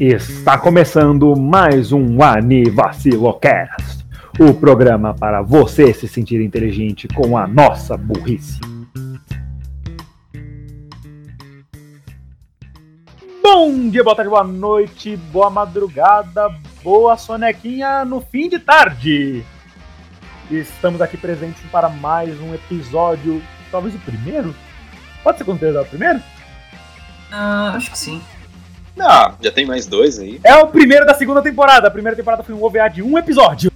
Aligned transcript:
Está 0.00 0.56
começando 0.56 1.38
mais 1.38 1.92
um 1.92 2.22
Anivacilocast, 2.22 4.02
o 4.38 4.54
programa 4.54 5.12
para 5.12 5.42
você 5.42 5.92
se 5.92 6.08
sentir 6.08 6.40
inteligente 6.40 7.06
com 7.06 7.36
a 7.36 7.46
nossa 7.46 7.98
burrice. 7.98 8.58
Bom 13.42 13.90
dia, 13.90 14.02
boa 14.02 14.16
tarde, 14.16 14.30
boa 14.30 14.42
noite, 14.42 15.18
boa 15.18 15.50
madrugada, 15.50 16.48
boa 16.82 17.18
sonequinha 17.18 18.02
no 18.02 18.22
fim 18.22 18.48
de 18.48 18.58
tarde. 18.58 19.44
Estamos 20.50 21.02
aqui 21.02 21.18
presentes 21.18 21.62
para 21.70 21.90
mais 21.90 22.40
um 22.40 22.54
episódio, 22.54 23.42
talvez 23.70 23.94
o 23.94 23.98
primeiro? 23.98 24.54
Pode 25.22 25.36
ser 25.36 25.44
considerado 25.44 25.84
o 25.84 25.90
primeiro? 25.90 26.22
Ah, 27.30 27.74
acho 27.76 27.90
que 27.90 27.98
sim. 27.98 28.22
Ah, 28.98 29.34
já 29.40 29.50
tem 29.50 29.66
mais 29.66 29.86
dois 29.86 30.18
aí. 30.18 30.40
É 30.42 30.54
o 30.56 30.68
primeiro 30.68 31.06
da 31.06 31.14
segunda 31.14 31.42
temporada. 31.42 31.88
A 31.88 31.90
primeira 31.90 32.16
temporada 32.16 32.42
foi 32.42 32.54
um 32.54 32.62
OVA 32.62 32.88
de 32.88 33.02
um 33.02 33.16
episódio. 33.18 33.70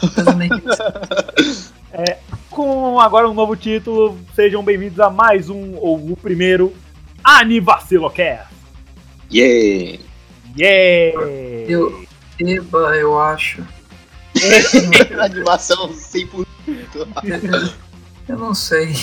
é, 1.92 2.18
com 2.50 3.00
agora 3.00 3.28
um 3.28 3.34
novo 3.34 3.56
título, 3.56 4.18
sejam 4.34 4.62
bem-vindos 4.62 5.00
a 5.00 5.10
mais 5.10 5.50
um, 5.50 5.74
ou 5.76 6.12
o 6.12 6.16
primeiro, 6.16 6.72
Anivacilocast. 7.24 8.48
Yeah! 9.32 9.98
Yeah! 10.56 11.20
Eu, 11.68 12.04
eba, 12.38 12.96
eu 12.96 13.20
acho. 13.20 13.62
Animação 15.20 15.88
100%. 15.88 16.46
Eu 18.28 18.38
não 18.38 18.54
sei. 18.54 18.94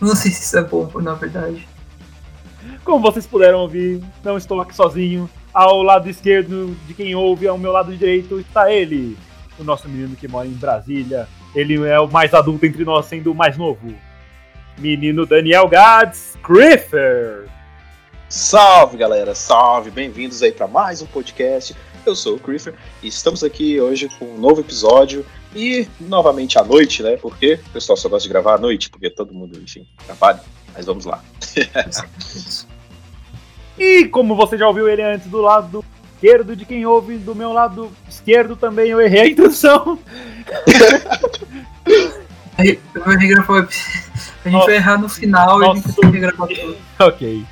Eu 0.00 0.08
não 0.08 0.16
sei 0.16 0.30
se 0.30 0.42
isso 0.42 0.58
é 0.58 0.64
bom, 0.64 0.90
na 1.00 1.14
verdade. 1.14 1.67
Como 2.88 3.02
vocês 3.02 3.26
puderam 3.26 3.58
ouvir, 3.58 4.02
não 4.24 4.38
estou 4.38 4.62
aqui 4.62 4.74
sozinho. 4.74 5.28
Ao 5.52 5.82
lado 5.82 6.08
esquerdo 6.08 6.74
de 6.86 6.94
quem 6.94 7.14
ouve, 7.14 7.46
ao 7.46 7.58
meu 7.58 7.70
lado 7.70 7.94
direito, 7.94 8.40
está 8.40 8.72
ele, 8.72 9.14
o 9.58 9.62
nosso 9.62 9.86
menino 9.86 10.16
que 10.16 10.26
mora 10.26 10.48
em 10.48 10.54
Brasília. 10.54 11.28
Ele 11.54 11.86
é 11.86 12.00
o 12.00 12.08
mais 12.08 12.32
adulto 12.32 12.64
entre 12.64 12.86
nós, 12.86 13.04
sendo 13.04 13.30
o 13.30 13.34
mais 13.34 13.58
novo. 13.58 13.94
Menino 14.78 15.26
Daniel 15.26 15.68
Gads 15.68 16.38
Griffer. 16.42 17.46
Salve 18.26 18.96
galera, 18.96 19.34
salve, 19.34 19.90
bem-vindos 19.90 20.42
aí 20.42 20.50
para 20.50 20.66
mais 20.66 21.02
um 21.02 21.06
podcast. 21.06 21.76
Eu 22.06 22.16
sou 22.16 22.36
o 22.36 22.40
Griffer 22.40 22.74
e 23.02 23.08
estamos 23.08 23.44
aqui 23.44 23.78
hoje 23.78 24.08
com 24.18 24.24
um 24.24 24.38
novo 24.38 24.62
episódio 24.62 25.26
e 25.54 25.86
novamente 26.00 26.58
à 26.58 26.64
noite, 26.64 27.02
né? 27.02 27.18
Porque 27.18 27.60
o 27.66 27.70
pessoal 27.70 27.98
só 27.98 28.08
gosta 28.08 28.26
de 28.26 28.32
gravar 28.32 28.54
à 28.54 28.58
noite, 28.58 28.88
porque 28.88 29.10
todo 29.10 29.34
mundo, 29.34 29.60
enfim, 29.62 29.86
trabalha. 30.06 30.40
Mas 30.72 30.86
vamos 30.86 31.04
lá. 31.04 31.22
e 33.78 34.06
como 34.08 34.34
você 34.34 34.58
já 34.58 34.66
ouviu 34.66 34.88
ele 34.88 35.02
antes 35.02 35.26
do 35.28 35.40
lado 35.40 35.84
esquerdo 36.14 36.56
de 36.56 36.64
quem 36.64 36.84
ouve, 36.84 37.16
do 37.16 37.34
meu 37.34 37.52
lado 37.52 37.90
esquerdo 38.08 38.56
também 38.56 38.90
eu 38.90 39.00
errei 39.00 39.20
a 39.20 39.28
introdução. 39.28 39.98
Regravar. 42.58 43.68
A 44.44 44.48
gente 44.48 44.66
vai 44.66 44.74
errar 44.74 44.98
no 44.98 45.08
final 45.08 45.62
e 45.62 45.70
a 45.70 45.74
gente 45.74 45.92
vai 46.00 46.10
regravar 46.10 46.48
tudo. 46.54 46.76
ok. 46.98 47.46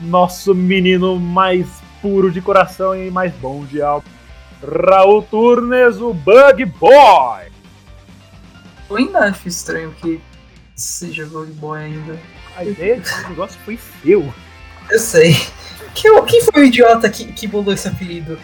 Nosso 0.00 0.54
menino 0.54 1.18
mais 1.18 1.66
puro 2.00 2.30
de 2.30 2.40
coração 2.40 2.96
e 2.96 3.10
mais 3.10 3.32
bom 3.34 3.64
de 3.64 3.82
alma. 3.82 4.04
Raul 4.62 5.22
Turnes, 5.22 6.00
o 6.00 6.14
Bug 6.14 6.64
Boy. 6.64 7.48
Eu 8.88 8.96
ainda 8.96 9.18
acho 9.20 9.48
estranho 9.48 9.94
que 10.00 10.20
seja 10.74 11.26
Bug 11.26 11.52
Boy 11.52 11.80
ainda. 11.80 12.18
A 12.56 12.64
ideia 12.64 12.96
desse 12.98 13.28
negócio 13.28 13.58
foi 13.64 13.78
seu. 14.02 14.32
Eu 14.90 14.98
sei. 14.98 15.34
Quem, 15.94 16.24
quem 16.26 16.42
foi 16.42 16.62
o 16.62 16.64
idiota 16.64 17.08
que, 17.10 17.32
que 17.32 17.46
bolou 17.46 17.74
esse 17.74 17.88
apelido? 17.88 18.38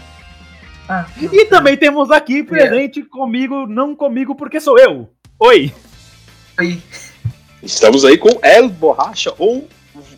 Ah. 0.88 1.06
E 1.18 1.46
também 1.46 1.76
temos 1.76 2.10
aqui 2.10 2.42
presente 2.42 3.02
comigo, 3.02 3.66
não 3.66 3.94
comigo 3.96 4.34
porque 4.34 4.60
sou 4.60 4.78
eu. 4.78 5.08
Oi. 5.38 5.72
Foi. 6.56 6.82
Estamos 7.62 8.04
aí 8.04 8.18
com 8.18 8.38
El 8.42 8.68
Borracha 8.68 9.32
ou 9.38 9.66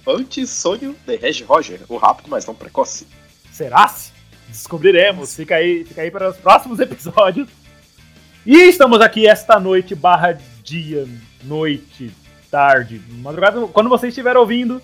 Anti-Sônio 0.06 0.96
de 1.06 1.16
Reg 1.16 1.44
Roger, 1.44 1.80
o 1.88 1.96
rápido, 1.96 2.28
mas 2.28 2.44
não 2.44 2.54
precoce. 2.54 3.06
Será? 3.52 3.86
-se? 3.88 4.10
Descobriremos. 4.48 5.34
Fica 5.34 5.56
aí, 5.56 5.84
fica 5.84 6.02
aí 6.02 6.10
para 6.10 6.30
os 6.30 6.36
próximos 6.36 6.80
episódios. 6.80 7.48
E 8.44 8.56
estamos 8.68 9.00
aqui 9.00 9.26
esta 9.26 9.58
noite, 9.60 9.94
barra 9.94 10.38
dia, 10.62 11.06
noite, 11.44 12.12
tarde, 12.50 13.00
madrugada, 13.08 13.66
quando 13.68 13.88
você 13.88 14.08
estiver 14.08 14.36
ouvindo. 14.36 14.80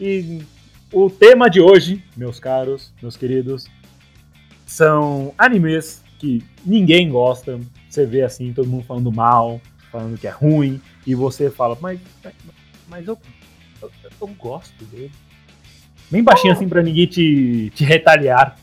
E 0.00 0.42
o 0.92 1.08
tema 1.10 1.48
de 1.48 1.60
hoje, 1.60 2.02
meus 2.16 2.38
caros, 2.38 2.92
meus 3.00 3.16
queridos, 3.16 3.66
são 4.66 5.34
animes 5.38 6.02
que 6.18 6.44
ninguém 6.64 7.08
gosta. 7.08 7.58
Você 7.88 8.04
vê 8.04 8.22
assim, 8.22 8.52
todo 8.52 8.68
mundo 8.68 8.84
falando 8.84 9.10
mal, 9.10 9.60
falando 9.90 10.18
que 10.18 10.26
é 10.26 10.30
ruim, 10.30 10.80
e 11.06 11.14
você 11.14 11.50
fala, 11.50 11.76
mas, 11.80 11.98
mas 12.88 13.06
eu, 13.06 13.18
eu, 13.80 13.90
eu 14.20 14.26
gosto 14.38 14.84
dele. 14.84 15.10
Bem 16.10 16.22
baixinho 16.22 16.52
assim 16.52 16.68
pra 16.68 16.82
ninguém 16.82 17.06
te, 17.06 17.70
te 17.74 17.84
retaliar. 17.84 18.56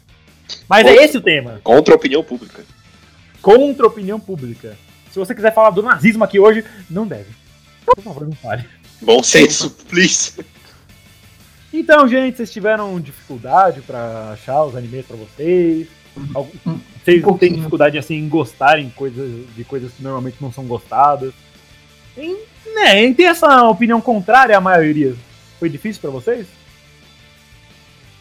Mas 0.70 0.86
é 0.86 0.96
esse 1.04 1.18
o 1.18 1.22
tema. 1.22 1.60
Contra 1.64 1.94
a 1.94 1.98
opinião 1.98 2.24
pública. 2.24 2.64
Contra 3.42 3.86
a 3.86 3.90
opinião 3.90 4.20
pública. 4.20 4.78
Se 5.12 5.20
você 5.20 5.36
quiser 5.36 5.54
falar 5.54 5.72
do 5.72 5.84
nazismo 5.84 6.24
aqui 6.24 6.40
hoje, 6.40 6.64
não 6.90 7.06
deve. 7.06 7.30
Por 7.86 8.02
favor, 8.02 8.26
não 8.26 8.34
fale. 8.34 8.66
Bom 9.02 9.22
senso, 9.22 9.70
please. 9.90 10.34
Então, 11.74 12.08
gente, 12.08 12.38
vocês 12.38 12.52
tiveram 12.52 13.00
dificuldade 13.02 13.82
pra 13.82 14.30
achar 14.32 14.64
os 14.64 14.76
animes 14.76 15.06
pra 15.06 15.18
vocês? 15.18 15.88
Algum- 16.36 16.80
Vocês 17.04 17.24
Um 17.24 17.38
têm 17.38 17.54
dificuldade 17.56 17.98
assim 17.98 18.16
em 18.16 18.30
gostarem 18.30 18.90
coisas, 18.92 19.48
de 19.56 19.64
coisas 19.64 19.92
que 19.92 20.04
normalmente 20.04 20.38
não 20.40 20.52
são 20.54 20.66
gostadas? 20.66 21.34
Em, 22.16 22.38
né, 22.76 23.04
em 23.04 23.14
ter 23.14 23.24
essa 23.24 23.64
opinião 23.64 24.00
contrária 24.00 24.56
à 24.56 24.62
maioria. 24.62 25.16
Foi 25.60 25.68
difícil 25.68 26.00
pra 26.00 26.12
vocês? 26.12 26.46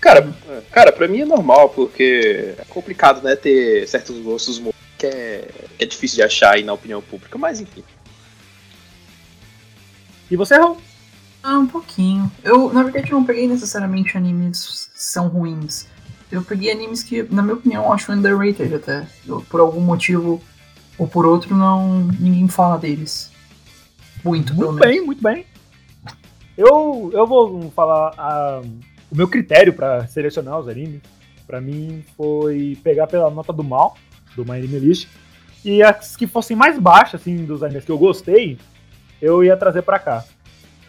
Cara, 0.00 0.32
cara, 0.72 0.91
pra 0.91 1.06
mim 1.06 1.20
é 1.20 1.24
normal, 1.24 1.68
porque 1.68 2.54
é 2.58 2.64
complicado, 2.70 3.22
né, 3.22 3.36
ter 3.36 3.86
certos 3.86 4.18
gostos 4.20 4.60
que 4.98 5.06
é, 5.06 5.48
que 5.78 5.84
é 5.84 5.86
difícil 5.86 6.16
de 6.16 6.22
achar 6.22 6.54
aí 6.54 6.64
na 6.64 6.72
opinião 6.72 7.00
pública, 7.02 7.36
mas 7.38 7.60
enfim. 7.60 7.84
E 10.30 10.36
você, 10.36 10.56
Raul? 10.56 10.78
Ah, 11.42 11.58
um 11.58 11.66
pouquinho. 11.66 12.30
Eu, 12.44 12.72
na 12.72 12.82
verdade, 12.82 13.10
não 13.10 13.25
peguei 13.25 13.48
necessariamente 13.48 14.16
animes 14.16 14.91
que 14.92 15.03
são 15.03 15.28
ruins. 15.28 15.86
Eu 16.30 16.42
peguei 16.42 16.70
animes 16.70 17.03
que, 17.03 17.22
na 17.25 17.42
minha 17.42 17.54
opinião, 17.54 17.92
acho 17.92 18.12
underrated 18.12 18.75
até. 18.75 19.06
Eu, 19.26 19.42
por 19.42 19.60
algum 19.60 19.80
motivo 19.80 20.41
ou 20.97 21.06
por 21.06 21.26
outro, 21.26 21.56
não 21.56 22.04
ninguém 22.19 22.48
fala 22.48 22.78
deles. 22.78 23.30
Muito, 24.25 24.54
Muito 24.54 24.72
menos. 24.72 24.86
bem, 24.88 25.00
muito 25.04 25.22
bem. 25.22 25.44
Eu, 26.56 27.10
eu 27.12 27.26
vou 27.26 27.70
falar 27.74 28.14
ah, 28.16 28.62
o 29.10 29.16
meu 29.16 29.26
critério 29.26 29.72
pra 29.72 30.06
selecionar 30.06 30.59
os 30.59 30.69
animes. 30.69 31.00
Pra 31.47 31.60
mim 31.60 32.04
foi 32.16 32.78
pegar 32.84 33.06
pela 33.09 33.30
nota 33.30 33.53
do 33.53 33.64
mal, 33.64 33.97
do 34.36 34.44
My 34.44 34.53
Anime 34.53 34.78
List, 34.78 35.09
e 35.64 35.82
as 35.82 36.16
que 36.16 36.26
fossem 36.26 36.56
mais 36.56 36.78
baixas, 36.78 37.20
assim, 37.20 37.44
dos 37.44 37.62
animes 37.62 37.84
que 37.84 37.91
eu 37.91 37.98
gostei, 37.98 38.59
eu 39.20 39.42
ia 39.44 39.56
trazer 39.56 39.82
pra 39.82 39.98
cá. 39.98 40.24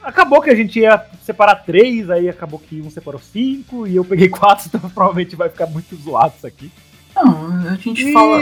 Acabou 0.04 0.42
que 0.42 0.50
a 0.50 0.56
gente 0.56 0.80
ia 0.80 1.06
separar 1.24 1.56
três, 1.56 2.10
aí 2.10 2.28
acabou 2.28 2.60
que 2.60 2.82
um 2.82 2.90
separou 2.90 3.22
cinco, 3.22 3.88
e 3.88 3.96
eu 3.96 4.04
peguei 4.04 4.28
quatro, 4.30 4.66
então 4.68 4.90
provavelmente 4.90 5.36
vai 5.36 5.50
ficar 5.50 5.66
muito 5.68 5.96
zoado 5.96 6.34
isso 6.38 6.46
aqui. 6.46 6.72
Não, 7.16 7.70
a 7.70 7.76
gente 7.76 8.10
E, 8.10 8.14
fala 8.14 8.42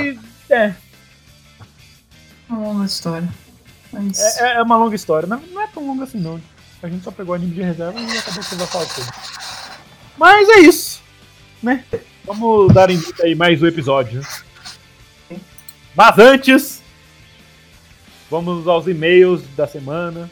é, 0.49 0.75
uma 2.49 2.67
longa 2.67 2.85
história. 2.85 3.29
Mas. 3.93 4.19
É, 4.39 4.55
é 4.55 4.61
uma 4.61 4.77
longa 4.77 4.95
história. 4.95 5.27
Não, 5.27 5.39
não 5.39 5.61
é 5.61 5.67
tão 5.67 5.85
longa 5.85 6.03
assim, 6.03 6.19
não. 6.19 6.41
A 6.81 6.89
gente 6.89 7.03
só 7.03 7.11
pegou 7.11 7.35
anime 7.35 7.53
de 7.53 7.61
reserva 7.61 7.99
e 7.99 8.17
acabou 8.17 8.43
que 8.43 8.55
vai 8.55 8.67
falar 8.67 8.85
tudo. 8.85 9.07
Mas 10.17 10.49
é 10.49 10.59
isso, 10.61 11.01
né? 11.61 11.83
Vamos 12.25 12.73
dar 12.73 12.89
início 12.89 13.13
aí 13.23 13.35
mais 13.35 13.61
um 13.61 13.67
episódio. 13.67 14.25
Mas 15.95 16.17
antes, 16.17 16.81
vamos 18.29 18.67
aos 18.67 18.87
e-mails 18.87 19.43
da 19.55 19.67
semana. 19.67 20.29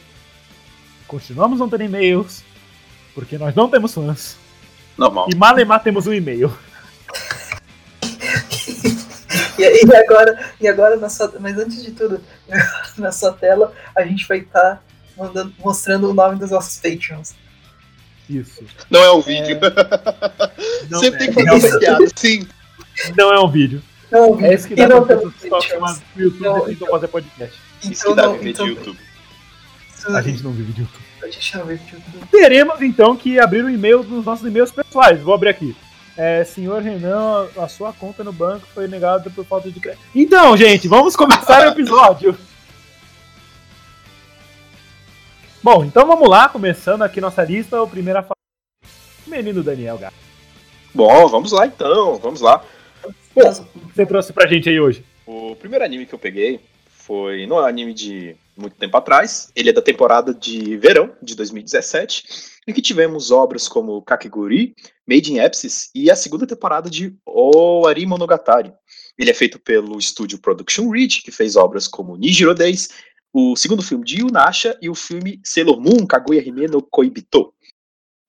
Continuamos 1.10 1.58
não 1.58 1.68
tendo 1.68 1.82
e-mails, 1.82 2.44
porque 3.16 3.36
nós 3.36 3.52
não 3.52 3.68
temos 3.68 3.92
fãs. 3.92 4.36
Normal. 4.96 5.26
E 5.28 5.34
malemar 5.34 5.82
temos 5.82 6.06
um 6.06 6.14
e-mail. 6.14 6.56
E, 9.58 9.86
e 9.86 9.94
agora, 9.94 10.52
e 10.58 10.66
agora 10.66 10.96
na 10.96 11.10
sua, 11.10 11.34
mas 11.38 11.58
antes 11.58 11.84
de 11.84 11.90
tudo, 11.90 12.18
na 12.96 13.12
sua 13.12 13.30
tela 13.32 13.74
a 13.94 14.02
gente 14.02 14.26
vai 14.26 14.38
estar 14.38 14.82
mostrando 15.58 16.08
o 16.08 16.14
nome 16.14 16.38
dos 16.38 16.50
nossos 16.50 16.78
Patreons. 16.78 17.34
Isso. 18.28 18.64
Não 18.88 19.02
é 19.02 19.12
um 19.12 19.20
vídeo. 19.20 19.60
Não, 20.88 20.98
Sempre 20.98 21.16
é, 21.16 21.18
tem 21.18 21.34
que 21.34 21.44
fazer 21.44 21.66
essa 21.66 21.78
piada. 21.78 22.06
Sim. 22.16 22.48
não 23.16 23.32
é 23.32 23.38
um 23.38 23.48
vídeo. 23.48 23.82
Não, 24.10 24.40
É 24.40 24.54
isso 24.54 24.66
que 24.66 24.74
dá 24.74 24.88
pra 24.88 25.18
ficam 25.30 25.60
no 25.60 26.22
YouTube 26.22 26.62
e 26.62 26.74
tentam 26.74 26.88
fazer 26.88 27.08
podcast. 27.08 27.60
Isso 27.82 28.10
Então, 28.10 28.10
que 28.10 28.16
dá 28.16 28.22
não, 28.26 28.48
então, 28.48 28.66
YouTube. 28.66 28.98
A 30.06 30.22
gente 30.22 30.42
não 30.42 30.52
vive 30.52 30.72
de 30.72 30.80
YouTube. 30.82 31.04
a 31.22 31.26
gente 31.26 31.56
não 31.58 31.66
vive 31.66 31.84
de 31.84 31.94
YouTube. 31.94 32.26
teremos 32.30 32.80
então 32.80 33.16
que 33.16 33.38
abrir 33.38 33.64
o 33.64 33.70
e-mail 33.70 34.02
dos 34.02 34.24
nossos 34.24 34.46
e-mails 34.46 34.72
pessoais. 34.72 35.20
Vou 35.20 35.34
abrir 35.34 35.50
aqui. 35.50 35.76
É, 36.16 36.44
senhor 36.44 36.82
Renan, 36.82 37.48
a 37.56 37.68
sua 37.68 37.92
conta 37.92 38.22
no 38.24 38.32
banco 38.32 38.66
foi 38.74 38.86
negada 38.88 39.30
por 39.30 39.44
falta 39.44 39.70
de 39.70 39.80
crédito. 39.80 40.02
Então, 40.14 40.56
gente, 40.56 40.88
vamos 40.88 41.16
começar 41.16 41.66
o 41.66 41.70
episódio. 41.72 42.36
Bom, 45.62 45.84
então 45.84 46.06
vamos 46.06 46.28
lá, 46.28 46.48
começando 46.48 47.02
aqui 47.02 47.20
nossa 47.20 47.44
lista, 47.44 47.80
o 47.82 47.88
primeiro 47.88 48.18
a 48.18 48.22
falar. 48.22 48.34
Menino 49.26 49.62
Daniel, 49.62 49.98
gato. 49.98 50.14
Bom, 50.94 51.28
vamos 51.28 51.52
lá 51.52 51.66
então, 51.66 52.18
vamos 52.18 52.40
lá. 52.40 52.62
Bom, 53.34 53.48
o 53.50 53.88
que 53.88 53.94
você 53.94 54.06
trouxe 54.06 54.32
pra 54.32 54.48
gente 54.48 54.68
aí 54.68 54.80
hoje? 54.80 55.04
O 55.26 55.54
primeiro 55.56 55.84
anime 55.84 56.06
que 56.06 56.14
eu 56.14 56.18
peguei 56.18 56.60
foi 57.10 57.44
no 57.44 57.58
anime 57.58 57.92
de 57.92 58.36
muito 58.56 58.76
tempo 58.76 58.96
atrás. 58.96 59.50
Ele 59.56 59.70
é 59.70 59.72
da 59.72 59.82
temporada 59.82 60.32
de 60.32 60.76
verão 60.76 61.12
de 61.20 61.34
2017, 61.34 62.22
em 62.68 62.72
que 62.72 62.80
tivemos 62.80 63.32
obras 63.32 63.66
como 63.66 64.00
Kakeguri, 64.02 64.76
Made 65.08 65.32
in 65.32 65.38
Epsis 65.40 65.90
e 65.92 66.08
a 66.08 66.14
segunda 66.14 66.46
temporada 66.46 66.88
de 66.88 67.12
Oari 67.26 68.06
Monogatari. 68.06 68.72
Ele 69.18 69.28
é 69.28 69.34
feito 69.34 69.58
pelo 69.58 69.98
estúdio 69.98 70.38
Production 70.38 70.88
Ridge, 70.88 71.22
que 71.22 71.32
fez 71.32 71.56
obras 71.56 71.88
como 71.88 72.16
Nijiro 72.16 72.54
Days, 72.54 72.90
o 73.32 73.56
segundo 73.56 73.82
filme 73.82 74.04
de 74.04 74.20
Yunasha 74.20 74.78
e 74.80 74.88
o 74.88 74.94
filme 74.94 75.40
Sailor 75.44 75.80
Moon 75.80 76.06
Kaguya 76.06 76.46
Hime 76.46 76.68
no 76.68 76.80
Koibito. 76.80 77.52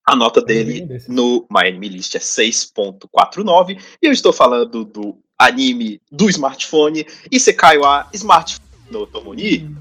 A 0.08 0.16
nota 0.16 0.42
dele 0.42 0.88
no 1.08 1.46
My 1.52 1.68
Anime 1.68 1.88
List 1.88 2.16
é 2.16 2.20
6.49 2.20 3.80
e 4.02 4.08
eu 4.08 4.12
estou 4.12 4.34
falando 4.34 4.84
do 4.84 5.20
anime 5.38 6.02
do 6.12 6.28
smartphone 6.30 7.06
Isekai 7.32 7.78
wa 7.78 8.10
Smartphone 8.12 8.71
no 8.92 9.08
Tomoni. 9.08 9.76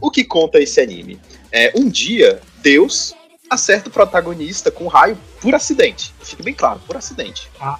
O 0.00 0.10
que 0.10 0.24
conta 0.24 0.58
esse 0.58 0.80
anime? 0.80 1.18
É, 1.50 1.72
um 1.76 1.88
dia, 1.88 2.40
Deus 2.62 3.14
acerta 3.48 3.88
o 3.88 3.92
protagonista 3.92 4.70
com 4.70 4.84
um 4.84 4.88
raio 4.88 5.16
por 5.40 5.54
acidente. 5.54 6.12
Fique 6.22 6.42
bem 6.42 6.54
claro, 6.54 6.80
por 6.86 6.96
acidente. 6.96 7.48
Ah. 7.60 7.78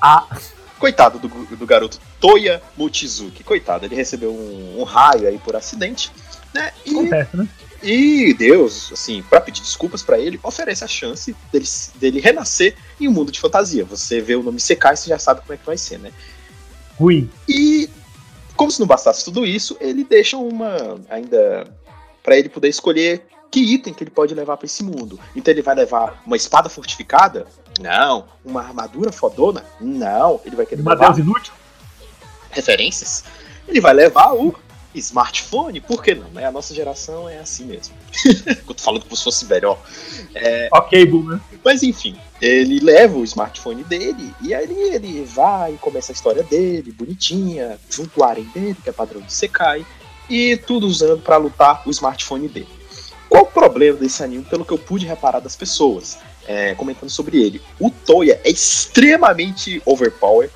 Ah. 0.00 0.38
Coitado 0.78 1.18
do, 1.18 1.28
do 1.28 1.66
garoto 1.66 1.98
Toya 2.20 2.62
Mochizuki. 2.76 3.42
Coitado, 3.42 3.86
ele 3.86 3.96
recebeu 3.96 4.32
um, 4.32 4.80
um 4.80 4.84
raio 4.84 5.26
aí 5.26 5.38
por 5.38 5.56
acidente. 5.56 6.10
Né? 6.54 6.72
E, 6.84 6.90
Acontece, 6.90 7.36
né? 7.36 7.48
E 7.82 8.34
Deus, 8.34 8.92
assim, 8.92 9.22
para 9.22 9.40
pedir 9.40 9.60
desculpas 9.60 10.02
para 10.02 10.18
ele, 10.18 10.38
oferece 10.42 10.82
a 10.82 10.88
chance 10.88 11.34
dele, 11.52 11.66
dele 11.94 12.20
renascer 12.20 12.74
em 13.00 13.06
um 13.06 13.12
mundo 13.12 13.30
de 13.30 13.38
fantasia. 13.38 13.84
Você 13.84 14.20
vê 14.20 14.34
o 14.34 14.42
nome 14.42 14.58
Sekai, 14.58 14.96
você 14.96 15.08
já 15.08 15.18
sabe 15.18 15.40
como 15.42 15.52
é 15.52 15.56
que 15.56 15.66
vai 15.66 15.78
ser, 15.78 15.98
né? 15.98 16.12
Ruim. 16.98 17.30
E 17.48 17.88
como 18.58 18.70
se 18.72 18.80
não 18.80 18.86
bastasse 18.86 19.24
tudo 19.24 19.46
isso, 19.46 19.76
ele 19.80 20.02
deixa 20.04 20.36
uma 20.36 20.98
ainda 21.08 21.64
para 22.22 22.36
ele 22.36 22.48
poder 22.48 22.68
escolher 22.68 23.24
que 23.50 23.60
item 23.60 23.94
que 23.94 24.02
ele 24.02 24.10
pode 24.10 24.34
levar 24.34 24.56
para 24.56 24.66
esse 24.66 24.82
mundo. 24.82 25.18
Então 25.34 25.54
ele 25.54 25.62
vai 25.62 25.76
levar 25.76 26.20
uma 26.26 26.36
espada 26.36 26.68
fortificada? 26.68 27.46
Não. 27.80 28.26
Uma 28.44 28.60
armadura 28.60 29.12
fodona? 29.12 29.64
Não. 29.80 30.40
Ele 30.44 30.56
vai 30.56 30.66
querer 30.66 30.82
uma 30.82 30.90
levar 30.90 31.18
inútil? 31.18 31.52
referências. 32.50 33.24
Ele 33.66 33.80
vai 33.80 33.94
levar 33.94 34.34
o 34.34 34.54
smartphone, 34.94 35.80
por 35.80 36.02
que 36.02 36.14
não? 36.14 36.28
Né? 36.30 36.46
A 36.46 36.52
nossa 36.52 36.74
geração 36.74 37.28
é 37.28 37.38
assim 37.38 37.64
mesmo. 37.64 37.94
eu 38.46 38.74
tô 38.74 38.82
falando 38.82 39.02
como 39.02 39.16
se 39.16 39.24
fosse 39.24 39.44
melhor. 39.46 39.78
É... 40.34 40.68
Ok, 40.72 41.04
boomer. 41.06 41.40
Mas 41.64 41.82
enfim, 41.82 42.18
ele 42.40 42.80
leva 42.80 43.18
o 43.18 43.24
smartphone 43.24 43.84
dele 43.84 44.34
e 44.40 44.54
aí 44.54 44.70
ele, 44.70 45.24
vai 45.24 45.74
e 45.74 45.78
começa 45.78 46.12
a 46.12 46.14
história 46.14 46.42
dele, 46.42 46.92
bonitinha, 46.92 47.78
junto 47.90 48.22
ao 48.22 48.30
Aren 48.30 48.44
dele, 48.54 48.76
que 48.82 48.88
é 48.88 48.92
padrão 48.92 49.20
de 49.20 49.32
Sekai, 49.32 49.84
e 50.28 50.56
tudo 50.56 50.86
usando 50.86 51.20
para 51.20 51.36
lutar 51.36 51.82
o 51.86 51.90
smartphone 51.90 52.48
dele. 52.48 52.68
Qual 53.28 53.42
o 53.42 53.46
problema 53.46 53.98
desse 53.98 54.22
anime, 54.22 54.44
pelo 54.44 54.64
que 54.64 54.72
eu 54.72 54.78
pude 54.78 55.06
reparar 55.06 55.40
das 55.40 55.54
pessoas, 55.54 56.18
é, 56.46 56.74
comentando 56.74 57.10
sobre 57.10 57.42
ele? 57.42 57.60
O 57.78 57.90
Toya 57.90 58.40
é 58.42 58.50
extremamente 58.50 59.82
overpower. 59.84 60.50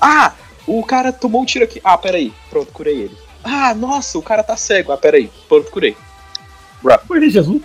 Ah, 0.00 0.34
o 0.66 0.84
cara 0.84 1.10
tomou 1.10 1.42
um 1.42 1.46
tiro 1.46 1.64
aqui. 1.64 1.80
Ah, 1.82 1.96
peraí, 1.96 2.32
pronto, 2.50 2.70
curei 2.72 3.02
ele. 3.02 3.27
Ah, 3.42 3.74
nossa, 3.74 4.18
o 4.18 4.22
cara 4.22 4.42
tá 4.42 4.56
cego. 4.56 4.92
Ah, 4.92 4.96
peraí, 4.96 5.30
pronto, 5.48 5.70
curei. 5.70 5.96
Foi 7.06 7.30
Jesus. 7.30 7.62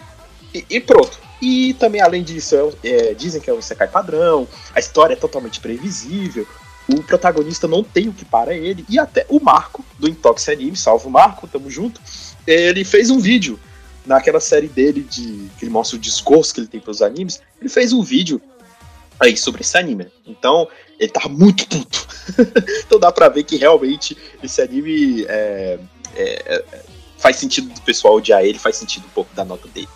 E, 0.53 0.65
e, 0.69 0.79
pronto. 0.79 1.19
E 1.41 1.73
também, 1.73 2.01
além 2.01 2.23
disso, 2.23 2.55
é, 2.83 2.89
é, 2.89 3.13
dizem 3.13 3.41
que 3.41 3.49
é 3.49 3.53
um 3.53 3.59
Isekai 3.59 3.87
padrão, 3.87 4.47
a 4.73 4.79
história 4.79 5.13
é 5.13 5.17
totalmente 5.17 5.59
previsível, 5.59 6.47
o 6.87 7.03
protagonista 7.03 7.67
não 7.67 7.83
tem 7.83 8.07
o 8.07 8.13
que 8.13 8.23
para 8.23 8.53
ele, 8.53 8.85
e 8.87 8.97
até 8.97 9.25
o 9.27 9.39
Marco, 9.41 9.83
do 9.99 10.07
Intox 10.07 10.47
Anime, 10.47 10.75
salve 10.77 11.07
o 11.07 11.09
Marco, 11.09 11.47
tamo 11.47 11.69
junto, 11.69 11.99
ele 12.47 12.85
fez 12.85 13.09
um 13.09 13.19
vídeo 13.19 13.59
naquela 14.05 14.39
série 14.39 14.67
dele 14.67 15.01
de 15.01 15.49
que 15.57 15.65
ele 15.65 15.71
mostra 15.71 15.97
o 15.97 15.99
discurso 15.99 16.53
que 16.53 16.59
ele 16.59 16.67
tem 16.67 16.79
para 16.79 16.91
os 16.91 17.01
animes, 17.01 17.41
ele 17.59 17.69
fez 17.69 17.91
um 17.93 18.01
vídeo 18.01 18.41
aí 19.19 19.35
sobre 19.37 19.61
esse 19.61 19.77
anime. 19.77 20.07
Então, 20.25 20.67
ele 21.03 21.11
tá 21.11 21.27
muito 21.27 21.67
puto. 21.67 22.07
então 22.85 23.00
dá 23.00 23.11
pra 23.11 23.29
ver 23.29 23.44
que 23.44 23.57
realmente 23.57 24.17
esse 24.41 24.61
anime 24.61 25.25
é, 25.27 25.79
é, 26.15 26.44
é, 26.45 26.83
faz 27.17 27.35
sentido 27.35 27.69
do 27.73 27.81
pessoal 27.81 28.15
odiar 28.15 28.44
ele, 28.44 28.57
faz 28.57 28.77
sentido 28.77 29.05
um 29.05 29.09
pouco 29.09 29.33
da 29.35 29.44
nota 29.44 29.67
dele. 29.67 29.89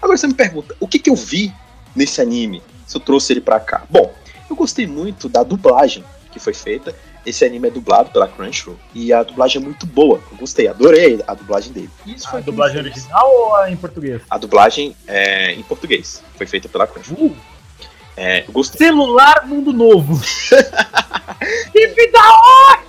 Agora 0.00 0.16
você 0.16 0.26
me 0.26 0.34
pergunta, 0.34 0.74
o 0.80 0.88
que, 0.88 0.98
que 0.98 1.10
eu 1.10 1.16
vi 1.16 1.52
nesse 1.94 2.20
anime 2.20 2.62
se 2.86 2.96
eu 2.96 3.00
trouxe 3.00 3.32
ele 3.32 3.40
pra 3.40 3.60
cá? 3.60 3.84
Bom, 3.88 4.12
eu 4.48 4.56
gostei 4.56 4.86
muito 4.86 5.28
da 5.28 5.42
dublagem 5.42 6.04
que 6.30 6.38
foi 6.38 6.54
feita. 6.54 6.94
Esse 7.24 7.44
anime 7.44 7.68
é 7.68 7.70
dublado 7.70 8.10
pela 8.10 8.28
Crunchyroll 8.28 8.78
e 8.94 9.12
a 9.12 9.22
dublagem 9.22 9.62
é 9.62 9.64
muito 9.64 9.86
boa. 9.86 10.20
Eu 10.30 10.36
gostei, 10.36 10.68
adorei 10.68 11.22
a 11.26 11.32
dublagem 11.32 11.72
dele. 11.72 11.90
a 12.26 12.40
dublagem 12.40 12.78
original 12.78 13.30
ou 13.30 13.56
a 13.56 13.70
em 13.70 13.76
português? 13.76 14.20
A 14.28 14.36
dublagem 14.36 14.94
é 15.06 15.52
em 15.52 15.62
português. 15.62 16.22
Foi 16.36 16.46
feita 16.46 16.68
pela 16.68 16.86
Crunchyroll. 16.86 17.28
Uh. 17.28 17.53
É, 18.16 18.42
gostei. 18.50 18.86
Celular 18.86 19.46
Mundo 19.46 19.72
Novo. 19.72 20.14
Hip 21.74 22.12
da 22.12 22.20
hora! 22.20 22.82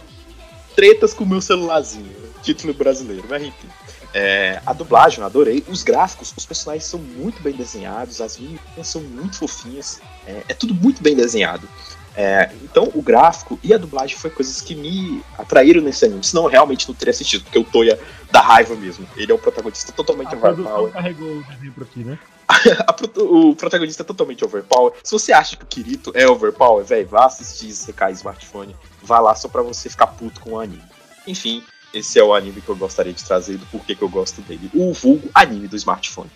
Tretas 0.76 1.14
com 1.14 1.24
o 1.24 1.28
meu 1.28 1.42
celularzinho. 1.42 2.12
Título 2.44 2.74
brasileiro, 2.74 3.26
mas 3.28 3.42
enfim. 3.42 3.68
É, 4.14 4.62
a 4.66 4.72
dublagem, 4.72 5.20
eu 5.20 5.26
adorei. 5.26 5.64
Os 5.68 5.84
gráficos, 5.84 6.34
os 6.38 6.46
personagens 6.46 6.86
são 6.86 7.00
muito 7.00 7.42
bem 7.42 7.54
desenhados, 7.54 8.22
as 8.22 8.38
meninas 8.38 8.88
são 8.88 9.02
muito 9.02 9.38
fofinhas. 9.38 10.00
É, 10.26 10.44
é 10.50 10.54
tudo 10.54 10.74
muito 10.74 11.02
bem 11.02 11.16
desenhado. 11.16 11.68
É, 12.16 12.50
então, 12.64 12.90
o 12.94 13.02
gráfico 13.02 13.60
e 13.62 13.74
a 13.74 13.78
dublagem 13.78 14.16
foi 14.16 14.30
coisas 14.30 14.62
que 14.62 14.74
me 14.74 15.22
atraíram 15.38 15.82
nesse 15.82 16.06
anime. 16.06 16.24
Senão, 16.24 16.44
eu 16.44 16.50
realmente 16.50 16.88
não 16.88 16.96
teria 16.96 17.12
assistido, 17.12 17.44
porque 17.44 17.60
o 17.60 17.64
Toya 17.66 18.00
dá 18.32 18.40
raiva 18.40 18.74
mesmo. 18.76 19.06
Ele 19.18 19.32
é 19.32 19.36
um 19.36 19.40
protagonista 19.40 19.92
totalmente 19.92 20.34
a 20.34 20.38
overpower. 20.38 20.94
carregou 20.94 21.28
o 21.28 21.46
exemplo 21.52 21.84
aqui, 21.84 22.04
né? 22.06 22.18
o 23.18 23.56
protagonista 23.56 24.04
é 24.04 24.06
totalmente 24.06 24.46
overpower. 24.46 24.94
Se 25.04 25.12
você 25.12 25.34
acha 25.34 25.58
que 25.58 25.64
o 25.64 25.68
Kirito 25.68 26.12
é 26.14 26.28
overpower, 26.28 26.86
velho, 26.86 27.08
vá 27.08 27.26
assistir 27.26 27.74
CK 27.74 28.12
Smartphone. 28.12 28.76
Vá 29.02 29.20
lá 29.20 29.36
só 29.36 29.48
pra 29.48 29.62
você 29.62 29.90
ficar 29.90 30.08
puto 30.08 30.40
com 30.42 30.52
o 30.52 30.60
anime. 30.60 30.84
Enfim, 31.28 31.64
esse 31.94 32.20
é 32.20 32.24
o 32.24 32.34
anime 32.34 32.62
que 32.62 32.70
eu 32.70 32.76
gostaria 32.76 33.14
de 33.14 33.24
trazer 33.24 33.58
do 33.58 33.66
porquê 33.68 33.96
que 33.96 34.02
eu 34.02 34.10
gosto 34.10 34.42
dele. 34.42 34.70
O 34.74 34.94
vulgo 34.94 35.30
anime 35.34 35.68
do 35.68 35.76
smartphone. 35.76 36.30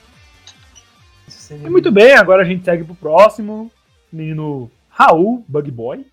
Muito 1.69 1.91
bem, 1.91 2.13
agora 2.15 2.43
a 2.43 2.45
gente 2.45 2.63
segue 2.63 2.83
pro 2.83 2.95
próximo. 2.95 3.71
Menino 4.11 4.71
Raul, 4.89 5.43
Bug 5.47 5.69
Boy. 5.71 6.05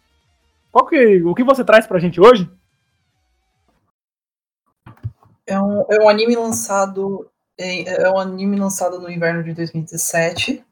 Qual 0.71 0.87
que, 0.87 1.23
o 1.23 1.35
que 1.35 1.45
você 1.45 1.65
traz 1.65 1.87
pra 1.87 1.99
gente 1.99 2.21
hoje? 2.21 2.51
É 5.47 5.59
um, 5.61 5.85
é 5.89 6.03
um 6.03 6.09
anime 6.09 6.35
lançado 6.37 7.31
é, 7.59 8.03
é 8.03 8.11
um 8.11 8.19
anime 8.19 8.57
lançado 8.57 8.99
no 9.01 9.11
inverno 9.11 9.43
de 9.43 9.53
2017. 9.55 10.53
Uh, 10.53 10.63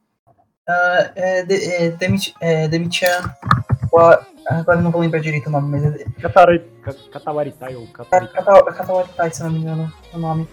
ah, 0.69 1.11
é, 1.15 1.43
de, 1.45 1.73
é, 1.73 1.91
Demit, 1.91 2.35
é 2.41 2.69
Demitian. 2.69 3.35
Agora 4.47 4.81
não 4.81 4.91
vou 4.91 5.01
lembrar 5.01 5.21
direito 5.21 5.47
o 5.47 5.51
nome, 5.51 5.71
mas 5.71 6.01
é. 6.01 6.05
Katawaritai 7.13 7.77
ou 7.77 7.87
Katawaritai, 7.87 9.31
se 9.31 9.43
não 9.43 9.51
me 9.51 9.61
engano 9.61 9.93
o 10.13 10.19
nome. 10.19 10.49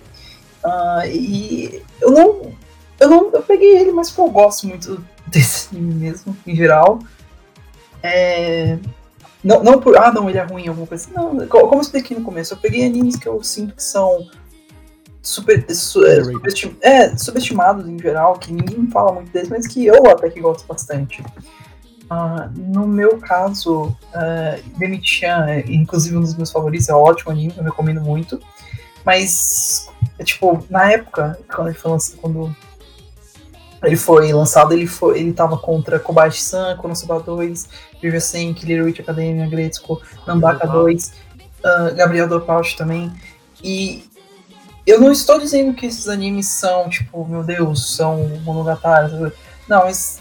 Uh, 0.63 1.05
e 1.07 1.83
eu 1.99 2.11
não, 2.11 2.53
eu 2.99 3.09
não. 3.09 3.31
Eu 3.31 3.41
peguei 3.41 3.77
ele, 3.77 3.91
mas 3.91 4.15
eu 4.15 4.29
gosto 4.29 4.67
muito 4.67 5.03
desse 5.27 5.75
anime 5.75 5.93
mesmo, 5.95 6.37
em 6.45 6.55
geral. 6.55 6.99
É, 8.03 8.77
não, 9.43 9.63
não 9.63 9.79
por. 9.79 9.97
Ah, 9.97 10.11
não, 10.11 10.29
ele 10.29 10.37
é 10.37 10.43
ruim, 10.43 10.67
alguma 10.67 10.87
coisa 10.87 11.05
assim. 11.05 11.13
Não, 11.13 11.47
como 11.47 11.75
eu 11.75 11.81
expliquei 11.81 12.17
no 12.17 12.23
começo, 12.23 12.53
eu 12.53 12.57
peguei 12.57 12.85
animes 12.85 13.15
que 13.15 13.27
eu 13.27 13.41
sinto 13.43 13.75
que 13.75 13.83
são 13.83 14.27
super, 15.21 15.63
su, 15.73 16.05
é, 16.05 16.23
subestim, 16.23 16.77
é, 16.81 17.17
subestimados 17.17 17.87
em 17.87 17.99
geral, 17.99 18.37
que 18.39 18.51
ninguém 18.51 18.87
fala 18.87 19.13
muito 19.13 19.31
deles, 19.31 19.49
mas 19.49 19.67
que 19.67 19.85
eu 19.85 20.09
até 20.09 20.29
que 20.29 20.41
gosto 20.41 20.65
bastante. 20.67 21.21
Uh, 22.11 22.51
no 22.57 22.85
meu 22.85 23.19
caso, 23.19 23.83
uh, 23.85 24.77
Demitian 24.77 25.45
é 25.47 25.63
inclusive 25.67 26.17
um 26.17 26.21
dos 26.21 26.35
meus 26.35 26.51
favoritos, 26.51 26.89
é 26.89 26.95
um 26.95 26.99
ótimo 26.99 27.31
anime, 27.31 27.53
eu 27.55 27.63
recomendo 27.63 28.01
muito. 28.01 28.41
Mas, 29.05 29.87
é, 30.19 30.23
tipo, 30.23 30.63
na 30.69 30.91
época, 30.91 31.39
quando 31.53 31.69
ele 31.69 31.77
foi 31.77 31.91
lançado, 31.91 32.17
quando 32.17 32.55
ele 33.83 33.95
foi 33.95 34.31
lançado, 34.33 34.73
ele, 34.73 34.85
foi, 34.85 35.19
ele 35.19 35.33
tava 35.33 35.57
contra 35.57 35.99
Kobayashi-san, 35.99 36.77
Konosuba 36.77 37.19
2, 37.19 37.69
River 38.01 38.21
Senki, 38.21 38.65
Little 38.65 38.85
Witch 38.85 38.99
Academia, 38.99 39.47
Gretzko, 39.47 40.01
Nambaka 40.27 40.67
2, 40.67 41.05
uh, 41.07 41.11
ah, 41.63 41.89
Gabriel 41.91 42.27
Dopauch 42.27 42.77
também. 42.77 43.11
E 43.63 44.03
eu 44.91 44.99
não 44.99 45.11
estou 45.11 45.39
dizendo 45.39 45.73
que 45.73 45.85
esses 45.85 46.07
animes 46.07 46.47
são, 46.47 46.89
tipo, 46.89 47.25
meu 47.25 47.43
Deus, 47.43 47.95
são 47.95 48.27
monogatari. 48.43 49.31
Não, 49.67 49.85
mas 49.85 50.19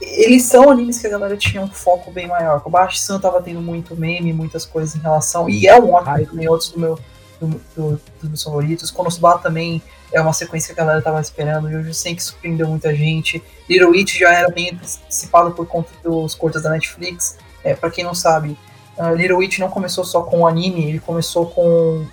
eles 0.00 0.44
são 0.44 0.70
animes 0.70 0.98
que 0.98 1.06
a 1.06 1.10
galera 1.10 1.36
tinha 1.36 1.62
um 1.62 1.68
foco 1.68 2.10
bem 2.10 2.26
maior. 2.26 2.60
O 2.64 2.70
Bashi-san 2.70 3.18
tava 3.18 3.40
tendo 3.40 3.60
muito 3.60 3.96
meme, 3.96 4.32
muitas 4.32 4.66
coisas 4.66 4.94
em 4.94 4.98
relação. 4.98 5.48
E 5.48 5.66
é 5.66 5.80
um 5.80 5.92
ótimo 5.92 6.26
também, 6.26 6.48
outros 6.48 6.70
do 6.70 6.80
meu, 6.80 6.98
do, 7.40 7.46
do, 7.74 8.00
dos 8.20 8.28
meus 8.28 8.42
favoritos. 8.42 8.90
Konosuba 8.90 9.38
também 9.38 9.82
é 10.12 10.20
uma 10.20 10.34
sequência 10.34 10.74
que 10.74 10.80
a 10.80 10.84
galera 10.84 11.02
tava 11.02 11.20
esperando. 11.20 11.70
E 11.70 11.88
eu 11.88 11.94
sei 11.94 12.14
que 12.14 12.22
surpreendeu 12.22 12.68
muita 12.68 12.94
gente. 12.94 13.42
Little 13.68 13.90
Witch 13.90 14.18
já 14.18 14.32
era 14.32 14.50
bem 14.50 14.70
antecipado 14.72 15.52
por 15.52 15.66
conta 15.66 15.90
dos 16.02 16.34
curtas 16.34 16.62
da 16.62 16.70
Netflix. 16.70 17.38
É, 17.64 17.74
para 17.74 17.90
quem 17.90 18.04
não 18.04 18.14
sabe, 18.14 18.56
uh, 18.98 19.14
Little 19.14 19.38
Witch 19.38 19.58
não 19.58 19.70
começou 19.70 20.04
só 20.04 20.22
com 20.22 20.40
o 20.40 20.46
anime, 20.46 20.88
ele 20.88 21.00
começou 21.00 21.46
com, 21.46 22.06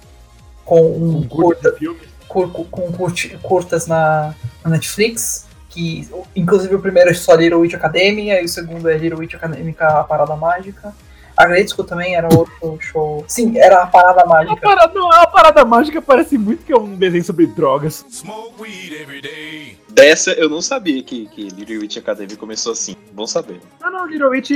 com 0.67 0.81
um 0.81 1.27
curta, 1.27 1.73
cur, 2.27 2.51
com 2.51 2.91
curtas 3.41 3.87
na, 3.87 4.35
na 4.63 4.71
Netflix 4.71 5.47
que 5.69 6.09
inclusive 6.35 6.73
o 6.73 6.79
primeiro 6.79 7.11
é 7.11 7.13
só 7.13 7.35
Little 7.35 7.59
Witch 7.59 7.75
Academia, 7.75 8.41
e 8.41 8.45
o 8.45 8.49
segundo 8.49 8.89
é 8.89 8.97
Little 8.97 9.19
Witch 9.19 9.35
Acadêmica 9.35 9.87
A 9.87 10.03
Parada 10.03 10.35
Mágica. 10.35 10.93
A 11.35 11.45
Gretzko 11.45 11.83
também 11.83 12.15
era 12.15 12.27
outro 12.35 12.79
show. 12.81 13.23
Sim, 13.27 13.59
era 13.59 13.83
a 13.83 13.85
Parada 13.85 14.25
Mágica. 14.25 14.55
A 14.55 14.75
parada, 14.75 14.99
a 15.21 15.27
parada 15.27 15.65
Mágica 15.65 16.01
parece 16.01 16.35
muito 16.35 16.65
que 16.65 16.73
é 16.73 16.77
um 16.77 16.95
desenho 16.95 17.23
sobre 17.23 17.45
drogas. 17.45 18.03
Dessa 19.87 20.31
eu 20.31 20.49
não 20.49 20.61
sabia 20.61 21.03
que, 21.03 21.27
que 21.27 21.49
Little 21.49 21.81
Witch 21.81 21.97
Academy 21.97 22.35
começou 22.35 22.71
assim. 22.71 22.95
Bom 23.11 23.27
saber. 23.27 23.59
Não, 23.79 23.91
não, 23.91 24.07
Little 24.07 24.29
Witch, 24.29 24.49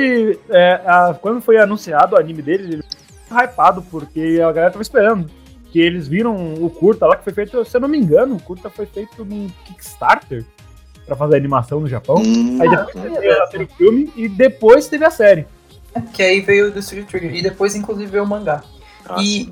é, 0.50 0.82
a, 0.84 1.14
quando 1.22 1.40
foi 1.40 1.60
anunciado 1.60 2.16
o 2.16 2.20
anime 2.20 2.42
dele, 2.42 2.74
ele 2.74 2.84
foi 3.30 3.44
hypado, 3.44 3.84
porque 3.92 4.40
a 4.42 4.52
galera 4.52 4.72
tava 4.72 4.82
esperando. 4.82 5.30
Que 5.72 5.80
eles 5.80 6.08
viram 6.08 6.54
o 6.56 6.70
curta 6.70 7.08
lá 7.08 7.16
que 7.16 7.24
foi 7.24 7.34
feito, 7.34 7.64
se 7.64 7.76
eu 7.76 7.82
não 7.82 7.88
me 7.88 7.98
engano, 7.98 8.36
o 8.36 8.42
curta 8.42 8.70
foi 8.70 8.86
feito 8.86 9.24
num 9.24 9.50
Kickstarter 9.66 10.46
para 11.06 11.16
fazer 11.16 11.36
animação 11.38 11.80
no 11.80 11.88
Japão. 11.88 12.18
Hum, 12.18 12.60
aí 12.62 12.70
depois 12.70 12.96
ah, 12.96 13.48
teve 13.48 13.64
o 13.64 13.68
filme 13.68 14.14
e 14.16 14.28
depois 14.28 14.88
teve 14.88 15.06
a 15.06 15.12
série. 15.12 15.46
Que 16.14 16.24
aí 16.24 16.42
veio 16.42 16.72
do 16.72 16.82
Studio 16.82 17.06
Trigger. 17.06 17.36
E 17.36 17.42
depois, 17.42 17.76
inclusive, 17.76 18.10
veio 18.10 18.24
o 18.24 18.28
mangá. 18.28 18.64
Ah, 19.10 19.22
e 19.22 19.52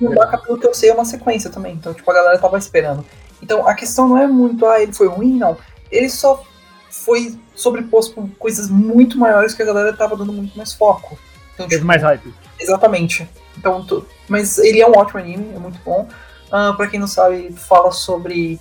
o 0.00 0.04
mangá, 0.04 0.38
pelo 0.38 0.58
que 0.58 0.66
eu 0.66 0.74
sei, 0.74 0.90
é 0.90 0.94
uma 0.94 1.04
sequência 1.04 1.50
também. 1.50 1.74
Então, 1.74 1.92
tipo, 1.92 2.08
a 2.10 2.14
galera 2.14 2.38
tava 2.38 2.58
esperando. 2.58 3.04
Então, 3.42 3.66
a 3.66 3.74
questão 3.74 4.08
não 4.08 4.18
é 4.18 4.26
muito, 4.26 4.64
ah, 4.66 4.80
ele 4.80 4.92
foi 4.92 5.08
ruim, 5.08 5.38
não. 5.38 5.56
Ele 5.90 6.08
só 6.08 6.44
foi 6.88 7.36
sobreposto 7.54 8.14
por 8.14 8.28
coisas 8.38 8.68
muito 8.68 9.18
maiores 9.18 9.54
que 9.54 9.62
a 9.62 9.66
galera 9.66 9.92
tava 9.92 10.16
dando 10.16 10.32
muito 10.32 10.56
mais 10.56 10.72
foco. 10.72 11.18
Então, 11.54 11.66
Teve 11.66 11.80
tipo, 11.80 11.86
mais 11.86 12.02
hype. 12.02 12.32
Exatamente. 12.60 13.28
Então, 13.56 13.86
mas 14.28 14.58
ele 14.58 14.80
é 14.80 14.88
um 14.88 14.96
ótimo 14.96 15.20
anime, 15.20 15.54
é 15.54 15.58
muito 15.58 15.78
bom. 15.84 16.08
Uh, 16.48 16.76
pra 16.76 16.86
quem 16.86 17.00
não 17.00 17.06
sabe, 17.06 17.52
fala 17.52 17.90
sobre 17.90 18.60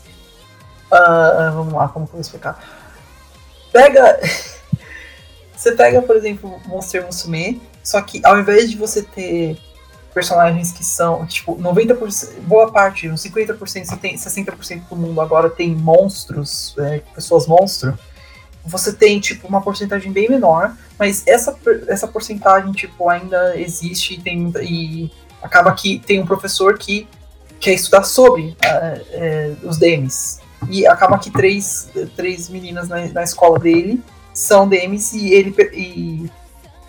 Uh, 0.91 1.55
vamos 1.55 1.73
lá, 1.73 1.87
como 1.87 2.05
que 2.05 2.09
eu 2.09 2.13
vou 2.15 2.21
explicar? 2.21 2.61
Pega. 3.71 4.19
você 5.55 5.71
pega, 5.71 6.01
por 6.01 6.17
exemplo, 6.17 6.59
Monster 6.65 7.05
Musume, 7.05 7.61
só 7.81 8.01
que 8.01 8.21
ao 8.25 8.37
invés 8.37 8.69
de 8.69 8.75
você 8.75 9.01
ter 9.01 9.57
personagens 10.13 10.73
que 10.73 10.83
são, 10.83 11.25
tipo, 11.25 11.55
90%, 11.55 12.41
boa 12.41 12.69
parte, 12.69 13.07
uns 13.07 13.23
50%, 13.23 13.57
60% 13.87 14.81
do 14.89 14.95
mundo 14.97 15.21
agora 15.21 15.49
tem 15.49 15.73
monstros, 15.73 16.75
é, 16.77 16.97
pessoas 17.15 17.47
monstro, 17.47 17.97
você 18.65 18.93
tem, 18.93 19.19
tipo, 19.19 19.47
uma 19.47 19.61
porcentagem 19.61 20.11
bem 20.11 20.29
menor, 20.29 20.75
mas 20.97 21.23
essa, 21.27 21.57
essa 21.87 22.07
porcentagem, 22.07 22.71
tipo, 22.71 23.09
ainda 23.09 23.59
existe 23.59 24.15
e, 24.15 24.19
tem, 24.19 24.53
e 24.61 25.11
acaba 25.41 25.71
que 25.73 25.99
tem 25.99 26.21
um 26.21 26.25
professor 26.25 26.77
que 26.77 27.07
quer 27.59 27.73
estudar 27.73 28.03
sobre 28.03 28.43
uh, 28.43 29.63
uh, 29.63 29.69
os 29.69 29.77
DMs, 29.77 30.39
e 30.69 30.85
acaba 30.85 31.17
que 31.17 31.31
três, 31.31 31.89
três 32.15 32.49
meninas 32.49 32.87
na, 32.87 33.07
na 33.07 33.23
escola 33.23 33.57
dele 33.57 34.01
são 34.33 34.67
DMs 34.67 35.17
e 35.17 35.33
ele, 35.33 35.55
e 35.73 36.29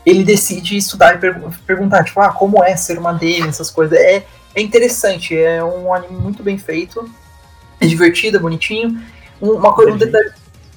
ele 0.04 0.24
decide 0.24 0.76
estudar 0.76 1.14
e 1.14 1.18
per 1.18 1.40
perguntar, 1.66 2.04
tipo, 2.04 2.20
ah, 2.20 2.32
como 2.32 2.62
é 2.62 2.76
ser 2.76 2.98
uma 2.98 3.12
DM, 3.12 3.48
essas 3.48 3.70
coisas. 3.70 3.98
É, 3.98 4.24
é 4.54 4.60
interessante, 4.60 5.36
é 5.36 5.64
um 5.64 5.92
anime 5.92 6.20
muito 6.20 6.42
bem 6.42 6.58
feito, 6.58 7.10
é 7.80 7.86
divertido, 7.86 8.36
é 8.36 8.40
bonitinho. 8.40 9.02
Uma 9.40 9.72
coisa, 9.72 9.92
um 9.92 9.96
detalhe 9.96 10.32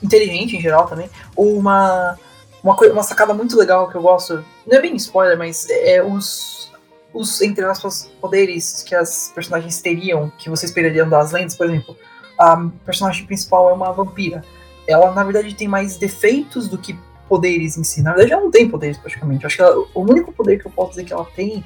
inteligente 0.05 0.55
em 0.55 0.61
geral 0.61 0.87
também. 0.87 1.09
Uma, 1.35 2.17
uma, 2.63 2.75
coisa, 2.75 2.93
uma 2.93 3.03
sacada 3.03 3.33
muito 3.33 3.57
legal 3.57 3.89
que 3.89 3.95
eu 3.95 4.01
gosto, 4.01 4.43
não 4.65 4.77
é 4.77 4.81
bem 4.81 4.95
spoiler, 4.95 5.37
mas 5.37 5.67
é 5.69 6.03
os, 6.03 6.71
os, 7.13 7.41
entre 7.41 7.65
aspas, 7.65 8.11
poderes 8.21 8.83
que 8.83 8.95
as 8.95 9.31
personagens 9.33 9.81
teriam, 9.81 10.31
que 10.37 10.49
você 10.49 10.65
esperaria 10.65 11.05
das 11.05 11.31
lendas, 11.31 11.55
por 11.55 11.67
exemplo 11.67 11.95
a 12.37 12.69
personagem 12.85 13.25
principal 13.25 13.69
é 13.69 13.73
uma 13.73 13.91
vampira. 13.91 14.43
Ela, 14.87 15.11
na 15.11 15.23
verdade, 15.23 15.55
tem 15.55 15.67
mais 15.67 15.97
defeitos 15.97 16.67
do 16.67 16.77
que 16.77 16.97
poderes 17.27 17.77
em 17.77 17.83
si. 17.83 18.01
Na 18.01 18.11
verdade, 18.11 18.33
ela 18.33 18.41
não 18.41 18.51
tem 18.51 18.69
poderes, 18.69 18.97
praticamente. 18.97 19.45
Acho 19.45 19.55
que 19.55 19.61
ela, 19.61 19.85
o 19.93 20.01
único 20.01 20.31
poder 20.31 20.59
que 20.59 20.67
eu 20.67 20.71
posso 20.71 20.91
dizer 20.91 21.05
que 21.05 21.13
ela 21.13 21.25
tem 21.35 21.63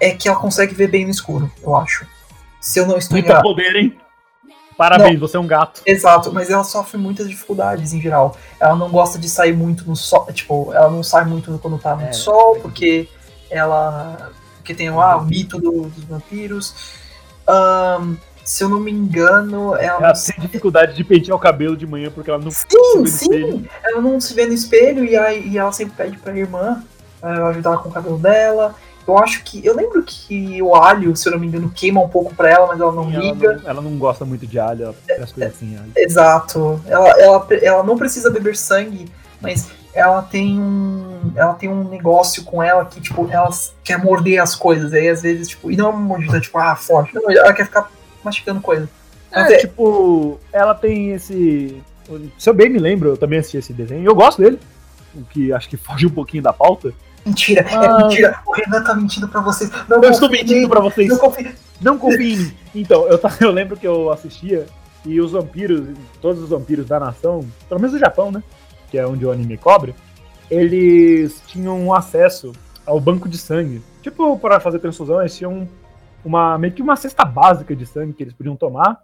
é 0.00 0.10
que 0.10 0.28
ela 0.28 0.38
consegue 0.38 0.74
ver 0.74 0.88
bem 0.88 1.04
no 1.04 1.10
escuro, 1.10 1.50
eu 1.62 1.74
acho. 1.74 2.06
Se 2.60 2.78
eu 2.78 2.86
não 2.86 2.98
estou 2.98 3.18
Muito 3.18 3.42
poder, 3.42 3.74
hein? 3.76 3.96
Parabéns, 4.78 5.14
não, 5.14 5.26
você 5.26 5.36
é 5.36 5.40
um 5.40 5.46
gato. 5.46 5.82
Exato, 5.84 6.32
mas 6.32 6.48
ela 6.48 6.62
sofre 6.62 6.96
muitas 6.96 7.28
dificuldades 7.28 7.92
em 7.92 8.00
geral. 8.00 8.36
Ela 8.60 8.76
não 8.76 8.88
gosta 8.88 9.18
de 9.18 9.28
sair 9.28 9.52
muito 9.52 9.84
no 9.84 9.96
sol, 9.96 10.28
tipo, 10.32 10.72
ela 10.72 10.88
não 10.88 11.02
sai 11.02 11.24
muito 11.24 11.58
quando 11.58 11.76
tá 11.80 11.96
no 11.96 12.04
é, 12.04 12.12
sol, 12.12 12.56
é 12.56 12.60
porque 12.60 13.08
ela. 13.50 14.30
Porque 14.58 14.72
tem 14.74 14.88
lá 14.88 15.16
o 15.16 15.24
mito 15.24 15.58
do, 15.58 15.88
dos 15.88 16.04
vampiros. 16.04 16.72
Um, 17.48 18.16
se 18.44 18.62
eu 18.62 18.68
não 18.68 18.78
me 18.78 18.92
engano, 18.92 19.74
ela, 19.74 20.06
ela 20.06 20.12
tem 20.12 20.38
dificuldade 20.38 20.94
de 20.94 21.02
pentear 21.02 21.36
o 21.36 21.40
cabelo 21.40 21.76
de 21.76 21.86
manhã 21.86 22.10
porque 22.10 22.30
ela 22.30 22.38
não 22.38 22.50
sim, 22.52 22.60
se 22.60 22.76
vê 22.76 22.98
no 22.98 23.06
sim. 23.06 23.24
espelho. 23.24 23.68
Ela 23.82 24.00
não 24.00 24.20
se 24.20 24.32
vê 24.32 24.46
no 24.46 24.52
espelho 24.52 25.04
e, 25.04 25.16
aí, 25.16 25.48
e 25.48 25.58
ela 25.58 25.72
sempre 25.72 25.94
pede 25.96 26.16
pra 26.18 26.36
irmã 26.36 26.84
uh, 27.20 27.46
ajudar 27.46 27.70
ela 27.70 27.78
com 27.82 27.88
o 27.88 27.92
cabelo 27.92 28.18
dela. 28.18 28.76
Eu 29.08 29.18
acho 29.18 29.42
que. 29.42 29.64
Eu 29.64 29.74
lembro 29.74 30.02
que 30.02 30.60
o 30.62 30.74
alho, 30.74 31.16
se 31.16 31.26
eu 31.26 31.32
não 31.32 31.38
me 31.38 31.46
engano, 31.46 31.70
queima 31.74 32.00
um 32.00 32.08
pouco 32.08 32.34
pra 32.34 32.50
ela, 32.50 32.66
mas 32.66 32.78
ela 32.78 32.92
não 32.92 33.08
liga. 33.08 33.46
Ela 33.46 33.56
não, 33.56 33.70
ela 33.70 33.82
não, 33.82 33.98
gosta 33.98 34.24
muito 34.24 34.46
de 34.46 34.58
alho, 34.58 34.84
ela 34.84 34.94
é, 35.08 35.22
as 35.22 35.32
coisas 35.32 35.54
assim. 35.54 35.76
Alho. 35.76 35.92
Exato. 35.96 36.80
Ela, 36.86 37.08
ela, 37.20 37.46
ela 37.62 37.82
não 37.82 37.96
precisa 37.96 38.30
beber 38.30 38.56
sangue, 38.56 39.10
mas 39.40 39.70
ela 39.94 40.22
tem 40.22 40.60
um. 40.60 41.32
Ela 41.34 41.54
tem 41.54 41.68
um 41.68 41.88
negócio 41.88 42.44
com 42.44 42.62
ela 42.62 42.84
que, 42.84 43.00
tipo, 43.00 43.28
ela 43.30 43.48
quer 43.82 43.98
morder 43.98 44.42
as 44.42 44.54
coisas. 44.54 44.92
Aí 44.92 45.08
às 45.08 45.22
vezes, 45.22 45.48
tipo, 45.48 45.70
e 45.70 45.76
não 45.76 45.86
é 45.86 45.88
uma 45.90 46.00
mordida, 46.00 46.40
tipo, 46.40 46.58
ah, 46.58 46.76
forte. 46.76 47.14
Não, 47.14 47.30
ela 47.30 47.52
quer 47.52 47.64
ficar 47.64 47.90
mastigando 48.22 48.60
coisa. 48.60 48.88
É, 49.32 49.54
é, 49.54 49.56
tipo, 49.58 50.38
ela 50.52 50.74
tem 50.74 51.12
esse. 51.12 51.82
Se 52.38 52.48
eu 52.48 52.54
bem 52.54 52.68
me 52.68 52.78
lembro, 52.78 53.10
eu 53.10 53.16
também 53.16 53.38
assisti 53.38 53.56
esse 53.58 53.72
desenho. 53.72 54.04
Eu 54.04 54.14
gosto 54.14 54.40
dele. 54.40 54.58
O 55.14 55.24
que 55.24 55.52
acho 55.52 55.68
que 55.68 55.76
foge 55.76 56.06
um 56.06 56.10
pouquinho 56.10 56.42
da 56.42 56.52
pauta. 56.52 56.92
Mentira, 57.28 57.60
é 57.60 57.74
ah, 57.74 57.98
mentira. 57.98 58.40
O 58.46 58.52
Renan 58.52 58.82
tá 58.82 58.94
mentindo 58.94 59.28
pra 59.28 59.40
vocês. 59.40 59.70
Não 59.88 60.02
eu 60.02 60.10
estou 60.10 60.30
mentindo 60.30 60.68
pra 60.68 60.80
vocês. 60.80 61.08
Não 61.08 61.18
confie. 61.18 62.36
Não. 62.36 62.52
Então, 62.74 63.06
eu, 63.06 63.20
eu 63.40 63.50
lembro 63.50 63.76
que 63.76 63.86
eu 63.86 64.10
assistia 64.10 64.66
e 65.04 65.20
os 65.20 65.32
vampiros, 65.32 65.96
todos 66.20 66.42
os 66.42 66.50
vampiros 66.50 66.86
da 66.86 66.98
nação, 66.98 67.46
pelo 67.68 67.80
menos 67.80 67.92
do 67.92 67.98
Japão, 67.98 68.32
né? 68.32 68.42
Que 68.90 68.98
é 68.98 69.06
onde 69.06 69.24
o 69.24 69.30
anime 69.30 69.56
cobre, 69.56 69.94
eles 70.50 71.42
tinham 71.46 71.92
acesso 71.94 72.52
ao 72.84 73.00
banco 73.00 73.28
de 73.28 73.38
sangue. 73.38 73.82
Tipo, 74.02 74.38
para 74.38 74.60
fazer 74.60 74.78
transfusão, 74.78 75.20
eles 75.20 75.36
tinham 75.36 75.68
uma 76.24 76.58
meio 76.58 76.72
que 76.72 76.82
uma 76.82 76.96
cesta 76.96 77.24
básica 77.24 77.76
de 77.76 77.86
sangue 77.86 78.12
que 78.12 78.22
eles 78.22 78.34
podiam 78.34 78.56
tomar. 78.56 78.98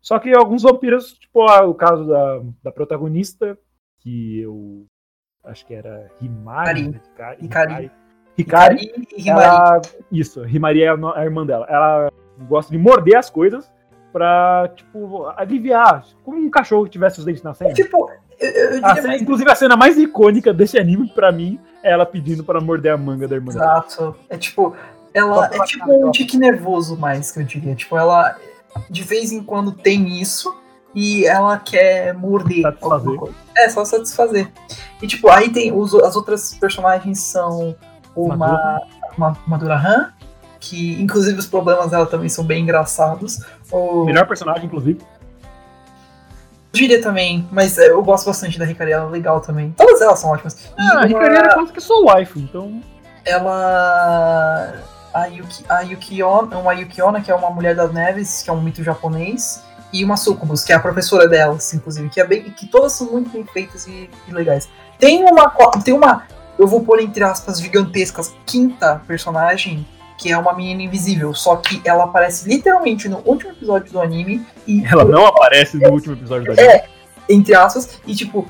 Só 0.00 0.18
que 0.18 0.34
alguns 0.34 0.62
vampiros, 0.62 1.14
tipo 1.14 1.44
o 1.44 1.74
caso 1.74 2.06
da, 2.06 2.40
da 2.64 2.72
protagonista, 2.72 3.58
que 4.00 4.40
eu 4.40 4.86
acho 5.46 5.64
que 5.66 5.74
era 5.74 6.10
Himari. 6.20 7.00
Hikari. 7.40 7.90
Hikari. 8.36 8.92
Ela, 9.26 9.80
isso, 10.12 10.46
Himari 10.46 10.82
é 10.82 10.88
a 10.90 11.24
irmã 11.24 11.46
dela. 11.46 11.66
Ela 11.68 12.12
gosta 12.48 12.70
de 12.70 12.78
morder 12.78 13.16
as 13.16 13.30
coisas 13.30 13.70
pra, 14.12 14.70
tipo, 14.74 15.26
aliviar. 15.36 16.04
Como 16.24 16.38
um 16.38 16.50
cachorro 16.50 16.84
que 16.84 16.90
tivesse 16.90 17.18
os 17.18 17.24
dentes 17.24 17.42
na. 17.42 17.54
É, 17.60 17.72
tipo, 17.72 18.10
eu, 18.38 18.50
eu 18.50 18.86
a 18.86 18.96
cena, 18.96 19.16
inclusive, 19.16 19.50
a 19.50 19.54
cena 19.54 19.76
mais 19.76 19.96
icônica 19.98 20.52
desse 20.52 20.78
anime, 20.78 21.08
pra 21.08 21.32
mim, 21.32 21.58
é 21.82 21.90
ela 21.92 22.04
pedindo 22.04 22.44
pra 22.44 22.60
morder 22.60 22.92
a 22.92 22.96
manga 22.96 23.26
da 23.26 23.36
irmã 23.36 23.52
Exato. 23.52 23.96
dela. 23.98 24.16
É 24.28 24.36
tipo, 24.36 24.76
ela 25.14 25.46
é 25.46 25.58
tipo 25.64 26.08
um 26.08 26.10
tique 26.10 26.36
nervoso 26.36 26.96
mais, 26.96 27.30
que 27.30 27.40
eu 27.40 27.44
diria. 27.44 27.74
Tipo, 27.74 27.96
ela 27.96 28.36
de 28.90 29.02
vez 29.02 29.32
em 29.32 29.42
quando 29.42 29.72
tem 29.72 30.20
isso 30.20 30.54
e 30.96 31.26
ela 31.26 31.58
quer 31.58 32.14
morder 32.14 32.62
satisfazer. 32.62 33.16
coisa. 33.16 33.34
É, 33.54 33.68
só 33.68 33.84
satisfazer. 33.84 34.50
E 35.00 35.06
tipo, 35.06 35.28
aí 35.28 35.50
tem 35.50 35.70
os, 35.70 35.94
as 35.94 36.16
outras 36.16 36.54
personagens 36.54 37.20
são 37.20 37.76
uma 38.16 38.80
uma, 39.16 39.36
uma 39.46 39.58
Durahan, 39.58 40.12
que 40.60 41.00
inclusive 41.00 41.38
os 41.38 41.46
problemas 41.46 41.90
dela 41.90 42.06
também 42.06 42.28
são 42.28 42.44
bem 42.44 42.62
engraçados. 42.62 43.40
O... 43.70 44.04
Melhor 44.04 44.26
personagem, 44.26 44.66
inclusive. 44.66 45.00
Eu 46.72 46.80
diria 46.80 47.00
também, 47.00 47.48
mas 47.50 47.78
é, 47.78 47.90
eu 47.90 48.02
gosto 48.02 48.26
bastante 48.26 48.58
da 48.58 48.64
Ricaria, 48.64 48.96
ela 48.96 49.08
é 49.08 49.10
legal 49.10 49.40
também. 49.40 49.72
Todas 49.76 50.00
elas 50.00 50.18
são 50.18 50.30
ótimas. 50.30 50.70
Ah, 50.78 51.00
a 51.00 51.06
Ricaria 51.06 51.38
era 51.38 51.54
quase 51.54 51.72
que 51.72 51.80
sou 51.80 52.10
wife, 52.10 52.38
então. 52.38 52.82
Ela 53.24 54.74
a, 55.12 55.26
Yuki, 55.26 55.64
a 55.68 55.80
Yukiona, 55.80 56.58
uma 56.58 56.74
Yukiona, 56.74 57.20
que 57.20 57.30
é 57.30 57.34
uma 57.34 57.50
mulher 57.50 57.74
das 57.74 57.92
neves, 57.92 58.42
que 58.42 58.50
é 58.50 58.52
um 58.52 58.60
mito 58.60 58.82
japonês, 58.84 59.62
e 60.00 60.04
uma 60.04 60.16
Sucubus, 60.16 60.64
que 60.64 60.72
é 60.72 60.76
a 60.76 60.80
professora 60.80 61.28
delas, 61.28 61.72
inclusive, 61.72 62.08
que 62.08 62.20
é 62.20 62.26
bem. 62.26 62.42
que 62.42 62.66
todas 62.66 62.92
são 62.92 63.10
muito 63.10 63.30
bem 63.30 63.44
feitas 63.46 63.86
e, 63.86 64.10
e 64.28 64.32
legais. 64.32 64.68
Tem 64.98 65.24
uma. 65.24 65.50
Tem 65.84 65.94
uma. 65.94 66.24
Eu 66.58 66.66
vou 66.66 66.82
pôr 66.82 67.00
entre 67.00 67.22
aspas 67.22 67.60
gigantescas, 67.60 68.34
quinta 68.46 69.02
personagem, 69.06 69.86
que 70.18 70.30
é 70.30 70.38
uma 70.38 70.54
menina 70.54 70.82
invisível, 70.82 71.34
só 71.34 71.56
que 71.56 71.82
ela 71.84 72.04
aparece 72.04 72.48
literalmente 72.48 73.08
no 73.08 73.18
último 73.24 73.52
episódio 73.52 73.92
do 73.92 74.00
anime 74.00 74.46
e. 74.66 74.84
Ela 74.84 75.04
não 75.04 75.26
aparece 75.26 75.76
no 75.76 75.90
último 75.90 76.14
episódio 76.14 76.46
do 76.46 76.52
anime. 76.52 76.68
É, 76.68 76.88
entre 77.28 77.54
aspas, 77.54 78.00
e 78.06 78.14
tipo, 78.14 78.46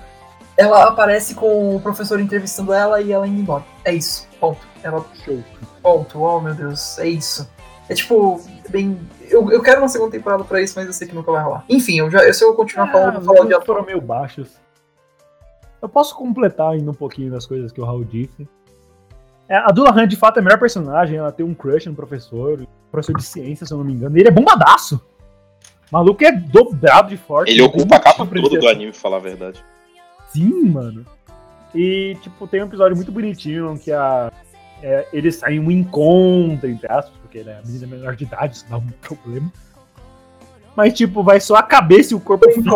ela 0.56 0.84
aparece 0.84 1.34
com 1.34 1.76
o 1.76 1.80
professor 1.80 2.20
entrevistando 2.20 2.72
ela 2.72 3.00
e 3.00 3.12
ela 3.12 3.26
indo 3.26 3.40
embora. 3.40 3.64
É 3.84 3.92
isso, 3.92 4.26
ponto. 4.40 4.60
Ela. 4.82 5.04
Show. 5.24 5.42
Ponto, 5.82 6.20
oh 6.20 6.40
meu 6.40 6.54
Deus, 6.54 6.98
é 6.98 7.08
isso. 7.08 7.48
É 7.88 7.94
tipo, 7.94 8.40
bem. 8.68 8.98
Eu, 9.28 9.50
eu 9.50 9.62
quero 9.62 9.80
uma 9.80 9.88
segunda 9.88 10.10
temporada 10.10 10.44
pra 10.44 10.60
isso, 10.60 10.74
mas 10.76 10.86
eu 10.86 10.92
sei 10.92 11.06
que 11.06 11.14
nunca 11.14 11.30
vai 11.30 11.42
rolar. 11.42 11.64
Enfim, 11.68 11.98
eu 11.98 12.10
já, 12.10 12.24
eu, 12.24 12.34
se 12.34 12.44
eu 12.44 12.54
continuar 12.54 12.90
falando, 12.90 13.16
Ah, 13.16 13.20
vou 13.20 13.34
falar 13.34 13.48
de 13.48 13.54
os 13.54 13.64
foram 13.64 13.84
meio 13.84 14.00
baixos. 14.00 14.50
Eu 15.80 15.88
posso 15.88 16.16
completar 16.16 16.72
ainda 16.72 16.90
um 16.90 16.94
pouquinho 16.94 17.30
das 17.30 17.46
coisas 17.46 17.70
que 17.70 17.80
o 17.80 17.84
Raul 17.84 18.04
disse. 18.04 18.48
É, 19.48 19.56
a 19.56 19.68
Dula 19.68 19.92
Han, 19.92 20.08
de 20.08 20.16
fato, 20.16 20.38
é 20.38 20.40
a 20.40 20.42
melhor 20.42 20.58
personagem. 20.58 21.16
Ela 21.16 21.30
tem 21.30 21.46
um 21.46 21.54
crush 21.54 21.86
no 21.86 21.94
professor, 21.94 22.66
professor 22.90 23.16
de 23.16 23.22
ciência, 23.22 23.66
se 23.66 23.72
eu 23.72 23.78
não 23.78 23.84
me 23.84 23.92
engano. 23.92 24.16
E 24.16 24.20
ele 24.20 24.28
é 24.28 24.32
bombadaço. 24.32 25.00
O 25.90 25.94
maluco 25.96 26.24
é 26.24 26.32
dobrado 26.32 27.10
de 27.10 27.16
forte. 27.16 27.52
Ele 27.52 27.62
ocupa 27.62 27.96
a 27.96 28.00
capa 28.00 28.26
toda 28.26 28.58
do 28.58 28.68
anime, 28.68 28.90
pra 28.90 29.00
falar 29.00 29.18
a 29.18 29.20
verdade. 29.20 29.64
Sim, 30.32 30.70
mano. 30.70 31.04
E, 31.74 32.16
tipo, 32.22 32.46
tem 32.48 32.62
um 32.62 32.66
episódio 32.66 32.96
muito 32.96 33.12
bonitinho 33.12 33.78
que 33.78 33.92
a. 33.92 34.32
É, 34.82 35.06
eles 35.12 35.36
saem 35.36 35.58
um 35.58 35.70
encontro, 35.70 36.68
entre 36.68 36.90
aspas, 36.90 37.14
porque 37.36 37.42
né, 37.42 37.60
a 37.62 37.66
menina 37.66 37.84
é 37.84 37.88
menor 37.88 38.16
de 38.16 38.24
idade, 38.24 38.56
isso 38.56 38.66
dá 38.68 38.78
um 38.78 38.86
problema. 39.02 39.52
Mas, 40.74 40.92
tipo, 40.92 41.22
vai 41.22 41.40
só 41.40 41.56
a 41.56 41.62
cabeça 41.62 42.12
e 42.12 42.16
o 42.16 42.20
corpo 42.20 42.50
fica. 42.50 42.70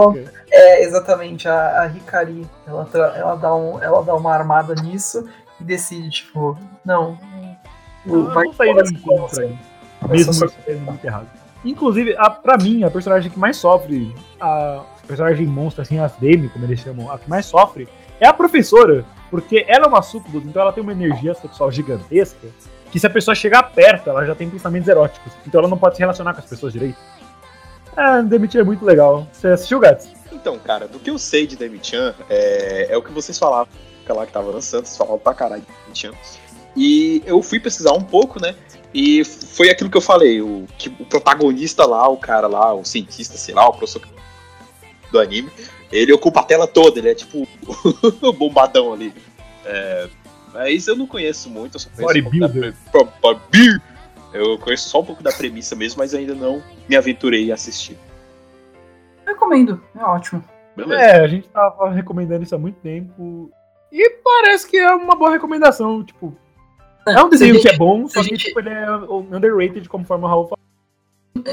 É, 0.50 0.84
exatamente, 0.84 1.46
a, 1.48 1.82
a 1.82 1.86
Hikari, 1.86 2.46
ela, 2.66 2.88
ela, 2.94 3.34
dá 3.36 3.54
um, 3.54 3.80
ela 3.82 4.02
dá 4.02 4.14
uma 4.14 4.32
armada 4.32 4.74
nisso 4.74 5.28
e 5.60 5.64
decide, 5.64 6.08
tipo, 6.10 6.58
não. 6.84 7.18
Eu 8.06 8.32
vai 8.32 8.50
sair 8.54 8.74
do 8.74 8.90
encontro 8.90 9.42
aí. 9.42 9.58
Mesmo 10.08 10.50
muito 10.80 11.04
errado. 11.04 11.28
Inclusive, 11.62 12.16
a, 12.16 12.30
pra 12.30 12.56
mim, 12.56 12.84
a 12.84 12.90
personagem 12.90 13.30
que 13.30 13.38
mais 13.38 13.58
sofre, 13.58 14.14
a 14.40 14.82
personagem 15.06 15.46
monstro, 15.46 15.82
assim, 15.82 15.98
as 15.98 16.12
Demi, 16.16 16.48
como 16.48 16.64
eles 16.64 16.80
chamam, 16.80 17.12
a 17.12 17.18
que 17.18 17.28
mais 17.28 17.44
sofre, 17.44 17.86
é 18.18 18.26
a 18.26 18.32
professora. 18.32 19.04
Porque 19.30 19.64
ela 19.68 19.84
é 19.84 19.88
uma 19.88 20.02
sucubus, 20.02 20.44
então 20.44 20.62
ela 20.62 20.72
tem 20.72 20.82
uma 20.82 20.90
energia 20.90 21.34
sexual 21.34 21.70
gigantesca, 21.70 22.48
que 22.90 22.98
se 22.98 23.06
a 23.06 23.10
pessoa 23.10 23.34
chegar 23.34 23.62
perto, 23.62 24.10
ela 24.10 24.24
já 24.24 24.34
tem 24.34 24.48
pensamentos 24.50 24.88
eróticos. 24.88 25.32
Então 25.46 25.60
ela 25.60 25.68
não 25.68 25.78
pode 25.78 25.96
se 25.96 26.00
relacionar 26.00 26.34
com 26.34 26.40
as 26.40 26.46
pessoas 26.46 26.72
direito. 26.72 26.98
É, 27.96 28.22
Demitir 28.22 28.60
é 28.60 28.64
muito 28.64 28.84
legal. 28.84 29.26
Você 29.32 29.48
assistiu, 29.48 29.80
Gats? 29.80 30.08
Então, 30.32 30.58
cara, 30.58 30.88
do 30.88 30.98
que 30.98 31.10
eu 31.10 31.18
sei 31.18 31.46
de 31.46 31.56
Demi-chan, 31.56 32.14
é, 32.28 32.88
é 32.90 32.96
o 32.96 33.02
que 33.02 33.12
vocês 33.12 33.38
falavam, 33.38 33.68
lá 34.08 34.26
que 34.26 34.32
tava 34.32 34.50
lançando, 34.50 34.86
vocês 34.86 34.96
falavam 34.96 35.18
pra 35.18 35.34
caralho 35.34 35.62
de 35.62 35.68
Demi-chan. 35.84 36.12
E 36.76 37.22
eu 37.26 37.42
fui 37.42 37.60
pesquisar 37.60 37.92
um 37.92 38.02
pouco, 38.02 38.40
né? 38.40 38.54
E 38.92 39.24
foi 39.24 39.70
aquilo 39.70 39.90
que 39.90 39.96
eu 39.96 40.00
falei, 40.00 40.40
o, 40.40 40.66
que 40.78 40.88
o 40.88 41.04
protagonista 41.04 41.86
lá, 41.86 42.08
o 42.08 42.16
cara 42.16 42.48
lá, 42.48 42.74
o 42.74 42.84
cientista, 42.84 43.36
sei 43.36 43.54
lá, 43.54 43.68
o 43.68 43.72
professor 43.72 44.02
do 45.12 45.20
anime, 45.20 45.50
ele 45.92 46.12
ocupa 46.12 46.40
a 46.40 46.44
tela 46.44 46.66
toda, 46.66 46.98
ele 46.98 47.10
é 47.10 47.14
tipo 47.14 47.46
bombadão 48.36 48.92
ali. 48.92 49.12
É, 49.64 50.08
mas 50.52 50.86
eu 50.86 50.96
não 50.96 51.06
conheço 51.06 51.48
muito, 51.50 51.74
eu 51.76 51.80
só 51.80 51.88
conheço 51.90 52.18
um 52.18 52.22
pouco 52.22 52.38
da 52.38 52.46
Bodybuilder. 52.48 52.74
bodybuilder. 53.20 53.82
Eu 54.32 54.58
conheço 54.58 54.88
só 54.88 55.00
um 55.00 55.04
pouco 55.04 55.22
da 55.22 55.32
premissa 55.32 55.74
mesmo, 55.74 55.98
mas 55.98 56.14
ainda 56.14 56.34
não 56.34 56.62
me 56.88 56.96
aventurei 56.96 57.50
a 57.50 57.54
assistir. 57.54 57.98
Recomendo, 59.26 59.82
é 59.96 60.04
ótimo. 60.04 60.44
Beleza. 60.76 61.02
É, 61.02 61.20
a 61.20 61.26
gente 61.26 61.48
tava 61.48 61.90
recomendando 61.90 62.44
isso 62.44 62.54
há 62.54 62.58
muito 62.58 62.78
tempo. 62.80 63.50
E 63.90 64.10
parece 64.22 64.68
que 64.68 64.76
é 64.76 64.94
uma 64.94 65.16
boa 65.16 65.30
recomendação. 65.32 66.04
Tipo, 66.04 66.36
é 67.08 67.20
um 67.22 67.28
desenho 67.28 67.56
Se 67.56 67.62
que 67.62 67.68
é 67.70 67.76
bom, 67.76 68.06
só 68.06 68.20
a 68.20 68.22
que 68.22 68.30
gente- 68.30 68.44
tipo, 68.46 68.60
ele 68.60 68.68
é 68.70 68.88
underrated, 68.92 69.88
conforme 69.88 70.24
o 70.24 70.28
Raul 70.28 70.44
falou. 70.48 70.58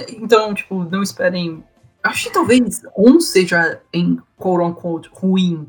Então, 0.10 0.54
tipo, 0.54 0.84
não 0.84 1.02
esperem. 1.02 1.64
Acho 2.04 2.26
que 2.28 2.34
talvez 2.34 2.84
um 2.96 3.20
seja 3.20 3.82
em 3.92 4.22
quote 4.38 4.64
unquote 4.64 5.10
ruim. 5.12 5.68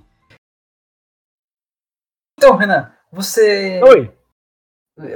Então, 2.39 2.55
Renan, 2.57 2.93
você. 3.13 3.81
Oi! 3.83 4.11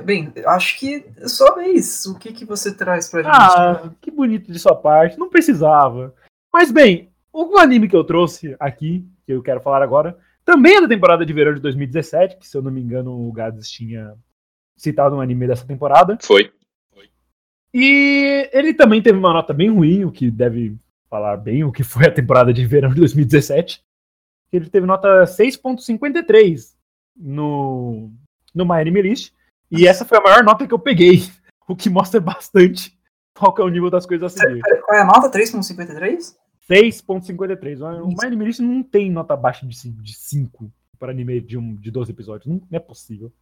Bem, 0.05 0.33
acho 0.47 0.79
que 0.79 1.05
é 1.17 1.27
sua 1.27 1.57
vez. 1.57 2.07
O 2.07 2.17
que, 2.17 2.33
que 2.33 2.45
você 2.45 2.73
traz 2.73 3.11
pra 3.11 3.23
gente? 3.23 3.33
Ah, 3.35 3.91
que 4.01 4.11
bonito 4.11 4.53
de 4.53 4.59
sua 4.59 4.77
parte, 4.77 5.19
não 5.19 5.29
precisava. 5.29 6.15
Mas 6.53 6.71
bem, 6.71 7.11
o 7.33 7.59
anime 7.59 7.89
que 7.89 7.97
eu 7.97 8.05
trouxe 8.05 8.55
aqui, 8.61 9.05
que 9.27 9.33
eu 9.33 9.43
quero 9.43 9.61
falar 9.61 9.83
agora, 9.83 10.17
também 10.45 10.77
é 10.77 10.81
da 10.81 10.89
temporada 10.89 11.27
de 11.27 11.33
verão 11.33 11.53
de 11.53 11.61
2017, 11.61 12.37
que 12.37 12.47
se 12.47 12.57
eu 12.57 12.63
não 12.63 12.71
me 12.71 12.81
engano 12.81 13.11
o 13.11 13.33
Gads 13.33 13.69
tinha 13.69 14.15
citado 14.77 15.17
um 15.17 15.21
anime 15.21 15.49
dessa 15.49 15.67
temporada. 15.67 16.17
Foi. 16.23 16.53
E 17.75 18.49
ele 18.53 18.75
também 18.75 19.03
teve 19.03 19.19
uma 19.19 19.33
nota 19.33 19.55
bem 19.55 19.71
ruim, 19.71 20.05
o 20.05 20.13
que 20.13 20.31
deve 20.31 20.77
falar 21.09 21.37
bem 21.37 21.63
o 21.63 21.73
que 21.73 21.85
foi 21.85 22.07
a 22.07 22.13
temporada 22.13 22.53
de 22.53 22.65
verão 22.67 22.91
de 22.91 22.97
2017. 22.97 23.83
Ele 24.53 24.69
teve 24.69 24.87
nota 24.87 25.25
6.53 25.25 26.75
no, 27.17 28.11
no 28.55 28.65
My 28.65 28.81
Anime 28.81 29.03
List. 29.03 29.33
E 29.71 29.87
essa 29.87 30.05
foi 30.05 30.19
a 30.19 30.23
maior 30.23 30.43
nota 30.45 30.67
que 30.67 30.75
eu 30.75 30.79
peguei, 30.79 31.23
o 31.69 31.75
que 31.75 31.89
mostra 31.89 32.21
bastante 32.21 32.97
qual 33.35 33.55
é 33.59 33.63
o 33.63 33.69
nível 33.69 33.91
das 33.91 34.07
coisas 34.07 34.35
a 34.35 34.39
seguir. 34.39 34.61
Qual 34.85 34.99
é 34.99 35.03
a 35.03 35.05
nota? 35.05 35.31
3.53? 35.31 36.35
6.53. 36.71 38.03
O 38.03 38.09
My 38.09 38.27
Anime 38.27 38.45
List 38.45 38.61
não 38.61 38.83
tem 38.83 39.11
nota 39.11 39.35
abaixo 39.35 39.67
de 39.67 39.77
5, 39.77 40.03
de 40.03 40.15
5 40.15 40.71
para 40.99 41.11
anime 41.11 41.41
de, 41.41 41.59
um, 41.59 41.75
de 41.75 41.91
12 41.91 42.13
episódios. 42.13 42.47
Não, 42.47 42.63
é 42.71 42.79
possível. 42.79 43.33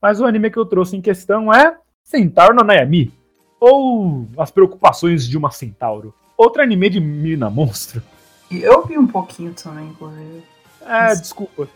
Mas 0.00 0.20
o 0.20 0.26
anime 0.26 0.50
que 0.50 0.58
eu 0.58 0.66
trouxe 0.66 0.96
em 0.96 1.00
questão 1.00 1.52
é 1.52 1.78
Centauro 2.04 2.54
no 2.54 2.62
Nayami. 2.62 3.12
Ou 3.60 4.26
As 4.36 4.50
Preocupações 4.50 5.26
de 5.26 5.36
uma 5.36 5.50
Centauro. 5.50 6.14
Outro 6.36 6.62
anime 6.62 6.90
de 6.90 7.00
menina 7.00 7.48
monstro. 7.48 8.02
Eu 8.50 8.86
vi 8.86 8.98
um 8.98 9.06
pouquinho 9.06 9.52
também, 9.54 9.88
inclusive. 9.88 10.42
É, 10.82 11.14
desculpa. 11.14 11.68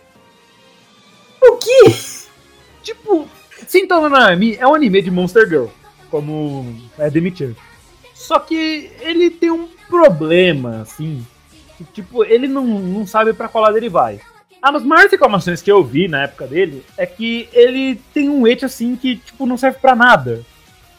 O 1.43 1.57
quê? 1.57 1.95
Tipo, 2.83 3.29
no 3.89 4.09
Nayami 4.09 4.57
é 4.59 4.67
um 4.67 4.75
anime 4.75 5.03
de 5.03 5.11
Monster 5.11 5.49
Girl. 5.49 5.67
Como 6.11 6.81
é 6.99 7.11
Demi-chan. 7.11 7.55
Só 8.15 8.39
que 8.39 8.91
ele 9.01 9.31
tem 9.31 9.51
um 9.51 9.69
problema, 9.89 10.83
assim. 10.83 11.27
Que, 11.77 11.85
tipo, 11.85 12.25
ele 12.25 12.47
não, 12.47 12.65
não 12.65 13.07
sabe 13.07 13.33
pra 13.33 13.49
qual 13.49 13.65
lado 13.65 13.77
ele 13.77 13.89
vai. 13.89 14.21
Ah, 14.63 14.71
as 14.71 14.85
maiores 14.85 15.11
reclamações 15.11 15.61
que 15.61 15.73
eu 15.73 15.83
vi 15.83 16.07
na 16.07 16.23
época 16.23 16.47
dele 16.47 16.85
é 16.97 17.05
que 17.05 17.49
ele 17.53 18.01
tem 18.15 18.29
um 18.29 18.47
et 18.47 18.65
assim 18.65 18.95
que, 18.95 19.17
tipo, 19.17 19.45
não 19.45 19.57
serve 19.57 19.81
pra 19.81 19.97
nada. 19.97 20.43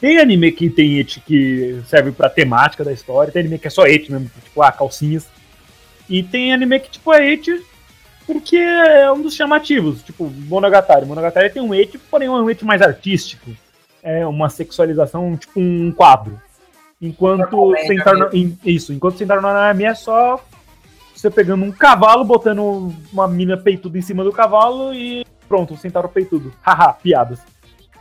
Tem 0.01 0.17
anime 0.17 0.51
que 0.51 0.69
tem 0.69 0.99
et 0.99 1.21
que 1.21 1.81
serve 1.87 2.11
pra 2.11 2.29
temática 2.29 2.83
da 2.83 2.91
história, 2.91 3.31
tem 3.31 3.39
anime 3.39 3.57
que 3.57 3.67
é 3.67 3.69
só 3.69 3.85
et 3.87 4.09
mesmo, 4.09 4.29
tipo, 4.43 4.61
ah, 4.61 4.71
calcinhas. 4.71 5.27
E 6.09 6.21
tem 6.21 6.53
anime 6.53 6.77
que, 6.81 6.91
tipo, 6.91 7.13
é 7.13 7.31
et 7.31 7.63
porque 8.25 8.57
é 8.57 9.11
um 9.11 9.21
dos 9.21 9.35
chamativos, 9.35 10.01
tipo, 10.01 10.29
Monogatari. 10.29 11.05
Monogatari 11.05 11.49
tem 11.49 11.61
um 11.61 11.73
et, 11.73 11.97
porém 12.09 12.27
é 12.27 12.31
um 12.31 12.49
et 12.49 12.63
mais 12.63 12.81
artístico. 12.81 13.51
É 14.01 14.25
uma 14.25 14.49
sexualização, 14.49 15.35
tipo, 15.37 15.59
um 15.59 15.91
quadro. 15.91 16.39
Enquanto 17.01 17.73
sentar 17.85 18.15
no, 18.15 18.29
isso, 18.63 18.93
enquanto 18.93 19.17
sentar 19.17 19.41
no 19.41 19.47
anime 19.47 19.85
é 19.85 19.93
só 19.93 20.41
você 21.23 21.29
pegando 21.29 21.63
um 21.63 21.71
cavalo, 21.71 22.25
botando 22.25 22.93
uma 23.11 23.27
mina 23.27 23.55
peituda 23.55 23.97
em 23.97 24.01
cima 24.01 24.23
do 24.23 24.31
cavalo 24.31 24.93
e 24.93 25.25
pronto, 25.47 25.77
sentar 25.77 26.05
o 26.05 26.09
peitudo. 26.09 26.53
Haha, 26.61 26.93
piadas. 26.93 27.39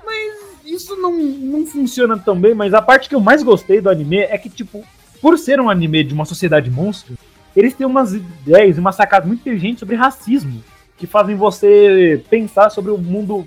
Mas 0.05 0.65
isso 0.65 0.97
não, 0.97 1.13
não 1.13 1.67
funciona 1.67 2.19
tão 2.19 2.41
bem, 2.41 2.55
mas 2.55 2.75
a 2.75 2.83
parte 2.83 3.09
que 3.09 3.15
eu 3.15 3.21
mais 3.21 3.43
gostei 3.43 3.81
do 3.81 3.91
anime 3.91 4.19
é 4.19 4.37
que, 4.39 4.49
tipo, 4.49 4.85
por 5.21 5.39
ser 5.39 5.61
um 5.61 5.71
anime 5.71 6.03
de 6.03 6.13
uma 6.13 6.25
sociedade 6.25 6.69
monstro, 6.71 7.15
eles 7.55 7.75
têm 7.75 7.87
umas 7.87 8.13
ideias 8.13 8.77
e 8.77 8.81
umas 8.81 8.95
sacadas 8.95 9.27
muito 9.27 9.41
inteligentes 9.41 9.81
sobre 9.81 9.97
racismo, 9.97 10.63
que 10.97 11.07
fazem 11.07 11.37
você 11.37 12.25
pensar 12.31 12.71
sobre 12.71 12.91
o 12.91 12.99
mundo, 12.99 13.47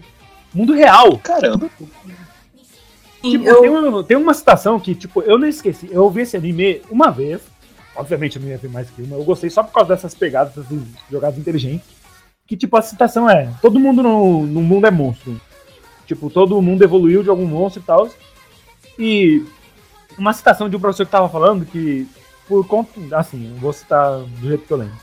mundo 0.54 0.74
real. 0.74 1.18
Caramba. 1.20 1.70
Tipo, 3.22 3.46
eu, 3.46 3.62
tem, 3.62 3.70
uma, 3.70 4.04
tem 4.04 4.18
uma 4.18 4.34
citação 4.34 4.80
que, 4.80 4.94
tipo, 4.94 5.22
eu 5.22 5.38
não 5.38 5.48
esqueci. 5.48 5.90
Eu 5.92 6.04
ouvi 6.04 6.22
esse 6.22 6.38
anime 6.38 6.82
uma 6.90 7.10
vez. 7.10 7.42
Obviamente 7.96 8.36
eu 8.36 8.42
não 8.42 8.50
ia 8.50 8.58
ver 8.58 8.70
mais 8.70 8.90
que 8.90 9.02
uma. 9.02 9.16
Eu 9.16 9.24
gostei 9.24 9.50
só 9.50 9.64
por 9.64 9.74
causa 9.74 9.90
dessas 9.90 10.14
pegadas, 10.14 10.54
dessas 10.54 10.78
jogadas 11.10 11.40
inteligentes. 11.40 11.88
Que, 12.46 12.56
tipo, 12.56 12.78
a 12.78 12.82
citação 12.82 13.30
é: 13.30 13.52
todo 13.62 13.80
mundo 13.80 14.04
no, 14.04 14.46
no 14.46 14.62
mundo 14.62 14.86
é 14.86 14.92
monstro. 14.92 15.40
Tipo, 16.06 16.30
todo 16.30 16.62
mundo 16.62 16.84
evoluiu 16.84 17.24
de 17.24 17.30
algum 17.30 17.48
monstro 17.48 17.82
e 17.82 17.86
tal. 17.86 18.10
E 19.00 19.46
uma 20.18 20.34
citação 20.34 20.70
de 20.70 20.76
um 20.76 20.80
professor 20.80 21.06
que 21.06 21.12
tava 21.12 21.30
falando 21.30 21.66
que, 21.66 22.08
por 22.48 22.66
conta. 22.68 22.92
Assim, 23.18 23.56
vou 23.60 23.74
citar 23.74 24.20
do 24.20 24.48
jeito 24.48 24.66
que 24.66 24.74
eu 24.74 24.78
lembro. 24.78 24.98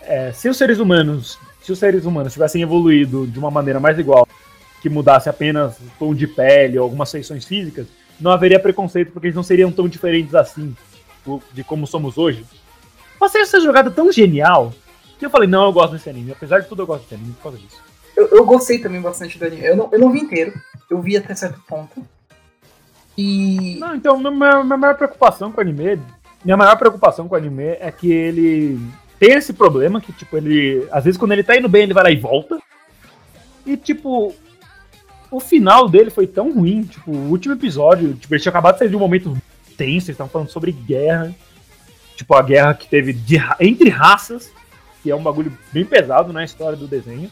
É, 0.00 0.32
se 0.32 0.48
os 0.48 0.56
seres 0.56 0.78
humanos. 0.78 1.38
Se 1.62 1.70
os 1.70 1.78
seres 1.78 2.06
humanos 2.06 2.32
tivessem 2.32 2.62
evoluído 2.62 3.26
de 3.26 3.38
uma 3.38 3.50
maneira 3.50 3.78
mais 3.78 3.98
igual 3.98 4.26
que 4.80 4.88
mudasse 4.88 5.28
apenas 5.28 5.76
o 5.78 5.90
tom 5.98 6.14
de 6.14 6.26
pele 6.26 6.78
ou 6.78 6.84
algumas 6.84 7.10
feições 7.10 7.44
físicas, 7.44 7.86
não 8.18 8.30
haveria 8.30 8.58
preconceito 8.58 9.12
porque 9.12 9.26
eles 9.26 9.36
não 9.36 9.42
seriam 9.42 9.70
tão 9.70 9.86
diferentes 9.86 10.34
assim. 10.34 10.74
de 11.52 11.62
como 11.62 11.86
somos 11.86 12.16
hoje. 12.16 12.46
Você 13.18 13.38
essa 13.38 13.60
jogada 13.60 13.90
tão 13.90 14.10
genial 14.10 14.72
que 15.18 15.26
eu 15.26 15.30
falei, 15.30 15.46
não, 15.46 15.64
eu 15.64 15.72
gosto 15.72 15.92
desse 15.92 16.08
anime. 16.08 16.32
Apesar 16.32 16.60
de 16.60 16.66
tudo, 16.66 16.80
eu 16.80 16.86
gosto 16.86 17.02
desse 17.02 17.14
anime 17.14 17.34
por 17.34 17.42
causa 17.42 17.58
disso. 17.58 17.82
Eu, 18.16 18.28
eu 18.28 18.44
gostei 18.44 18.78
também 18.78 19.00
bastante 19.00 19.38
do 19.38 19.44
anime. 19.44 19.66
Eu 19.66 19.76
não, 19.76 19.88
eu 19.92 19.98
não 19.98 20.10
vi 20.10 20.20
inteiro, 20.20 20.52
eu 20.88 21.00
vi 21.02 21.16
até 21.16 21.34
certo 21.34 21.60
ponto. 21.68 22.02
E. 23.20 23.76
Não, 23.78 23.94
então, 23.94 24.18
minha, 24.18 24.64
minha, 24.64 24.76
maior 24.76 24.96
preocupação 24.96 25.52
com 25.52 25.58
o 25.58 25.60
anime. 25.60 26.00
Minha 26.44 26.56
maior 26.56 26.76
preocupação 26.76 27.28
com 27.28 27.34
o 27.34 27.38
anime 27.38 27.76
é 27.80 27.92
que 27.92 28.10
ele 28.10 28.80
tem 29.18 29.32
esse 29.32 29.52
problema 29.52 30.00
que, 30.00 30.12
tipo, 30.12 30.36
ele. 30.36 30.86
Às 30.90 31.04
vezes 31.04 31.18
quando 31.18 31.32
ele 31.32 31.44
tá 31.44 31.56
indo 31.56 31.68
bem, 31.68 31.82
ele 31.82 31.94
vai 31.94 32.04
lá 32.04 32.10
e 32.10 32.16
volta. 32.16 32.58
E, 33.66 33.76
tipo, 33.76 34.34
o 35.30 35.38
final 35.38 35.88
dele 35.88 36.08
foi 36.10 36.26
tão 36.26 36.52
ruim. 36.52 36.84
Tipo, 36.84 37.10
o 37.10 37.30
último 37.30 37.54
episódio, 37.54 38.14
tipo, 38.14 38.34
ele 38.34 38.40
tinha 38.40 38.50
acabado 38.50 38.74
de 38.74 38.78
sair 38.78 38.88
de 38.88 38.96
um 38.96 39.00
momento 39.00 39.36
tenso, 39.76 40.06
eles 40.06 40.08
estavam 40.10 40.30
falando 40.30 40.48
sobre 40.48 40.72
guerra. 40.72 41.34
Tipo, 42.16 42.34
a 42.34 42.42
guerra 42.42 42.74
que 42.74 42.88
teve 42.88 43.12
de, 43.12 43.36
entre 43.60 43.90
raças, 43.90 44.50
que 45.02 45.10
é 45.10 45.16
um 45.16 45.22
bagulho 45.22 45.52
bem 45.72 45.84
pesado 45.84 46.32
na 46.32 46.42
história 46.42 46.76
do 46.76 46.88
desenho. 46.88 47.30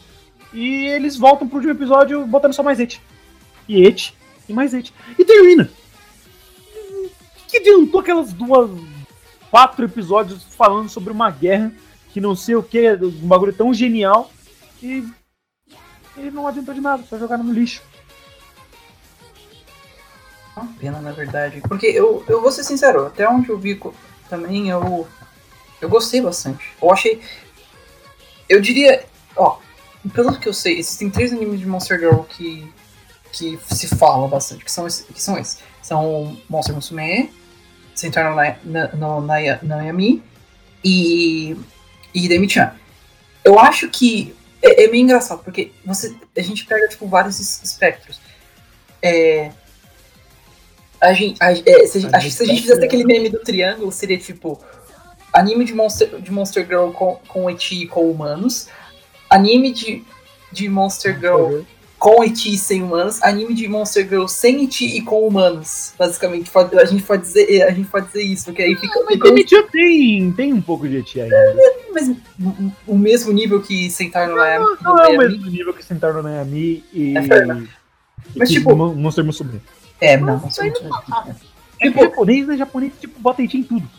E 0.53 0.87
eles 0.87 1.15
voltam 1.15 1.47
pro 1.47 1.57
último 1.57 1.73
episódio 1.73 2.25
botando 2.25 2.53
só 2.53 2.63
mais 2.63 2.79
et. 2.79 2.99
E 3.67 3.85
et, 3.85 4.13
e 4.47 4.53
mais 4.53 4.73
et. 4.73 4.93
E 5.17 5.25
termina. 5.25 5.69
Que 7.49 7.57
adiantou 7.57 7.99
aquelas 7.99 8.31
duas. 8.31 8.71
Quatro 9.51 9.83
episódios 9.83 10.43
falando 10.55 10.87
sobre 10.89 11.11
uma 11.11 11.31
guerra 11.31 11.73
que 12.13 12.21
não 12.21 12.35
sei 12.35 12.55
o 12.55 12.63
que, 12.63 12.91
um 12.93 13.27
bagulho 13.27 13.53
tão 13.53 13.73
genial. 13.73 14.31
E. 14.81 15.03
E 16.17 16.31
não 16.31 16.47
adiantou 16.47 16.73
de 16.73 16.81
nada, 16.81 17.03
só 17.03 17.17
jogaram 17.17 17.43
no 17.43 17.53
lixo. 17.53 17.81
Uma 20.55 20.67
pena, 20.79 20.99
na 20.99 21.11
verdade. 21.11 21.61
Porque 21.61 21.87
eu, 21.87 22.23
eu 22.27 22.41
vou 22.41 22.51
ser 22.51 22.63
sincero, 22.63 23.05
até 23.05 23.27
onde 23.27 23.49
eu 23.49 23.57
vi 23.57 23.79
também 24.29 24.69
eu. 24.69 25.07
Eu 25.81 25.89
gostei 25.89 26.21
bastante. 26.21 26.73
Eu 26.81 26.91
achei. 26.91 27.21
Eu 28.47 28.59
diria. 28.59 29.05
Ó, 29.35 29.59
pelo 30.13 30.37
que 30.37 30.49
eu 30.49 30.53
sei, 30.53 30.79
existem 30.79 31.09
três 31.09 31.31
animes 31.31 31.59
de 31.59 31.65
Monster 31.65 31.99
Girl 31.99 32.21
que. 32.23 32.71
que 33.31 33.57
se 33.67 33.87
fala 33.87 34.27
bastante, 34.27 34.65
que 34.65 34.71
são, 34.71 34.85
esses, 34.85 35.05
que 35.05 35.21
são 35.21 35.37
esses. 35.37 35.59
São 35.81 36.37
Monster 36.49 36.75
Musume, 36.75 37.31
Sentar 37.95 38.29
no, 38.29 38.71
na, 38.71 38.87
no, 38.95 39.21
na, 39.21 39.59
Nayami 39.61 40.23
e. 40.83 41.55
e 42.13 42.27
Demi-chan. 42.27 42.71
Eu 43.43 43.59
acho 43.59 43.89
que 43.89 44.33
é, 44.61 44.83
é, 44.83 44.87
meio 44.87 45.03
engraçado, 45.03 45.43
porque 45.43 45.71
você, 45.85 46.15
a 46.35 46.41
gente 46.41 46.65
pega 46.65 46.87
tipo, 46.87 47.07
vários 47.07 47.39
espectros. 47.39 48.19
É, 49.01 49.51
a 50.99 51.13
gente, 51.13 51.41
a, 51.41 51.51
é, 51.51 51.87
se, 51.87 52.07
a, 52.11 52.17
a, 52.17 52.21
se 52.21 52.43
a 52.43 52.45
gente 52.45 52.61
fizesse 52.61 52.83
aquele 52.83 53.05
meme 53.05 53.29
do 53.29 53.39
triângulo, 53.39 53.91
seria 53.91 54.17
tipo 54.17 54.59
anime 55.33 55.63
de 55.63 55.73
Monster, 55.73 56.21
de 56.21 56.31
Monster 56.31 56.65
Girl 56.65 56.91
com, 56.91 57.15
com 57.27 57.49
Eti 57.49 57.83
e 57.83 57.87
com 57.87 58.09
humanos, 58.09 58.67
anime 59.29 59.71
de, 59.71 60.03
de 60.51 60.67
Monster 60.67 61.17
Girl 61.19 61.61
com 61.99 62.23
Eti 62.23 62.53
e 62.53 62.57
sem 62.57 62.81
humanos, 62.81 63.21
anime 63.21 63.53
de 63.53 63.67
Monster 63.67 64.07
Girl 64.07 64.25
sem 64.25 64.63
Eti 64.63 64.85
e 64.85 65.01
com 65.01 65.27
humanos. 65.27 65.93
Basicamente, 65.99 66.49
a 66.55 66.85
gente 66.85 67.03
pode 67.03 67.21
dizer, 67.23 67.63
a 67.63 67.71
gente 67.71 67.89
pode 67.89 68.07
dizer 68.07 68.23
isso, 68.23 68.45
porque 68.45 68.61
aí 68.61 68.75
fica. 68.75 69.03
Mas 69.03 69.19
fica... 69.19 69.63
tem, 69.63 70.31
tem 70.31 70.53
um 70.53 70.61
pouco 70.61 70.87
de 70.87 70.97
Eti 70.97 71.19
ainda. 71.19 71.35
É, 71.35 71.91
mas 71.93 72.09
o 72.87 72.97
mesmo 72.97 73.33
nível 73.33 73.61
que 73.61 73.89
sentar 73.91 74.29
no 74.29 74.37
Nayami. 74.37 74.65
Não, 74.81 74.95
não 74.95 75.03
é 75.03 75.09
o 75.09 75.17
mesmo 75.17 75.49
nível 75.49 75.73
que 75.73 75.83
sentar 75.83 76.13
no 76.13 76.23
Nayami 76.23 76.83
e. 76.93 77.17
É, 77.17 77.21
e 77.21 77.67
mas, 78.39 78.49
tipo, 78.49 78.75
Monster 78.75 79.25
Musume. 79.25 79.61
É, 79.99 80.15
não, 80.15 80.37
não, 80.37 80.41
não. 80.41 81.35
É 81.81 81.87
tipo, 81.87 82.01
japonês, 82.01 82.47
né? 82.47 82.57
Japonês, 82.57 82.93
tipo, 82.99 83.19
bota 83.19 83.41
em 83.41 83.47
tudo. 83.63 83.89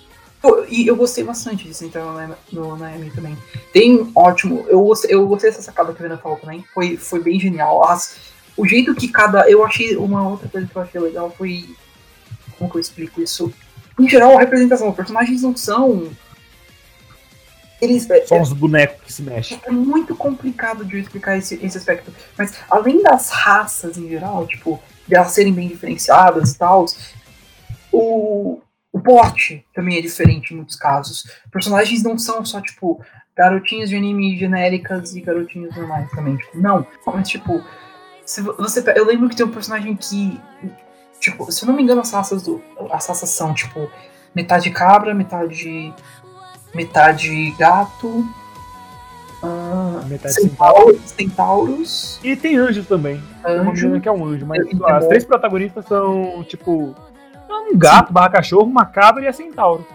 E 0.69 0.87
eu 0.87 0.97
gostei 0.97 1.23
bastante 1.23 1.69
de 1.69 1.85
entrar 1.85 2.05
no, 2.51 2.77
Naomi 2.77 3.11
também. 3.11 3.37
Tem 3.73 4.11
ótimo. 4.15 4.65
Eu 4.69 4.83
gostei, 4.85 5.15
eu 5.15 5.27
gostei 5.27 5.51
dessa 5.51 5.63
sacada 5.63 5.93
que 5.93 5.99
a 5.99 6.03
Vena 6.03 6.17
falou 6.17 6.39
também. 6.39 6.65
Foi, 6.73 6.97
foi 6.97 7.23
bem 7.23 7.39
genial. 7.39 7.85
As, 7.85 8.17
o 8.57 8.67
jeito 8.67 8.95
que 8.95 9.09
cada. 9.09 9.51
Eu 9.51 9.65
achei. 9.65 9.97
Uma 9.97 10.27
outra 10.27 10.49
coisa 10.49 10.67
que 10.67 10.75
eu 10.75 10.83
achei 10.83 11.01
legal 11.01 11.31
foi. 11.37 11.69
Como 12.59 12.71
que 12.71 12.77
eu 12.77 12.81
explico 12.81 13.21
isso? 13.21 13.53
Em 13.99 14.09
geral, 14.09 14.37
a 14.37 14.41
representação. 14.41 14.89
Os 14.89 14.97
personagens 14.97 15.43
não 15.43 15.55
são. 15.55 16.11
Eles, 17.81 18.07
São 18.27 18.39
é, 18.39 18.43
os 18.43 18.53
bonecos 18.53 19.05
que 19.05 19.13
se 19.13 19.23
mexem. 19.23 19.61
É 19.65 19.71
muito 19.71 20.15
complicado 20.15 20.85
de 20.85 20.99
explicar 20.99 21.37
esse, 21.37 21.59
esse 21.63 21.79
aspecto. 21.79 22.13
Mas 22.37 22.55
além 22.69 23.03
das 23.03 23.31
raças 23.31 23.97
em 23.97 24.07
geral, 24.09 24.47
tipo, 24.47 24.83
de 25.09 25.15
elas 25.15 25.33
serem 25.33 25.53
bem 25.53 25.69
diferenciadas 25.69 26.53
e 26.53 26.59
tal, 26.59 26.85
o, 27.91 28.61
o 28.93 29.01
porte 29.01 29.65
também 29.75 29.99
é 29.99 30.01
diferente 30.01 30.53
em 30.53 30.57
muitos 30.57 30.77
casos. 30.77 31.25
Personagens 31.51 32.03
não 32.03 32.19
são 32.19 32.45
só, 32.45 32.61
tipo, 32.61 33.01
garotinhas 33.37 33.89
de 33.89 33.97
anime 33.97 34.37
genéricas 34.37 35.15
e 35.15 35.21
garotinhos 35.21 35.75
normais 35.77 36.11
também. 36.11 36.37
Tipo, 36.37 36.59
não. 36.59 36.87
Mas, 37.07 37.29
tipo, 37.29 37.63
se 38.25 38.43
você, 38.43 38.83
eu 38.97 39.07
lembro 39.07 39.29
que 39.29 39.37
tem 39.37 39.47
um 39.47 39.51
personagem 39.51 39.97
que. 39.97 40.41
Tipo, 41.21 41.51
se 41.53 41.65
eu 41.65 41.69
não 41.69 41.77
me 41.77 41.83
engano, 41.83 42.01
as 42.01 42.13
raças, 42.13 42.43
do, 42.43 42.63
as 42.91 43.07
raças 43.07 43.29
são, 43.29 43.55
tipo, 43.55 43.91
metade 44.35 44.71
cabra, 44.71 45.15
metade. 45.15 45.95
metade 46.75 47.51
gato, 47.59 48.27
Uh, 49.43 50.07
Metade 50.07 50.35
centauros, 50.35 51.01
centauros. 51.07 52.21
E 52.23 52.37
tem 52.37 52.59
anjos 52.59 52.87
também. 52.87 53.23
Anjo. 53.43 53.99
Que 53.99 54.07
é 54.07 54.13
um 54.13 54.23
anjo, 54.27 54.45
mas 54.45 54.61
as 54.85 55.07
três 55.07 55.25
protagonistas 55.25 55.87
são, 55.87 56.45
tipo, 56.45 56.95
um 57.55 57.77
gato, 57.79 58.09
Sim. 58.09 58.13
barra 58.13 58.29
cachorro, 58.31 58.65
uma 58.65 58.85
cabra 58.85 59.25
e 59.25 59.29
a 59.29 59.33
centauro. 59.33 59.87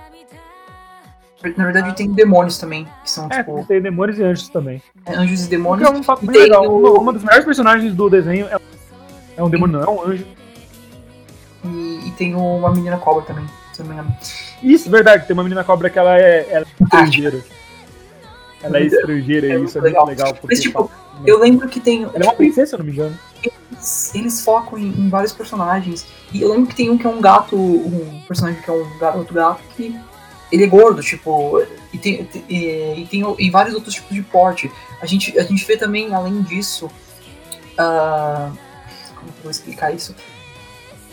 Na 1.56 1.65
verdade 1.65 1.96
tem 1.96 2.12
demônios 2.12 2.58
também, 2.58 2.88
que 3.04 3.12
são 3.12 3.28
é, 3.30 3.38
tipo. 3.38 3.63
Tem 3.68 3.80
demônios 3.80 4.18
e 4.18 4.24
anjos 4.24 4.50
também. 4.50 4.82
É, 5.06 5.15
anjos 5.15 5.46
e 5.46 5.50
demônios. 5.50 5.88
É 5.88 5.91
um 5.91 6.02
fato 6.02 6.26
bem 6.26 6.41
legal. 6.41 6.63
Uma, 6.65 7.13
das 7.13 7.24
melhores 7.24 7.46
personagens 7.46 7.94
do 7.94 8.10
desenho 8.10 8.48
é, 8.48 8.58
é 9.38 9.44
um 9.44 9.50
demônio, 9.50 9.80
não, 9.80 9.84
é 9.84 9.89
um 9.89 10.12
anjo. 10.12 10.26
E, 11.63 12.08
e 12.08 12.12
tem 12.18 12.34
uma 12.34 12.72
menina 12.72 12.98
cobra 12.98 13.24
também, 13.24 13.46
se 13.74 13.82
não 13.82 13.89
me 13.89 13.94
engano. 13.94 14.15
Isso, 14.63 14.89
verdade, 14.89 15.28
tem 15.28 15.34
uma 15.34 15.44
menina 15.44 15.63
cobra 15.63 15.89
que 15.89 16.00
ela 16.00 16.18
é, 16.18 16.48
ela 16.50 16.65
é 16.65 16.84
estrangeira. 16.84 17.44
Ela 18.63 18.78
é 18.78 18.82
estrangeira 18.86 19.48
é 19.48 19.60
e 19.60 19.63
isso 19.63 19.78
é 19.78 19.82
legal. 19.82 20.06
muito 20.06 20.18
legal. 20.18 20.34
Porque, 20.34 20.48
Mas, 20.56 20.60
tipo, 20.60 20.89
eu 21.25 21.39
lembro 21.39 21.67
que 21.69 21.80
tem. 21.80 22.04
Ela 22.04 22.17
é 22.17 22.23
uma 22.23 22.34
princesa, 22.34 22.67
se 22.67 22.75
eu 22.75 22.80
não 22.80 22.86
me 22.86 22.91
engano. 22.91 23.17
Eles, 23.43 24.15
eles 24.15 24.41
focam 24.41 24.78
em, 24.78 24.88
em, 24.88 25.10
vários 25.10 25.32
personagens. 25.32 26.06
E 26.34 26.41
eu 26.41 26.51
lembro 26.51 26.67
que 26.67 26.75
tem 26.75 26.89
um 26.89 26.97
que 26.97 27.06
é 27.06 27.10
um 27.10 27.21
gato, 27.21 27.56
um 27.56 28.21
personagem 28.28 28.62
que 28.62 28.69
é 28.69 28.73
um 28.73 28.97
garoto 28.97 29.34
gato 29.34 29.62
que 29.75 29.95
ele 30.51 30.63
é 30.63 30.67
gordo, 30.67 31.01
tipo, 31.01 31.62
e 31.91 31.97
tem, 31.97 32.28
e, 32.47 33.01
e 33.01 33.08
tem 33.10 33.23
e 33.39 33.49
vários 33.49 33.73
outros 33.75 33.95
tipos 33.95 34.15
de 34.15 34.21
porte. 34.21 34.71
A 35.01 35.06
gente, 35.06 35.38
a 35.38 35.43
gente 35.43 35.65
vê 35.65 35.75
também, 35.78 36.13
além 36.13 36.41
disso, 36.41 36.86
uh, 36.86 38.51
como 39.15 39.28
eu 39.28 39.43
vou 39.43 39.51
explicar 39.51 39.93
isso? 39.93 40.15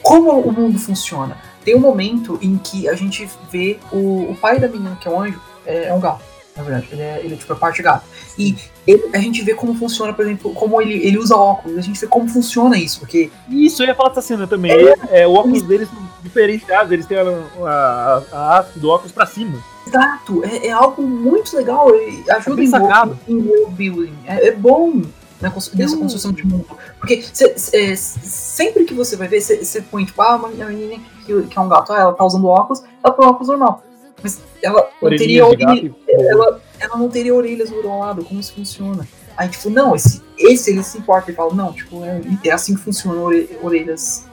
Como 0.03 0.31
o 0.41 0.53
mundo 0.53 0.79
funciona. 0.79 1.39
Tem 1.65 1.75
um 1.75 1.81
momento 1.81 2.39
em 2.43 2.59
que 2.59 2.89
a 2.89 2.95
gente 2.95 3.29
vê 3.51 3.79
o, 3.91 4.31
o 4.31 4.37
pai 4.37 4.59
da 4.59 4.69
menina, 4.69 4.97
que 5.01 5.09
é 5.09 5.11
um 5.11 5.21
anjo, 5.21 5.41
é, 5.65 5.87
é 5.87 5.95
um 5.95 6.01
gato 6.01 6.33
na 6.57 6.63
verdade. 6.63 6.89
Ele 6.93 7.03
é, 7.03 7.21
ele 7.25 7.35
é 7.35 7.37
tipo 7.37 7.53
a 7.53 7.57
parte 7.57 7.83
gato. 7.83 8.05
E 8.39 8.57
ele, 8.87 9.11
a 9.13 9.19
gente 9.19 9.43
vê 9.43 9.55
como 9.55 9.75
funciona, 9.75 10.13
por 10.13 10.25
exemplo, 10.25 10.53
como 10.55 10.81
ele, 10.81 10.95
ele 11.07 11.19
usa 11.19 11.37
óculos, 11.37 11.79
a 11.79 11.81
gente 11.81 12.01
vê 12.01 12.07
como 12.07 12.29
funciona 12.29 12.77
isso, 12.77 13.01
porque. 13.01 13.31
Isso, 13.49 13.83
eu 13.83 13.89
ia 13.89 13.95
falar 13.95 14.11
dessa 14.11 14.23
cena 14.23 14.47
também. 14.47 14.73
É, 14.73 15.23
é, 15.23 15.27
o 15.27 15.35
óculos 15.35 15.63
deles 15.63 15.89
são 15.89 15.99
diferenciados, 16.23 16.93
eles 16.93 17.07
têm 17.07 17.19
a, 17.19 17.23
a, 17.23 18.23
a 18.33 18.59
haste 18.59 18.79
do 18.79 18.89
óculos 18.89 19.13
pra 19.13 19.27
cima. 19.27 19.59
Exato, 19.87 20.45
é, 20.45 20.69
é 20.69 20.71
algo 20.71 21.03
muito 21.03 21.57
legal, 21.57 21.89
ajuda 22.31 22.63
é 22.63 23.31
em, 23.31 23.35
em 23.35 23.49
world 23.49 23.75
building. 23.75 24.15
É, 24.27 24.49
é 24.49 24.53
bom 24.53 25.03
na 25.43 25.53
nessa 25.75 25.97
construção 25.97 26.33
de 26.33 26.47
mundo. 26.47 26.67
Porque 26.99 27.23
cê, 27.33 27.53
cê, 27.59 27.97
sempre 27.97 28.85
que 28.85 28.95
você 28.95 29.17
vai 29.17 29.27
ver, 29.27 29.41
você 29.41 29.83
põe, 29.83 30.05
tipo, 30.05 30.23
ah, 30.23 30.37
uma 30.37 30.49
menina 30.49 31.03
que, 31.27 31.43
que 31.43 31.59
é 31.59 31.61
um 31.61 31.69
gato, 31.69 31.93
ela 31.93 32.13
tá 32.13 32.25
usando 32.25 32.47
óculos, 32.47 32.83
ela 33.03 33.13
põe 33.13 33.27
óculos 33.27 33.49
normal. 33.49 33.83
Mas 34.23 34.41
ela 34.63 34.89
não 35.01 35.11
teria 35.11 35.47
orelha, 35.47 35.95
ela, 36.09 36.61
ela 36.79 36.97
não 36.97 37.09
teria 37.09 37.35
orelhas 37.35 37.71
do 37.71 37.77
outro 37.77 37.99
lado, 37.99 38.25
como 38.25 38.41
isso 38.41 38.55
funciona? 38.55 39.07
Aí, 39.37 39.49
tipo, 39.49 39.71
não, 39.71 39.95
esse, 39.97 40.23
esse 40.39 40.71
ele 40.71 40.83
se 40.83 40.99
importa 40.99 41.31
e 41.31 41.35
fala, 41.35 41.55
não, 41.55 41.73
tipo, 41.73 42.05
é, 42.05 42.21
é 42.45 42.51
assim 42.53 42.75
que 42.75 42.81
funcionam 42.81 43.25
orelhas 43.63 44.27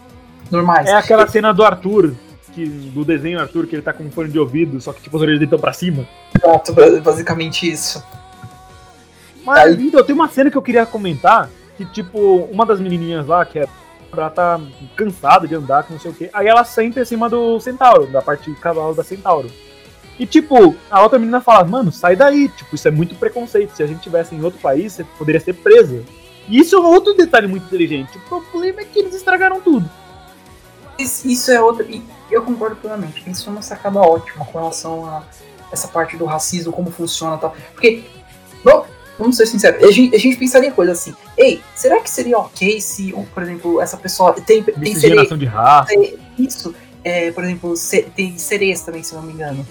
normais. 0.51 0.87
É 0.87 0.93
aquela 0.93 1.27
cena 1.27 1.53
do 1.53 1.63
Arthur, 1.63 2.13
que, 2.53 2.65
do 2.65 3.03
desenho 3.05 3.39
Arthur, 3.39 3.65
que 3.65 3.75
ele 3.75 3.81
tá 3.81 3.93
com 3.93 4.03
um 4.03 4.11
fone 4.11 4.29
de 4.29 4.37
ouvido, 4.37 4.79
só 4.81 4.93
que 4.93 5.01
tipo 5.01 5.15
as 5.15 5.21
orelhas 5.21 5.39
dele 5.39 5.47
estão 5.47 5.59
pra 5.59 5.73
cima. 5.73 6.07
Exato, 6.35 6.73
basicamente 7.01 7.69
isso. 7.69 8.03
Mas 9.43 9.77
Aí... 9.77 9.87
então, 9.87 10.03
tem 10.03 10.13
uma 10.13 10.27
cena 10.27 10.51
que 10.51 10.57
eu 10.57 10.61
queria 10.61 10.85
comentar, 10.85 11.49
que 11.77 11.85
tipo, 11.85 12.47
uma 12.51 12.65
das 12.65 12.79
menininhas 12.79 13.25
lá, 13.25 13.45
que 13.45 13.59
é 13.59 13.67
ela 14.11 14.29
tá 14.29 14.59
cansada 14.95 15.47
de 15.47 15.55
andar, 15.55 15.83
que 15.83 15.93
não 15.93 15.99
sei 15.99 16.11
o 16.11 16.13
que. 16.13 16.29
Aí 16.33 16.47
ela 16.47 16.63
senta 16.63 16.99
em 16.99 17.05
cima 17.05 17.29
do 17.29 17.59
centauro, 17.59 18.07
da 18.07 18.21
parte 18.21 18.49
de 18.49 18.59
cavalo 18.59 18.95
da 18.95 19.03
centauro. 19.03 19.49
E, 20.19 20.25
tipo, 20.25 20.75
a 20.91 21.01
outra 21.01 21.17
menina 21.17 21.39
fala, 21.39 21.63
mano, 21.63 21.91
sai 21.91 22.15
daí, 22.15 22.49
tipo, 22.49 22.75
isso 22.75 22.87
é 22.87 22.91
muito 22.91 23.15
preconceito. 23.15 23.75
Se 23.75 23.81
a 23.81 23.87
gente 23.87 24.01
tivesse 24.01 24.35
em 24.35 24.43
outro 24.43 24.59
país, 24.59 24.93
você 24.93 25.03
poderia 25.17 25.39
ser 25.39 25.53
presa. 25.53 26.03
E 26.47 26.59
isso 26.59 26.75
é 26.75 26.79
outro 26.79 27.13
detalhe 27.13 27.47
muito 27.47 27.67
inteligente. 27.67 28.19
O 28.29 28.41
problema 28.41 28.81
é 28.81 28.83
que 28.83 28.99
eles 28.99 29.15
estragaram 29.15 29.61
tudo. 29.61 29.89
Isso 30.97 31.51
é 31.51 31.61
outra. 31.61 31.85
E 31.85 32.03
eu 32.29 32.41
concordo 32.41 32.75
plenamente. 32.75 33.23
Isso 33.29 33.49
é 33.49 33.51
uma 33.53 33.61
sacada 33.61 33.99
ótima 33.99 34.43
com 34.45 34.59
relação 34.59 35.05
a 35.05 35.23
essa 35.71 35.87
parte 35.87 36.17
do 36.17 36.25
racismo, 36.25 36.73
como 36.73 36.91
funciona 36.91 37.37
e 37.37 37.39
tal. 37.39 37.55
Porque, 37.71 38.03
bom, 38.63 38.85
vamos 39.17 39.37
ser 39.37 39.45
sinceros, 39.45 39.83
a 39.83 39.91
gente, 39.91 40.15
a 40.15 40.19
gente 40.19 40.37
pensaria 40.37 40.71
coisa 40.71 40.93
assim, 40.93 41.13
ei, 41.37 41.61
será 41.75 41.99
que 42.01 42.09
seria 42.09 42.37
ok 42.39 42.81
se, 42.81 43.13
por 43.33 43.43
exemplo, 43.43 43.79
essa 43.79 43.95
pessoa 43.95 44.33
tem, 44.33 44.63
tem 44.63 44.93
de 45.37 45.45
raça. 45.45 45.93
Isso, 46.37 46.73
é, 47.03 47.31
por 47.31 47.43
exemplo, 47.43 47.73
tem 48.15 48.37
sereias 48.37 48.81
também, 48.81 49.03
se 49.03 49.13
não 49.13 49.21
me 49.21 49.33
engano. 49.33 49.65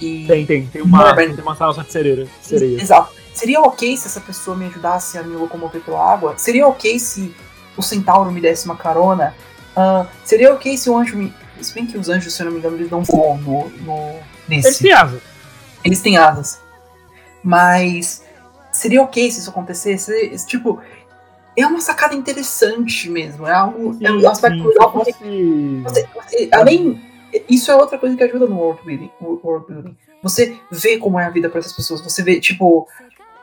E 0.00 0.26
tem, 0.26 0.46
tem, 0.46 0.66
tem 0.66 0.82
uma, 0.82 1.14
tem 1.14 1.34
uma 1.40 1.54
salsa 1.54 1.82
de 1.82 1.92
sereia, 1.92 2.26
sereia. 2.42 2.80
Exato. 2.80 3.12
Seria 3.32 3.60
ok 3.60 3.96
se 3.96 4.06
essa 4.06 4.20
pessoa 4.20 4.56
me 4.56 4.66
ajudasse 4.66 5.18
a 5.18 5.22
me 5.22 5.34
locomover 5.34 5.80
pela 5.82 6.12
água? 6.12 6.34
Seria 6.36 6.66
ok 6.68 6.98
se 6.98 7.34
o 7.76 7.82
centauro 7.82 8.30
me 8.30 8.40
desse 8.40 8.64
uma 8.64 8.76
carona? 8.76 9.34
Uh, 9.76 10.06
seria 10.24 10.54
ok 10.54 10.76
se 10.76 10.88
o 10.88 10.96
anjo 10.96 11.16
me. 11.16 11.34
Se 11.60 11.74
bem 11.74 11.86
que 11.86 11.98
os 11.98 12.08
anjos, 12.08 12.32
se 12.32 12.42
eu 12.42 12.46
não 12.46 12.52
me 12.52 12.58
engano, 12.58 12.76
eles 12.76 12.90
não 12.90 13.02
voam 13.02 13.38
no, 13.38 13.68
no, 13.68 14.18
nesse. 14.48 14.68
Eles 14.68 14.78
têm 14.78 14.92
asas. 14.92 15.22
Eles 15.84 16.00
têm 16.00 16.16
asas. 16.16 16.60
Mas 17.42 18.22
seria 18.72 19.02
ok 19.02 19.30
se 19.30 19.40
isso 19.40 19.50
acontecesse? 19.50 20.12
Tipo, 20.46 20.80
é 21.56 21.66
uma 21.66 21.80
sacada 21.80 22.14
interessante 22.14 23.10
mesmo. 23.10 23.46
É 23.46 23.52
algo. 23.52 23.94
Sim, 23.94 24.06
é 24.06 24.12
um 24.12 24.28
aspecto 24.28 24.68
legal. 24.68 24.92
Porque 24.92 25.12
você, 25.82 26.08
você, 26.14 26.48
além. 26.52 27.13
Isso 27.48 27.70
é 27.70 27.74
outra 27.74 27.98
coisa 27.98 28.16
que 28.16 28.22
ajuda 28.22 28.46
no 28.46 28.56
world 28.56 28.80
building, 28.84 29.10
world 29.20 29.66
building. 29.66 29.96
Você 30.22 30.56
vê 30.70 30.98
como 30.98 31.18
é 31.18 31.24
a 31.26 31.30
vida 31.30 31.48
para 31.48 31.58
essas 31.58 31.72
pessoas. 31.72 32.00
Você 32.00 32.22
vê, 32.22 32.40
tipo, 32.40 32.88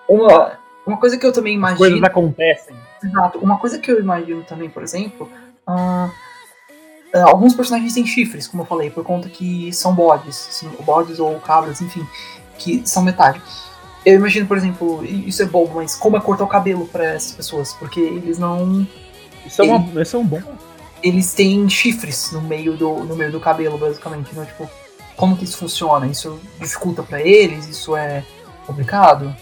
uma, 0.08 0.54
uma 0.86 0.98
coisa 0.98 1.18
que 1.18 1.26
eu 1.26 1.32
também 1.32 1.56
imagino. 1.56 1.78
Coisas 1.78 2.04
acontecem. 2.04 2.76
Exato. 3.04 3.40
Uma 3.40 3.58
coisa 3.58 3.80
que 3.80 3.92
eu 3.92 4.00
imagino 4.00 4.44
também, 4.44 4.70
por 4.70 4.84
exemplo. 4.84 5.30
Uh, 5.68 6.12
alguns 7.24 7.54
personagens 7.54 7.94
têm 7.94 8.06
chifres, 8.06 8.48
como 8.48 8.64
eu 8.64 8.68
falei, 8.68 8.90
por 8.90 9.04
conta 9.04 9.30
que 9.30 9.72
são 9.74 9.94
bodes, 9.94 10.64
bodes 10.86 11.20
ou 11.20 11.40
cabras, 11.40 11.82
enfim, 11.82 12.06
que 12.58 12.82
são 12.86 13.04
metade. 13.04 13.42
Eu 14.06 14.16
imagino, 14.16 14.48
por 14.48 14.58
exemplo, 14.58 15.06
isso 15.06 15.44
é 15.44 15.46
bom, 15.46 15.70
mas 15.74 15.96
como 15.96 16.18
é 16.18 16.22
cortar 16.22 16.44
o 16.44 16.48
cabelo 16.48 16.88
para 16.88 17.06
essas 17.06 17.34
pessoas? 17.34 17.74
Porque 17.74 18.00
eles 18.00 18.40
não. 18.40 18.88
Isso 19.46 19.62
é, 19.62 19.66
uma, 19.66 20.02
isso 20.02 20.16
é 20.16 20.20
um 20.20 20.26
bom. 20.26 20.42
Eles 21.04 21.34
têm 21.34 21.68
chifres 21.70 22.32
no 22.32 22.42
meio 22.42 22.78
do, 22.78 23.04
no 23.04 23.16
meio 23.16 23.32
do 23.32 23.40
cabelo, 23.40 23.78
basicamente. 23.78 24.36
Né? 24.36 24.46
Tipo, 24.46 24.70
como 25.16 25.38
que 25.38 25.44
isso 25.44 25.58
funciona? 25.58 26.08
Isso 26.08 26.40
dificulta 26.60 27.04
para 27.04 27.22
eles? 27.22 27.68
Isso 27.68 27.96
é 27.96 28.24
complicado? 28.66 29.36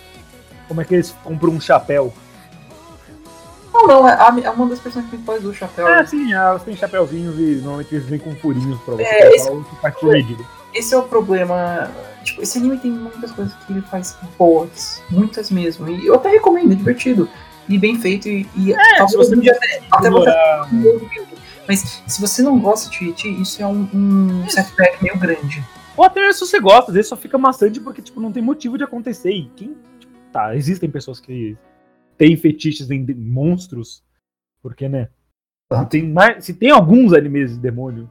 Como 0.67 0.81
é 0.81 0.85
que 0.85 0.95
eles 0.95 1.15
compram 1.23 1.53
um 1.53 1.61
chapéu? 1.61 2.13
Não, 3.73 3.87
não, 3.87 4.09
é, 4.09 4.17
é 4.43 4.49
uma 4.49 4.67
das 4.67 4.79
personagens 4.79 5.09
principais 5.09 5.43
do 5.43 5.53
chapéu. 5.53 5.87
É, 5.87 6.05
sim, 6.05 6.33
elas 6.33 6.63
têm 6.63 6.75
chapéuzinhos 6.75 7.37
e 7.39 7.55
normalmente 7.61 7.93
eles 7.93 8.05
vêm 8.07 8.19
com 8.19 8.35
furinhos 8.35 8.79
pra 8.81 8.95
você. 8.95 9.03
É, 9.03 9.35
esse, 9.35 9.49
esse 10.73 10.93
é 10.93 10.97
o 10.97 11.03
problema. 11.03 11.89
Tipo, 12.23 12.41
esse 12.41 12.57
anime 12.57 12.77
tem 12.77 12.91
muitas 12.91 13.31
coisas 13.31 13.53
que 13.65 13.73
ele 13.73 13.81
faz 13.83 14.17
boas. 14.37 15.01
Muitas 15.09 15.49
mesmo. 15.51 15.87
E 15.87 16.05
eu 16.05 16.15
até 16.15 16.29
recomendo, 16.29 16.73
é 16.73 16.75
divertido. 16.75 17.29
E 17.67 17.77
bem 17.77 17.99
feito. 17.99 18.27
E, 18.27 18.49
e 18.55 18.73
é, 18.73 19.07
se 19.07 19.15
você 19.15 19.35
até, 19.35 19.81
até 19.91 20.09
você 20.09 20.29
Mas 21.69 22.01
se 22.07 22.19
você 22.19 22.41
não 22.41 22.59
gosta 22.59 22.89
de 22.89 23.09
It, 23.09 23.29
isso 23.39 23.61
é 23.61 23.67
um, 23.67 23.87
um 23.93 24.49
setback 24.49 25.03
meio 25.03 25.15
grande. 25.19 25.63
Ou 25.95 26.03
até 26.03 26.33
se 26.33 26.39
você 26.39 26.59
gosta, 26.59 26.89
às 26.89 26.95
vezes 26.95 27.09
só 27.09 27.15
fica 27.15 27.37
maçante 27.37 27.79
porque 27.79 28.01
tipo, 28.01 28.19
não 28.19 28.31
tem 28.31 28.41
motivo 28.41 28.75
de 28.75 28.83
acontecer. 28.83 29.29
E 29.29 29.47
quem. 29.55 29.77
Tipo, 29.99 30.11
tá, 30.33 30.55
existem 30.55 30.89
pessoas 30.89 31.19
que 31.19 31.55
tem 32.17 32.35
fetiches 32.35 32.89
em 32.89 33.05
monstros, 33.13 34.03
porque, 34.63 34.89
né? 34.89 35.09
Se 35.71 35.85
tem, 35.85 36.11
mais, 36.11 36.43
se 36.43 36.55
tem 36.55 36.71
alguns 36.71 37.13
animes 37.13 37.51
de 37.51 37.59
demônio, 37.59 38.09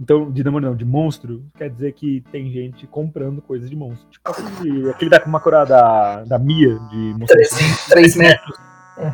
então, 0.00 0.30
de 0.30 0.44
demônio 0.44 0.68
não, 0.68 0.76
de 0.76 0.84
monstro, 0.84 1.44
quer 1.56 1.70
dizer 1.70 1.92
que 1.94 2.22
tem 2.30 2.48
gente 2.52 2.86
comprando 2.86 3.42
coisas 3.42 3.68
de 3.68 3.74
monstro. 3.74 4.08
Tipo 4.08 4.30
aquele, 4.30 4.90
aquele 4.90 5.10
da 5.10 5.18
Kumakura 5.18 5.66
da, 5.66 6.22
da 6.22 6.38
Mia, 6.38 6.78
de 6.90 7.14
monstro. 7.18 7.36
3 7.88 8.14
metros. 8.14 8.56
É. 8.98 9.12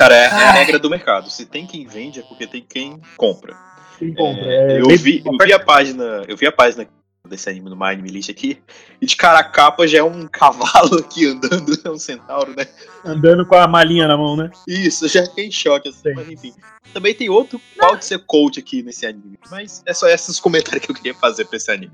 Cara, 0.00 0.16
é, 0.16 0.24
é, 0.24 0.26
a 0.28 0.50
regra 0.52 0.78
do 0.78 0.88
mercado. 0.88 1.28
Se 1.28 1.44
tem 1.44 1.66
quem 1.66 1.86
vende, 1.86 2.20
é 2.20 2.22
porque 2.22 2.46
tem 2.46 2.64
quem 2.66 2.98
compra. 3.18 3.54
Quem 3.98 4.14
compra. 4.14 4.50
É, 4.50 4.72
é 4.72 4.80
eu, 4.80 4.88
vi, 4.96 5.22
eu 5.22 5.36
vi 5.38 5.52
a 5.52 5.60
página. 5.60 6.24
Eu 6.26 6.38
vi 6.38 6.46
a 6.46 6.52
página 6.52 6.88
desse 7.28 7.50
anime 7.50 7.68
no 7.68 7.76
My 7.76 7.88
Anime 7.88 8.08
List 8.08 8.30
aqui. 8.30 8.58
E 8.98 9.04
de 9.04 9.14
cara 9.14 9.40
a 9.40 9.44
capa 9.44 9.86
já 9.86 9.98
é 9.98 10.02
um 10.02 10.26
cavalo 10.32 11.00
aqui 11.00 11.26
andando, 11.26 11.78
é 11.84 11.90
um 11.90 11.98
centauro, 11.98 12.56
né? 12.56 12.66
Andando 13.04 13.44
com 13.44 13.54
a 13.54 13.68
malinha 13.68 14.08
na 14.08 14.16
mão, 14.16 14.38
né? 14.38 14.50
Isso, 14.66 15.06
já 15.06 15.22
fiquei 15.26 15.44
em 15.44 15.52
choque, 15.52 15.90
assim, 15.90 16.08
Sim. 16.08 16.14
mas 16.16 16.30
enfim. 16.30 16.54
Também 16.94 17.14
tem 17.14 17.28
outro 17.28 17.60
pode 17.78 18.06
ser 18.06 18.20
coach 18.20 18.58
aqui 18.58 18.82
nesse 18.82 19.04
anime. 19.04 19.38
Mas 19.50 19.82
é 19.84 19.92
só 19.92 20.08
esses 20.08 20.40
comentários 20.40 20.86
que 20.86 20.90
eu 20.90 20.96
queria 20.96 21.14
fazer 21.14 21.44
pra 21.44 21.58
esse 21.58 21.70
anime. 21.70 21.92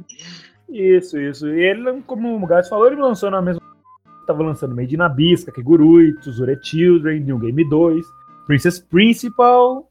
Isso, 0.68 1.18
isso. 1.18 1.48
E 1.48 1.60
ele, 1.60 2.02
como 2.06 2.36
o 2.36 2.46
Gats 2.46 2.68
falou, 2.68 2.86
ele 2.86 3.00
lançou 3.00 3.32
na 3.32 3.42
mesma. 3.42 3.60
Tava 4.26 4.42
lançando 4.42 4.74
Made 4.74 4.94
in 4.94 5.00
Abyss, 5.00 5.44
Kakegurui, 5.44 6.14
Tsuzure 6.20 6.58
Children, 6.60 7.20
New 7.20 7.38
Game 7.38 7.68
2, 7.68 8.06
Princess 8.46 8.78
Principal 8.78 9.88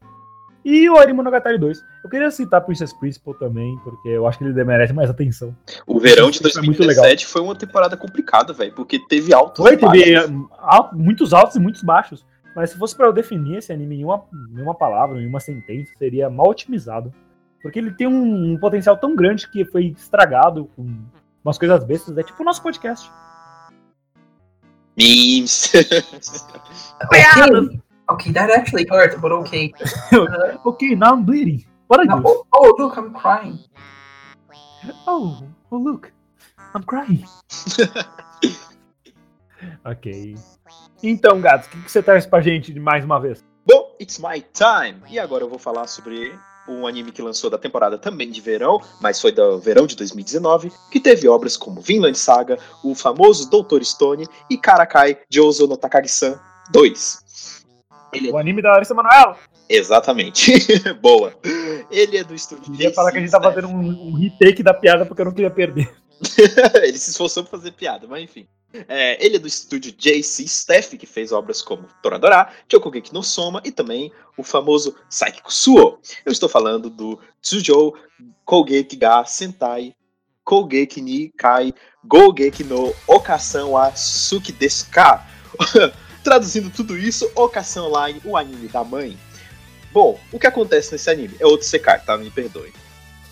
e 0.64 0.90
o 0.90 0.96
Arimo 0.98 1.18
Monogatari 1.18 1.58
2. 1.58 1.84
Eu 2.02 2.10
queria 2.10 2.30
citar 2.30 2.60
Princess 2.60 2.92
Principal 2.92 3.34
também, 3.34 3.78
porque 3.84 4.08
eu 4.08 4.26
acho 4.26 4.38
que 4.38 4.44
ele 4.44 4.64
merece 4.64 4.92
mais 4.92 5.08
atenção. 5.08 5.56
O 5.86 6.00
verão 6.00 6.30
de 6.30 6.40
2017 6.40 7.24
foi, 7.24 7.32
foi 7.32 7.42
uma 7.42 7.54
temporada 7.54 7.96
complicada, 7.96 8.52
velho, 8.52 8.72
porque 8.74 8.98
teve 8.98 9.32
altos 9.32 9.64
foi, 9.64 9.76
teve 9.76 10.14
eh, 10.14 10.28
alto, 10.58 10.96
muitos 10.96 11.32
altos 11.32 11.54
e 11.54 11.60
muitos 11.60 11.82
baixos. 11.82 12.26
Mas 12.54 12.70
se 12.70 12.78
fosse 12.78 12.96
para 12.96 13.06
eu 13.06 13.12
definir 13.12 13.58
esse 13.58 13.72
anime 13.72 14.00
em 14.00 14.04
uma, 14.04 14.24
em 14.32 14.60
uma 14.60 14.74
palavra, 14.74 15.20
em 15.20 15.26
uma 15.28 15.40
sentença, 15.40 15.92
seria 15.98 16.28
mal 16.28 16.48
otimizado. 16.48 17.12
Porque 17.62 17.78
ele 17.78 17.92
tem 17.92 18.06
um, 18.06 18.52
um 18.52 18.58
potencial 18.58 18.96
tão 18.96 19.14
grande 19.14 19.48
que 19.48 19.64
foi 19.64 19.94
estragado 19.96 20.68
com 20.74 20.86
umas 21.44 21.58
coisas 21.58 21.84
bestas. 21.84 22.16
É 22.16 22.22
tipo 22.22 22.42
o 22.42 22.46
nosso 22.46 22.62
podcast. 22.62 23.10
Memes. 24.96 25.72
Okay, 28.08 28.30
that 28.32 28.50
actually 28.50 28.86
hurt, 28.88 29.20
but 29.20 29.32
okay. 29.32 29.74
Uh, 30.12 30.56
okay, 30.66 30.94
now 30.94 31.12
I'm 31.12 31.24
bleeding. 31.24 31.64
What 31.88 32.00
are 32.00 32.04
you? 32.04 32.22
Oh, 32.24 32.46
oh, 32.52 32.74
look, 32.78 32.96
I'm 32.96 33.12
crying. 33.12 33.58
Oh, 35.08 35.42
oh, 35.72 35.76
look, 35.76 36.12
I'm 36.72 36.84
crying. 36.84 37.26
ok. 39.84 40.36
Então, 41.02 41.40
gato, 41.40 41.66
o 41.66 41.70
que, 41.70 41.82
que 41.82 41.90
você 41.90 42.00
traz 42.00 42.24
pra 42.26 42.40
gente 42.40 42.72
de 42.72 42.78
mais 42.78 43.04
uma 43.04 43.18
vez? 43.18 43.44
Bom, 43.66 43.96
it's 44.00 44.20
my 44.20 44.40
time. 44.54 45.02
E 45.08 45.18
agora 45.18 45.42
eu 45.42 45.48
vou 45.48 45.58
falar 45.58 45.88
sobre 45.88 46.32
um 46.68 46.86
anime 46.86 47.12
que 47.12 47.22
lançou 47.22 47.50
da 47.50 47.58
temporada 47.58 47.98
também 47.98 48.30
de 48.30 48.40
verão, 48.40 48.80
mas 49.00 49.20
foi 49.20 49.32
do 49.32 49.58
verão 49.58 49.86
de 49.86 49.96
2019, 49.96 50.72
que 50.90 51.00
teve 51.00 51.28
obras 51.28 51.56
como 51.56 51.80
Vinland 51.80 52.18
Saga, 52.18 52.58
o 52.82 52.94
famoso 52.94 53.48
Doutor 53.50 53.84
Stone 53.84 54.26
e 54.50 54.56
Karakai 54.56 55.18
Jouzo 55.30 55.66
no 55.66 55.76
Takagi-san 55.76 56.38
2. 56.70 57.64
Ele... 58.12 58.30
O 58.30 58.38
anime 58.38 58.62
da 58.62 58.72
Larissa 58.72 58.94
Manoela. 58.94 59.36
Exatamente. 59.68 60.52
Boa. 61.00 61.32
Ele 61.90 62.18
é 62.18 62.24
do 62.24 62.34
estúdio. 62.34 62.72
Eu 62.74 62.80
ia 62.80 62.94
falar 62.94 63.10
que 63.10 63.18
a 63.18 63.20
gente 63.20 63.30
tá 63.30 63.42
fazendo 63.42 63.68
um, 63.68 64.08
um 64.08 64.14
retake 64.14 64.62
da 64.62 64.72
piada 64.72 65.04
porque 65.04 65.20
eu 65.20 65.26
não 65.26 65.32
queria 65.32 65.50
perder. 65.50 65.90
ele 66.82 66.98
se 66.98 67.10
esforçou 67.10 67.44
pra 67.44 67.58
fazer 67.58 67.72
piada, 67.72 68.06
mas 68.06 68.22
enfim. 68.22 68.46
É, 68.88 69.24
ele 69.24 69.36
é 69.36 69.38
do 69.38 69.48
estúdio 69.48 69.92
JC 69.92 70.44
Staff, 70.44 70.98
que 70.98 71.06
fez 71.06 71.32
obras 71.32 71.62
como 71.62 71.88
Toradora, 72.02 72.52
Chokugeki 72.70 73.14
no 73.14 73.22
Soma 73.22 73.62
e 73.64 73.70
também 73.70 74.12
o 74.36 74.42
famoso 74.42 74.94
Psychic 75.08 75.52
Suo. 75.52 75.98
Eu 76.24 76.32
estou 76.32 76.48
falando 76.48 76.90
do 76.90 77.18
Tsujou 77.40 77.96
Kogeki 78.44 78.96
ga 78.96 79.24
Sentai 79.24 79.94
Kogeki 80.44 81.00
ni 81.00 81.28
Kai 81.30 81.72
Gogeki 82.04 82.64
no 82.64 82.94
Okasan 83.08 83.64
wa 83.64 83.94
Suki 83.94 84.52
desu 84.52 84.86
ka. 84.90 85.26
Traduzindo 86.22 86.70
tudo 86.70 86.98
isso, 86.98 87.30
Okasan 87.34 87.84
Online, 87.84 88.20
o 88.24 88.36
anime 88.36 88.68
da 88.68 88.84
mãe. 88.84 89.16
Bom, 89.92 90.20
o 90.32 90.38
que 90.38 90.46
acontece 90.46 90.92
nesse 90.92 91.08
anime? 91.08 91.36
É 91.38 91.46
outro 91.46 91.66
Sekai, 91.66 92.04
tá? 92.04 92.16
Me 92.18 92.30
perdoe. 92.30 92.72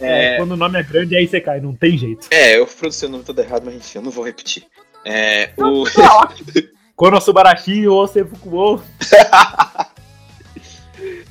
É, 0.04 0.34
é... 0.34 0.36
Quando 0.36 0.52
o 0.52 0.56
nome 0.56 0.78
é 0.78 0.82
grande, 0.82 1.16
aí 1.16 1.26
Sekai, 1.26 1.60
não 1.60 1.74
tem 1.74 1.96
jeito. 1.96 2.28
É, 2.30 2.58
eu 2.58 2.66
pronunciei 2.66 3.08
o 3.08 3.12
nome 3.12 3.24
todo 3.24 3.38
errado, 3.38 3.62
mas 3.64 3.74
enfim, 3.74 3.98
eu 3.98 4.02
não 4.02 4.10
vou 4.10 4.24
repetir. 4.24 4.64
É, 5.04 5.50
o... 5.56 5.84
Konosubarashi 6.96 7.88
ou 7.88 8.06
Sefukuo. 8.06 8.80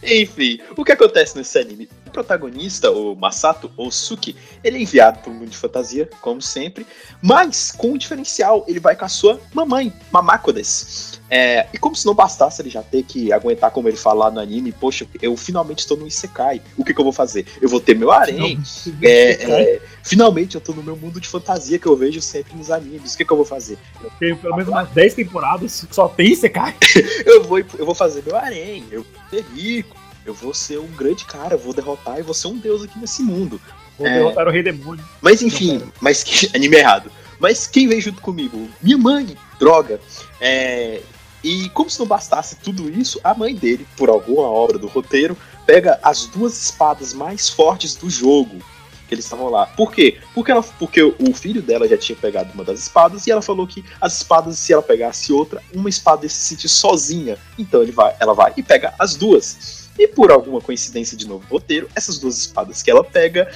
Enfim, 0.03 0.59
o 0.75 0.83
que 0.83 0.91
acontece 0.91 1.37
nesse 1.37 1.57
anime? 1.57 1.87
O 2.13 2.21
protagonista, 2.23 2.91
o 2.91 3.15
Masato 3.15 3.71
Osuki, 3.75 4.35
ele 4.63 4.77
é 4.77 4.81
enviado 4.83 5.17
para 5.17 5.31
um 5.31 5.33
mundo 5.33 5.49
de 5.49 5.57
fantasia, 5.57 6.07
como 6.21 6.39
sempre, 6.43 6.85
mas 7.19 7.71
com 7.71 7.93
um 7.93 7.97
diferencial, 7.97 8.63
ele 8.67 8.79
vai 8.79 8.95
com 8.95 9.03
a 9.03 9.09
sua 9.09 9.41
mamãe, 9.51 9.91
Mamakodes. 10.11 11.19
É, 11.27 11.65
e 11.73 11.79
como 11.79 11.95
se 11.95 12.05
não 12.05 12.13
bastasse 12.13 12.61
ele 12.61 12.69
já 12.69 12.83
ter 12.83 13.01
que 13.01 13.33
aguentar 13.33 13.71
como 13.71 13.87
ele 13.87 13.97
fala 13.97 14.29
no 14.29 14.39
anime, 14.39 14.71
poxa, 14.71 15.07
eu 15.19 15.35
finalmente 15.35 15.79
estou 15.79 15.97
no 15.97 16.05
Isekai. 16.05 16.61
O 16.77 16.85
que, 16.85 16.93
que 16.93 17.01
eu 17.01 17.03
vou 17.03 17.11
fazer? 17.11 17.47
Eu 17.59 17.67
vou 17.67 17.81
ter 17.81 17.95
meu 17.95 18.11
harém. 18.11 18.61
É, 19.01 19.31
é, 19.31 19.81
finalmente 20.03 20.53
eu 20.53 20.59
estou 20.59 20.75
no 20.75 20.83
meu 20.83 20.95
mundo 20.95 21.19
de 21.19 21.27
fantasia 21.27 21.79
que 21.79 21.87
eu 21.87 21.97
vejo 21.97 22.21
sempre 22.21 22.55
nos 22.55 22.69
animes. 22.69 23.15
O 23.15 23.17
que, 23.17 23.25
que 23.25 23.33
eu 23.33 23.37
vou 23.37 23.45
fazer? 23.47 23.79
Eu 24.03 24.11
tenho 24.19 24.37
pelo 24.37 24.55
menos 24.55 24.69
umas 24.69 24.87
10 24.89 25.15
temporadas 25.15 25.83
que 25.83 25.95
só 25.95 26.07
tem 26.07 26.31
Isekai. 26.31 26.75
eu, 27.25 27.43
vou, 27.45 27.57
eu 27.57 27.83
vou 27.83 27.95
fazer 27.95 28.21
meu 28.23 28.35
harém, 28.35 28.85
eu 28.91 29.01
vou 29.01 29.29
ser 29.31 29.43
rico. 29.55 30.02
Eu 30.25 30.33
vou 30.33 30.53
ser 30.53 30.79
um 30.79 30.87
grande 30.87 31.25
cara, 31.25 31.57
vou 31.57 31.73
derrotar 31.73 32.19
e 32.19 32.23
vou 32.23 32.33
ser 32.33 32.47
um 32.47 32.57
deus 32.57 32.83
aqui 32.83 32.97
nesse 32.99 33.21
mundo. 33.21 33.59
Vou 33.97 34.07
é... 34.07 34.13
derrotar 34.13 34.47
o 34.47 34.51
Rei 34.51 34.63
Demônio. 34.63 35.03
Mas 35.21 35.41
enfim, 35.41 35.81
mas 35.99 36.23
que 36.23 36.49
anime 36.55 36.77
errado. 36.77 37.11
Mas 37.39 37.67
quem 37.67 37.87
veio 37.87 38.01
junto 38.01 38.21
comigo? 38.21 38.69
Minha 38.81 38.97
mãe, 38.97 39.37
droga. 39.59 39.99
É... 40.39 41.01
E 41.43 41.69
como 41.69 41.89
se 41.89 41.99
não 41.99 42.05
bastasse 42.05 42.55
tudo 42.55 42.89
isso, 42.89 43.19
a 43.21 43.33
mãe 43.33 43.53
dele, 43.53 43.85
por 43.97 44.09
alguma 44.09 44.47
obra 44.47 44.77
do 44.77 44.87
roteiro, 44.87 45.37
pega 45.65 45.99
as 46.01 46.25
duas 46.27 46.57
espadas 46.61 47.13
mais 47.13 47.49
fortes 47.49 47.95
do 47.95 48.09
jogo 48.09 48.59
que 49.07 49.13
eles 49.13 49.25
estavam 49.25 49.49
lá. 49.49 49.65
Por 49.65 49.91
quê? 49.91 50.17
Porque, 50.33 50.51
ela, 50.51 50.63
porque 50.63 51.03
o 51.03 51.33
filho 51.33 51.61
dela 51.61 51.87
já 51.87 51.97
tinha 51.97 52.15
pegado 52.15 52.51
uma 52.53 52.63
das 52.63 52.79
espadas 52.79 53.27
e 53.27 53.31
ela 53.31 53.41
falou 53.41 53.67
que 53.67 53.83
as 53.99 54.17
espadas, 54.17 54.57
se 54.57 54.73
ela 54.73 54.81
pegasse 54.81 55.33
outra, 55.33 55.61
uma 55.73 55.89
espada 55.89 56.25
ia 56.25 56.29
se 56.29 56.37
sentir 56.37 56.69
sozinha. 56.69 57.37
Então 57.57 57.81
ele 57.81 57.91
vai, 57.91 58.15
ela 58.19 58.33
vai 58.33 58.53
e 58.55 58.63
pega 58.63 58.93
as 58.97 59.15
duas. 59.15 59.82
E 59.97 60.07
por 60.07 60.31
alguma 60.31 60.59
coincidência 60.59 61.15
de 61.15 61.27
novo 61.27 61.45
roteiro, 61.49 61.89
essas 61.95 62.17
duas 62.17 62.37
espadas 62.37 62.81
que 62.81 62.89
ela 62.89 63.03
pega, 63.03 63.51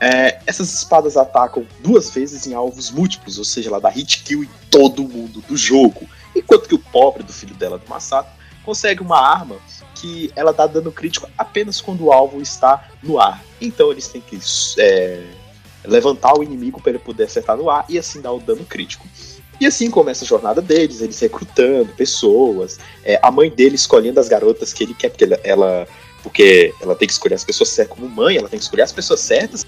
é, 0.00 0.40
essas 0.46 0.72
espadas 0.74 1.16
atacam 1.16 1.66
duas 1.80 2.10
vezes 2.10 2.46
em 2.46 2.54
alvos 2.54 2.90
múltiplos, 2.90 3.38
ou 3.38 3.44
seja, 3.44 3.68
ela 3.68 3.80
dá 3.80 3.88
hit 3.88 4.22
kill 4.22 4.44
em 4.44 4.50
todo 4.70 5.06
mundo 5.06 5.40
do 5.42 5.56
jogo. 5.56 6.06
Enquanto 6.34 6.68
que 6.68 6.74
o 6.74 6.78
pobre 6.78 7.22
do 7.22 7.32
filho 7.32 7.54
dela, 7.54 7.78
do 7.78 7.88
Masato, 7.88 8.30
consegue 8.64 9.02
uma 9.02 9.20
arma 9.20 9.56
que 9.94 10.32
ela 10.34 10.52
dá 10.52 10.66
dano 10.66 10.90
crítico 10.90 11.28
apenas 11.38 11.80
quando 11.80 12.04
o 12.04 12.12
alvo 12.12 12.40
está 12.40 12.88
no 13.02 13.20
ar. 13.20 13.42
Então 13.60 13.92
eles 13.92 14.08
têm 14.08 14.20
que 14.20 14.38
é, 14.78 15.22
levantar 15.84 16.36
o 16.36 16.42
inimigo 16.42 16.80
para 16.80 16.90
ele 16.90 16.98
poder 16.98 17.24
acertar 17.24 17.56
no 17.56 17.70
ar 17.70 17.84
e 17.88 17.98
assim 17.98 18.20
dar 18.20 18.32
o 18.32 18.40
dano 18.40 18.64
crítico. 18.64 19.06
E 19.60 19.66
assim 19.66 19.90
começa 19.90 20.24
a 20.24 20.28
jornada 20.28 20.60
deles, 20.60 21.00
eles 21.00 21.18
recrutando 21.20 21.92
pessoas, 21.92 22.78
é, 23.04 23.18
a 23.22 23.30
mãe 23.30 23.50
dele 23.50 23.76
escolhendo 23.76 24.18
as 24.18 24.28
garotas 24.28 24.72
que 24.72 24.82
ele 24.82 24.94
quer, 24.94 25.10
porque 25.10 25.24
ela, 25.24 25.40
ela, 25.44 25.88
porque 26.22 26.74
ela 26.80 26.94
tem 26.94 27.06
que 27.06 27.12
escolher 27.12 27.34
as 27.34 27.44
pessoas 27.44 27.68
certas 27.68 27.96
como 27.96 28.08
mãe, 28.08 28.36
ela 28.36 28.48
tem 28.48 28.58
que 28.58 28.64
escolher 28.64 28.82
as 28.82 28.92
pessoas 28.92 29.20
certas. 29.20 29.66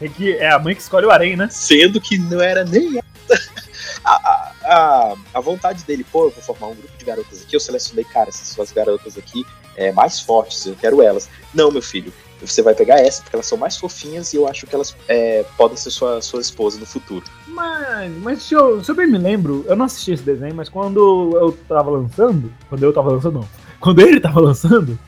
É, 0.00 0.08
que, 0.08 0.32
é 0.36 0.50
a 0.50 0.58
mãe 0.58 0.74
que 0.74 0.82
escolhe 0.82 1.06
o 1.06 1.10
harém, 1.10 1.36
né? 1.36 1.48
Sendo 1.50 2.00
que 2.00 2.18
não 2.18 2.40
era 2.40 2.64
nem 2.64 2.98
a, 4.04 4.52
a, 4.64 5.14
a, 5.34 5.40
vontade 5.40 5.84
dele, 5.84 6.04
pô, 6.10 6.24
eu 6.24 6.30
vou 6.30 6.42
formar 6.42 6.68
um 6.68 6.74
grupo 6.74 6.96
de 6.96 7.04
garotas 7.04 7.42
aqui, 7.42 7.54
eu 7.54 7.60
selecionei, 7.60 8.04
cara, 8.04 8.30
essas 8.30 8.48
suas 8.48 8.72
garotas 8.72 9.16
aqui 9.16 9.44
é, 9.76 9.92
mais 9.92 10.20
fortes, 10.20 10.66
eu 10.66 10.74
quero 10.74 11.02
elas. 11.02 11.28
Não, 11.54 11.70
meu 11.70 11.82
filho, 11.82 12.12
você 12.46 12.62
vai 12.62 12.74
pegar 12.74 13.00
essa, 13.00 13.22
porque 13.22 13.36
elas 13.36 13.46
são 13.46 13.58
mais 13.58 13.76
fofinhas 13.76 14.32
e 14.32 14.36
eu 14.36 14.48
acho 14.48 14.66
que 14.66 14.74
elas 14.74 14.94
é, 15.08 15.44
podem 15.56 15.76
ser 15.76 15.90
sua, 15.90 16.20
sua 16.20 16.40
esposa 16.40 16.78
no 16.78 16.86
futuro. 16.86 17.24
Mas, 17.48 18.12
mas 18.18 18.42
se 18.42 18.54
eu, 18.54 18.82
se 18.82 18.90
eu 18.90 18.94
bem 18.94 19.06
me 19.06 19.18
lembro, 19.18 19.64
eu 19.68 19.76
não 19.76 19.84
assisti 19.84 20.12
esse 20.12 20.22
desenho, 20.22 20.54
mas 20.54 20.68
quando 20.68 21.36
eu 21.36 21.52
tava 21.68 21.90
lançando, 21.90 22.52
quando 22.68 22.82
eu 22.82 22.92
tava 22.92 23.10
lançando, 23.10 23.40
não, 23.40 23.48
quando 23.80 24.00
ele 24.00 24.20
tava 24.20 24.40
lançando, 24.40 24.98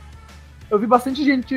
eu 0.71 0.79
vi 0.79 0.87
bastante 0.87 1.25
gente 1.25 1.57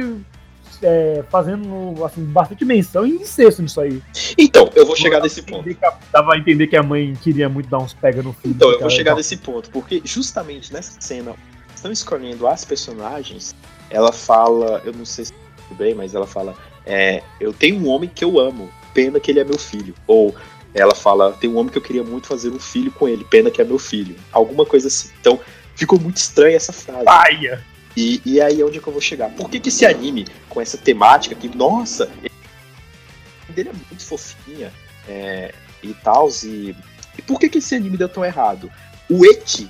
é, 0.81 1.23
fazendo 1.29 2.03
assim, 2.05 2.23
bastante 2.23 2.63
menção 2.65 3.05
em 3.05 3.15
incesto 3.15 3.61
nisso 3.61 3.81
aí. 3.81 4.01
Então, 4.37 4.69
eu 4.75 4.85
vou 4.85 4.95
chegar 4.95 5.21
nesse 5.21 5.41
ponto. 5.41 5.69
A, 5.83 5.97
dava 6.11 6.33
a 6.33 6.37
entender 6.37 6.67
que 6.67 6.75
a 6.75 6.83
mãe 6.83 7.13
queria 7.21 7.49
muito 7.49 7.69
dar 7.69 7.79
uns 7.79 7.93
pega 7.93 8.21
no 8.21 8.33
filho. 8.33 8.55
Então, 8.55 8.71
eu 8.71 8.79
vou 8.79 8.89
chegar 8.89 9.15
nesse 9.15 9.37
ponto, 9.37 9.69
porque 9.71 10.01
justamente 10.03 10.71
nessa 10.71 10.99
cena, 10.99 11.33
estão 11.75 11.91
escolhendo 11.91 12.47
as 12.47 12.65
personagens, 12.65 13.55
ela 13.89 14.11
fala, 14.11 14.81
eu 14.85 14.93
não 14.93 15.05
sei 15.05 15.25
se 15.25 15.33
bem, 15.73 15.93
mas 15.93 16.13
ela 16.13 16.27
fala, 16.27 16.55
é, 16.85 17.23
eu 17.39 17.53
tenho 17.53 17.77
um 17.77 17.87
homem 17.87 18.09
que 18.13 18.23
eu 18.23 18.39
amo, 18.39 18.69
pena 18.93 19.19
que 19.19 19.31
ele 19.31 19.39
é 19.39 19.43
meu 19.43 19.57
filho. 19.57 19.93
Ou 20.05 20.35
ela 20.73 20.95
fala, 20.95 21.33
tem 21.33 21.49
um 21.49 21.57
homem 21.57 21.71
que 21.71 21.77
eu 21.77 21.81
queria 21.81 22.03
muito 22.03 22.27
fazer 22.27 22.49
um 22.49 22.59
filho 22.59 22.91
com 22.91 23.07
ele, 23.07 23.23
pena 23.25 23.51
que 23.51 23.61
é 23.61 23.65
meu 23.65 23.79
filho. 23.79 24.15
Alguma 24.31 24.65
coisa 24.65 24.87
assim. 24.87 25.09
Então, 25.19 25.39
ficou 25.75 25.99
muito 25.99 26.17
estranha 26.17 26.55
essa 26.55 26.73
frase. 26.73 27.05
Paia! 27.05 27.63
E, 27.95 28.21
e 28.23 28.39
aí 28.39 28.61
é 28.61 28.65
onde 28.65 28.77
é 28.77 28.81
que 28.81 28.87
eu 28.87 28.93
vou 28.93 29.01
chegar. 29.01 29.29
Por 29.31 29.49
que, 29.49 29.59
que 29.59 29.69
esse 29.69 29.85
anime, 29.85 30.27
com 30.47 30.61
essa 30.61 30.77
temática 30.77 31.33
que, 31.33 31.49
nossa, 31.49 32.07
dele 33.57 33.69
é 33.69 33.73
muito 33.73 34.03
fofinha 34.03 34.71
é, 35.07 35.53
e 35.81 35.93
tal, 35.95 36.29
e, 36.43 36.75
e 37.17 37.21
por 37.23 37.39
que, 37.39 37.49
que 37.49 37.57
esse 37.57 37.75
anime 37.75 37.97
deu 37.97 38.07
tão 38.07 38.23
errado? 38.23 38.71
O 39.09 39.25
eti 39.25 39.69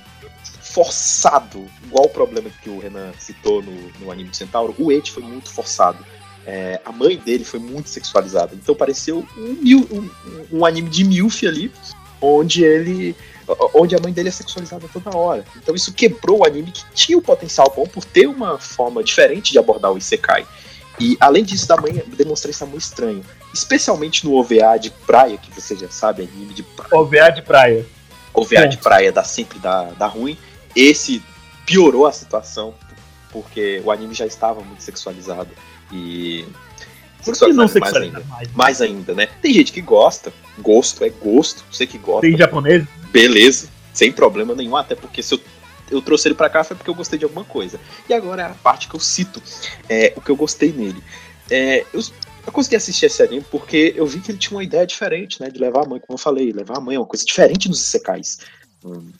forçado, 0.78 1.66
igual 1.84 2.04
o 2.04 2.08
problema 2.08 2.48
que 2.62 2.70
o 2.70 2.78
Renan 2.78 3.10
citou 3.18 3.60
no, 3.60 3.72
no 3.98 4.12
anime 4.12 4.30
do 4.30 4.36
Centauro, 4.36 4.72
o 4.78 4.92
eti 4.92 5.10
foi 5.10 5.24
muito 5.24 5.50
forçado. 5.50 5.98
É, 6.46 6.80
a 6.84 6.92
mãe 6.92 7.16
dele 7.16 7.44
foi 7.44 7.58
muito 7.58 7.88
sexualizada. 7.88 8.54
Então 8.54 8.76
pareceu 8.76 9.26
um, 9.36 9.56
um, 9.92 10.10
um 10.52 10.64
anime 10.64 10.88
de 10.88 11.02
MILF 11.02 11.48
ali, 11.48 11.72
onde 12.20 12.62
ele 12.62 13.16
onde 13.74 13.96
a 13.96 13.98
mãe 13.98 14.12
dele 14.12 14.28
é 14.28 14.32
sexualizada 14.32 14.86
toda 14.92 15.16
hora. 15.16 15.44
Então 15.56 15.74
isso 15.74 15.92
quebrou 15.92 16.40
o 16.40 16.46
anime 16.46 16.70
que 16.70 16.84
tinha 16.94 17.18
o 17.18 17.22
potencial 17.22 17.72
bom 17.74 17.84
por 17.84 18.04
ter 18.04 18.28
uma 18.28 18.56
forma 18.58 19.02
diferente 19.02 19.50
de 19.50 19.58
abordar 19.58 19.90
o 19.90 19.98
Isekai. 19.98 20.46
E 21.00 21.16
além 21.18 21.42
disso, 21.42 21.66
da 21.66 21.76
mãe 21.76 21.92
demonstrar 22.16 22.50
isso 22.50 22.64
muito 22.66 22.82
estranho. 22.82 23.24
Especialmente 23.52 24.24
no 24.24 24.34
OVA 24.34 24.78
de 24.78 24.90
praia, 24.90 25.36
que 25.38 25.50
você 25.50 25.74
já 25.74 25.88
sabe, 25.88 26.22
anime 26.22 26.54
de 26.54 26.62
praia. 26.62 26.94
OVA 26.94 27.30
de 27.30 27.42
praia. 27.42 27.86
OVA 28.32 28.68
de 28.68 28.76
praia 28.76 29.10
dá 29.10 29.24
sempre 29.24 29.58
dá, 29.58 29.84
dá 29.98 30.06
ruim. 30.06 30.38
Esse 30.78 31.20
piorou 31.66 32.06
a 32.06 32.12
situação, 32.12 32.72
porque 33.32 33.82
o 33.84 33.90
anime 33.90 34.14
já 34.14 34.24
estava 34.24 34.60
muito 34.62 34.80
sexualizado. 34.80 35.50
E 35.92 36.44
que 37.24 37.52
não 37.52 37.68
mais 37.80 37.96
ainda. 37.96 38.20
Mais, 38.20 38.52
mais 38.52 38.80
ainda, 38.80 39.12
né? 39.12 39.26
Tem 39.42 39.52
gente 39.52 39.72
que 39.72 39.80
gosta, 39.80 40.32
gosto 40.60 41.04
é 41.04 41.10
gosto, 41.10 41.64
você 41.68 41.84
que 41.84 41.98
gosta. 41.98 42.20
Tem 42.20 42.36
japonês? 42.36 42.86
Beleza, 43.10 43.68
sem 43.92 44.12
problema 44.12 44.54
nenhum, 44.54 44.76
até 44.76 44.94
porque 44.94 45.20
se 45.20 45.34
eu, 45.34 45.40
eu 45.90 46.00
trouxe 46.00 46.28
ele 46.28 46.36
pra 46.36 46.48
cá 46.48 46.62
foi 46.62 46.76
porque 46.76 46.88
eu 46.88 46.94
gostei 46.94 47.18
de 47.18 47.24
alguma 47.24 47.44
coisa. 47.44 47.80
E 48.08 48.14
agora 48.14 48.42
é 48.42 48.46
a 48.46 48.50
parte 48.50 48.88
que 48.88 48.94
eu 48.94 49.00
cito, 49.00 49.42
é, 49.88 50.12
o 50.16 50.20
que 50.20 50.30
eu 50.30 50.36
gostei 50.36 50.72
nele. 50.72 51.02
É, 51.50 51.84
eu, 51.92 52.00
eu 52.46 52.52
consegui 52.52 52.76
assistir 52.76 53.06
esse 53.06 53.20
anime 53.20 53.44
porque 53.50 53.94
eu 53.96 54.06
vi 54.06 54.20
que 54.20 54.30
ele 54.30 54.38
tinha 54.38 54.56
uma 54.56 54.64
ideia 54.64 54.86
diferente, 54.86 55.40
né? 55.40 55.50
De 55.50 55.58
levar 55.58 55.84
a 55.84 55.88
mãe, 55.88 56.00
como 56.00 56.14
eu 56.14 56.22
falei, 56.22 56.52
levar 56.52 56.76
a 56.76 56.80
mãe 56.80 56.94
é 56.94 56.98
uma 57.00 57.06
coisa 57.06 57.24
diferente 57.24 57.68
nos 57.68 57.80
Isekais. 57.80 58.38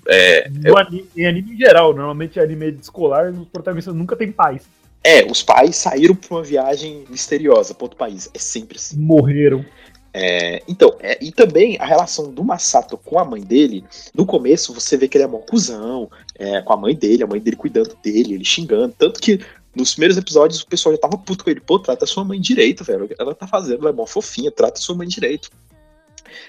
É, 0.06 0.50
eu... 0.64 0.76
anime, 0.76 1.08
em 1.16 1.26
anime 1.26 1.54
em 1.54 1.56
geral, 1.56 1.92
normalmente 1.92 2.38
anime 2.38 2.76
escolar, 2.80 3.30
os 3.32 3.48
protagonistas 3.48 3.94
nunca 3.94 4.16
têm 4.16 4.30
paz. 4.30 4.62
É, 5.02 5.24
os 5.24 5.42
pais 5.42 5.76
saíram 5.76 6.14
pra 6.14 6.36
uma 6.36 6.42
viagem 6.42 7.04
misteriosa 7.08 7.74
para 7.74 7.84
outro 7.84 7.98
país. 7.98 8.28
É 8.34 8.38
sempre 8.38 8.76
assim. 8.76 8.98
Morreram. 8.98 9.64
É, 10.12 10.62
então, 10.66 10.96
é, 11.00 11.22
e 11.22 11.30
também 11.30 11.76
a 11.78 11.84
relação 11.84 12.32
do 12.32 12.42
Masato 12.42 12.96
com 12.96 13.18
a 13.18 13.24
mãe 13.24 13.42
dele, 13.42 13.84
no 14.14 14.24
começo 14.24 14.72
você 14.72 14.96
vê 14.96 15.06
que 15.06 15.16
ele 15.16 15.24
é 15.24 15.26
mó 15.26 15.38
cuzão, 15.38 16.10
é, 16.34 16.62
com 16.62 16.72
a 16.72 16.76
mãe 16.76 16.94
dele, 16.94 17.22
a 17.22 17.26
mãe 17.26 17.40
dele 17.40 17.56
cuidando 17.56 17.94
dele, 18.02 18.34
ele 18.34 18.44
xingando, 18.44 18.94
tanto 18.98 19.20
que 19.20 19.38
nos 19.76 19.92
primeiros 19.92 20.16
episódios 20.16 20.62
o 20.62 20.66
pessoal 20.66 20.94
já 20.94 21.00
tava 21.00 21.18
puto 21.18 21.44
com 21.44 21.50
ele, 21.50 21.60
pô, 21.60 21.78
trata 21.78 22.06
sua 22.06 22.24
mãe 22.24 22.40
direito, 22.40 22.82
velho, 22.82 23.08
ela 23.18 23.34
tá 23.34 23.46
fazendo, 23.46 23.80
ela 23.80 23.90
é 23.90 23.92
mó 23.92 24.06
fofinha, 24.06 24.50
trata 24.50 24.80
sua 24.80 24.96
mãe 24.96 25.06
direito. 25.06 25.50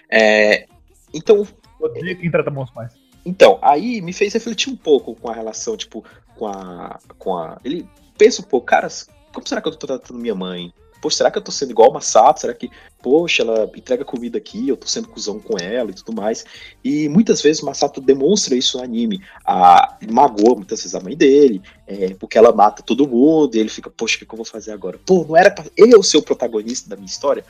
É, 0.09 0.65
então... 1.13 1.45
Odeio 1.79 2.17
quem 2.17 2.31
trata 2.31 2.49
bons 2.49 2.71
pais. 2.71 2.93
Então, 3.29 3.59
aí 3.61 4.01
me 4.01 4.11
fez 4.11 4.33
refletir 4.33 4.73
um 4.73 4.75
pouco 4.75 5.13
com 5.13 5.29
a 5.29 5.33
relação, 5.33 5.77
tipo, 5.77 6.03
com 6.35 6.47
a... 6.47 6.99
Com 7.19 7.37
a 7.37 7.59
ele 7.63 7.87
pensa 8.17 8.41
um 8.41 8.45
pouco, 8.45 8.65
cara, 8.65 8.87
como 9.31 9.47
será 9.47 9.61
que 9.61 9.67
eu 9.67 9.75
tô 9.75 9.85
tratando 9.85 10.19
minha 10.19 10.33
mãe? 10.33 10.73
Poxa, 10.99 11.17
será 11.17 11.31
que 11.31 11.37
eu 11.37 11.41
tô 11.43 11.51
sendo 11.51 11.69
igual 11.69 11.89
uma 11.89 11.99
Masato? 11.99 12.41
Será 12.41 12.55
que, 12.55 12.71
poxa, 13.03 13.43
ela 13.43 13.69
entrega 13.75 14.03
comida 14.03 14.39
aqui, 14.39 14.67
eu 14.67 14.75
tô 14.75 14.87
sendo 14.87 15.07
cuzão 15.07 15.39
com 15.39 15.57
ela 15.57 15.91
e 15.91 15.93
tudo 15.93 16.11
mais. 16.11 16.43
E 16.83 17.07
muitas 17.07 17.39
vezes 17.39 17.61
o 17.61 17.67
Masato 17.67 18.01
demonstra 18.01 18.55
isso 18.55 18.77
no 18.77 18.83
anime. 18.83 19.23
A, 19.45 19.95
magoa 20.11 20.55
muitas 20.55 20.79
vezes 20.79 20.95
a 20.95 20.99
mãe 20.99 21.15
dele, 21.15 21.61
é, 21.85 22.15
porque 22.15 22.35
ela 22.35 22.51
mata 22.51 22.81
todo 22.81 23.07
mundo, 23.07 23.55
e 23.55 23.59
ele 23.59 23.69
fica, 23.69 23.91
poxa, 23.91 24.15
o 24.15 24.19
que, 24.19 24.25
que 24.25 24.33
eu 24.33 24.37
vou 24.37 24.45
fazer 24.45 24.71
agora? 24.71 24.99
Pô, 25.05 25.23
não 25.23 25.37
era 25.37 25.51
pra 25.51 25.65
eu 25.77 26.01
ser 26.01 26.17
o 26.17 26.23
protagonista 26.23 26.89
da 26.89 26.95
minha 26.95 27.05
história? 27.05 27.45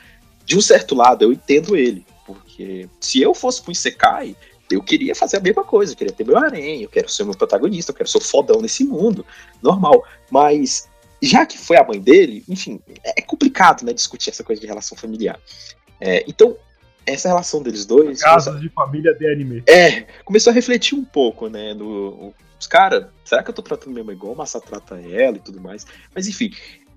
De 0.46 0.58
um 0.58 0.62
certo 0.62 0.94
lado, 0.94 1.24
eu 1.24 1.32
entendo 1.32 1.76
ele, 1.76 2.06
porque 2.28 2.89
se 3.00 3.22
eu 3.22 3.34
fosse 3.34 3.62
pro 3.62 3.72
Isekai, 3.72 4.36
eu 4.71 4.82
queria 4.82 5.15
fazer 5.15 5.38
a 5.38 5.39
mesma 5.39 5.63
coisa, 5.63 5.93
eu 5.93 5.97
queria 5.97 6.13
ter 6.13 6.25
meu 6.25 6.38
harém, 6.38 6.82
eu 6.82 6.89
quero 6.89 7.10
ser 7.10 7.23
meu 7.23 7.36
protagonista, 7.36 7.91
eu 7.91 7.95
quero 7.95 8.10
ser 8.10 8.17
o 8.17 8.21
fodão 8.21 8.62
nesse 8.62 8.84
mundo, 8.84 9.25
normal. 9.62 10.03
Mas 10.29 10.88
já 11.21 11.45
que 11.45 11.58
foi 11.58 11.77
a 11.77 11.84
mãe 11.84 11.99
dele, 11.99 12.43
enfim, 12.47 12.79
é 13.03 13.22
complicado, 13.22 13.84
né, 13.84 13.93
discutir 13.93 14.30
essa 14.30 14.43
coisa 14.43 14.61
de 14.61 14.67
relação 14.67 14.97
familiar. 14.97 15.39
É, 15.99 16.24
então, 16.28 16.55
essa 17.05 17.28
relação 17.28 17.61
deles 17.61 17.86
dois. 17.86 18.22
Casos 18.22 18.61
de 18.61 18.70
família 18.70 19.13
de 19.13 19.28
anime. 19.28 19.63
É, 19.67 20.01
começou 20.24 20.51
a 20.51 20.53
refletir 20.53 20.95
um 20.95 21.03
pouco, 21.03 21.47
né, 21.47 21.74
no. 21.74 22.34
Os 22.59 22.67
caras, 22.67 23.05
será 23.24 23.41
que 23.41 23.49
eu 23.49 23.53
tô 23.53 23.61
tratando 23.61 23.93
minha 23.93 24.03
mãe 24.03 24.13
igual 24.13 24.34
a 24.34 24.36
Massa 24.36 24.59
trata 24.59 24.99
ela 24.99 25.38
e 25.38 25.39
tudo 25.39 25.61
mais? 25.61 25.88
Mas 26.13 26.28
enfim, 26.28 26.51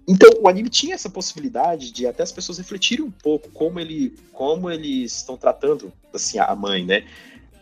então, 0.06 0.28
o 0.40 0.48
anime 0.48 0.68
tinha 0.68 0.94
essa 0.94 1.08
possibilidade 1.08 1.92
de 1.92 2.06
até 2.06 2.22
as 2.22 2.32
pessoas 2.32 2.58
refletirem 2.58 3.04
um 3.04 3.10
pouco 3.10 3.48
como 3.50 3.78
ele, 3.78 4.16
como 4.32 4.70
eles 4.70 5.16
estão 5.16 5.36
tratando 5.36 5.92
assim 6.12 6.38
a 6.38 6.54
mãe, 6.56 6.84
né? 6.84 7.04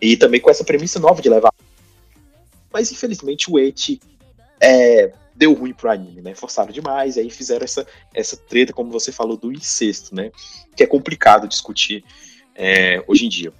E 0.00 0.16
também 0.16 0.40
com 0.40 0.50
essa 0.50 0.64
premissa 0.64 0.98
nova 0.98 1.20
de 1.20 1.28
levar. 1.28 1.52
Mas 2.72 2.90
infelizmente 2.90 3.50
o 3.50 3.58
Eti 3.58 4.00
é, 4.60 5.12
deu 5.34 5.54
ruim 5.54 5.72
pro 5.72 5.90
anime, 5.90 6.20
né? 6.20 6.34
Forçaram 6.34 6.70
demais, 6.70 7.16
e 7.16 7.20
aí 7.20 7.30
fizeram 7.30 7.64
essa, 7.64 7.86
essa 8.14 8.36
treta, 8.36 8.72
como 8.72 8.90
você 8.90 9.10
falou, 9.10 9.36
do 9.36 9.52
incesto, 9.52 10.14
né? 10.14 10.30
Que 10.76 10.82
é 10.82 10.86
complicado 10.86 11.48
discutir 11.48 12.04
é, 12.54 13.02
hoje 13.06 13.26
em 13.26 13.28
dia. 13.28 13.52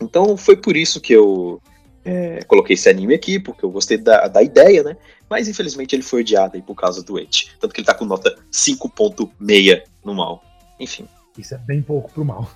Então 0.00 0.36
foi 0.36 0.56
por 0.56 0.76
isso 0.76 1.00
que 1.00 1.12
eu 1.12 1.60
é, 2.04 2.42
coloquei 2.44 2.74
esse 2.74 2.88
anime 2.88 3.14
aqui 3.14 3.38
porque 3.38 3.64
eu 3.64 3.70
gostei 3.70 3.96
da, 3.96 4.26
da 4.26 4.42
ideia, 4.42 4.82
né? 4.82 4.96
Mas 5.28 5.48
infelizmente 5.48 5.94
ele 5.94 6.02
foi 6.02 6.20
odiado 6.20 6.56
aí 6.56 6.62
por 6.62 6.74
causa 6.74 7.02
do 7.02 7.18
Ed. 7.18 7.52
Tanto 7.60 7.72
que 7.72 7.80
ele 7.80 7.86
tá 7.86 7.94
com 7.94 8.04
nota 8.04 8.34
5.6 8.50 9.82
no 10.04 10.14
mal. 10.14 10.42
Enfim. 10.80 11.06
Isso 11.38 11.54
é 11.54 11.58
bem 11.58 11.80
pouco 11.80 12.10
pro 12.12 12.24
mal. 12.24 12.50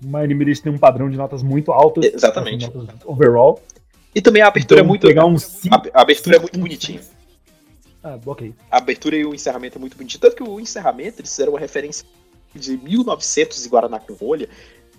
My 0.00 0.18
Anime 0.24 0.44
List 0.44 0.62
tem 0.62 0.72
um 0.72 0.78
padrão 0.78 1.08
de 1.10 1.16
notas 1.16 1.42
muito 1.42 1.72
altas. 1.72 2.04
Exatamente. 2.04 2.66
Notas 2.72 2.96
overall. 3.04 3.60
E 4.14 4.20
também 4.22 4.42
a 4.42 4.48
abertura 4.48 4.80
Então, 4.80 4.84
é 4.86 4.88
muito. 4.88 5.06
pegar 5.06 5.26
um 5.26 5.36
cinco- 5.38 5.88
A, 5.92 6.00
abertura 6.02 6.36
é 6.36 6.38
muito 6.38 6.54
cinco- 6.54 6.62
bonitinha. 6.66 7.00
Ah, 8.02 8.18
ok. 8.24 8.54
A 8.70 8.78
abertura 8.78 9.16
e 9.16 9.24
o 9.24 9.34
encerramento 9.34 9.78
é 9.78 9.80
muito 9.80 9.96
bonitinho. 9.96 10.20
Tanto 10.20 10.36
que 10.36 10.42
o 10.42 10.60
encerramento 10.60 11.20
eles 11.20 11.30
fizeram 11.30 11.52
uma 11.52 11.58
referência 11.60 12.06
de 12.54 12.76
1900 12.78 13.66
e 13.66 13.68
Guaraná 13.68 13.98
com 13.98 14.14
rolha, 14.14 14.48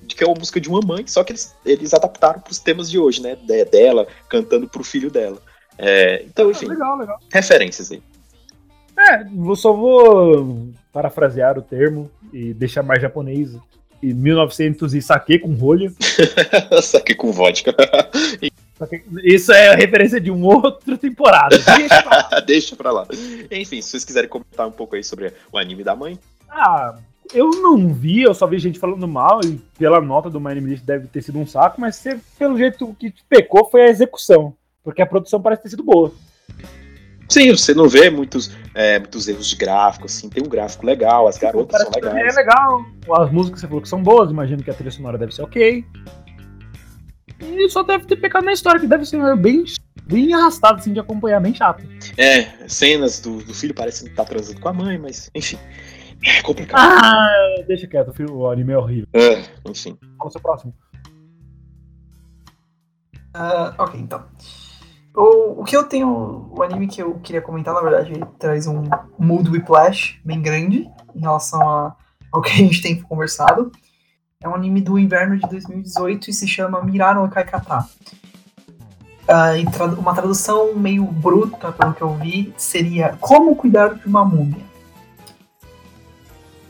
de 0.04 0.14
que 0.16 0.24
é 0.24 0.28
uma 0.28 0.36
música 0.38 0.60
de 0.62 0.70
uma 0.70 0.82
mãe, 0.82 1.08
só 1.08 1.24
que 1.24 1.32
eles, 1.32 1.56
eles 1.66 1.94
adaptaram 1.94 2.40
pros 2.40 2.60
temas 2.60 2.90
de 2.92 3.00
hoje, 3.00 3.22
né? 3.22 3.36
De- 3.36 3.66
dela 3.66 4.08
cantando 4.30 4.68
pro 4.68 4.84
filho 4.84 5.10
dela. 5.10 5.42
É, 5.78 6.24
então, 6.24 6.52
enfim, 6.52 6.66
Ah, 6.68 6.70
legal, 6.74 6.98
legal. 6.98 7.20
referências 7.32 7.92
aí. 7.92 8.02
É, 9.00 9.22
eu 9.24 9.56
só 9.56 9.72
vou 9.74 10.70
parafrasear 10.92 11.58
o 11.58 11.62
termo 11.62 12.10
e 12.34 12.54
deixar 12.54 12.82
mais 12.84 13.02
japonês. 13.02 13.52
E 14.02 14.14
1900 14.14 14.94
e 14.94 15.02
saque 15.02 15.40
com 15.40 15.54
rolha. 15.54 15.92
Saque 16.82 17.16
com 17.16 17.32
vodka. 17.32 17.76
Isso 19.24 19.52
é 19.52 19.70
a 19.70 19.76
referência 19.76 20.22
de 20.22 20.30
uma 20.30 20.56
outra 20.56 20.98
temporada. 20.98 21.58
Deixa 21.76 22.02
pra 22.04 22.16
lá. 22.16 22.40
Deixa 22.42 22.76
pra 22.76 22.92
lá. 22.92 23.08
Enfim, 23.50 23.82
se 23.82 23.90
vocês 23.90 24.06
quiserem 24.06 24.30
comentar 24.30 24.68
um 24.68 24.72
pouco 24.72 24.96
aí 24.96 25.04
sobre 25.04 25.34
o 25.52 25.58
anime 25.58 25.84
da 25.84 25.96
mãe. 25.96 26.20
Ah, 26.48 26.96
eu 27.34 27.50
não 27.50 27.94
vi, 27.94 28.22
eu 28.22 28.34
só 28.34 28.46
vi 28.46 28.60
gente 28.60 28.80
falando 28.80 29.08
mal 29.08 29.40
e 29.44 29.60
pela 29.78 30.00
nota 30.00 30.30
do 30.30 30.40
My 30.40 30.52
Anime 30.52 30.72
List 30.72 30.84
deve 30.84 31.08
ter 31.08 31.22
sido 31.22 31.40
um 31.40 31.48
saco, 31.48 31.82
mas 31.82 32.04
pelo 32.38 32.58
jeito 32.58 32.96
que 33.00 33.14
pecou 33.28 33.70
foi 33.70 33.82
a 33.82 33.90
execução. 33.90 34.56
Porque 34.84 35.02
a 35.02 35.08
produção 35.08 35.42
parece 35.42 35.64
ter 35.64 35.70
sido 35.70 35.84
boa. 35.84 36.14
Sim, 37.30 37.52
você 37.52 37.74
não 37.74 37.90
vê 37.90 38.10
muitos, 38.10 38.56
é, 38.74 39.00
muitos 39.00 39.28
erros 39.28 39.48
de 39.48 39.56
gráfico, 39.56 40.06
assim, 40.06 40.30
tem 40.30 40.42
um 40.44 40.48
gráfico 40.50 40.86
legal, 40.86 41.28
as 41.28 41.38
garotas 41.38 41.82
são 41.82 41.92
que 41.92 42.00
legais. 42.00 42.36
É 42.36 42.40
legal. 42.40 42.86
As 43.18 43.32
músicas 43.32 43.60
você 43.60 43.68
falou 43.68 43.82
que 43.82 43.90
são 43.90 44.02
boas, 44.02 44.32
imagino 44.32 44.64
que 44.64 44.72
a 44.72 44.74
trilha 44.74 44.92
sonora 44.92 45.18
deve 45.18 45.34
ser 45.36 45.42
ok. 45.44 45.86
E 47.40 47.70
só 47.70 47.84
deve 47.84 48.06
ter 48.06 48.16
pecado 48.16 48.46
na 48.46 48.54
história, 48.54 48.80
que 48.80 48.88
deve 48.88 49.06
ser 49.06 49.36
bem, 49.36 49.64
bem 50.04 50.34
arrastado 50.34 50.80
assim, 50.80 50.94
de 50.94 51.00
acompanhar, 51.00 51.40
bem 51.42 51.54
chato. 51.54 51.84
É, 52.18 52.68
cenas 52.68 53.20
do, 53.20 53.44
do 53.44 53.54
filho 53.54 53.74
parecem 53.76 54.08
estar 54.08 54.26
transando 54.26 54.60
com 54.60 54.70
a 54.70 54.74
mãe, 54.74 54.98
mas 54.98 55.30
enfim. 55.36 55.58
É 56.26 56.42
complicado. 56.42 56.80
Ah, 56.82 57.56
deixa 57.68 57.86
quieto, 57.88 58.08
o 58.10 58.14
filme- 58.14 58.32
o 58.32 58.50
anime 58.50 58.74
é 58.74 58.78
horrível. 58.78 59.08
É, 59.14 59.44
enfim. 59.70 59.96
Qual 60.18 60.28
é 60.28 60.30
o 60.30 60.32
seu 60.32 60.42
próximo? 60.42 60.74
Ah, 63.34 63.76
ok, 63.78 64.00
então. 64.00 64.26
O, 65.20 65.62
o 65.62 65.64
que 65.64 65.76
eu 65.76 65.84
tenho. 65.84 66.48
O 66.56 66.62
anime 66.62 66.88
que 66.88 67.02
eu 67.02 67.16
queria 67.16 67.42
comentar, 67.42 67.74
na 67.74 67.82
verdade, 67.82 68.14
ele 68.14 68.26
traz 68.38 68.68
um 68.68 68.84
mood 69.18 69.50
whiplash 69.50 70.20
bem 70.24 70.40
grande 70.40 70.88
em 71.16 71.20
relação 71.20 71.68
a, 71.68 71.96
ao 72.32 72.40
que 72.40 72.52
a 72.52 72.56
gente 72.56 72.82
tem 72.84 73.02
conversado. 73.02 73.72
É 74.40 74.48
um 74.48 74.54
anime 74.54 74.80
do 74.80 75.00
inverno 75.00 75.36
de 75.36 75.50
2018 75.50 76.30
e 76.30 76.34
se 76.34 76.48
chama 76.48 76.84
Mirar 76.84 77.16
no 77.16 77.28
Kaikata. 77.28 77.90
Tradu- 79.74 80.00
uma 80.00 80.14
tradução 80.14 80.76
meio 80.76 81.04
bruta, 81.04 81.72
pelo 81.72 81.96
que 81.96 82.02
eu 82.04 82.14
vi, 82.14 82.54
seria 82.56 83.18
Como 83.20 83.56
Cuidar 83.56 83.96
de 83.96 84.06
uma 84.08 84.24
Múmia. 84.24 84.64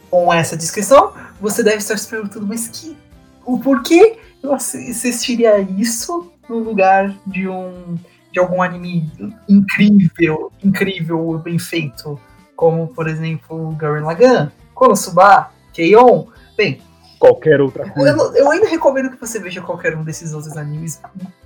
Com 0.10 0.34
essa 0.34 0.56
descrição, 0.56 1.12
você 1.42 1.62
deve 1.62 1.78
estar 1.78 1.98
se 1.98 2.08
perguntando, 2.08 2.48
mas 2.48 2.70
que. 2.70 2.98
O 3.46 3.60
porquê 3.60 4.18
eu 4.42 4.54
assi- 4.54 4.90
assistiria 4.90 5.60
isso 5.60 6.32
no 6.50 6.60
lugar 6.60 7.14
de 7.26 7.48
um 7.48 7.96
de 8.38 8.40
algum 8.40 8.62
anime 8.62 9.12
incrível, 9.50 10.52
incrível, 10.64 11.40
bem 11.44 11.58
feito, 11.58 12.20
como 12.56 12.88
por 12.88 13.08
exemplo 13.08 13.72
Gurren 13.72 14.04
Lagann, 14.04 14.52
Konosuba, 14.76 15.50
Keion. 15.74 16.28
Bem, 16.56 16.80
Qualquer 17.20 17.60
outra 17.60 17.84
eu, 17.88 17.92
coisa. 17.94 18.16
não- 18.16 18.36
eu 18.36 18.52
ainda 18.52 18.68
recomendo 18.68 19.10
que 19.10 19.20
você 19.20 19.40
veja 19.40 19.60
qualquer 19.60 19.98
um 19.98 20.04
desses 20.04 20.34
outros 20.36 20.56
animes 20.56 21.02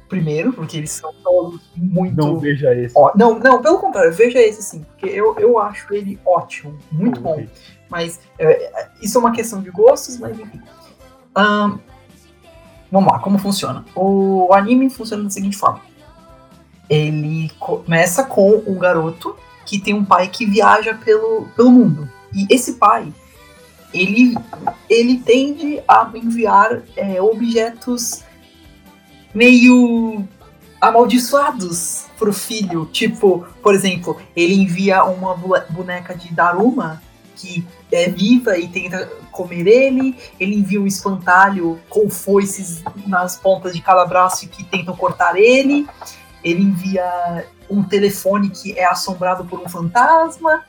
primeiro, 0.10 0.52
porque 0.52 0.76
eles 0.76 0.92
são 0.92 1.14
todos 1.24 1.62
muito 1.78 2.14
Não 2.18 2.38
veja 2.38 2.76
esse. 2.76 2.94
Ó, 2.98 3.14
não, 3.16 3.40
não, 3.40 3.62
pelo 3.62 3.80
contrário, 3.80 4.12
veja 4.12 4.38
esse 4.38 4.62
sim, 4.62 4.84
porque 4.84 5.06
eu, 5.06 5.34
eu 5.40 5.58
acho 5.58 5.94
ele 5.94 6.20
ótimo, 6.26 6.78
muito 6.92 7.22
bom. 7.22 7.42
Mas 7.90 8.20
é, 8.38 8.70
isso 9.02 9.18
é 9.18 9.22
uma 9.22 9.32
questão 9.32 9.62
de 9.62 9.72
gostos, 9.72 10.18
mas 10.18 10.38
enfim. 10.38 10.60
Ahn, 11.34 11.78
vamos 12.92 13.10
lá, 13.14 13.20
como 13.20 13.38
funciona? 13.38 13.86
O 13.96 14.50
anime 14.54 14.90
funciona 14.90 15.24
da 15.24 15.30
seguinte 15.30 15.56
forma. 15.56 15.80
Ele 16.92 17.50
começa 17.58 18.26
com 18.26 18.62
um 18.68 18.78
garoto 18.78 19.36
que 19.66 19.80
tem 19.80 19.94
um 19.94 20.04
pai 20.04 20.28
que 20.28 20.46
viaja 20.46 20.94
pelo, 20.94 21.48
pelo 21.56 21.72
mundo. 21.72 22.10
E 22.34 22.46
esse 22.50 22.74
pai, 22.74 23.14
ele, 23.94 24.36
ele 24.90 25.20
tende 25.20 25.82
a 25.88 26.12
enviar 26.14 26.82
é, 26.98 27.22
objetos 27.22 28.24
meio 29.34 30.28
amaldiçoados 30.82 32.08
pro 32.18 32.34
filho. 32.34 32.86
Tipo, 32.88 33.48
por 33.64 33.74
exemplo, 33.74 34.18
ele 34.36 34.56
envia 34.56 35.06
uma 35.06 35.34
boneca 35.70 36.14
de 36.14 36.34
Daruma 36.34 37.02
que 37.36 37.66
é 37.92 38.10
viva 38.10 38.58
e 38.58 38.68
tenta 38.68 39.06
comer 39.32 39.66
ele. 39.66 40.16
Ele 40.40 40.56
envia 40.56 40.82
um 40.82 40.86
espantalho 40.86 41.80
com 41.90 42.10
foices 42.10 42.84
nas 43.08 43.36
pontas 43.38 43.74
de 43.74 43.82
cada 43.82 44.06
braço 44.06 44.48
que 44.48 44.64
tentam 44.64 44.96
cortar 44.96 45.36
ele. 45.36 45.88
Ele 46.44 46.64
envia 46.64 47.48
um 47.70 47.84
telefone 47.84 48.50
que 48.50 48.78
é 48.78 48.86
assombrado 48.86 49.46
por 49.46 49.60
um 49.60 49.70
fantasma. 49.70 50.66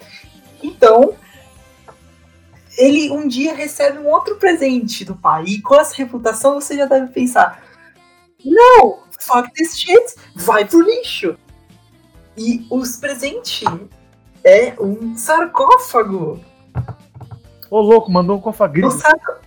Então, 0.62 1.14
ele 2.76 3.10
um 3.10 3.26
dia 3.26 3.54
recebe 3.54 3.98
um 3.98 4.08
outro 4.08 4.36
presente 4.36 5.04
do 5.04 5.14
pai. 5.14 5.44
E 5.44 5.62
com 5.62 5.74
essa 5.74 5.94
reputação 5.94 6.54
você 6.54 6.76
já 6.76 6.86
deve 6.86 7.12
pensar: 7.12 7.62
não, 8.44 9.00
fuck 9.18 9.52
this 9.52 9.78
shit, 9.78 10.14
vai 10.34 10.64
pro 10.64 10.80
lixo. 10.80 11.36
E 12.36 12.66
os 12.70 12.96
presentes 12.96 13.64
é 14.44 14.74
um 14.80 15.16
sarcófago. 15.16 16.40
Ô, 17.70 17.80
louco, 17.80 18.10
mandou 18.10 18.36
um 18.36 18.40
cofagrinho. 18.40 18.88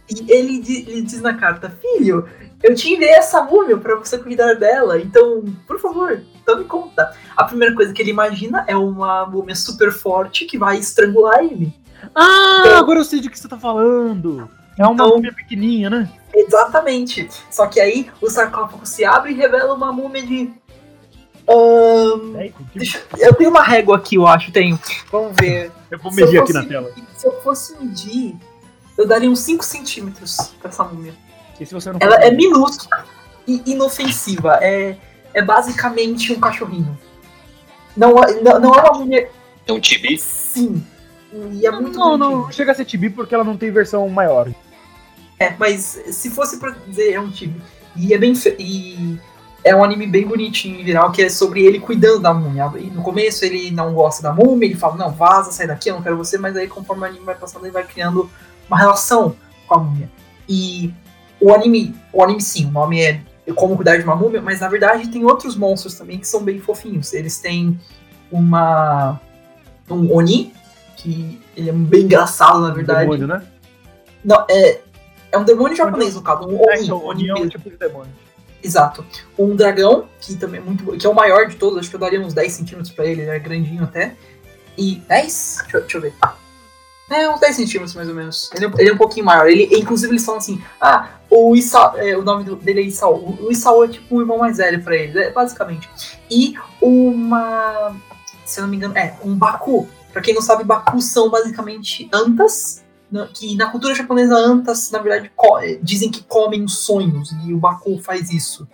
E 0.09 0.32
ele, 0.32 0.57
ele 0.88 1.01
diz 1.01 1.21
na 1.21 1.34
carta: 1.34 1.69
Filho, 1.69 2.30
eu 2.63 2.73
te 2.75 2.93
enviei 2.93 3.11
essa 3.11 3.43
múmia 3.43 3.77
pra 3.77 3.95
você 3.95 4.17
cuidar 4.17 4.53
dela, 4.55 4.99
então, 4.99 5.43
por 5.67 5.79
favor, 5.79 6.21
tome 6.45 6.65
conta. 6.65 7.11
A 7.35 7.43
primeira 7.43 7.75
coisa 7.75 7.93
que 7.93 8.01
ele 8.01 8.11
imagina 8.11 8.63
é 8.67 8.75
uma 8.75 9.25
múmia 9.25 9.55
super 9.55 9.91
forte 9.91 10.45
que 10.45 10.57
vai 10.57 10.77
estrangular 10.77 11.39
ele. 11.43 11.73
Ah, 12.15 12.63
Então- 12.65 12.77
agora 12.77 12.99
eu 12.99 13.05
sei 13.05 13.19
de 13.19 13.29
que 13.29 13.37
você 13.39 13.47
tá 13.47 13.57
falando. 13.57 14.49
É 14.77 14.83
uma 14.83 14.93
Então- 14.93 15.09
múmia 15.09 15.33
pequenininha, 15.33 15.89
né? 15.89 16.09
Exatamente. 16.33 17.29
Só 17.49 17.65
que 17.67 17.79
aí 17.79 18.11
o 18.21 18.29
sarcófago 18.29 18.85
se 18.85 19.05
abre 19.05 19.31
e 19.31 19.35
revela 19.35 19.73
uma 19.73 19.91
múmia 19.91 20.21
de. 20.21 20.51
Ahn, 21.47 22.35
É, 22.37 22.51
deixa- 22.73 23.01
eu 23.19 23.33
tenho 23.35 23.49
uma 23.51 23.61
régua 23.63 23.95
aqui, 23.97 24.15
eu 24.15 24.25
acho. 24.27 24.51
Tenho. 24.51 24.79
Vamos 25.11 25.33
ver. 25.39 25.71
eu 25.91 25.99
vou 25.99 26.11
Se 26.11 26.21
eu 26.21 26.25
medir 26.25 26.39
aqui 26.41 26.51
na 26.53 26.65
tela. 26.65 26.91
Se 27.15 27.27
eu 27.27 27.31
fosse 27.41 27.75
medir, 27.79 28.35
eu 28.97 29.07
daria 29.07 29.29
uns 29.29 29.39
5 29.39 29.63
centímetros 29.63 30.53
pra 30.59 30.69
essa 30.69 30.83
múmia. 30.83 31.13
E 31.59 31.65
se 31.65 31.73
você 31.73 31.91
não 31.91 31.99
Ela 32.01 32.15
é 32.15 32.31
minúscula 32.31 33.05
e 33.47 33.61
inofensiva. 33.65 34.57
É, 34.61 34.95
é 35.33 35.41
basicamente 35.41 36.33
um 36.33 36.39
cachorrinho. 36.39 36.97
Não, 37.95 38.21
é- 38.23 38.41
não, 38.41 38.59
não 38.59 38.75
é 38.75 38.81
uma 38.81 38.99
múmia. 38.99 39.29
É 39.67 39.71
um 39.71 39.79
tibi. 39.79 40.17
Sim. 40.17 40.85
E 41.51 41.65
é 41.65 41.71
muito 41.71 41.97
Não, 41.97 42.17
não, 42.17 42.31
não 42.43 42.51
chega 42.51 42.71
a 42.71 42.75
ser 42.75 42.85
tibi 42.85 43.09
porque 43.09 43.33
ela 43.35 43.43
não 43.43 43.57
tem 43.57 43.71
versão 43.71 44.07
maior. 44.09 44.49
É, 45.39 45.53
mas 45.59 45.99
se 46.11 46.29
fosse 46.29 46.57
pra 46.59 46.71
dizer, 46.87 47.13
é 47.13 47.19
um 47.19 47.29
time. 47.29 47.61
E 47.95 48.13
é 48.13 48.17
bem. 48.17 48.33
fe- 48.35 48.55
E 48.59 49.19
é 49.63 49.75
um 49.75 49.83
anime 49.83 50.05
bem 50.07 50.25
bonitinho 50.27 50.79
em 50.79 50.85
geral, 50.85 51.11
que 51.11 51.21
é 51.23 51.29
sobre 51.29 51.65
ele 51.65 51.79
cuidando 51.79 52.19
da 52.19 52.33
múmia. 52.33 52.71
E 52.77 52.89
no 52.89 53.01
começo 53.01 53.43
ele 53.43 53.71
não 53.71 53.93
gosta 53.93 54.21
da 54.21 54.31
múmia, 54.31 54.67
ele 54.67 54.75
fala, 54.75 54.95
não, 54.95 55.11
vaza, 55.11 55.51
sai 55.51 55.65
daqui, 55.67 55.89
eu 55.89 55.95
não 55.95 56.03
quero 56.03 56.15
você, 56.15 56.37
mas 56.37 56.55
aí 56.55 56.67
conforme 56.67 57.01
o 57.03 57.05
anime 57.05 57.25
vai 57.25 57.35
passando, 57.35 57.65
ele 57.65 57.71
vai 57.73 57.83
criando 57.83 58.29
uma 58.69 58.77
relação 58.77 59.35
com 59.67 59.75
a 59.75 59.79
múmia. 59.79 60.09
E 60.47 60.93
o 61.45 61.53
anime, 61.53 61.95
o 62.11 62.23
anime 62.23 62.41
sim, 62.41 62.65
o 62.67 62.71
nome 62.71 63.01
é 63.01 63.21
Como 63.55 63.75
Cuidar 63.75 63.97
de 63.97 64.03
uma 64.03 64.15
Múmia, 64.15 64.41
mas 64.41 64.59
na 64.61 64.67
verdade 64.67 65.07
tem 65.09 65.23
outros 65.25 65.55
monstros 65.55 65.93
também 65.95 66.17
que 66.17 66.27
são 66.27 66.43
bem 66.43 66.59
fofinhos. 66.59 67.13
Eles 67.13 67.37
têm 67.39 67.79
uma. 68.31 69.19
um 69.89 70.11
Oni, 70.13 70.53
que 70.97 71.39
ele 71.55 71.69
é 71.69 71.73
bem 71.73 72.03
engraçado, 72.03 72.59
na 72.61 72.71
verdade. 72.71 73.01
Demônio, 73.01 73.27
né? 73.27 73.43
Não, 74.23 74.45
é. 74.49 74.81
É 75.31 75.37
um 75.37 75.43
demônio 75.43 75.75
japonês, 75.75 76.15
no 76.15 76.21
caso. 76.21 76.47
Um 76.47 76.55
É, 76.63 76.73
Oni, 76.75 76.83
então, 76.85 77.05
Oni 77.05 77.29
Oni 77.31 77.41
é 77.41 77.43
um 77.45 77.49
tipo 77.49 77.69
de 77.69 77.77
demônio. 77.77 78.11
Exato. 78.63 79.05
Um 79.37 79.55
dragão, 79.55 80.07
que 80.19 80.35
também 80.35 80.59
é 80.59 80.63
muito. 80.63 80.83
que 80.97 81.05
é 81.05 81.09
o 81.09 81.13
maior 81.13 81.45
de 81.47 81.55
todos, 81.57 81.77
acho 81.77 81.89
que 81.89 81.95
eu 81.95 81.99
daria 81.99 82.19
uns 82.19 82.33
10 82.33 82.51
centímetros 82.51 82.89
pra 82.91 83.05
ele, 83.05 83.21
ele 83.21 83.29
é 83.29 83.37
grandinho 83.37 83.83
até. 83.83 84.15
E. 84.77 84.95
10? 85.07 85.57
Deixa, 85.61 85.77
eu- 85.77 85.81
deixa 85.81 85.97
eu 85.97 86.01
ver. 86.01 86.13
É, 87.11 87.29
uns 87.29 87.39
10 87.39 87.55
centímetros 87.55 87.93
mais 87.93 88.09
ou 88.09 88.15
menos. 88.15 88.49
Ele, 88.55 88.65
é- 88.65 88.71
ele 88.79 88.89
é 88.89 88.93
um 88.93 88.97
pouquinho 88.97 89.25
maior. 89.25 89.47
Ele, 89.47 89.69
inclusive, 89.77 90.11
eles 90.11 90.25
falam 90.25 90.39
assim: 90.39 90.59
ah, 90.81 91.09
o, 91.36 91.55
Isa, 91.55 91.93
é, 91.97 92.17
o 92.17 92.23
nome 92.23 92.43
dele 92.55 92.81
é 92.81 92.83
Isao. 92.83 93.15
O, 93.15 93.51
Isao 93.51 93.83
é 93.83 93.88
tipo 93.88 94.15
o 94.15 94.21
irmão 94.21 94.38
mais 94.38 94.57
velho 94.57 94.81
pra 94.81 94.95
ele, 94.95 95.19
é, 95.19 95.31
basicamente. 95.31 95.89
E 96.29 96.55
uma. 96.81 97.95
Se 98.45 98.59
eu 98.59 98.63
não 98.63 98.69
me 98.69 98.77
engano, 98.77 98.97
é, 98.97 99.17
um 99.23 99.36
Baku. 99.36 99.88
Pra 100.13 100.21
quem 100.21 100.33
não 100.33 100.41
sabe, 100.41 100.63
Baku 100.63 101.01
são 101.01 101.29
basicamente 101.29 102.09
antas. 102.13 102.83
Que 103.33 103.55
na 103.55 103.69
cultura 103.69 103.93
japonesa, 103.93 104.36
antas, 104.36 104.91
na 104.91 104.99
verdade, 104.99 105.31
é, 105.61 105.79
dizem 105.81 106.09
que 106.09 106.23
comem 106.23 106.63
os 106.63 106.79
sonhos. 106.79 107.33
E 107.45 107.53
o 107.53 107.57
Baku 107.57 107.97
faz 108.01 108.31
isso. 108.31 108.67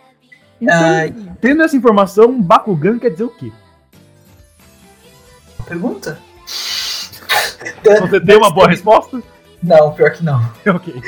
Então, 0.60 0.76
Ai. 0.76 1.14
tendo 1.40 1.64
essa 1.64 1.76
informação, 1.76 2.42
Bakugan 2.42 3.00
quer 3.00 3.10
dizer 3.10 3.24
o 3.24 3.30
quê? 3.30 3.52
Pergunta? 5.68 6.20
Você 8.02 8.20
tem 8.22 8.38
uma 8.38 8.52
boa 8.52 8.68
resposta? 8.68 9.22
Não, 9.62 9.92
pior 9.94 10.12
que 10.12 10.24
não. 10.24 10.40
ok. 10.76 11.02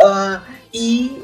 Ah, 0.00 0.42
e 0.74 1.22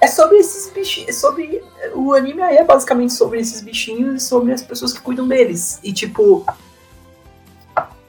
é 0.00 0.06
sobre 0.06 0.36
esses 0.36 0.70
bichinhos. 0.70 1.08
É 1.08 1.12
sobre. 1.12 1.62
O 1.94 2.12
anime 2.12 2.42
aí 2.42 2.56
é 2.58 2.64
basicamente 2.64 3.14
sobre 3.14 3.40
esses 3.40 3.60
bichinhos 3.62 4.22
e 4.22 4.26
sobre 4.26 4.52
as 4.52 4.62
pessoas 4.62 4.92
que 4.92 5.00
cuidam 5.00 5.26
deles. 5.26 5.80
E 5.82 5.92
tipo. 5.92 6.44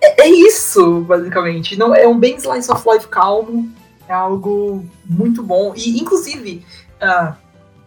É, 0.02 0.24
é 0.24 0.30
isso, 0.30 1.02
basicamente. 1.02 1.76
Não, 1.78 1.96
é 1.96 2.08
um 2.08 2.20
bem 2.20 2.36
slice 2.36 2.72
of 2.72 2.88
life 2.90 3.08
calmo. 3.08 3.72
É 4.08 4.14
algo 4.14 4.86
muito 5.06 5.42
bom. 5.42 5.74
E 5.76 5.98
inclusive. 6.00 6.66
ah, 7.02 7.36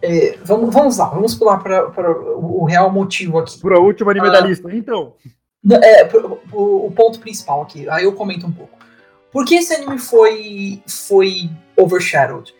é, 0.01 0.37
vamos, 0.43 0.73
vamos 0.73 0.97
lá, 0.97 1.05
vamos 1.09 1.35
pular 1.35 1.57
para 1.59 1.89
o, 2.37 2.61
o 2.61 2.65
real 2.65 2.89
motivo 2.91 3.37
aqui. 3.39 3.59
Pro 3.59 3.83
último 3.83 4.09
anime 4.09 4.27
Ah. 4.29 4.31
da 4.31 4.39
lista. 4.41 4.73
Então, 4.73 5.13
É, 5.71 6.05
pro- 6.05 6.39
o, 6.53 6.87
o 6.87 6.91
ponto 6.91 7.19
principal 7.19 7.61
aqui, 7.61 7.87
aí 7.89 8.05
eu 8.05 8.13
comento 8.13 8.47
um 8.47 8.51
pouco. 8.51 8.77
Por 9.31 9.45
que 9.45 9.55
esse 9.55 9.73
anime 9.73 9.99
foi, 9.99 10.81
foi 10.87 11.49
overshadowed? 11.77 12.53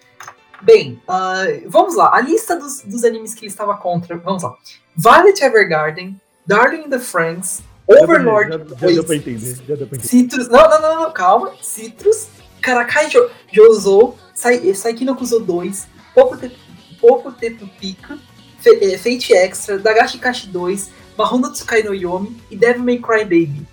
Bem, 0.62 1.02
ah, 1.08 1.44
vamos 1.68 1.96
lá. 1.96 2.16
A 2.16 2.22
lista 2.22 2.56
dos, 2.56 2.82
dos 2.82 3.04
animes 3.04 3.34
que 3.34 3.42
ele 3.42 3.48
estava 3.52 3.76
contra. 3.78 4.18
Vamos 4.18 4.44
lá. 4.44 4.56
Violet 4.96 5.42
Evergarden, 5.44 6.20
Darling 6.46 6.86
in 6.86 6.90
the 6.90 7.00
Franxx, 7.00 7.62
Overlord 7.88 8.52
já, 8.52 8.58
já 8.58 8.88
deu 8.88 9.04
pra 9.04 9.16
entender. 9.16 9.56
Já 9.68 9.76
deu 9.76 9.88
pra 9.88 9.98
entender. 9.98 10.08
Citrus. 10.08 10.48
Não, 10.50 10.70
não, 10.70 10.82
não, 10.82 11.02
não, 11.04 11.12
calma. 11.14 11.54
Citrus, 11.62 12.28
Karakai 12.62 13.10
jo, 13.10 13.30
Jouzou, 13.52 14.18
Sai- 14.36 14.74
Saiki 14.74 15.06
no 15.06 15.16
Kuzo 15.16 15.40
2, 15.40 15.88
Popo 16.14 16.38
Te- 16.38 16.56
Popo 17.00 17.32
Tepu 17.32 17.68
Pika, 17.80 18.18
Fe- 18.60 18.80
eh, 18.94 18.98
Fate 18.98 19.34
Extra, 19.34 19.78
Dagashi 19.80 20.20
Kashi 20.20 20.48
2, 20.48 20.90
Mahou 21.18 21.42
Tsukai 21.52 21.84
no 21.84 21.94
Yomi 21.94 22.36
e 22.52 22.56
Devil 22.56 22.84
May 22.84 22.98
Cry 23.00 23.24
Baby. 23.24 23.66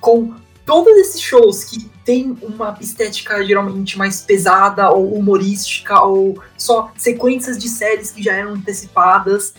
Com 0.00 0.34
todos 0.66 0.92
esses 0.96 1.20
shows 1.20 1.64
que 1.64 1.88
tem 2.04 2.36
uma 2.42 2.76
estética 2.80 3.42
geralmente 3.44 3.96
mais 3.96 4.20
pesada 4.20 4.90
ou 4.90 5.14
humorística 5.14 6.02
ou 6.02 6.42
só 6.58 6.92
sequências 6.96 7.56
de 7.56 7.68
séries 7.68 8.10
que 8.10 8.22
já 8.22 8.32
eram 8.32 8.54
antecipadas. 8.54 9.54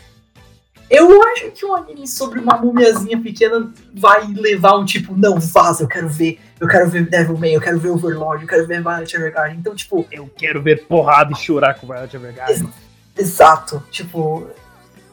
Eu 0.90 1.22
acho 1.24 1.52
que 1.52 1.66
um 1.66 1.76
anime 1.76 2.08
sobre 2.08 2.40
uma 2.40 2.58
mumiazinha 2.58 3.22
pequena 3.22 3.74
vai 3.94 4.26
levar 4.28 4.78
um 4.78 4.86
tipo, 4.86 5.14
não, 5.18 5.38
vaza, 5.38 5.84
eu 5.84 5.88
quero 5.88 6.08
ver, 6.08 6.40
eu 6.60 6.68
quero 6.68 6.90
ver 6.90 7.10
Devil 7.10 7.38
May, 7.38 7.56
eu 7.56 7.62
quero 7.62 7.78
ver 7.78 7.90
Overlord, 7.90 8.44
eu 8.44 8.48
quero 8.48 8.68
ver 8.68 8.82
Violet 8.82 9.14
Evergarden. 9.14 9.58
Então, 9.60 9.76
tipo, 9.76 10.08
Eu 10.12 10.30
quero 10.38 10.62
ver 10.62 10.86
porrada 10.86 11.34
e 11.34 11.36
chorar 11.36 11.74
com 11.76 11.88
Violet 11.88 12.16
Evergarden. 12.16 12.70
Exato, 13.18 13.84
tipo, 13.92 14.48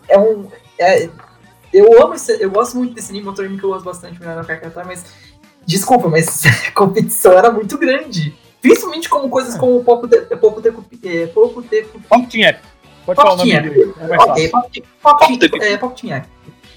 é 0.09 0.19
um. 0.19 0.49
é- 0.79 1.09
eu 1.73 2.01
amo 2.01 2.15
esse, 2.15 2.41
eu 2.41 2.51
gosto 2.51 2.77
muito 2.77 2.95
desse 2.95 3.11
anime, 3.11 3.27
outro 3.27 3.45
anime 3.45 3.59
que 3.59 3.65
eu 3.65 3.71
gosto 3.71 3.85
bastante, 3.85 4.19
quero 4.21 4.61
cantar, 4.61 4.87
mas. 4.87 5.05
Desculpa, 5.67 6.09
mas 6.09 6.43
a 6.69 6.71
competição 6.73 7.33
era 7.33 7.51
muito 7.51 7.77
grande. 7.79 8.35
Principalmente 8.61 9.09
como 9.09 9.29
coisas 9.29 9.57
como 9.57 9.77
o 9.79 9.85
Popo 9.85 10.09
Te- 10.09 10.23
Popo 10.37 10.63
Teco. 10.63 10.85
é, 11.05 11.27
Popo 11.27 11.63
Teco. 11.63 12.01
Pop 12.09 12.27
Team 12.27 12.49
App. 12.49 12.61
Pode 13.05 13.17
falar 13.21 13.35
o 13.35 13.37
nome 13.37 13.61
dele. 13.61 13.95
É 13.99 14.17
Ok. 14.23 14.49
Pop 14.49 14.85
Pop 15.03 15.39
Pop 15.39 15.63
é, 15.65 15.77
Pop. 15.77 16.03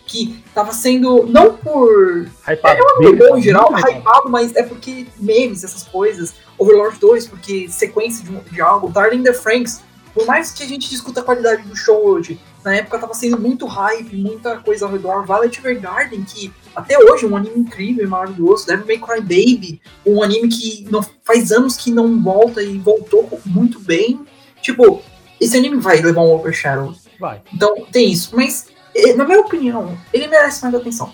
Que 0.06 0.44
tava 0.54 0.72
sendo. 0.74 1.26
Não 1.26 1.54
por 1.54 2.28
Hypado. 2.46 2.80
é 3.02 3.38
em 3.38 3.42
geral, 3.42 3.72
muito 3.72 3.86
legal. 3.86 4.00
hypado, 4.02 4.30
mas 4.30 4.56
é 4.56 4.64
porque 4.64 5.06
memes, 5.18 5.64
essas 5.64 5.84
coisas. 5.84 6.34
Overlord 6.58 6.98
2, 7.00 7.28
porque 7.28 7.68
sequência 7.70 8.26
de, 8.26 8.36
de 8.52 8.62
algo. 8.62 8.90
Darling 8.90 9.18
in 9.20 9.24
the 9.24 9.34
Franks, 9.34 9.82
por 10.14 10.26
mais 10.26 10.52
que 10.52 10.64
a 10.64 10.68
gente 10.68 10.90
discuta 10.90 11.22
a 11.22 11.24
qualidade 11.24 11.64
do 11.64 11.76
show 11.76 12.06
hoje, 12.06 12.40
na 12.66 12.76
época 12.76 13.00
tava 13.00 13.14
sendo 13.14 13.40
muito 13.40 13.66
hype, 13.66 14.16
muita 14.16 14.58
coisa 14.58 14.86
ao 14.86 14.92
redor. 14.92 15.26
Violet 15.26 15.58
Evergarden, 15.60 16.24
que 16.24 16.52
até 16.78 16.96
hoje 17.00 17.26
é 17.26 17.28
um 17.28 17.36
anime 17.36 17.62
incrível 17.62 18.04
e 18.04 18.08
maravilhoso. 18.08 18.68
Devil 18.68 18.86
May 18.86 19.00
Cry 19.00 19.22
Baby, 19.22 19.82
um 20.06 20.22
anime 20.22 20.48
que 20.48 20.86
não, 20.92 21.04
faz 21.24 21.52
anos 21.52 21.76
que 21.76 21.90
não 21.90 22.22
volta 22.22 22.62
e 22.62 22.78
voltou 22.78 23.42
muito 23.44 23.80
bem. 23.80 24.24
Tipo, 24.62 25.02
esse 25.42 25.58
anime 25.58 25.78
vai 25.78 26.00
levar 26.00 26.22
um 26.22 26.32
overshadow. 26.32 26.94
Vai. 27.20 27.42
Então, 27.52 27.88
tem 27.92 28.12
isso. 28.12 28.36
Mas, 28.36 28.68
eh, 28.94 29.16
na 29.16 29.26
minha 29.26 29.40
opinião, 29.40 29.98
ele 30.14 30.28
merece 30.28 30.62
mais 30.62 30.76
atenção. 30.76 31.12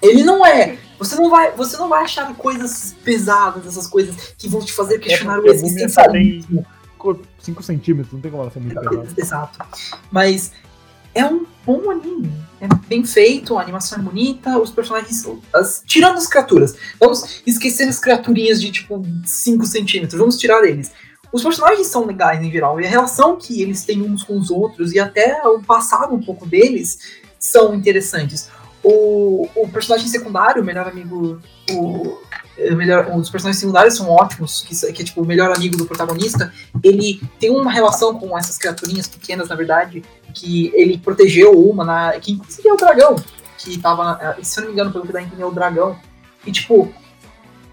Ele 0.00 0.22
não 0.22 0.46
é. 0.46 0.78
Você 0.96 1.16
não 1.16 1.28
vai, 1.28 1.50
você 1.50 1.76
não 1.76 1.88
vai 1.88 2.04
achar 2.04 2.32
coisas 2.36 2.94
pesadas, 3.02 3.66
essas 3.66 3.88
coisas 3.88 4.14
que 4.38 4.48
vão 4.48 4.60
te 4.60 4.72
fazer 4.72 5.00
questionar 5.00 5.40
o 5.40 5.42
porque 5.42 5.58
a 5.58 5.60
múmia 5.60 5.66
existencialismo. 5.66 6.66
5 7.40 7.62
centímetros, 7.62 8.14
não 8.14 8.20
tem 8.20 8.30
como 8.30 8.44
ela 8.44 8.50
ser 8.52 8.60
muito 8.60 8.76
pesada. 9.12 9.12
Exato. 9.16 9.58
Mas 10.10 10.52
é 11.14 11.24
um 11.24 11.46
bom 11.64 11.90
anime. 11.90 12.32
É 12.60 12.68
bem 12.88 13.04
feito, 13.04 13.58
a 13.58 13.62
animação 13.62 13.98
é 13.98 14.02
bonita, 14.02 14.58
os 14.58 14.70
personagens. 14.70 15.26
As, 15.52 15.82
tirando 15.86 16.16
as 16.16 16.26
criaturas. 16.26 16.76
Vamos 16.98 17.42
esquecer 17.46 17.88
as 17.88 17.98
criaturinhas 17.98 18.60
de 18.60 18.70
tipo 18.70 19.02
5 19.24 19.66
centímetros. 19.66 20.18
Vamos 20.18 20.38
tirar 20.38 20.64
eles. 20.64 20.92
Os 21.32 21.42
personagens 21.42 21.88
são 21.88 22.06
legais 22.06 22.42
em 22.42 22.50
geral. 22.50 22.80
E 22.80 22.86
a 22.86 22.88
relação 22.88 23.36
que 23.36 23.60
eles 23.60 23.84
têm 23.84 24.02
uns 24.02 24.22
com 24.22 24.38
os 24.38 24.50
outros 24.50 24.92
e 24.92 25.00
até 25.00 25.46
o 25.46 25.60
passado 25.60 26.14
um 26.14 26.22
pouco 26.22 26.46
deles 26.46 26.98
são 27.38 27.74
interessantes. 27.74 28.48
O, 28.82 29.48
o 29.54 29.68
personagem 29.68 30.08
secundário, 30.08 30.62
o 30.62 30.64
melhor 30.64 30.86
amigo. 30.86 31.40
O, 31.70 32.18
é, 32.56 32.74
melhor, 32.74 33.10
os 33.16 33.28
personagens 33.30 33.60
secundários 33.60 33.96
são 33.96 34.08
ótimos, 34.08 34.62
que, 34.62 34.92
que 34.92 35.02
é 35.02 35.04
tipo 35.04 35.22
o 35.22 35.26
melhor 35.26 35.54
amigo 35.54 35.76
do 35.76 35.86
protagonista. 35.86 36.52
Ele 36.82 37.20
tem 37.38 37.50
uma 37.50 37.70
relação 37.70 38.18
com 38.18 38.36
essas 38.36 38.56
criaturinhas 38.56 39.08
pequenas, 39.08 39.48
na 39.48 39.56
verdade, 39.56 40.02
que 40.32 40.70
ele 40.74 40.98
protegeu 40.98 41.52
uma, 41.52 41.84
na, 41.84 42.12
que 42.20 42.32
inclusive 42.32 42.68
é 42.68 42.72
o 42.72 42.76
dragão, 42.76 43.16
que 43.58 43.78
tava, 43.78 44.36
se 44.42 44.58
eu 44.58 44.62
não 44.62 44.68
me 44.68 44.74
engano, 44.74 44.92
pelo 44.92 45.06
que 45.06 45.12
dá 45.12 45.18
a 45.18 45.22
é 45.22 45.44
o 45.44 45.50
dragão. 45.50 45.96
E 46.46 46.52
tipo, 46.52 46.92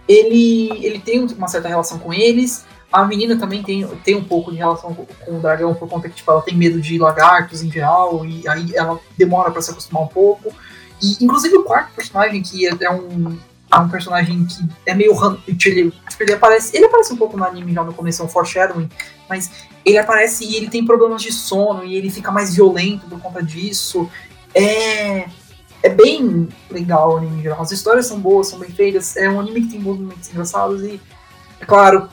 ele, 0.08 0.86
ele 0.86 1.00
tem 1.00 1.20
uma 1.20 1.48
certa 1.48 1.68
relação 1.68 2.00
com 2.00 2.14
eles. 2.14 2.66
A 2.92 3.06
menina 3.06 3.38
também 3.38 3.64
tem, 3.64 3.88
tem 4.04 4.16
um 4.16 4.24
pouco 4.24 4.52
de 4.52 4.58
relação 4.58 4.94
com, 4.94 5.06
com 5.06 5.38
o 5.38 5.40
dragão, 5.40 5.74
por 5.74 5.88
conta 5.88 6.10
que 6.10 6.16
tipo, 6.16 6.32
ela 6.32 6.42
tem 6.42 6.58
medo 6.58 6.82
de 6.82 6.98
lagartos 6.98 7.64
em 7.64 7.72
geral, 7.72 8.26
e 8.26 8.48
aí 8.48 8.76
ela 8.76 9.00
demora 9.18 9.52
pra 9.52 9.62
se 9.62 9.72
acostumar 9.72 10.04
um 10.04 10.08
pouco. 10.08 10.54
E 11.02 11.24
inclusive 11.24 11.56
o 11.56 11.64
quarto 11.64 11.94
personagem, 11.94 12.42
que 12.42 12.68
é, 12.68 12.72
é 12.82 12.92
um, 12.92 13.38
é 13.74 13.78
um 13.78 13.90
personagem 13.90 14.46
que 14.46 14.64
é 14.86 14.94
meio. 14.94 15.14
ran- 15.16 15.38
Ele, 15.48 15.56
tipo, 15.58 16.24
ele 16.24 16.34
aparece. 16.34 16.76
Ele 16.76 16.86
aparece 16.86 17.14
um 17.14 17.18
pouco 17.18 17.38
no 17.38 17.44
anime 17.44 17.74
já 17.74 17.84
no 17.84 17.94
começo, 17.94 18.22
é 18.22 18.26
um 18.26 18.30
foreshadowing, 18.30 18.90
mas 19.30 19.50
ele 19.86 19.98
aparece 19.98 20.44
e 20.46 20.56
ele 20.56 20.70
tem 20.70 20.86
problemas 20.86 21.22
de 21.22 21.32
sono 21.32 21.84
e 21.84 21.96
ele 21.96 22.10
fica 22.10 22.32
mais 22.32 22.54
violento 22.56 23.08
por 23.08 23.20
conta 23.20 23.42
disso. 23.42 24.10
É. 24.54 25.26
É 25.84 25.90
bem 25.90 26.48
legal 26.70 27.14
o 27.14 27.18
anime 27.18 27.40
em 27.40 27.42
geral. 27.42 27.60
As 27.60 27.72
histórias 27.72 28.06
são 28.06 28.20
boas, 28.20 28.50
são 28.50 28.60
bem 28.60 28.70
feitas. 28.70 29.18
É 29.18 29.28
um 29.28 29.40
anime 29.40 29.62
que 29.62 29.70
tem 29.70 29.80
bons 29.82 29.98
momentos 29.98 30.30
engraçados 30.30 30.84
e, 30.84 31.02
é 31.60 31.66
claro, 31.66 32.08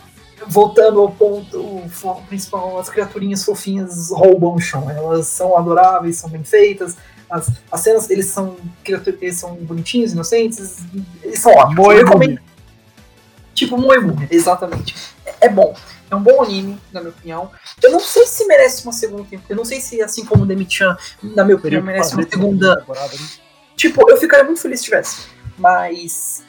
voltando 0.46 1.00
ao 1.00 1.10
ponto 1.10 1.58
o 1.60 2.22
principal, 2.26 2.78
as 2.78 2.88
criaturinhas 2.88 3.44
fofinhas 3.44 4.10
roubam 4.10 4.54
o 4.54 4.58
chão. 4.58 4.88
Elas 4.90 5.26
são 5.26 5.54
adoráveis, 5.54 6.16
são 6.16 6.30
bem 6.30 6.42
feitas. 6.42 6.96
As, 7.30 7.50
as 7.70 7.80
cenas, 7.80 8.08
eles 8.10 8.26
são, 8.26 8.56
eles 8.86 9.36
são 9.36 9.54
bonitinhos, 9.56 10.12
inocentes, 10.12 10.78
eles 11.22 11.38
são 11.38 11.52
ótimos. 11.52 11.76
Moe 11.76 11.96
recomendo-. 11.96 12.40
Tipo 13.54 13.76
Moemume, 13.76 14.28
exatamente. 14.30 14.94
É, 15.26 15.46
é 15.46 15.48
bom. 15.48 15.74
É 16.10 16.14
um 16.14 16.22
bom 16.22 16.42
anime, 16.42 16.78
na 16.92 17.00
minha 17.00 17.10
opinião. 17.10 17.50
Eu 17.82 17.90
não 17.90 18.00
sei 18.00 18.26
se 18.26 18.46
merece 18.46 18.82
uma 18.84 18.92
segunda 18.92 19.24
temporada. 19.24 19.52
Eu 19.52 19.56
não 19.56 19.64
sei 19.64 19.80
se, 19.80 20.00
assim 20.00 20.24
como 20.24 20.46
Demi-chan, 20.46 20.96
na 21.22 21.44
minha 21.44 21.56
opinião, 21.56 21.82
merece 21.82 22.14
uma 22.14 22.22
segunda. 22.28 22.76
né? 22.76 23.18
Tipo, 23.76 24.10
eu 24.10 24.16
ficaria 24.16 24.44
muito 24.44 24.60
feliz 24.60 24.80
se 24.80 24.86
tivesse. 24.86 25.26
Mas. 25.58 26.42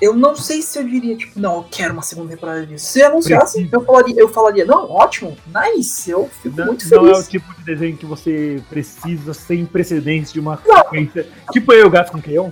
Eu 0.00 0.14
não 0.14 0.36
sei 0.36 0.62
se 0.62 0.78
eu 0.78 0.84
diria, 0.86 1.16
tipo, 1.16 1.40
não, 1.40 1.56
eu 1.56 1.66
quero 1.70 1.92
uma 1.92 2.02
segunda 2.02 2.30
temporada 2.30 2.64
disso. 2.64 2.86
Se 2.86 3.02
anunciasse, 3.02 3.68
eu 3.72 3.80
falaria, 3.84 4.14
eu 4.16 4.28
falaria, 4.28 4.64
não, 4.64 4.88
ótimo, 4.90 5.36
nice, 5.46 6.08
eu 6.10 6.30
fico 6.42 6.56
Não, 6.56 6.66
muito 6.66 6.88
não 6.88 6.98
é 6.98 7.10
o 7.10 7.14
feliz. 7.14 7.28
tipo 7.28 7.54
de 7.54 7.64
desenho 7.64 7.96
que 7.96 8.06
você 8.06 8.62
precisa 8.70 9.34
sem 9.34 9.66
precedentes 9.66 10.32
de 10.32 10.38
uma 10.38 10.60
Não. 10.64 10.76
sequência. 10.76 11.26
Tipo 11.52 11.72
eu, 11.72 11.90
Gato 11.90 12.12
com 12.12 12.22
Queion. 12.22 12.50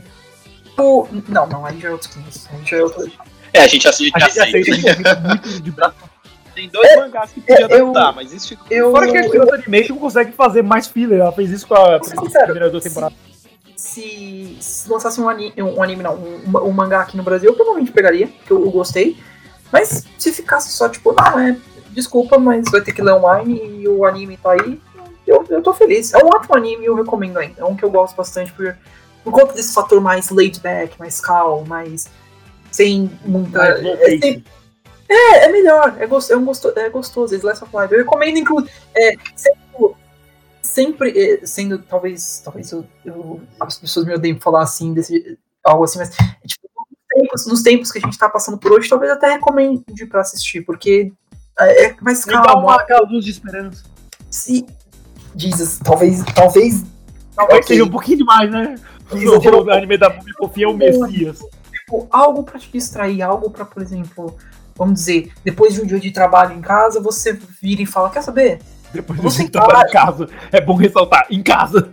Tipo, 0.65 1.09
não, 1.29 1.47
não, 1.47 1.65
aí 1.65 1.79
já 1.81 1.89
é 1.89 1.93
outros 1.93 2.13
500. 2.13 2.49
Aí 2.53 2.65
já 2.65 2.77
é 2.79 2.83
outro. 2.83 3.11
É, 3.53 3.61
a 3.61 3.67
gente 3.69 3.87
aceita. 3.89 4.19
A 4.19 4.29
gente 4.29 4.41
aceita, 4.41 4.59
a 4.59 4.75
gente 4.75 4.89
aceita 4.89 5.17
muito 5.21 5.61
de 5.63 5.71
braço. 5.71 5.95
Tem 6.55 6.69
dois 6.71 6.97
mangás 6.97 7.31
que 7.33 7.41
podiam 7.43 7.69
eu- 7.69 7.91
adaptar, 7.91 8.13
mas 8.15 8.33
isso 8.33 8.49
fica. 8.49 8.63
Eu, 8.71 8.91
Fora 8.91 9.11
que 9.11 9.17
a 9.19 9.25
eu, 9.27 9.31
Kyoto 9.31 9.55
Animation 9.55 9.97
consegue 9.99 10.33
fazer 10.33 10.63
mais 10.63 10.87
filler. 10.87 11.21
Ela 11.21 11.31
fez 11.33 11.51
isso 11.51 11.67
com 11.67 11.75
a 11.75 12.03
ser 12.03 12.17
sincero, 12.19 12.45
primeira 12.45 12.71
duas 12.71 12.83
temporadas. 12.83 13.17
Se, 13.87 14.57
se 14.61 14.91
lançasse 14.91 15.21
um 15.21 15.29
anime, 15.29 15.63
um, 15.63 15.83
anime 15.83 16.03
não, 16.03 16.17
um, 16.17 16.59
um 16.65 16.73
mangá 16.73 17.01
aqui 17.01 17.17
no 17.17 17.23
Brasil, 17.23 17.51
eu 17.51 17.55
provavelmente 17.55 17.93
pegaria, 17.93 18.27
porque 18.27 18.53
eu, 18.53 18.65
eu 18.65 18.71
gostei. 18.71 19.17
Mas 19.73 20.05
se 20.19 20.33
ficasse 20.33 20.73
só, 20.73 20.89
tipo, 20.89 21.13
não, 21.13 21.39
é 21.39 21.57
desculpa, 21.91 22.39
mas 22.39 22.65
vai 22.71 22.81
ter 22.81 22.93
que 22.93 23.03
ler 23.03 23.13
online 23.13 23.81
e 23.81 23.89
o 23.89 24.05
anime 24.05 24.37
tá 24.37 24.53
aí. 24.53 24.81
Eu, 25.27 25.45
eu 25.49 25.63
tô 25.63 25.73
feliz. 25.73 26.13
É 26.15 26.19
um 26.19 26.29
ótimo 26.29 26.57
anime 26.57 26.85
e 26.85 26.87
eu 26.87 26.95
recomendo 26.95 27.39
ainda. 27.39 27.61
É 27.61 27.65
um 27.65 27.75
que 27.75 27.85
eu 27.85 27.91
gosto 27.91 28.15
bastante 28.15 28.53
por, 28.53 28.77
por 29.25 29.33
conta 29.33 29.55
desse 29.55 29.73
fator 29.73 30.01
mais 30.01 30.31
laid 30.31 30.61
back, 30.61 30.99
mais 30.99 31.21
calmo, 31.21 31.67
mais. 31.67 32.07
sem 32.71 33.11
muita. 33.25 33.61
É, 33.61 34.19
sem- 34.19 34.45
é, 35.09 35.45
é 35.47 35.49
melhor. 35.53 35.97
É, 35.99 36.07
gostoso, 36.07 36.33
é, 36.33 36.37
um 36.37 36.45
gostoso, 36.45 36.79
é 36.79 36.89
gostoso. 36.91 37.35
é 37.35 37.39
of 37.39 37.65
Life. 37.65 37.93
Eu 37.95 37.99
recomendo, 37.99 38.39
inclusive. 38.39 38.71
É, 38.95 39.15
sempre, 39.35 39.61
sempre 40.77 41.13
é, 41.19 41.47
sendo, 41.47 41.79
talvez. 41.79 42.41
Talvez 42.45 42.71
eu, 42.71 42.85
eu- 43.05 43.41
as 43.59 43.79
pessoas 43.79 44.07
me 44.07 44.15
odeiem 44.15 44.39
falar 44.39 44.63
assim, 44.63 44.93
desse, 44.95 45.39
algo 45.65 45.85
assim, 45.85 45.99
mas. 45.99 46.11
é, 46.11 46.47
tipo, 46.47 46.69
nos 46.79 47.09
tempos, 47.09 47.47
nos 47.47 47.63
tempos 47.63 47.91
que 47.93 47.99
a 47.99 48.03
gente 48.03 48.19
tá 48.19 48.29
passando 48.29 48.59
por 48.59 48.71
hoje, 48.73 48.89
talvez 48.89 49.11
até 49.11 49.33
recomende 49.33 50.07
pra 50.09 50.21
assistir, 50.21 50.61
porque 50.65 51.13
é 51.59 51.87
é 51.87 51.97
mais 52.03 52.25
Me 52.27 52.33
dá 52.35 52.43
calmo. 52.43 52.67
uma 52.67 52.77
aquela 52.77 53.09
luz 53.09 53.25
de 53.25 53.31
esperança. 53.31 53.83
Se. 54.31 54.67
Jesus, 55.35 55.79
talvez. 55.83 56.23
Talvez. 56.35 56.85
Talvez 57.35 57.59
Ok. 57.59 57.69
seja 57.69 57.85
um 57.85 57.91
pouquinho 57.91 58.19
demais, 58.19 58.51
né? 58.51 58.77
Exagerou. 59.13 59.65
O 59.65 59.71
anime 59.71 59.99
da 59.99 60.09
Múmia 60.11 60.35
Fofinha 60.39 60.67
é 60.67 60.69
o 60.71 60.77
Messias. 60.77 61.39
tipo, 61.73 62.07
algo 62.11 62.43
pra 62.43 62.59
te 62.59 62.71
distrair, 62.73 63.21
algo 63.23 63.51
pra, 63.51 63.65
por 63.65 63.83
exemplo, 63.83 64.37
vamos 64.75 64.95
dizer, 64.95 65.33
depois 65.45 65.75
de 65.75 65.83
um 65.83 65.87
dia 65.87 66.01
de 66.01 66.11
trabalho 66.11 66.55
em 66.57 66.61
casa, 66.63 67.01
você 67.01 67.33
vira 67.63 67.83
e 67.83 67.87
fala, 67.87 68.09
quer 68.11 68.23
saber? 68.23 68.59
Depois 68.97 69.19
Você 69.21 69.43
você 69.43 69.49
trabalha 69.49 69.89
em 69.89 69.93
casa. 69.93 70.29
É 70.53 70.61
bom 70.61 70.75
ressaltar, 70.75 71.27
em 71.31 71.43
casa. 71.43 71.93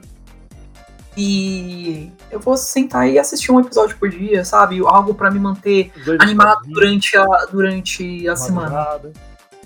E 1.15 2.11
eu 2.31 2.39
vou 2.39 2.57
sentar 2.57 3.07
e 3.07 3.19
assistir 3.19 3.51
um 3.51 3.59
episódio 3.59 3.95
por 3.97 4.09
dia, 4.09 4.43
sabe? 4.43 4.79
Algo 4.85 5.13
pra 5.13 5.29
me 5.29 5.39
manter 5.39 5.91
dois 6.03 6.19
animado 6.19 6.61
durante 6.67 7.15
a, 7.15 7.25
durante 7.51 8.27
a 8.27 8.35
semana. 8.35 8.99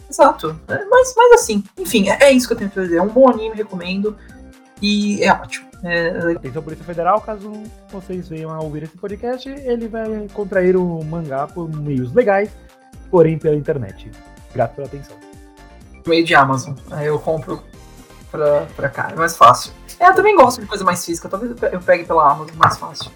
Exato. 0.10 0.60
É, 0.68 0.86
mas, 0.86 1.14
mas 1.16 1.42
assim, 1.42 1.64
enfim, 1.78 2.10
é, 2.10 2.18
é 2.24 2.32
isso 2.32 2.48
que 2.48 2.54
eu 2.54 2.58
tenho 2.58 2.70
pra 2.70 2.84
dizer. 2.84 2.98
É 2.98 3.02
um 3.02 3.08
bom 3.08 3.30
anime, 3.30 3.56
recomendo. 3.56 4.18
E 4.82 5.24
é 5.24 5.32
ótimo. 5.32 5.68
É, 5.84 6.34
Atenção 6.36 6.64
Polícia 6.64 6.84
Federal, 6.84 7.22
caso 7.22 7.52
vocês 7.90 8.28
venham 8.28 8.52
a 8.52 8.60
ouvir 8.60 8.84
esse 8.84 8.98
podcast, 8.98 9.48
ele 9.48 9.88
vai 9.88 10.28
contrair 10.34 10.76
o 10.76 11.04
mangá 11.04 11.46
por 11.46 11.70
meios 11.70 12.12
legais, 12.14 12.50
porém 13.12 13.38
pela 13.38 13.56
internet. 13.56 14.10
Obrigado 14.48 14.74
pela 14.76 14.88
atenção. 14.88 15.27
Meio 16.10 16.26
de 16.26 16.34
Amazon. 16.36 16.74
Aí 16.92 17.08
eu 17.08 17.20
compro 17.20 17.62
pra, 18.32 18.66
pra 18.76 18.90
cá. 18.90 19.10
É 19.12 19.16
mais 19.16 19.36
fácil. 19.38 19.72
É, 20.00 20.08
eu 20.10 20.16
também 20.16 20.36
gosto 20.36 20.62
de 20.62 20.68
coisa 20.68 20.84
mais 20.84 21.04
física. 21.06 21.28
Talvez 21.30 21.52
eu 21.52 21.58
pe- 21.58 21.70
eu 21.76 21.80
pegue 21.82 22.06
pela 22.06 22.32
Amazon, 22.32 22.56
mais 22.56 22.78
fácil. 22.78 23.12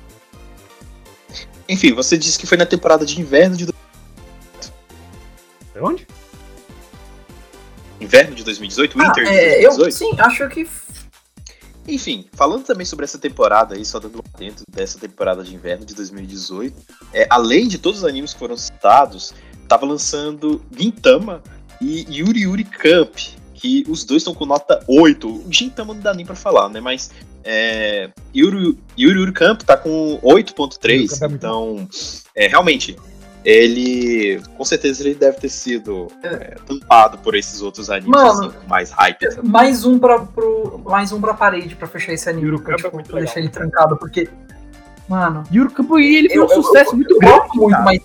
Enfim, 1.69 1.93
você 1.93 2.17
disse 2.17 2.37
que 2.37 2.45
foi 2.47 2.57
na 2.57 2.65
temporada 2.65 3.05
de 3.05 3.19
inverno 3.21 3.55
de, 3.55 3.67
Pra 5.71 5.83
onde? 5.83 6.05
inverno 7.99 8.35
de 8.35 8.43
2018, 8.43 8.99
Ah, 8.99 9.03
Winter 9.07 9.23
de 9.25 9.29
é, 9.31 9.65
eu 9.65 9.75
2018. 9.77 9.93
sim, 9.93 10.19
acho 10.21 10.49
que. 10.49 10.67
Enfim, 11.87 12.27
falando 12.33 12.63
também 12.63 12.85
sobre 12.85 13.05
essa 13.05 13.17
temporada 13.17 13.75
aí, 13.75 13.83
só 13.85 13.99
dando 13.99 14.19
um 14.19 14.37
dentro 14.37 14.63
dessa 14.69 14.99
temporada 14.99 15.43
de 15.43 15.53
inverno 15.55 15.85
de 15.85 15.93
2018, 15.95 16.75
é, 17.13 17.27
além 17.29 17.67
de 17.67 17.77
todos 17.77 17.99
os 17.99 18.05
animes 18.05 18.33
que 18.33 18.39
foram 18.39 18.55
citados, 18.57 19.33
tava 19.67 19.85
lançando 19.85 20.63
Gintama 20.75 21.41
e 21.81 22.05
Yuri 22.19 22.41
Yuri 22.43 22.63
Camp, 22.63 23.15
que 23.55 23.83
os 23.89 24.03
dois 24.05 24.21
estão 24.21 24.33
com 24.33 24.45
nota 24.45 24.79
8. 24.87 25.27
O 25.27 25.45
Gintama 25.51 25.93
não 25.93 26.01
dá 26.01 26.13
nem 26.13 26.25
pra 26.25 26.35
falar, 26.35 26.69
né? 26.69 26.79
Mas 26.79 27.11
é, 27.43 28.09
Yuri, 28.35 28.77
Yuri 28.97 29.19
Yuri 29.19 29.31
Camp 29.33 29.61
tá 29.63 29.75
com 29.75 30.19
Yuri 30.23 30.43
Camp 30.43 30.57
8.3, 30.71 31.21
é 31.21 31.25
então 31.33 31.87
é, 32.35 32.47
realmente 32.47 32.95
ele 33.43 34.39
com 34.55 34.63
certeza 34.63 35.01
ele 35.01 35.15
deve 35.15 35.37
ter 35.39 35.49
sido 35.49 36.07
é, 36.23 36.55
tampado 36.67 37.17
por 37.17 37.33
esses 37.33 37.59
outros 37.63 37.89
animes 37.89 38.11
Mano, 38.11 38.45
assim, 38.49 38.51
mais 38.67 38.91
hype. 38.91 39.25
Mais 39.43 39.83
um 39.83 39.97
pra, 39.97 40.19
pro, 40.19 40.79
mais 40.85 41.11
um 41.11 41.19
pra 41.19 41.33
parede 41.33 41.75
pra 41.75 41.87
fechar 41.87 42.13
esse 42.13 42.29
anime. 42.29 42.45
Yuru 42.47 42.61
pra, 42.61 42.73
Camp 42.75 42.79
é 42.79 42.83
tipo, 42.83 42.95
muito 42.95 43.09
pra 43.09 43.19
deixar 43.19 43.39
ele 43.39 43.49
trancado, 43.49 43.97
porque. 43.97 44.29
Mano. 45.09 45.43
Yuri 45.51 45.73
Campo 45.73 45.99
e 45.99 46.15
ele 46.15 46.29
foi 46.29 46.39
um 46.39 46.43
eu- 46.43 46.63
sucesso 46.63 46.91
eu- 46.91 46.95
muito 46.95 47.13
eu 47.15 47.19
grande. 47.19 47.47
muito, 47.57 47.79
mas. 47.81 48.01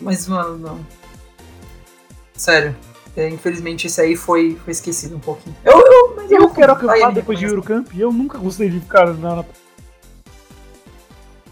Mas, 0.00 0.28
mano, 0.28 0.58
não. 0.58 1.01
Sério. 2.42 2.74
É, 3.16 3.28
infelizmente 3.28 3.86
esse 3.86 4.00
aí 4.00 4.16
foi, 4.16 4.56
foi 4.64 4.72
esquecido 4.72 5.14
um 5.14 5.20
pouquinho. 5.20 5.54
Eu, 5.64 5.78
eu, 5.78 6.16
mas 6.16 6.28
Eu 6.28 6.50
quero 6.50 6.72
acampar 6.72 6.96
Aí, 6.96 7.14
depois 7.14 7.38
de 7.38 7.44
mas- 7.44 7.52
Yuri 7.54 7.64
Camp 7.64 7.88
e 7.94 8.00
eu 8.00 8.12
nunca 8.12 8.36
gostei 8.36 8.68
de 8.68 8.80
ficar 8.80 9.14
na, 9.14 9.44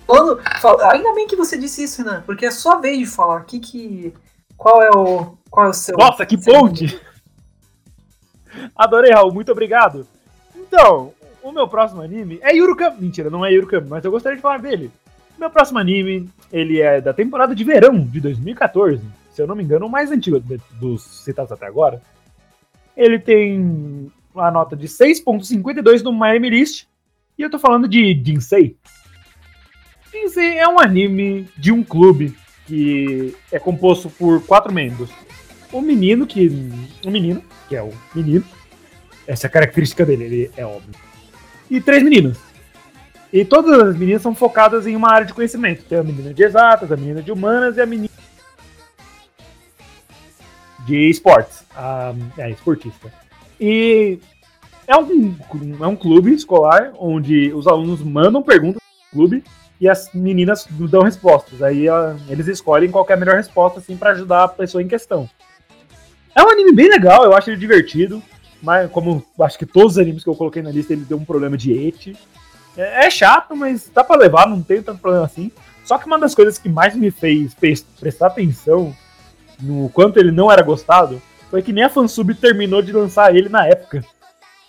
Falando, 0.04 0.40
fala- 0.60 0.92
ainda 0.92 1.14
bem 1.14 1.28
que 1.28 1.36
você 1.36 1.56
disse 1.56 1.84
isso, 1.84 2.02
Renan, 2.02 2.22
porque 2.26 2.44
é 2.44 2.50
sua 2.50 2.80
vez 2.80 2.98
de 2.98 3.06
falar. 3.06 3.44
Que 3.44 3.60
que, 3.60 4.12
qual 4.56 4.82
é 4.82 4.90
o, 4.90 5.38
qual 5.48 5.66
é 5.66 5.68
o 5.68 5.72
seu? 5.72 5.96
Nossa, 5.96 6.26
que 6.26 6.36
ponte! 6.36 7.00
Adorei, 8.74 9.12
Raul, 9.12 9.32
muito 9.32 9.52
obrigado. 9.52 10.08
Então, 10.56 11.12
o 11.40 11.52
meu 11.52 11.68
próximo 11.68 12.02
anime 12.02 12.40
é 12.42 12.52
Yurukam. 12.52 12.96
Mentira, 12.98 13.30
não 13.30 13.46
é 13.46 13.52
Yurukam, 13.52 13.84
mas 13.88 14.04
eu 14.04 14.10
gostaria 14.10 14.34
de 14.34 14.42
falar 14.42 14.58
dele. 14.58 14.90
Meu 15.38 15.50
próximo 15.50 15.78
anime, 15.78 16.28
ele 16.52 16.80
é 16.80 17.00
da 17.00 17.12
temporada 17.14 17.54
de 17.54 17.62
verão 17.62 18.00
de 18.00 18.20
2014. 18.20 19.19
Se 19.30 19.40
eu 19.40 19.46
não 19.46 19.54
me 19.54 19.62
engano, 19.62 19.86
o 19.86 19.90
mais 19.90 20.10
antigo 20.10 20.42
dos 20.80 21.02
citados 21.24 21.52
até 21.52 21.66
agora. 21.66 22.02
Ele 22.96 23.18
tem 23.18 24.10
uma 24.34 24.50
nota 24.50 24.76
de 24.76 24.86
6.52 24.86 26.02
no 26.02 26.12
Miami 26.12 26.50
List. 26.50 26.86
E 27.38 27.42
eu 27.42 27.50
tô 27.50 27.58
falando 27.58 27.88
de 27.88 28.20
Jinsei. 28.24 28.76
Jinsei 30.12 30.58
é 30.58 30.68
um 30.68 30.78
anime 30.78 31.48
de 31.56 31.72
um 31.72 31.82
clube 31.82 32.36
que 32.66 33.34
é 33.50 33.58
composto 33.58 34.10
por 34.10 34.44
quatro 34.44 34.72
membros 34.72 35.10
o 35.72 35.80
menino 35.80 36.26
que. 36.26 36.48
O 37.04 37.10
menino, 37.10 37.42
que 37.68 37.76
é 37.76 37.82
o 37.82 37.92
menino. 38.14 38.44
Essa 39.26 39.46
é 39.46 39.48
a 39.48 39.50
característica 39.50 40.04
dele, 40.04 40.24
ele 40.24 40.50
é 40.56 40.64
óbvio. 40.64 40.94
E 41.70 41.80
três 41.80 42.02
meninas. 42.02 42.38
E 43.32 43.44
todas 43.44 43.80
as 43.80 43.96
meninas 43.96 44.22
são 44.22 44.34
focadas 44.34 44.86
em 44.86 44.96
uma 44.96 45.12
área 45.12 45.26
de 45.26 45.34
conhecimento. 45.34 45.84
Tem 45.84 45.98
a 45.98 46.02
menina 46.02 46.34
de 46.34 46.42
exatas, 46.42 46.90
a 46.90 46.96
menina 46.96 47.22
de 47.22 47.30
humanas 47.30 47.76
e 47.76 47.80
a 47.80 47.86
menina 47.86 48.09
de 50.90 51.08
esportes. 51.08 51.64
A, 51.74 52.12
é, 52.36 52.50
esportista. 52.50 53.12
E 53.60 54.18
é 54.86 54.96
um, 54.96 55.34
é 55.80 55.86
um 55.86 55.94
clube 55.96 56.32
escolar 56.34 56.92
onde 56.98 57.52
os 57.52 57.66
alunos 57.66 58.00
mandam 58.02 58.42
perguntas 58.42 58.82
pro 59.10 59.18
clube 59.18 59.44
e 59.80 59.88
as 59.88 60.12
meninas 60.12 60.66
dão 60.70 61.02
respostas. 61.02 61.62
Aí 61.62 61.88
a- 61.88 62.16
eles 62.28 62.48
escolhem 62.48 62.90
qual 62.90 63.06
é 63.08 63.12
a 63.12 63.16
melhor 63.16 63.36
resposta 63.36 63.78
assim, 63.78 63.96
para 63.96 64.10
ajudar 64.10 64.44
a 64.44 64.48
pessoa 64.48 64.82
em 64.82 64.88
questão. 64.88 65.28
É 66.34 66.42
um 66.42 66.50
anime 66.50 66.72
bem 66.72 66.88
legal, 66.88 67.24
eu 67.24 67.34
acho 67.34 67.50
ele 67.50 67.56
divertido. 67.56 68.22
Mas 68.62 68.90
como 68.90 69.24
acho 69.40 69.58
que 69.58 69.64
todos 69.64 69.92
os 69.92 69.98
animes 69.98 70.22
que 70.22 70.28
eu 70.28 70.34
coloquei 70.34 70.60
na 70.60 70.70
lista, 70.70 70.92
ele 70.92 71.06
deu 71.06 71.16
um 71.16 71.24
problema 71.24 71.56
de 71.56 71.72
ete. 71.72 72.14
É, 72.76 73.06
é 73.06 73.10
chato, 73.10 73.56
mas 73.56 73.90
dá 73.94 74.04
pra 74.04 74.16
levar, 74.18 74.46
não 74.46 74.62
tem 74.62 74.82
tanto 74.82 75.00
problema 75.00 75.24
assim. 75.24 75.50
Só 75.82 75.96
que 75.96 76.06
uma 76.06 76.18
das 76.18 76.34
coisas 76.34 76.58
que 76.58 76.68
mais 76.68 76.94
me 76.94 77.10
fez 77.10 77.54
prestar 77.98 78.26
atenção 78.26 78.94
no 79.62 79.88
quanto 79.90 80.18
ele 80.18 80.30
não 80.30 80.50
era 80.50 80.62
gostado 80.62 81.20
foi 81.50 81.62
que 81.62 81.72
nem 81.72 81.84
a 81.84 81.90
fansub 81.90 82.34
terminou 82.34 82.80
de 82.80 82.92
lançar 82.92 83.34
ele 83.34 83.48
na 83.48 83.66
época. 83.66 84.04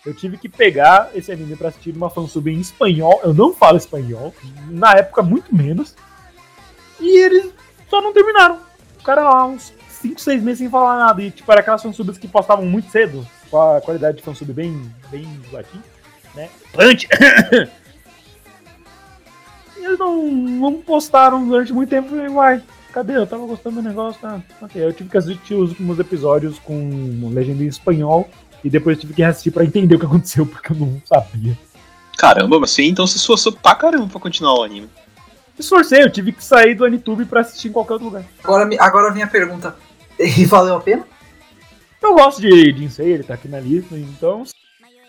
Eu 0.04 0.16
tive 0.16 0.38
que 0.38 0.50
pegar 0.50 1.12
esse 1.14 1.32
anime 1.32 1.56
pra 1.56 1.70
assistir 1.70 1.96
uma 1.96 2.10
fansub 2.10 2.52
em 2.52 2.60
espanhol. 2.60 3.22
Eu 3.24 3.34
não 3.34 3.54
falo 3.54 3.78
espanhol, 3.78 4.34
na 4.68 4.94
época 4.94 5.22
muito 5.22 5.56
menos. 5.56 5.96
E 7.00 7.20
eles 7.20 7.54
só 7.88 8.02
não 8.02 8.12
terminaram. 8.12 8.60
O 9.00 9.04
cara 9.04 9.24
lá, 9.24 9.46
uns 9.46 9.72
5, 10.02 10.20
6 10.20 10.42
meses 10.42 10.60
sem 10.60 10.70
falar 10.70 10.98
nada. 10.98 11.22
E 11.22 11.30
tipo, 11.30 11.52
era 11.52 11.62
aquelas 11.62 11.84
fansubs 11.84 12.18
que 12.18 12.28
postavam 12.28 12.66
muito 12.66 12.90
cedo, 12.90 13.28
com 13.50 13.62
a 13.62 13.80
qualidade 13.80 14.18
de 14.18 14.24
fansub 14.24 14.52
bem, 14.52 14.92
bem 15.10 15.28
zoadinha, 15.52 15.84
né? 16.34 16.50
Punch! 16.74 17.08
e 19.78 19.86
eles 19.86 20.00
não, 20.00 20.24
não 20.24 20.82
postaram 20.82 21.48
durante 21.48 21.72
muito 21.72 21.90
tempo. 21.90 22.10
Falei, 22.10 22.28
uai, 22.28 22.64
cadê? 22.92 23.18
Eu 23.18 23.26
tava 23.26 23.46
gostando 23.46 23.82
do 23.82 23.88
negócio, 23.88 24.22
tá? 24.22 24.42
Ok, 24.62 24.84
eu 24.84 24.94
tive 24.94 25.10
que 25.10 25.18
assistir 25.18 25.56
os 25.56 25.70
últimos 25.70 26.00
episódios 26.00 26.60
com 26.60 27.30
legenda 27.34 27.64
em 27.64 27.68
espanhol. 27.68 28.30
E 28.64 28.70
depois 28.70 29.00
tive 29.00 29.14
que 29.14 29.24
assistir 29.24 29.50
pra 29.50 29.66
entender 29.66 29.96
o 29.96 30.00
que 30.00 30.06
aconteceu, 30.06 30.46
porque 30.46 30.72
eu 30.72 30.78
não 30.78 31.02
sabia. 31.06 31.58
Caramba, 32.18 32.60
mas 32.60 32.72
você 32.72 32.84
então 32.84 33.08
se 33.08 33.18
esforçou 33.18 33.52
pra 33.52 33.74
caramba 33.74 34.08
pra 34.08 34.20
continuar 34.20 34.60
o 34.60 34.64
anime. 34.64 34.88
Esforcei, 35.58 36.04
eu 36.04 36.12
tive 36.12 36.32
que 36.32 36.44
sair 36.44 36.76
do 36.76 36.86
Anitube 36.86 37.26
pra 37.26 37.42
assistir 37.42 37.70
em 37.70 37.72
qualquer 37.72 37.94
outro 37.94 38.08
lugar. 38.08 38.24
Agora, 38.44 38.70
agora 38.80 39.14
vem 39.14 39.24
a 39.24 39.28
pergunta. 39.28 39.76
E 40.20 40.46
valeu 40.46 40.76
a 40.76 40.80
pena? 40.82 41.04
Eu 42.00 42.14
gosto 42.14 42.42
de 42.42 42.72
Jinsei, 42.78 43.14
ele 43.14 43.24
tá 43.24 43.34
aqui 43.34 43.48
na 43.48 43.60
lista, 43.60 43.98
então. 43.98 44.44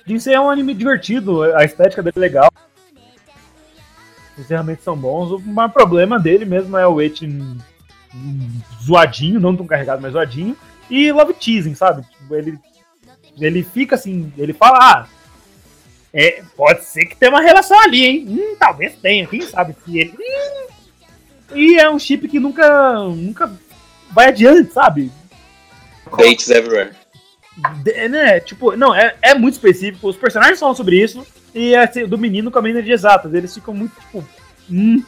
Jinsei 0.07 0.33
é 0.33 0.41
um 0.41 0.49
anime 0.49 0.73
divertido, 0.73 1.43
a 1.43 1.65
estética 1.65 2.03
dele 2.03 2.17
é 2.17 2.21
legal. 2.21 2.51
Os 4.33 4.45
encerramentos 4.45 4.85
são 4.85 4.97
bons. 4.97 5.33
O 5.33 5.39
maior 5.39 5.69
problema 5.69 6.19
dele 6.19 6.47
mesmo 6.47 6.77
é 6.79 6.87
o 6.87 7.01
Eti 7.01 7.27
zoadinho, 8.85 9.41
não 9.41 9.57
tão 9.57 9.67
carregado, 9.67 10.03
mas 10.03 10.13
zoadinho. 10.13 10.57
E 10.91 11.11
love 11.13 11.35
teasing, 11.35 11.75
sabe? 11.75 12.03
Tipo, 12.03 12.35
ele, 12.35 12.59
ele 13.39 13.63
fica 13.63 13.95
assim, 13.95 14.33
ele 14.37 14.53
fala, 14.53 14.79
ah, 14.79 15.07
é, 16.13 16.43
pode 16.57 16.85
ser 16.85 17.07
que 17.07 17.17
tenha 17.17 17.33
uma 17.33 17.41
relação 17.41 17.79
ali, 17.81 18.05
hein? 18.05 18.27
Hum, 18.29 18.57
talvez 18.59 18.95
tenha, 18.97 19.27
quem 19.27 19.41
sabe 19.41 19.75
se 19.85 19.99
ele. 19.99 20.15
Hum. 20.19 20.67
E 21.55 21.79
é 21.79 21.91
um 21.91 21.99
chip 21.99 22.29
que 22.29 22.39
nunca, 22.39 22.99
nunca 22.99 23.53
vai 24.11 24.29
adiante, 24.29 24.73
sabe? 24.73 25.11
Dates 26.17 26.51
everywhere. 26.51 26.93
De- 27.83 28.09
né, 28.09 28.41
tipo, 28.41 28.77
não, 28.77 28.95
é, 28.95 29.15
é 29.23 29.35
muito 29.35 29.55
específico. 29.55 30.09
Os 30.09 30.17
personagens 30.17 30.59
falam 30.59 30.75
sobre 30.75 31.03
isso. 31.03 31.27
E 31.55 31.75
é 31.75 31.85
assim, 31.85 32.07
do 32.07 32.19
menino 32.19 32.51
com 32.51 32.59
a 32.59 32.63
menina 32.63 32.83
de 32.83 32.93
exatas. 32.93 33.33
Eles 33.33 33.55
ficam 33.55 33.75
muito, 33.75 33.99
tipo, 34.01 34.25
hum, 34.71 35.03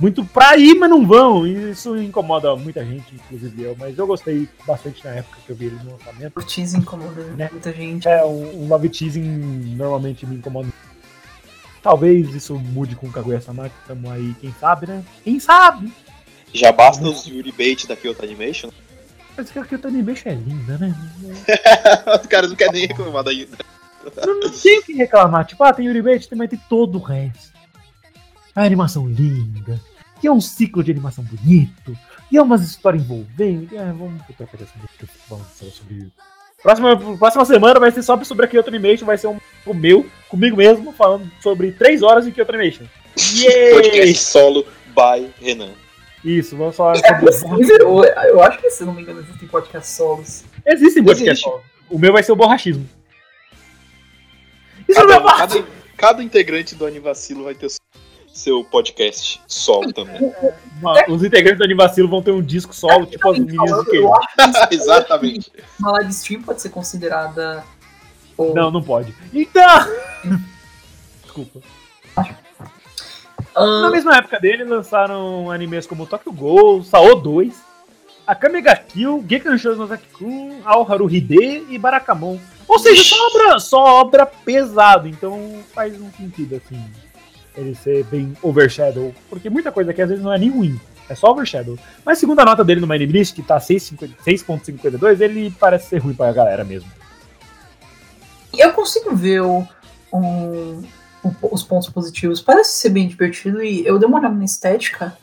muito 0.00 0.24
pra 0.24 0.56
ir, 0.56 0.74
mas 0.74 0.88
não 0.88 1.06
vão. 1.06 1.46
E 1.46 1.70
isso 1.70 1.96
incomoda 1.96 2.56
muita 2.56 2.84
gente, 2.84 3.14
inclusive 3.14 3.62
eu. 3.62 3.76
Mas 3.78 3.96
eu 3.98 4.06
gostei 4.06 4.48
bastante 4.66 5.04
na 5.04 5.10
época 5.12 5.38
que 5.44 5.50
eu 5.52 5.56
vi 5.56 5.66
ele 5.66 5.78
no 5.84 5.92
lançamento. 5.92 6.38
O 6.38 6.42
tease 6.42 6.78
incomoda 6.78 7.22
Né? 7.36 7.48
muita 7.52 7.72
gente. 7.72 8.08
É, 8.08 8.24
um, 8.24 8.64
um 8.64 8.68
love 8.68 8.88
teasing 8.88 9.20
normalmente 9.76 10.26
me 10.26 10.36
incomoda. 10.36 10.68
Talvez 11.82 12.34
isso 12.34 12.58
mude 12.58 12.94
com 12.96 13.06
o 13.06 13.12
Kaguya-sama, 13.12 13.68
que 13.68 13.74
estamos 13.80 14.10
aí, 14.10 14.34
quem 14.40 14.54
sabe, 14.60 14.86
né? 14.86 15.04
Quem 15.24 15.40
sabe? 15.40 15.92
Já 16.52 16.72
basta 16.72 17.02
os 17.08 17.26
Yuri 17.26 17.52
Bait 17.52 17.86
da 17.86 17.96
Kyoto 17.96 18.24
Animation. 18.24 18.70
Mas 19.36 19.50
que 19.50 19.58
a 19.58 19.64
Kyoto 19.64 19.88
Animation 19.88 20.30
é 20.30 20.34
linda, 20.34 20.76
né? 20.76 20.94
Os 22.20 22.26
caras 22.26 22.50
não 22.50 22.56
querem 22.56 22.72
nem 22.72 22.86
reclamar 22.86 23.22
da 23.22 23.32
Não, 23.32 24.40
não 24.40 24.50
tem 24.50 24.78
o 24.80 24.82
que 24.82 24.92
reclamar. 24.92 25.46
Tipo, 25.46 25.64
ah, 25.64 25.72
tem 25.72 25.86
Yuri 25.86 26.02
Bait, 26.02 26.28
mas 26.34 26.50
tem 26.50 26.60
todo 26.68 26.98
o 26.98 27.02
resto. 27.02 27.52
A 28.54 28.64
animação 28.64 29.06
linda. 29.06 29.80
E 30.22 30.26
é 30.26 30.32
um 30.32 30.40
ciclo 30.40 30.84
de 30.84 30.90
animação 30.90 31.24
bonito. 31.24 31.96
E 32.30 32.36
é 32.36 32.42
umas 32.42 32.62
histórias 32.62 33.02
envolventes. 33.02 33.72
É, 33.72 33.84
vamos 33.92 34.22
trocar 34.36 34.60
essa 34.60 34.72
vamos 35.28 35.46
falar 35.58 35.70
sobre 35.70 35.94
isso. 35.94 36.12
Próxima, 36.62 37.16
próxima 37.16 37.44
semana 37.46 37.80
vai 37.80 37.90
ser 37.90 38.02
só 38.02 38.22
sobre 38.22 38.44
a 38.44 38.48
Kyoto 38.48 38.68
Animation. 38.68 39.06
Vai 39.06 39.16
ser 39.16 39.28
um, 39.28 39.38
o 39.64 39.72
meu, 39.72 40.06
comigo 40.28 40.56
mesmo, 40.56 40.92
falando 40.92 41.30
sobre 41.42 41.72
3 41.72 42.02
horas 42.02 42.24
de 42.24 42.32
Kyoto 42.32 42.54
Animation. 42.54 42.84
Yeah! 43.34 43.76
Podcast 43.76 44.24
solo 44.24 44.64
by 44.94 45.30
Renan. 45.40 45.72
Isso, 46.24 46.56
vamos 46.56 46.76
falar 46.76 46.96
sobre 46.96 47.32
isso. 47.32 47.72
Eu, 47.72 48.04
eu 48.04 48.42
acho 48.42 48.58
que, 48.58 48.70
se 48.70 48.84
não 48.84 48.94
me 48.94 49.02
engano, 49.02 49.20
existem 49.20 49.48
podcasts 49.48 49.96
solos. 49.96 50.44
Existem 50.64 51.02
podcast. 51.02 51.46
Existe. 51.46 51.70
O 51.88 51.98
meu 51.98 52.12
vai 52.12 52.22
ser 52.22 52.32
o 52.32 52.36
borrachismo. 52.36 52.88
Isso 54.88 55.00
Cada, 55.00 55.06
não 55.06 55.14
é 55.14 55.20
parte! 55.20 55.54
cada, 55.58 55.66
cada 55.96 56.22
integrante 56.22 56.74
do 56.74 56.86
Anivacilo 56.86 57.44
vai 57.44 57.54
ter 57.54 57.68
seu 58.32 58.64
podcast 58.64 59.40
solo 59.46 59.92
também. 59.92 60.20
Uma- 60.80 61.04
Os 61.08 61.22
integrantes 61.22 61.58
do 61.58 61.64
Anivacilo 61.64 62.08
vão 62.08 62.22
ter 62.22 62.30
um 62.30 62.40
disco 62.42 62.74
solo, 62.74 63.04
tipo 63.06 63.30
as 63.30 63.38
meninas 63.38 63.70
do 63.70 63.76
Falando, 63.84 63.94
eu 63.94 64.10
que 64.12 64.40
acho 64.42 64.68
que 64.68 64.74
Exatamente. 64.74 65.52
uma 65.78 65.92
live 65.92 66.10
stream 66.10 66.42
pode 66.42 66.62
ser 66.62 66.70
considerada. 66.70 67.62
ou- 68.36 68.54
Não, 68.54 68.70
não 68.70 68.82
pode. 68.82 69.14
Então! 69.32 69.62
Desculpa. 71.22 71.60
Ah, 72.16 73.80
Na 73.82 73.90
mesma 73.90 74.16
época 74.16 74.38
dele, 74.40 74.64
lançaram 74.64 75.50
animes 75.50 75.86
como 75.86 76.06
Tokyo 76.06 76.32
Ghoul, 76.32 76.82
Sao 76.84 77.14
2, 77.16 77.54
Akame 78.26 78.60
ga 78.62 78.76
Kill, 78.76 79.24
Gekan 79.28 79.58
Shoujo 79.58 79.80
no 79.80 79.86
Zaki-kun, 79.86 80.60
Aoharu 80.64 81.10
Hide 81.10 81.66
e 81.68 81.76
Barakamon. 81.78 82.38
Ou 82.68 82.78
seja, 82.78 83.02
só 83.02 83.26
obra, 83.26 83.58
só 83.58 83.78
obra 84.00 84.24
pesada, 84.24 85.08
então 85.08 85.60
faz 85.74 86.00
um 86.00 86.10
sentido, 86.12 86.56
assim, 86.64 86.80
ele 87.56 87.74
ser 87.74 88.04
bem 88.04 88.36
overshadow, 88.42 89.12
porque 89.28 89.50
muita 89.50 89.70
coisa 89.72 89.90
aqui 89.90 90.02
às 90.02 90.08
vezes 90.08 90.22
não 90.24 90.32
é 90.32 90.38
nem 90.38 90.50
ruim, 90.50 90.80
é 91.08 91.14
só 91.14 91.30
overshadow. 91.30 91.78
Mas 92.04 92.18
segundo 92.18 92.40
a 92.40 92.44
nota 92.44 92.64
dele 92.64 92.80
no 92.80 92.86
Name 92.86 93.06
List, 93.06 93.34
que 93.34 93.42
tá 93.42 93.58
6,50 93.58 94.10
6.52, 94.24 95.20
ele 95.20 95.50
parece 95.58 95.88
ser 95.88 95.98
ruim 95.98 96.14
pra 96.14 96.32
galera 96.32 96.64
mesmo. 96.64 96.90
Eu 98.56 98.72
consigo 98.72 99.14
ver 99.14 99.42
o- 99.42 99.66
um- 100.12 100.82
o- 101.22 101.54
os 101.54 101.62
pontos 101.62 101.88
positivos. 101.88 102.40
Parece 102.40 102.70
ser 102.80 102.90
bem 102.90 103.06
divertido 103.06 103.62
e 103.62 103.86
eu 103.86 103.98
dei 103.98 104.08
uma 104.08 104.18
olhada 104.18 104.34
na 104.34 104.44
estética. 104.44 105.16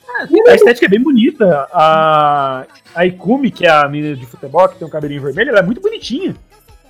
A 0.48 0.56
estética 0.56 0.86
é 0.86 0.90
bem 0.90 1.02
bonita. 1.02 1.68
A, 1.72 2.66
a 2.96 3.06
Ikumi, 3.06 3.52
que 3.52 3.66
é 3.66 3.70
a 3.70 3.88
menina 3.88 4.16
de 4.16 4.26
futebol, 4.26 4.68
que 4.70 4.78
tem 4.78 4.88
um 4.88 4.92
cabelinho 4.92 5.22
vermelho, 5.22 5.50
ela 5.50 5.60
é 5.60 5.64
muito 5.64 5.82
bonitinha. 5.82 6.36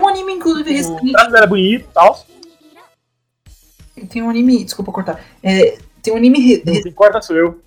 Um 0.00 0.08
anime, 0.08 0.32
inclusive, 0.34 0.80
O 0.86 1.36
é 1.36 1.46
bonito 1.46 1.84
e 1.90 1.92
tal. 1.92 2.24
Tem 4.18 4.22
um 4.26 4.30
anime. 4.30 4.64
Desculpa 4.64 4.90
cortar. 4.90 5.20
É, 5.42 5.78
tem 6.02 6.12
um 6.12 6.16
anime. 6.16 6.58
Quem 6.58 6.92
corta 6.92 7.22
sou 7.22 7.36
eu. 7.36 7.60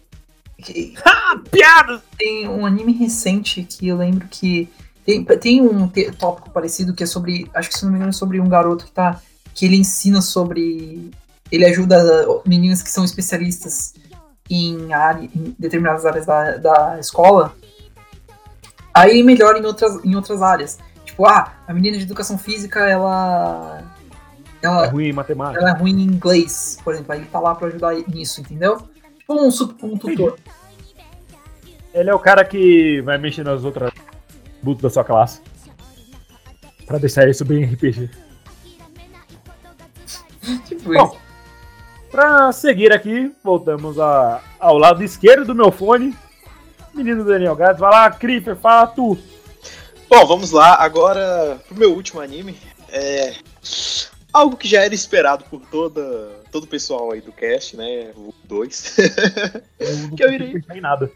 que- 0.57 0.93
Ah, 1.05 1.39
piadas! 1.49 2.01
tem 2.17 2.45
um 2.49 2.65
anime 2.65 2.91
recente 2.91 3.63
que 3.63 3.87
eu 3.87 3.95
lembro 3.95 4.27
que. 4.29 4.67
Tem, 5.05 5.23
tem 5.23 5.61
um 5.61 5.87
tópico 6.19 6.49
parecido 6.49 6.93
que 6.93 7.03
é 7.03 7.05
sobre. 7.05 7.49
Acho 7.53 7.69
que 7.69 7.77
se 7.77 7.83
não 7.85 7.91
me 7.91 7.95
engano 7.97 8.09
é 8.09 8.13
sobre 8.13 8.39
um 8.41 8.49
garoto 8.49 8.83
que 8.85 8.91
tá. 8.91 9.21
Que 9.55 9.65
ele 9.65 9.77
ensina 9.77 10.21
sobre. 10.21 11.09
Ele 11.49 11.63
ajuda 11.65 12.27
meninas 12.45 12.81
que 12.81 12.89
são 12.89 13.05
especialistas 13.05 13.93
em, 14.49 14.91
área, 14.93 15.29
em 15.33 15.55
determinadas 15.57 16.05
áreas 16.05 16.25
da, 16.25 16.57
da 16.57 16.99
escola. 16.99 17.55
Aí 18.93 19.23
melhora 19.23 19.57
em 19.57 19.65
outras, 19.65 20.03
em 20.03 20.15
outras 20.15 20.41
áreas. 20.41 20.77
Tipo, 21.05 21.25
ah, 21.25 21.53
a 21.67 21.73
menina 21.73 21.97
de 21.97 22.03
educação 22.03 22.37
física, 22.37 22.81
ela. 22.81 23.83
É 24.61 24.67
Ela, 24.67 24.87
ruim 24.87 25.07
em 25.07 25.13
matemática. 25.13 25.59
ela 25.59 25.71
é 25.71 25.79
ruim 25.79 25.99
em 25.99 26.03
inglês, 26.03 26.77
por 26.83 26.93
exemplo. 26.93 27.13
Aí 27.13 27.19
ele 27.19 27.27
tá 27.27 27.39
lá 27.39 27.55
pra 27.55 27.67
ajudar 27.67 27.95
nisso, 28.07 28.41
entendeu? 28.41 28.77
Tipo 29.17 29.33
um, 29.33 29.47
um 29.83 29.97
tutor. 29.97 30.37
Ele 31.93 32.09
é 32.09 32.13
o 32.13 32.19
cara 32.19 32.45
que 32.45 33.01
vai 33.01 33.17
mexer 33.17 33.43
nas 33.43 33.63
outras 33.63 33.91
butos 34.61 34.83
da 34.83 34.89
sua 34.89 35.03
classe. 35.03 35.41
Pra 36.85 36.97
deixar 36.97 37.27
isso 37.27 37.43
bem 37.43 37.63
RPG. 37.65 38.09
Tipo 40.65 40.93
Bom, 40.93 41.05
isso. 41.05 41.17
Pra 42.09 42.51
seguir 42.51 42.91
aqui, 42.91 43.31
voltamos 43.43 43.99
a, 43.99 44.41
ao 44.59 44.77
lado 44.77 45.03
esquerdo 45.03 45.45
do 45.45 45.55
meu 45.55 45.71
fone. 45.71 46.15
Menino 46.93 47.23
Daniel 47.23 47.55
Gades, 47.55 47.79
vai 47.79 47.89
lá, 47.89 48.11
Creeper, 48.11 48.55
fala 48.57 48.87
tu. 48.87 49.17
Bom, 50.09 50.25
vamos 50.25 50.51
lá. 50.51 50.75
Agora, 50.75 51.57
pro 51.67 51.77
meu 51.77 51.93
último 51.93 52.19
anime. 52.19 52.57
É. 52.89 53.33
Algo 54.33 54.55
que 54.55 54.67
já 54.67 54.81
era 54.81 54.93
esperado 54.95 55.43
por 55.45 55.61
toda, 55.69 56.01
todo 56.51 56.63
o 56.63 56.67
pessoal 56.67 57.11
aí 57.11 57.21
do 57.21 57.31
cast, 57.31 57.75
né? 57.75 58.11
O 58.15 58.33
2. 58.45 58.97
Eu 59.79 59.97
não 60.09 60.15
Que 60.15 60.23
eu 60.23 60.31
irei. 60.33 60.55
em 60.73 60.81
nada. 60.81 61.11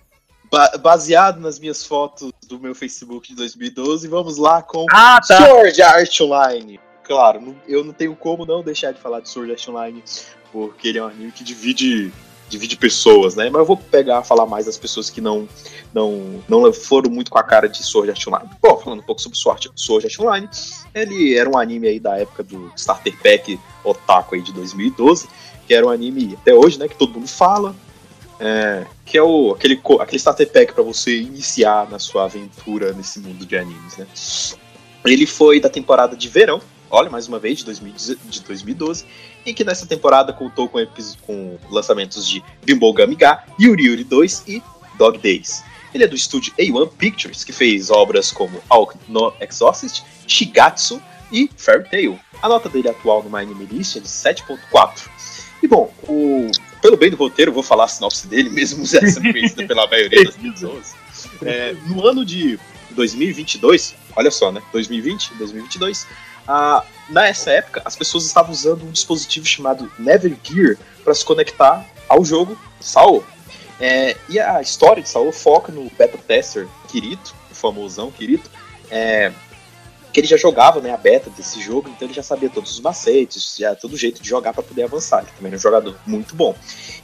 Ba- 0.52 0.78
baseado 0.78 1.40
nas 1.40 1.58
minhas 1.60 1.84
fotos 1.84 2.32
do 2.48 2.60
meu 2.60 2.76
Facebook 2.76 3.30
de 3.30 3.36
2012, 3.36 4.08
vamos 4.08 4.38
lá 4.38 4.62
com 4.62 4.86
Ah, 4.92 5.20
tá. 5.26 5.38
Sword 5.38 5.82
Art 5.82 6.22
Online. 6.22 6.80
Claro, 7.04 7.40
não- 7.42 7.56
eu 7.68 7.84
não 7.84 7.94
tenho 7.94 8.16
como 8.16 8.46
não 8.46 8.64
deixar 8.64 8.92
de 8.92 9.00
falar 9.02 9.22
de 9.22 9.30
Sword 9.30 9.52
Art 9.52 9.68
Online, 9.68 10.04
porque 10.52 10.88
ele 10.90 11.00
é 11.00 11.04
um 11.04 11.08
anime 11.08 11.32
que 11.32 11.44
divide, 11.44 12.12
divide 12.50 12.78
pessoas, 12.78 13.36
né? 13.36 13.50
Mas 13.50 13.60
eu 13.60 13.66
vou 13.66 13.78
pegar 13.78 14.24
falar 14.24 14.46
mais 14.46 14.66
das 14.66 14.78
pessoas 14.78 15.10
que 15.10 15.20
não, 15.20 15.48
não, 15.94 16.44
não 16.48 16.72
foram 16.72 17.10
muito 17.10 17.32
com 17.32 17.38
a 17.38 17.44
cara 17.44 17.68
de 17.68 17.84
Sword 17.84 18.12
Art 18.12 18.28
Online. 18.28 18.50
Bom, 18.62 18.78
falando 18.78 19.00
um 19.00 19.04
pouco 19.04 19.22
sobre 19.22 19.38
Sword, 19.38 20.08
Art 20.08 20.20
Online, 20.20 20.50
ele 20.94 21.36
era 21.36 21.50
um 21.50 21.58
anime 21.58 21.88
aí 21.88 22.00
da 22.00 22.18
época 22.18 22.44
do 22.44 22.72
Starter 22.76 23.18
Pack 23.22 23.60
Otaku 23.84 24.36
aí 24.36 24.42
de 24.42 24.54
2012, 24.54 25.28
que 25.68 25.74
era 25.74 25.86
um 25.86 25.90
anime 25.90 26.38
até 26.40 26.54
hoje, 26.54 26.78
né, 26.80 26.88
que 26.88 26.96
todo 26.96 27.14
mundo 27.14 27.28
fala, 27.28 27.76
é, 28.40 28.86
que 29.06 29.18
é 29.18 29.24
o, 29.24 29.52
aquele, 29.52 29.80
aquele 30.00 30.18
starter 30.18 30.52
pack 30.52 30.74
para 30.74 30.84
você 30.84 31.18
iniciar 31.18 31.90
na 31.90 32.00
sua 32.00 32.26
aventura 32.26 32.92
nesse 32.94 33.20
mundo 33.20 33.46
de 33.46 33.58
animes, 33.58 33.98
né? 33.98 34.08
Ele 35.06 35.26
foi 35.26 35.60
da 35.60 35.70
temporada 35.70 36.16
de 36.16 36.28
verão, 36.28 36.60
mais 37.10 37.28
uma 37.28 37.40
vez, 37.40 37.60
de, 37.60 37.66
2010 37.66 38.18
de 38.30 38.40
2012, 38.42 39.06
em 39.46 39.54
que 39.54 39.64
nessa 39.64 39.86
temporada 39.86 40.32
contou 40.34 40.70
com, 40.70 40.80
com 41.22 41.58
lançamentos 41.70 42.28
de 42.28 42.44
Bimbo 42.64 42.92
Gamiga, 42.94 43.44
Yuri 43.60 43.86
Yuri 43.86 44.04
2 44.04 44.44
e 44.48 44.64
Dog 44.98 45.18
Days. 45.18 45.64
Ele 45.94 46.04
é 46.04 46.08
do 46.08 46.16
estúdio 46.16 46.54
A1 46.58 46.90
Pictures, 46.98 47.44
que 47.44 47.54
fez 47.54 47.90
obras 47.90 48.32
como 48.32 48.62
Alk 48.70 48.98
no 49.08 49.34
Exorcist, 49.40 50.04
Shigatsu 50.28 51.02
e 51.32 51.50
Fairy 51.56 51.90
Tail. 51.90 52.20
A 52.42 52.50
nota 52.50 52.70
dele 52.70 52.90
atual 52.90 53.24
no 53.24 53.30
My 53.30 53.44
Anime 53.44 53.66
List 53.66 53.98
é 53.98 54.00
de 54.00 54.08
7.4. 54.08 55.10
E 55.64 55.68
bom, 55.68 55.94
o, 56.04 56.50
pelo 56.82 56.98
bem 56.98 57.10
do 57.10 57.18
roteiro, 57.18 57.52
vou 57.52 57.64
falar 57.64 57.86
a 57.86 57.88
sinopse 57.88 58.28
dele, 58.28 58.50
mesmo 58.50 58.86
sendo 58.88 59.22
conhecida 59.22 59.66
pela 59.66 59.88
maioria 59.88 60.24
das 60.24 60.36
pessoas. 60.36 60.96
É, 61.44 61.76
no 61.88 62.06
ano 62.06 62.26
de 62.26 62.60
2022, 62.92 63.96
olha 64.16 64.32
só, 64.32 64.52
né? 64.52 64.62
2020, 64.72 65.34
2022, 65.36 66.08
ah, 66.48 66.84
nessa 67.10 67.52
época, 67.52 67.82
as 67.86 67.96
pessoas 67.96 68.26
estavam 68.26 68.52
usando 68.52 68.84
um 68.84 68.92
dispositivo 68.92 69.46
chamado 69.46 69.92
Nevergear 69.98 70.78
para 71.04 71.14
se 71.14 71.26
conectar 71.26 71.86
ao 72.08 72.24
jogo 72.24 72.60
Saul. 72.80 73.24
É, 73.80 74.16
e 74.30 74.40
a 74.40 74.62
história 74.62 75.04
de 75.04 75.10
Saul 75.10 75.32
foca 75.32 75.72
no 75.72 75.90
beta 75.98 76.18
tester 76.18 76.68
Kirito, 76.88 77.36
o 77.52 77.56
famosão 77.56 78.10
Kirito, 78.12 78.50
é, 78.90 79.32
que 80.14 80.22
ele 80.22 80.28
já 80.28 80.38
jogava 80.38 80.80
né, 80.80 80.94
a 80.94 80.98
beta 80.98 81.30
desse 81.30 81.62
jogo, 81.62 81.90
então 81.90 82.08
ele 82.08 82.14
já 82.14 82.24
sabia 82.24 82.50
todos 82.50 82.72
os 82.72 82.80
macetes, 82.80 83.58
já 83.58 83.76
todo 83.76 83.98
jeito 83.98 84.22
de 84.22 84.30
jogar 84.30 84.54
para 84.54 84.64
poder 84.64 84.84
avançar. 84.84 85.24
Ele 85.24 85.32
também 85.36 85.50
era 85.50 85.58
um 85.58 85.62
jogador 85.62 85.98
muito 86.08 86.36
bom. 86.36 86.56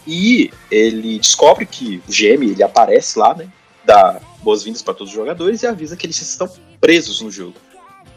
E 0.07 0.49
ele 0.69 1.19
descobre 1.19 1.65
que 1.65 2.01
o 2.07 2.11
GM 2.11 2.43
ele 2.49 2.63
aparece 2.63 3.19
lá, 3.19 3.35
né? 3.35 3.49
Dá 3.83 4.21
boas-vindas 4.41 4.81
para 4.81 4.93
todos 4.93 5.11
os 5.11 5.19
jogadores 5.19 5.61
e 5.61 5.67
avisa 5.67 5.97
que 5.97 6.05
eles 6.05 6.21
estão 6.21 6.49
presos 6.79 7.19
no 7.19 7.29
jogo. 7.29 7.55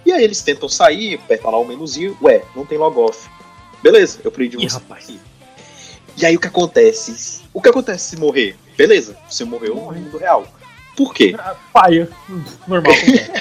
E 0.05 0.13
aí 0.13 0.23
eles 0.23 0.43
tentam 0.43 0.69
sair, 0.69 1.15
apertam 1.15 1.51
lá 1.51 1.59
o 1.59 1.65
menuzinho, 1.67 2.17
ué, 2.23 2.45
não 2.55 2.65
tem 2.67 2.77
log 2.79 2.99
off. 2.99 3.29
Beleza, 3.83 4.21
eu 4.25 4.31
prendi 4.31 4.57
Ih, 4.59 4.69
você 4.69 4.77
rapaz. 4.77 5.05
aqui. 5.05 5.21
E 6.17 6.25
aí 6.27 6.37
o 6.37 6.41
que 6.41 6.47
acontece? 6.49 7.41
O 7.53 7.61
que 7.61 7.69
acontece 7.69 8.11
se 8.11 8.17
morrer? 8.17 8.57
Beleza, 8.77 9.17
você 9.29 9.45
morreu 9.45 9.75
no 9.75 9.81
Morre. 9.83 10.01
mundo 10.01 10.19
real. 10.19 10.47
Por 10.97 11.13
quê? 11.13 11.35
Ah, 11.39 11.55
Paia. 11.73 12.09
Normal. 12.69 12.93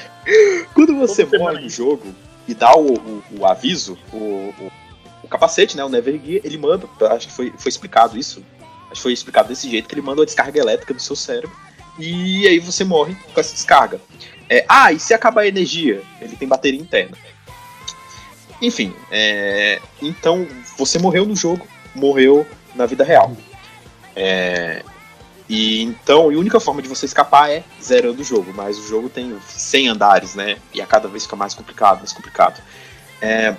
Quando 0.73 0.95
você 0.97 1.25
Toda 1.25 1.39
morre 1.39 1.61
no 1.61 1.69
jogo 1.69 2.13
e 2.47 2.53
dá 2.53 2.75
o, 2.75 2.93
o- 2.93 3.23
o 3.39 3.45
aviso, 3.45 3.97
o, 4.11 4.17
o- 4.17 4.71
o 5.23 5.27
capacete, 5.27 5.75
né? 5.77 5.83
O 5.83 5.89
Never 5.89 6.19
Gear, 6.23 6.41
ele 6.43 6.57
manda. 6.57 6.87
Acho 7.11 7.27
que 7.27 7.33
foi, 7.33 7.53
foi 7.57 7.69
explicado 7.69 8.17
isso. 8.17 8.43
Acho 8.85 8.95
que 8.95 9.01
foi 9.01 9.13
explicado 9.13 9.49
desse 9.49 9.69
jeito 9.69 9.87
que 9.87 9.93
ele 9.95 10.01
manda 10.01 10.21
uma 10.21 10.25
descarga 10.25 10.59
elétrica 10.59 10.93
do 10.93 11.01
seu 11.01 11.15
cérebro. 11.15 11.51
E 11.97 12.47
aí 12.47 12.59
você 12.59 12.83
morre 12.83 13.15
com 13.33 13.39
essa 13.39 13.53
descarga. 13.53 14.01
É, 14.49 14.65
ah, 14.67 14.91
e 14.91 14.99
se 14.99 15.13
acabar 15.13 15.41
a 15.41 15.47
energia? 15.47 16.01
Ele 16.19 16.35
tem 16.35 16.47
bateria 16.47 16.79
interna. 16.79 17.17
Enfim, 18.61 18.93
é, 19.11 19.81
então 20.01 20.47
você 20.77 20.97
morreu 20.97 21.25
no 21.25 21.35
jogo, 21.35 21.67
morreu 21.93 22.47
na 22.75 22.85
vida 22.85 23.03
real. 23.03 23.35
É, 24.15 24.83
e 25.49 25.83
então, 25.83 26.23
a 26.23 26.27
única 26.27 26.59
forma 26.59 26.81
de 26.81 26.87
você 26.87 27.05
escapar 27.05 27.51
é 27.51 27.63
zerando 27.81 28.21
o 28.21 28.23
jogo, 28.23 28.53
mas 28.55 28.77
o 28.77 28.87
jogo 28.87 29.09
tem 29.09 29.37
100 29.47 29.89
andares, 29.89 30.35
né? 30.35 30.57
E 30.73 30.81
a 30.81 30.85
cada 30.85 31.07
vez 31.07 31.23
fica 31.23 31.35
mais 31.35 31.53
complicado, 31.53 31.99
mais 31.99 32.13
complicado. 32.13 32.61
É, 33.21 33.55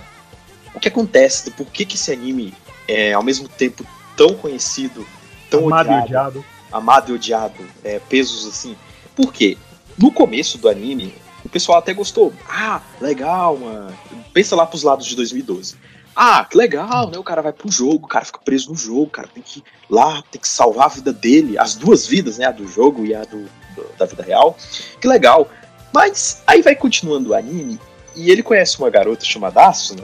o 0.75 0.81
que 0.81 0.89
acontece, 0.89 1.51
por 1.51 1.67
que, 1.67 1.85
que 1.85 1.97
esse 1.97 2.11
anime 2.13 2.55
é 2.89 3.13
ao 3.13 3.23
mesmo 3.23 3.49
tempo 3.49 3.87
tão 4.17 4.35
conhecido, 4.35 5.07
tão 5.51 5.67
Amado 5.67 5.87
odiado, 5.87 6.05
odiado. 6.05 6.45
Amado 6.75 7.11
e 7.13 7.15
odiado, 7.15 7.55
é, 7.83 7.99
pesos 7.99 8.47
assim. 8.47 8.77
Por 9.15 9.33
quê? 9.33 9.57
No 9.97 10.11
começo 10.11 10.59
do 10.59 10.69
anime, 10.69 11.15
o 11.45 11.49
pessoal 11.49 11.79
até 11.79 11.95
gostou. 11.95 12.33
Ah, 12.49 12.81
legal, 13.01 13.57
mano. 13.57 13.97
Pensa 14.33 14.57
lá 14.57 14.67
pros 14.67 14.83
lados 14.83 15.07
de 15.07 15.15
2012. 15.15 15.77
Ah, 16.17 16.45
que 16.45 16.57
legal, 16.57 17.11
né? 17.11 17.19
O 17.19 17.25
cara 17.25 17.43
vai 17.43 17.53
pro 17.53 17.71
jogo, 17.71 18.07
o 18.07 18.09
cara 18.09 18.25
fica 18.25 18.39
preso 18.45 18.71
no 18.71 18.77
jogo, 18.77 19.03
o 19.05 19.11
cara 19.11 19.29
tem 19.33 19.43
que 19.43 19.61
ir 19.61 19.65
lá, 19.91 20.23
tem 20.31 20.41
que 20.41 20.49
salvar 20.49 20.87
a 20.87 20.89
vida 20.89 21.13
dele, 21.13 21.59
as 21.59 21.75
duas 21.75 22.07
vidas, 22.07 22.39
né? 22.39 22.47
A 22.47 22.51
do 22.53 22.67
jogo 22.69 23.05
e 23.05 23.15
a 23.15 23.23
do, 23.25 23.43
do- 23.75 23.89
da 23.99 24.07
vida 24.07 24.23
real. 24.23 24.57
Que 25.01 25.09
legal. 25.09 25.49
Mas 25.93 26.43
aí 26.47 26.61
vai 26.63 26.75
continuando 26.75 27.31
o 27.31 27.35
anime 27.35 27.79
e 28.17 28.31
ele 28.31 28.43
conhece 28.43 28.79
uma 28.79 28.91
garota 28.91 29.25
chamada 29.25 29.67
Asuna. 29.67 30.03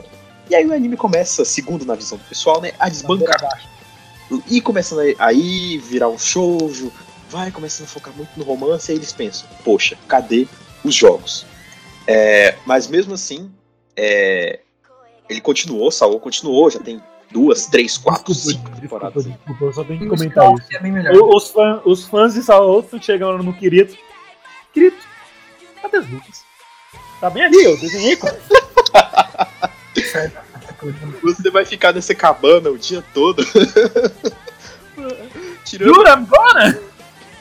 E 0.49 0.55
aí 0.55 0.65
o 0.65 0.73
anime 0.73 0.97
começa, 0.97 1.45
segundo 1.45 1.85
na 1.85 1.95
visão 1.95 2.17
do 2.17 2.23
pessoal, 2.25 2.59
né? 2.61 2.71
A 2.79 2.89
desbancar 2.89 3.61
e 4.47 4.61
começando 4.61 5.01
aí, 5.19 5.77
virar 5.77 6.07
um 6.09 6.17
shoujo, 6.17 6.91
vai 7.29 7.51
começando 7.51 7.85
a 7.87 7.89
focar 7.89 8.13
muito 8.15 8.31
no 8.37 8.43
romance, 8.43 8.89
e 8.89 8.93
aí 8.93 8.97
eles 8.97 9.11
pensam, 9.11 9.47
poxa, 9.63 9.97
cadê 10.07 10.47
os 10.83 10.93
jogos? 10.95 11.45
É, 12.07 12.55
mas 12.65 12.87
mesmo 12.87 13.13
assim, 13.13 13.51
é, 13.95 14.59
ele 15.29 15.39
continuou, 15.41 15.91
Saul 15.91 16.19
continuou, 16.19 16.69
já 16.69 16.79
tem 16.79 17.01
duas, 17.31 17.65
três, 17.67 17.97
quatro, 17.97 18.33
Desculpa, 18.33 18.51
cinco 18.51 18.63
desculpa, 18.63 18.81
temporadas. 18.81 19.23
desculpa, 19.25 19.65
eu 19.65 19.73
só 19.73 19.83
tenho 19.83 19.99
que 19.99 20.05
um 20.05 20.09
comentar 20.09 20.43
spin-off 20.43 20.59
isso. 20.61 20.69
que 20.69 20.75
é 20.75 20.79
bem 20.79 20.91
melhor. 20.91 21.13
O- 21.15 21.35
Os, 21.35 21.49
fã- 21.49 21.81
os 21.85 22.05
fãs 22.05 22.33
de 22.33 22.43
Saoto 22.43 23.01
chegam 23.01 23.37
no 23.37 23.53
Kirito. 23.53 23.95
Kirito, 24.73 24.97
cadê 25.81 25.97
as 25.97 26.09
lutas? 26.09 26.43
Tá 27.21 27.29
bem 27.29 27.43
ali, 27.43 27.63
eu 27.63 27.77
desenhei 27.79 28.17
Certo. 30.11 30.50
Você 31.23 31.49
vai 31.51 31.65
ficar 31.65 31.93
nessa 31.93 32.15
cabana 32.15 32.69
o 32.69 32.77
dia 32.77 33.03
todo. 33.13 33.43
tirando, 35.65 35.93
Jura, 35.95 36.13
agora? 36.13 36.81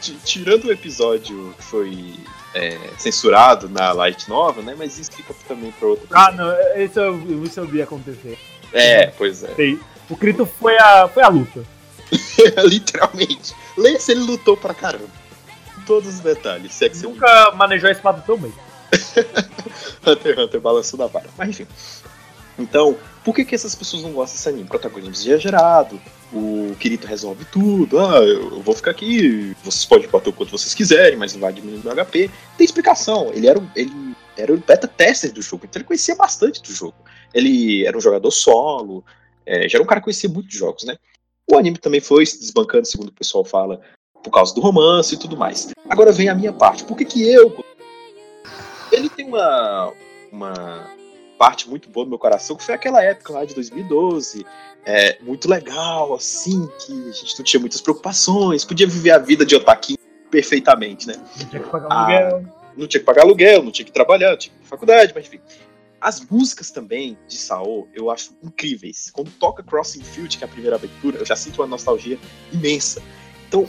ti- 0.00 0.18
tirando 0.24 0.64
o 0.66 0.72
episódio 0.72 1.54
que 1.56 1.64
foi 1.64 2.14
é, 2.54 2.78
censurado 2.98 3.68
na 3.68 3.92
Light 3.92 4.28
Nova, 4.28 4.62
né? 4.62 4.74
Mas 4.76 4.98
isso 4.98 5.12
fica 5.12 5.34
também 5.46 5.72
pra 5.72 5.88
outra 5.88 6.06
Ah, 6.12 6.32
não, 6.32 6.52
isso 6.82 6.98
eu, 7.00 7.44
isso 7.44 7.60
eu 7.60 7.66
vi 7.66 7.82
acontecer. 7.82 8.38
É, 8.72 9.06
pois 9.08 9.42
é. 9.42 9.54
Sei. 9.54 9.78
O 10.08 10.16
Kirito 10.16 10.46
foi 10.46 10.76
a, 10.78 11.08
foi 11.08 11.22
a 11.22 11.28
luta. 11.28 11.64
Literalmente. 12.64 13.54
Lance 13.76 14.10
ele 14.10 14.20
lutou 14.20 14.56
pra 14.56 14.74
caramba. 14.74 15.08
Todos 15.86 16.08
os 16.08 16.20
detalhes. 16.20 16.72
Se 16.74 16.84
é 16.84 16.88
que 16.88 16.96
você 16.96 17.06
Nunca 17.06 17.52
manejou 17.52 17.88
a 17.88 17.92
espada 17.92 18.22
tão 18.26 18.36
bem. 18.36 18.52
Hunter 20.06 20.34
x 20.34 20.38
Hunter 20.44 20.60
balançando 20.60 21.04
a 21.04 21.06
vara. 21.06 21.26
Mas 21.38 21.50
enfim. 21.50 21.66
Então, 22.58 22.96
por 23.30 23.36
que, 23.36 23.44
que 23.44 23.54
essas 23.54 23.76
pessoas 23.76 24.02
não 24.02 24.10
gostam 24.10 24.36
desse 24.36 24.48
anime? 24.48 24.68
Protagonismo 24.68 25.14
exagerado, 25.14 26.00
o 26.32 26.74
Kirito 26.80 27.06
resolve 27.06 27.44
tudo, 27.44 28.00
ah, 28.00 28.18
eu 28.18 28.60
vou 28.60 28.74
ficar 28.74 28.90
aqui, 28.90 29.54
vocês 29.62 29.84
podem 29.84 30.08
bater 30.08 30.30
o 30.30 30.32
quanto 30.32 30.50
vocês 30.50 30.74
quiserem, 30.74 31.16
mas 31.16 31.32
não 31.32 31.40
vai 31.40 31.52
diminuir 31.52 31.78
meu 31.84 31.92
HP. 31.92 32.28
Tem 32.58 32.64
explicação, 32.64 33.30
ele 33.32 33.46
era, 33.46 33.56
um- 33.56 33.70
ele 33.76 33.92
era 34.36 34.52
o 34.52 34.58
beta 34.58 34.88
tester 34.88 35.32
do 35.32 35.40
jogo, 35.40 35.64
então 35.64 35.78
ele 35.78 35.86
conhecia 35.86 36.16
bastante 36.16 36.60
do 36.60 36.72
jogo. 36.72 36.96
Ele 37.32 37.86
era 37.86 37.96
um 37.96 38.00
jogador 38.00 38.32
solo, 38.32 39.04
é, 39.46 39.68
já 39.68 39.78
era 39.78 39.84
um 39.84 39.86
cara 39.86 40.00
que 40.00 40.06
conhecia 40.06 40.28
muito 40.28 40.48
de 40.48 40.58
jogos, 40.58 40.82
né? 40.82 40.96
O 41.48 41.56
anime 41.56 41.78
também 41.78 42.00
foi 42.00 42.26
se 42.26 42.36
desbancando, 42.40 42.88
segundo 42.88 43.10
o 43.10 43.12
pessoal 43.12 43.44
fala, 43.44 43.80
por 44.24 44.32
causa 44.32 44.52
do 44.52 44.60
romance 44.60 45.14
e 45.14 45.18
tudo 45.18 45.36
mais. 45.36 45.68
Agora 45.88 46.10
vem 46.10 46.28
a 46.28 46.34
minha 46.34 46.52
parte. 46.52 46.82
Por 46.82 46.96
que, 46.96 47.04
que 47.04 47.30
eu. 47.30 47.64
Ele 48.90 49.08
tem 49.08 49.24
uma, 49.28 49.92
uma 50.32 50.90
parte 51.40 51.70
muito 51.70 51.88
boa 51.88 52.04
no 52.04 52.10
meu 52.10 52.18
coração, 52.18 52.54
que 52.54 52.62
foi 52.62 52.74
aquela 52.74 53.02
época 53.02 53.32
lá 53.32 53.46
de 53.46 53.54
2012. 53.54 54.44
É, 54.84 55.18
muito 55.22 55.48
legal, 55.48 56.12
assim, 56.12 56.68
que 56.84 56.92
a 57.08 57.12
gente 57.12 57.38
não 57.38 57.44
tinha 57.46 57.58
muitas 57.58 57.80
preocupações, 57.80 58.62
podia 58.62 58.86
viver 58.86 59.12
a 59.12 59.18
vida 59.18 59.46
de 59.46 59.56
otaquinho 59.56 59.98
perfeitamente, 60.30 61.06
né? 61.06 61.14
Não 61.16 61.48
tinha 61.48 61.62
que 61.62 61.70
pagar 61.70 61.88
Ah, 61.90 62.00
aluguel. 62.02 62.44
Não 62.76 62.86
tinha 62.86 63.00
que 63.00 63.06
pagar 63.06 63.22
aluguel, 63.22 63.62
não 63.62 63.72
tinha 63.72 63.86
que 63.86 63.92
trabalhar, 63.92 64.32
não 64.32 64.36
tinha 64.36 64.52
que 64.52 64.58
ir 64.58 64.60
pra 64.60 64.68
faculdade, 64.68 65.12
mas 65.14 65.26
enfim. 65.26 65.40
As 65.98 66.20
músicas 66.20 66.70
também 66.70 67.16
de 67.26 67.38
Sao 67.38 67.88
eu 67.94 68.10
acho 68.10 68.36
incríveis. 68.42 69.10
Quando 69.10 69.30
toca 69.30 69.62
Crossing 69.62 70.02
Field, 70.02 70.36
que 70.36 70.44
é 70.44 70.46
a 70.46 70.50
primeira 70.50 70.76
abertura, 70.76 71.16
eu 71.16 71.24
já 71.24 71.36
sinto 71.36 71.62
uma 71.62 71.66
nostalgia 71.66 72.18
imensa. 72.52 73.02
Então, 73.48 73.66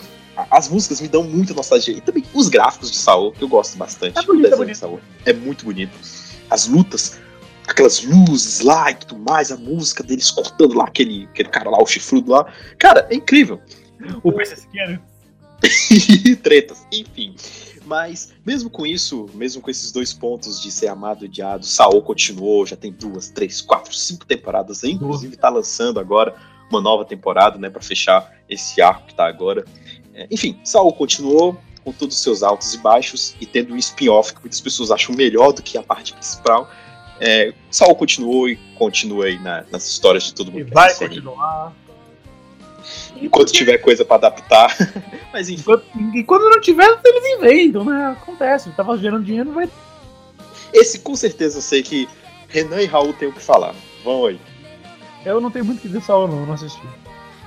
as 0.50 0.68
músicas 0.68 1.00
me 1.00 1.08
dão 1.08 1.24
muita 1.24 1.54
nostalgia. 1.54 1.96
E 1.96 2.02
também 2.02 2.26
os 2.34 2.50
gráficos 2.50 2.92
de 2.92 2.98
Sao, 2.98 3.32
que 3.32 3.42
eu 3.42 3.48
gosto 3.48 3.78
bastante. 3.78 4.20
É 4.20 4.22
bonito, 4.24 4.62
é 4.62 4.66
de 4.66 4.76
Sao 4.76 5.00
é 5.26 5.32
muito 5.32 5.64
bonito. 5.64 5.98
As 6.50 6.68
lutas, 6.68 7.18
aquelas 7.72 8.04
luzes 8.04 8.62
lá 8.62 8.92
e 8.92 8.96
tudo 8.96 9.18
mais, 9.18 9.52
a 9.52 9.58
música 9.58 10.04
deles 10.04 10.30
cortando 10.30 10.76
lá 10.76 10.86
aquele, 10.86 11.26
aquele 11.26 11.50
cara 11.50 11.70
lá, 11.70 11.82
o 11.82 11.86
chifrudo 11.86 12.32
lá. 12.32 12.52
Cara, 12.78 13.08
é 13.10 13.16
incrível 13.16 13.60
O 14.24 14.32
PC 14.32 14.68
e 16.26 16.36
tretas, 16.38 16.86
enfim. 16.92 17.36
Mas, 17.86 18.34
mesmo 18.46 18.70
com 18.70 18.86
isso, 18.86 19.30
mesmo 19.34 19.62
com 19.62 19.70
esses 19.70 19.92
dois 19.92 20.14
pontos 20.14 20.62
de 20.62 20.72
ser 20.72 20.88
amado 20.88 21.26
e 21.26 21.28
odiado, 21.28 21.66
Saul 21.66 22.02
continuou, 22.02 22.66
já 22.66 22.76
tem 22.76 22.92
duas, 22.92 23.30
três, 23.30 23.60
quatro, 23.62 23.94
cinco 23.94 24.26
temporadas, 24.26 24.84
aí, 24.84 24.92
inclusive 24.92 25.36
tá 25.36 25.50
lançando 25.50 26.00
agora 26.00 26.36
uma 26.70 26.80
nova 26.80 27.04
temporada, 27.04 27.58
né, 27.58 27.70
para 27.70 27.82
fechar 27.82 28.34
esse 28.48 28.82
arco 28.82 29.08
que 29.08 29.16
tá 29.16 29.28
agora. 29.28 29.66
É, 30.14 30.28
enfim, 30.32 30.60
Saul 30.64 30.94
continuou 30.94 31.60
com 31.84 31.92
todos 31.92 32.16
os 32.16 32.24
seus 32.24 32.44
altos 32.44 32.74
e 32.74 32.78
baixos 32.78 33.36
e 33.42 33.46
tendo 33.46 33.74
um 33.74 33.78
spin-off 33.78 34.34
que 34.36 34.42
muitas 34.42 34.62
pessoas 34.62 34.92
acham 34.92 35.16
melhor 35.16 35.52
do 35.52 35.62
que 35.62 35.78
a 35.78 35.84
parte 35.84 36.14
principal. 36.14 36.70
É, 37.24 37.54
Saul 37.70 37.94
continuou 37.96 38.50
e 38.50 38.56
continua 38.76 39.26
aí 39.26 39.38
na- 39.40 39.64
nas 39.72 39.88
histórias 39.88 40.24
de 40.24 40.34
todo 40.34 40.52
mundo. 40.52 40.62
E 40.62 40.66
que 40.66 40.74
vai 40.74 40.90
anime. 40.92 41.08
continuar. 41.22 41.74
Enquanto 43.22 43.52
tiver 43.52 43.78
coisa 43.78 44.04
para 44.04 44.16
adaptar. 44.16 44.76
Mas 45.32 45.48
enfim. 45.50 45.62
Enquanto- 45.62 45.86
E 46.18 46.24
quando 46.24 46.50
não 46.50 46.60
tiver, 46.60 47.00
eles 47.06 47.38
inventam, 47.38 47.86
né? 47.86 48.06
Acontece. 48.20 48.72
Tava 48.72 48.98
gerando 48.98 49.24
dinheiro, 49.24 49.52
vai. 49.52 49.70
Esse 50.74 51.00
com 51.00 51.16
certeza 51.16 51.60
eu 51.60 51.62
sei 51.62 51.84
que 51.84 52.10
Renan 52.48 52.82
e 52.82 52.86
Raul 52.86 53.14
têm 53.14 53.28
o 53.28 53.34
que 53.34 53.42
falar. 53.42 53.76
Vão 54.04 54.26
aí. 54.26 54.40
Eu 55.24 55.40
não 55.40 55.52
tenho 55.52 55.64
muito 55.66 55.78
o 55.78 55.82
que 55.82 55.88
dizer 55.90 56.02
só, 56.02 56.28
não, 56.28 56.46
não 56.46 56.54
assisti. 56.56 56.82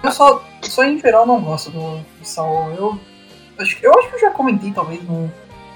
Eu 0.04 0.12
só, 0.12 0.44
só 0.62 0.84
em 0.84 1.00
geral 1.00 1.26
não 1.26 1.40
gosto 1.42 1.70
do, 1.70 1.96
do 1.98 2.24
Saul. 2.24 2.70
Eu 2.74 3.00
acho, 3.58 3.76
que- 3.76 3.84
eu 3.86 3.98
acho 3.98 4.08
que 4.10 4.14
eu 4.16 4.20
já 4.20 4.30
comentei 4.30 4.70
talvez 4.70 5.02
no, 5.02 5.22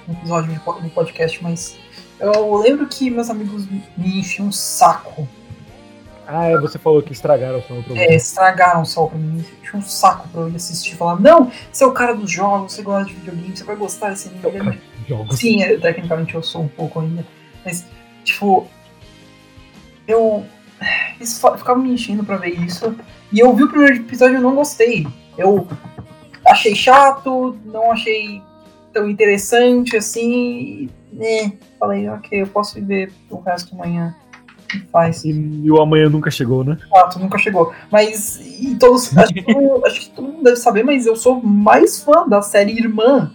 no 0.07 0.15
episódio 0.15 0.53
de 0.53 0.61
po- 0.61 0.75
do 0.75 0.89
podcast, 0.91 1.43
mas 1.43 1.77
eu 2.21 2.57
lembro 2.57 2.87
que 2.87 3.11
meus 3.11 3.31
amigos 3.31 3.67
me 3.97 4.19
enchiam 4.19 4.49
um 4.49 4.53
saco. 4.53 5.29
Ah, 6.31 6.49
é, 6.49 6.59
você 6.59 6.79
falou 6.79 7.03
que 7.03 7.11
estragaram 7.11 7.59
o 7.59 7.63
seu 7.63 7.83
programa. 7.83 8.01
É, 8.03 8.15
estragaram 8.15 8.83
o 8.83 8.85
Saul 8.85 9.09
pra 9.09 9.19
mim, 9.19 9.43
enchiam 9.63 9.81
um 9.81 9.83
saco 9.83 10.29
pra 10.29 10.43
eu 10.43 10.51
ir 10.51 10.57
assistir. 10.57 10.95
Falar, 10.95 11.19
não, 11.19 11.51
você 11.73 11.85
é 11.85 11.87
o 11.87 11.93
cara 11.93 12.15
dos 12.15 12.31
jogos, 12.31 12.75
você 12.75 12.83
gosta 12.83 13.07
de 13.07 13.15
videogame, 13.15 13.57
você 13.57 13.65
vai 13.65 13.77
gostar 13.77 14.11
desse 14.11 14.29
anime. 14.29 14.79
É. 15.09 15.35
Sim, 15.35 15.63
é, 15.63 15.79
tecnicamente 15.79 16.35
eu 16.35 16.43
sou 16.43 16.65
um 16.65 16.69
pouco 16.69 17.01
ainda. 17.01 17.27
Mas, 17.65 17.87
tipo. 18.25 18.69
Eu. 20.07 20.45
Eles 21.17 21.43
ficavam 21.57 21.83
me 21.83 21.95
enchendo 21.95 22.23
pra 22.23 22.37
ver 22.37 22.51
isso. 22.51 22.95
E 23.33 23.39
eu 23.41 23.55
vi 23.55 23.65
o 23.65 23.69
primeiro 23.69 23.97
episódio 23.97 24.37
e 24.37 24.41
não 24.41 24.55
gostei. 24.55 25.07
Eu 25.37 25.67
achei 26.47 26.75
chato, 26.75 27.57
não 27.65 27.91
achei 27.91 28.43
tão 28.93 29.09
interessante 29.09 29.97
assim. 29.97 30.91
E, 31.19 31.47
né, 31.47 31.53
falei, 31.79 32.09
ok, 32.09 32.43
eu 32.43 32.47
posso 32.47 32.75
viver 32.75 33.13
o 33.31 33.39
resto 33.41 33.73
da 33.73 33.79
manhã. 33.79 34.15
E 34.75 34.79
faz. 34.91 35.25
E, 35.25 35.31
e 35.31 35.71
o 35.71 35.81
amanhã 35.81 36.09
nunca 36.11 36.31
chegou, 36.31 36.63
né? 36.63 36.77
Fato, 36.91 37.19
nunca 37.19 37.39
chegou. 37.39 37.73
Mas, 37.91 38.39
e 38.61 38.77
todos. 38.77 39.11
Acho 39.17 39.33
que, 39.33 39.43
todo- 39.43 39.87
acho 39.87 40.01
que 40.01 40.11
todo 40.11 40.29
mundo 40.29 40.43
deve 40.45 40.57
saber, 40.57 40.83
mas 40.85 41.07
eu 41.07 41.17
sou 41.17 41.41
mais 41.43 42.03
fã 42.03 42.29
da 42.29 42.43
série 42.43 42.73
Irmã. 42.73 43.33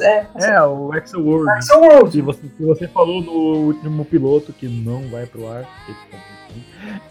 É, 0.00 0.26
É, 0.34 0.62
o 0.62 0.94
Exo 0.94 1.18
World. 1.20 1.50
Axel 1.50 1.80
World. 1.80 2.10
Se 2.12 2.20
você, 2.20 2.40
você 2.60 2.88
falou 2.88 3.22
no 3.22 3.32
último 3.68 4.04
piloto 4.04 4.52
que 4.52 4.68
não 4.68 5.08
vai 5.08 5.24
pro 5.26 5.50
ar, 5.50 5.64
porque. 5.86 6.16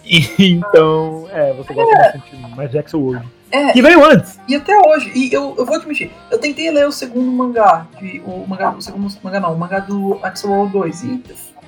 E, 0.06 0.52
então, 0.54 1.28
é, 1.32 1.54
você 1.54 1.74
gosta 1.74 1.98
bastante 1.98 2.36
mais 2.56 2.70
de 2.70 2.78
Exo 2.78 3.00
World. 3.00 3.28
É, 3.52 3.74
Que 3.74 3.82
veio 3.82 4.04
antes. 4.06 4.40
e 4.48 4.56
até 4.56 4.78
hoje, 4.80 5.12
e 5.14 5.32
eu, 5.34 5.54
eu 5.58 5.66
vou 5.66 5.76
admitir, 5.76 6.10
eu 6.32 6.40
tentei 6.40 6.72
ler 6.72 6.88
o 6.88 6.92
segundo 6.92 7.30
mangá, 7.32 7.86
de, 8.00 8.22
o 8.26 8.46
mangá, 8.48 8.72
o 8.72 8.82
segundo 8.82 9.08
mangá 9.22 9.40
não, 9.42 9.54
o 9.54 9.60
mangá 9.60 9.80
do 9.80 10.18
Axel 10.24 10.70
2, 10.72 11.04
e 11.04 11.24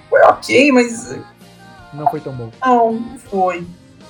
foi 0.09 0.21
ok, 0.21 0.71
mas 0.71 1.19
Não 1.93 2.07
foi 2.09 2.19
tão 2.21 2.31
bom. 2.33 2.49
não, 2.65 2.93
não 2.93 3.19
foi. 3.19 3.67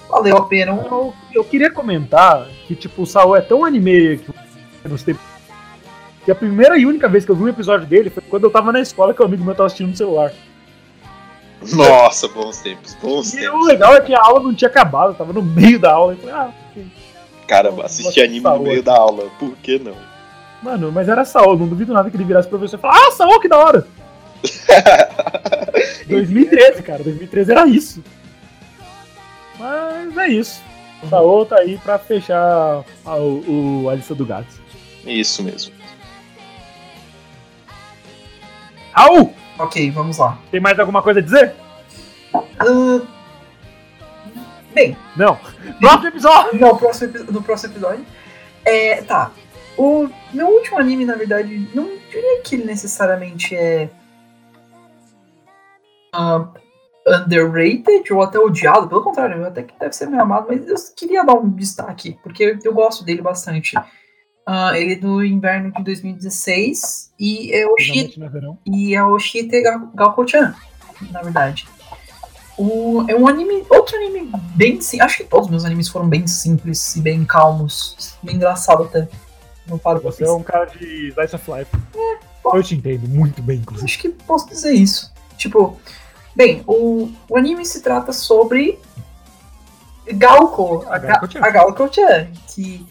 Valeu 0.10 0.38
a 0.38 0.46
pena. 0.48 0.72
Um- 0.74 0.84
Eu, 0.86 1.14
eu 1.34 1.44
queria 1.44 1.72
comentar 1.72 2.46
que, 2.68 2.76
tipo, 2.76 3.02
o 3.02 3.06
Saul 3.08 3.36
é 3.36 3.42
tão 3.42 3.66
anime 3.66 4.20
que 4.20 4.88
nos 4.88 5.02
tempos. 5.02 5.24
Que 6.24 6.32
a 6.32 6.36
primeira 6.36 6.78
e 6.78 6.86
única 6.86 7.10
vez 7.10 7.26
que 7.26 7.32
eu 7.32 7.36
vi 7.36 7.44
um 7.44 7.48
episódio 7.50 7.88
dele 7.88 8.10
foi 8.12 8.22
quando 8.30 8.44
eu 8.44 8.52
tava 8.52 8.72
na 8.72 8.80
escola 8.80 9.14
que 9.14 9.22
o 9.22 9.26
amigo 9.26 9.44
meu 9.44 9.56
tava 9.56 9.66
assistindo 9.68 9.90
no 9.90 9.96
celular. 9.98 10.32
Nossa, 11.74 12.28
bons 12.28 12.60
tempos, 12.60 12.94
bons 13.02 13.34
E 13.34 13.38
o 13.38 13.52
tempos. 13.52 13.68
legal 13.68 13.96
é 13.96 14.02
que 14.02 14.14
a 14.14 14.22
aula 14.22 14.42
não 14.44 14.54
tinha 14.54 14.70
acabado, 14.70 15.12
eu 15.12 15.16
tava 15.16 15.32
no 15.34 15.42
meio 15.42 15.80
da 15.80 15.94
aula. 15.94 16.14
Eu 16.14 16.18
falei, 16.18 16.36
ah, 16.36 16.52
Caramba, 17.54 17.86
assistir 17.86 18.22
anime 18.24 18.42
no 18.50 18.60
meio 18.62 18.82
da 18.82 18.98
aula, 18.98 19.30
por 19.38 19.56
que 19.58 19.78
não? 19.78 19.96
Mano, 20.64 20.92
mas 20.92 21.08
era 21.08 21.24
Saul, 21.24 21.56
não 21.56 21.68
duvido 21.68 21.94
nada 21.94 22.10
que 22.10 22.18
ele 22.18 22.24
virasse 22.24 22.48
professor 22.50 22.78
e 22.78 22.82
falasse, 22.82 23.08
ah, 23.08 23.12
Saul, 23.12 23.40
que 23.40 23.48
da 23.48 23.60
hora! 23.60 23.86
2013, 26.08 26.82
cara, 26.82 27.04
2013 27.04 27.52
era 27.52 27.68
isso. 27.68 28.04
Mas 29.60 30.18
é 30.18 30.28
isso. 30.30 30.62
O 31.04 31.08
Saul 31.10 31.46
tá 31.46 31.58
aí 31.60 31.78
pra 31.78 32.00
fechar 32.00 32.84
a, 33.06 33.16
o, 33.18 33.84
o- 33.84 33.90
a 33.90 33.94
lista 33.96 34.16
do 34.16 34.26
gato. 34.26 34.48
Isso 35.06 35.44
mesmo. 35.44 35.74
Raul, 38.94 39.34
Ok, 39.60 39.92
vamos 39.92 40.18
lá. 40.18 40.40
tem 40.50 40.60
mais 40.60 40.80
alguma 40.80 41.02
coisa 41.04 41.20
a 41.20 41.24
dizer? 41.24 41.54
Ah, 42.34 43.02
bem, 44.74 44.98
Não. 45.16 45.38
Próximo 45.80 46.08
episódio! 46.08 46.60
no 46.60 46.78
próximo, 46.78 47.14
no 47.32 47.42
próximo 47.44 47.74
episódio. 47.74 48.06
É, 48.66 49.02
tá. 49.04 49.32
O 49.78 50.08
meu 50.34 50.48
último 50.48 50.78
anime, 50.78 51.06
na 51.06 51.16
verdade, 51.16 51.70
não 51.74 51.86
diria 52.10 52.42
que 52.44 52.56
ele 52.56 52.66
necessariamente 52.66 53.56
é. 53.56 53.90
ah, 56.14 56.48
underrated 57.26 58.12
ou 58.14 58.22
até 58.22 58.40
odiado, 58.40 58.88
pelo 58.88 59.04
contrário, 59.04 59.46
até 59.46 59.64
que 59.64 59.74
deve 59.80 59.94
ser 59.94 60.08
meio 60.08 60.22
amado, 60.22 60.46
mas 60.50 60.68
eu 60.68 60.76
queria 60.96 61.24
dar 61.26 61.34
um 61.34 61.50
destaque, 61.50 62.18
porque 62.24 62.58
eu 62.64 62.74
gosto 62.74 63.04
dele 63.04 63.22
bastante. 63.22 63.76
Ah, 64.46 64.78
ele 64.78 64.94
é 64.94 64.96
do 64.98 65.24
inverno 65.24 65.72
de 65.72 65.84
2016 65.84 67.14
e 67.20 67.52
é 67.54 67.66
o 67.66 67.78
Shi 67.78 67.86
Finalmente 67.94 68.20
no 68.20 68.30
verão. 68.30 68.58
e 68.66 68.94
é 68.94 69.04
o 69.04 69.18
Shite 69.18 69.62
Ga- 69.62 69.90
Gakko-chan, 69.96 70.54
na 71.12 71.22
verdade. 71.22 71.66
O, 72.58 73.04
é 73.08 73.16
um 73.16 73.28
anime, 73.28 73.66
outro 73.70 73.96
anime 73.96 74.30
bem 74.56 74.80
simples. 74.82 75.02
Acho 75.02 75.18
que 75.18 75.24
todos 75.24 75.46
os 75.46 75.52
meus 75.52 75.66
animes 75.66 75.88
foram 75.90 76.08
bem 76.08 76.28
simples 76.28 76.96
e 76.96 77.02
bem 77.02 77.26
calmos. 77.26 78.16
Bem 78.22 78.36
engraçado 78.36 78.84
até. 78.84 79.08
Não 79.66 79.78
paro 79.80 80.00
pra 80.02 80.12
Você 80.12 80.24
é 80.24 80.26
pensar. 80.28 80.38
um 80.38 80.44
cara 80.44 80.66
de 80.66 81.08
Slice 81.10 81.36
of 81.36 81.52
Life. 81.52 81.72
Eu 82.54 82.62
te 82.64 82.76
entendo 82.76 83.08
muito 83.08 83.42
bem, 83.42 83.58
inclusive. 83.60 83.86
Acho 83.90 84.00
que 84.00 84.10
posso 84.10 84.48
dizer 84.50 84.74
isso. 84.74 85.12
Tipo, 85.38 85.80
bem, 86.36 86.62
o, 86.68 87.10
o 87.30 87.38
anime 87.38 87.66
se 87.66 87.82
trata 87.82 88.12
sobre 88.14 88.78
Galco, 90.12 90.86
a, 90.90 90.98
Ga- 90.98 91.08
Galco-chan. 91.20 91.40
a 91.42 91.50
Galco-chan, 91.50 92.28
que 92.48 92.86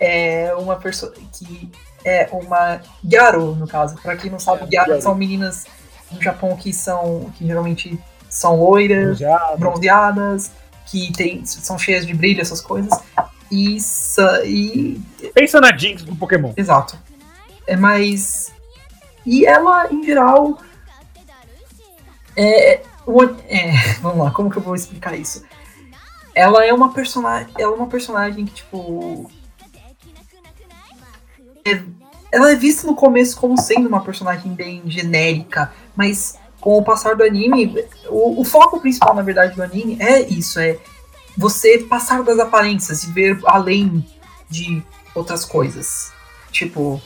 é 0.00 0.54
uma 0.58 0.76
pessoa 0.76 1.12
que 1.32 1.70
é 2.04 2.28
uma 2.32 2.80
Gyaru, 3.04 3.54
no 3.54 3.66
caso. 3.66 3.96
Pra 4.02 4.16
quem 4.16 4.30
não 4.30 4.38
sabe, 4.38 4.64
É, 4.64 4.66
Gyaru. 4.66 5.00
são 5.00 5.14
meninas 5.14 5.64
no 6.10 6.20
Japão 6.20 6.56
que 6.56 6.72
são 6.72 7.30
que 7.36 7.46
geralmente 7.46 7.98
são 8.28 8.56
loiras, 8.56 9.18
bronzeadas, 9.58 10.50
que 10.86 11.12
tem, 11.12 11.44
são 11.44 11.78
cheias 11.78 12.06
de 12.06 12.14
brilho, 12.14 12.40
essas 12.40 12.60
coisas. 12.60 12.92
E, 13.50 13.78
e 14.44 15.00
Pensa 15.34 15.60
na 15.60 15.76
Jinx 15.76 16.02
do 16.02 16.14
Pokémon. 16.14 16.52
Exato. 16.56 16.98
É 17.66 17.76
mais. 17.76 18.52
E 19.24 19.46
ela, 19.46 19.92
em 19.92 20.04
geral. 20.04 20.58
É, 22.36 22.74
é, 22.74 22.82
vamos 24.00 24.24
lá, 24.24 24.30
como 24.30 24.50
que 24.50 24.58
eu 24.58 24.62
vou 24.62 24.74
explicar 24.74 25.18
isso? 25.18 25.44
Ela 26.34 26.64
é 26.64 26.72
uma 26.72 26.92
personagem. 26.92 27.52
Ela 27.58 27.72
é 27.72 27.76
uma 27.76 27.88
personagem 27.88 28.44
que, 28.44 28.54
tipo. 28.54 29.30
é- 31.64 31.82
ela 32.30 32.52
é 32.52 32.54
vista 32.54 32.86
no 32.86 32.94
começo 32.94 33.38
como 33.40 33.58
sendo 33.58 33.88
uma 33.88 34.02
personagem 34.02 34.52
bem 34.52 34.82
genérica, 34.86 35.72
mas 35.96 36.38
com 36.68 36.76
o 36.76 36.84
passar 36.84 37.16
do 37.16 37.24
anime, 37.24 37.82
o, 38.10 38.42
o 38.42 38.44
foco 38.44 38.78
principal, 38.78 39.14
na 39.14 39.22
verdade, 39.22 39.56
do 39.56 39.62
anime 39.62 39.96
é 39.98 40.20
isso, 40.20 40.60
é 40.60 40.76
você 41.34 41.78
passar 41.78 42.22
das 42.22 42.38
aparências 42.38 43.04
e 43.04 43.10
ver 43.10 43.40
além 43.46 44.06
de 44.50 44.82
outras 45.14 45.46
coisas. 45.46 46.12
Tipo, 46.52 47.00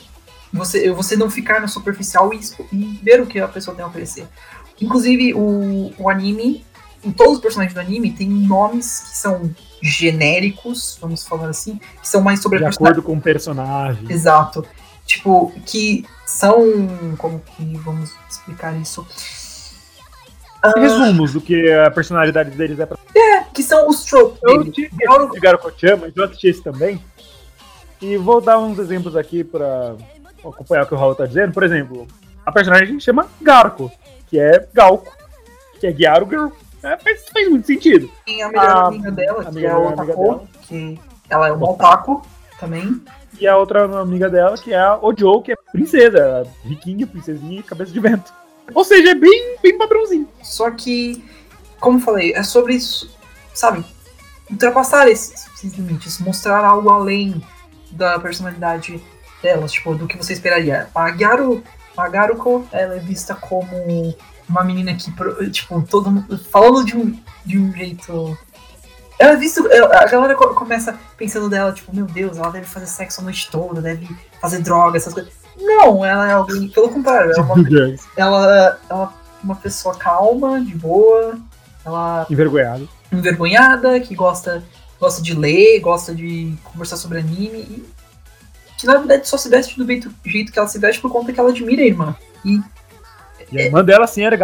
você, 0.51 0.91
você 0.91 1.15
não 1.15 1.29
ficar 1.29 1.61
no 1.61 1.69
superficial 1.69 2.33
e, 2.33 2.41
e 2.73 2.99
ver 3.01 3.21
o 3.21 3.25
que 3.25 3.39
a 3.39 3.47
pessoa 3.47 3.73
tem 3.73 3.85
a 3.85 3.87
oferecer. 3.87 4.27
Inclusive, 4.81 5.33
o, 5.33 5.93
o 5.97 6.09
anime, 6.09 6.65
em 7.01 7.13
todos 7.13 7.35
os 7.35 7.39
personagens 7.39 7.73
do 7.73 7.79
anime, 7.79 8.11
tem 8.11 8.27
nomes 8.27 8.99
que 8.99 9.17
são 9.17 9.49
genéricos, 9.81 10.97
vamos 10.99 11.25
falar 11.25 11.47
assim, 11.47 11.79
que 12.01 12.09
são 12.09 12.19
mais 12.19 12.41
sobre 12.41 12.59
De 12.59 12.65
acordo 12.65 13.01
com 13.01 13.13
o 13.13 13.21
personagem. 13.21 14.11
Exato. 14.11 14.65
Tipo, 15.05 15.53
que 15.65 16.05
são. 16.25 16.57
Como 17.17 17.39
que 17.39 17.77
vamos 17.77 18.11
explicar 18.29 18.75
isso? 18.75 19.07
Ah, 20.63 20.71
Resumos 20.79 21.33
do 21.33 21.41
que 21.41 21.69
a 21.71 21.91
personalidade 21.91 22.51
deles 22.51 22.79
é 22.79 22.85
pra. 22.85 22.97
que 23.53 23.61
são 23.61 23.87
os 23.89 24.05
tropes 24.05 24.39
Eu 24.43 24.59
dele. 24.59 24.71
tinha 24.71 24.89
Garu- 24.93 25.29
que 25.31 25.39
Garo 25.39 25.57
Kochama, 25.59 26.03
mas 26.05 26.15
eu 26.15 26.23
assisti 26.23 26.47
esse 26.47 26.63
também. 26.63 27.03
E 28.01 28.15
vou 28.17 28.39
dar 28.41 28.57
uns 28.59 28.79
exemplos 28.79 29.15
aqui 29.15 29.43
pra 29.43 29.95
acompanhar 30.43 30.83
o 30.83 30.87
que 30.87 30.93
o 30.93 30.97
Raul 30.97 31.15
tá 31.15 31.25
dizendo. 31.25 31.53
Por 31.53 31.63
exemplo, 31.63 32.07
a 32.45 32.51
personagem 32.51 32.99
chama 32.99 33.27
Garco, 33.41 33.91
que 34.29 34.39
é 34.39 34.65
Galco, 34.73 35.13
que 35.79 35.87
é 35.87 35.91
Gyaru 35.91 36.27
Girl. 36.29 36.47
É, 36.81 36.97
faz, 36.97 37.25
faz 37.29 37.49
muito 37.49 37.67
sentido. 37.67 38.09
Tem 38.25 38.41
a 38.43 38.47
melhor 38.49 38.65
A- 38.69 38.87
amiga 38.87 39.11
dela, 39.11 39.41
a 39.41 39.51
que 39.51 39.65
é 39.65 39.69
a 39.69 39.75
amiga 39.75 40.01
Otako, 40.01 40.47
que 40.63 40.99
ela 41.29 41.47
é 41.47 41.51
uma 41.51 41.69
otaku 41.71 42.21
também. 42.59 43.01
E 43.39 43.47
a 43.47 43.57
outra 43.57 43.83
amiga 44.01 44.29
dela, 44.29 44.57
que 44.57 44.73
é 44.73 44.77
a 44.79 44.97
Ojo, 45.01 45.41
que 45.41 45.51
é 45.51 45.55
princesa, 45.71 46.45
riquinha, 46.63 47.07
princesinha 47.07 47.59
e 47.59 47.63
cabeça 47.63 47.91
de 47.91 47.99
vento. 47.99 48.31
Ou 48.73 48.83
seja, 48.83 49.11
é 49.11 49.15
bem, 49.15 49.57
bem 49.61 49.77
padrãozinho. 49.77 50.27
Só 50.41 50.71
que, 50.71 51.23
como 51.79 51.99
falei, 51.99 52.33
é 52.33 52.43
sobre 52.43 52.75
isso, 52.75 53.11
sabe? 53.53 53.83
Ultrapassar 54.49 55.07
esses, 55.07 55.47
esses 55.55 55.73
limites, 55.73 56.19
mostrar 56.19 56.63
algo 56.63 56.89
além 56.89 57.43
da 57.91 58.19
personalidade 58.19 59.03
delas, 59.41 59.71
tipo, 59.71 59.95
do 59.95 60.07
que 60.07 60.17
você 60.17 60.33
esperaria. 60.33 60.89
A 60.95 61.11
Gyaru, 61.11 61.63
a 61.97 62.07
Garuko, 62.07 62.67
ela 62.71 62.95
é 62.95 62.99
vista 62.99 63.35
como 63.35 64.15
uma 64.47 64.63
menina 64.63 64.95
que, 64.95 65.11
tipo, 65.51 65.81
todo 65.83 66.11
mundo, 66.11 66.37
falando 66.37 66.85
de 66.85 66.97
um, 66.97 67.19
de 67.45 67.59
um 67.59 67.71
jeito... 67.73 68.37
Ela 69.19 69.33
é 69.33 69.35
vista, 69.37 69.61
a 69.95 70.05
galera 70.07 70.35
co- 70.35 70.55
começa 70.55 70.97
pensando 71.15 71.47
dela, 71.47 71.71
tipo, 71.71 71.95
meu 71.95 72.05
Deus, 72.05 72.37
ela 72.37 72.49
deve 72.49 72.65
fazer 72.65 72.87
sexo 72.87 73.21
a 73.21 73.23
noite 73.23 73.49
toda, 73.51 73.79
deve 73.79 74.09
fazer 74.41 74.59
droga, 74.59 74.97
essas 74.97 75.13
coisas. 75.13 75.31
Não, 75.59 76.03
ela 76.03 76.29
é 76.29 76.33
alguém, 76.33 76.67
pelo 76.69 76.89
contrário, 76.89 77.31
ela 77.31 77.39
é 77.39 77.41
uma 77.41 77.55
ela, 78.17 78.79
ela 78.89 79.13
é 79.13 79.43
uma 79.45 79.55
pessoa 79.55 79.95
calma, 79.95 80.59
de 80.61 80.75
boa, 80.75 81.37
ela 81.85 82.25
Envergonhado. 82.29 82.87
é 83.11 83.15
envergonhada, 83.15 83.99
que 83.99 84.15
gosta, 84.15 84.63
gosta 84.99 85.21
de 85.21 85.33
ler, 85.35 85.79
gosta 85.79 86.13
de 86.15 86.55
conversar 86.63 86.97
sobre 86.97 87.19
anime 87.19 87.59
e 87.59 87.93
que 88.77 88.87
na 88.87 88.97
verdade 88.97 89.27
só 89.27 89.37
se 89.37 89.47
veste 89.49 89.77
do 89.77 89.85
jeito, 90.25 90.51
que 90.51 90.59
ela 90.59 90.67
se 90.67 90.79
veste 90.79 91.01
por 91.01 91.11
conta 91.11 91.31
que 91.31 91.39
ela 91.39 91.49
admira 91.49 91.81
a 91.81 91.85
irmã. 91.85 92.15
E 92.43 92.59
E 93.51 93.59
a 93.61 93.65
irmã 93.65 93.83
dela, 93.83 94.07
sim, 94.07 94.23
era 94.23 94.35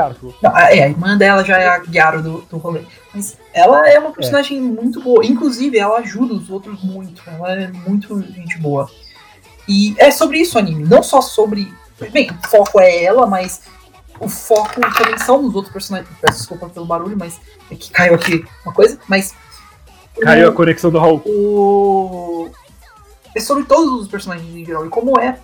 não, 0.41 0.55
a- 0.55 0.73
é, 0.73 0.83
a 0.83 0.87
irmã 0.89 1.17
dela 1.17 1.43
já 1.43 1.57
é 1.57 1.67
a 1.67 1.79
Gyaro 1.79 2.21
do, 2.21 2.41
do 2.43 2.57
rolê. 2.57 2.81
Mas 3.13 3.37
ela 3.53 3.89
é 3.89 3.97
uma 3.99 4.11
personagem 4.11 4.61
muito 4.61 5.01
boa. 5.01 5.25
Inclusive, 5.25 5.77
ela 5.79 5.97
ajuda 5.97 6.35
os 6.35 6.49
outros 6.49 6.81
muito. 6.83 7.21
Ela 7.27 7.53
é 7.53 7.67
muito 7.67 8.21
gente 8.21 8.57
boa. 8.59 8.89
E 9.69 9.95
é 9.99 10.09
sobre 10.09 10.39
isso 10.39 10.57
o 10.57 10.59
anime. 10.59 10.83
Não 10.83 11.03
só 11.03 11.21
sobre. 11.21 11.71
Bem, 12.11 12.31
o 12.31 12.47
foco 12.49 12.79
é 12.79 13.03
ela, 13.03 13.27
mas 13.27 13.61
o 14.19 14.27
foco 14.27 14.81
também 14.81 15.17
são 15.19 15.45
os 15.45 15.53
outros 15.53 15.71
personagens. 15.71 16.09
Peço 16.19 16.39
desculpa 16.39 16.67
pelo 16.69 16.85
barulho, 16.87 17.15
mas 17.15 17.39
é 17.69 17.75
que 17.75 17.91
caiu 17.91 18.15
aqui 18.15 18.43
uma 18.65 18.73
coisa. 18.73 18.97
Mas. 19.07 19.35
Caiu 20.19 20.47
a 20.47 20.49
o, 20.49 20.53
conexão 20.53 20.89
do 20.89 20.97
Raul. 20.97 21.21
o- 21.25 22.49
É 23.35 23.39
sobre 23.39 23.63
todos 23.65 24.01
os 24.01 24.07
personagens 24.07 24.53
em 24.55 24.65
geral. 24.65 24.85
E 24.85 24.89
como 24.89 25.19
é 25.19 25.37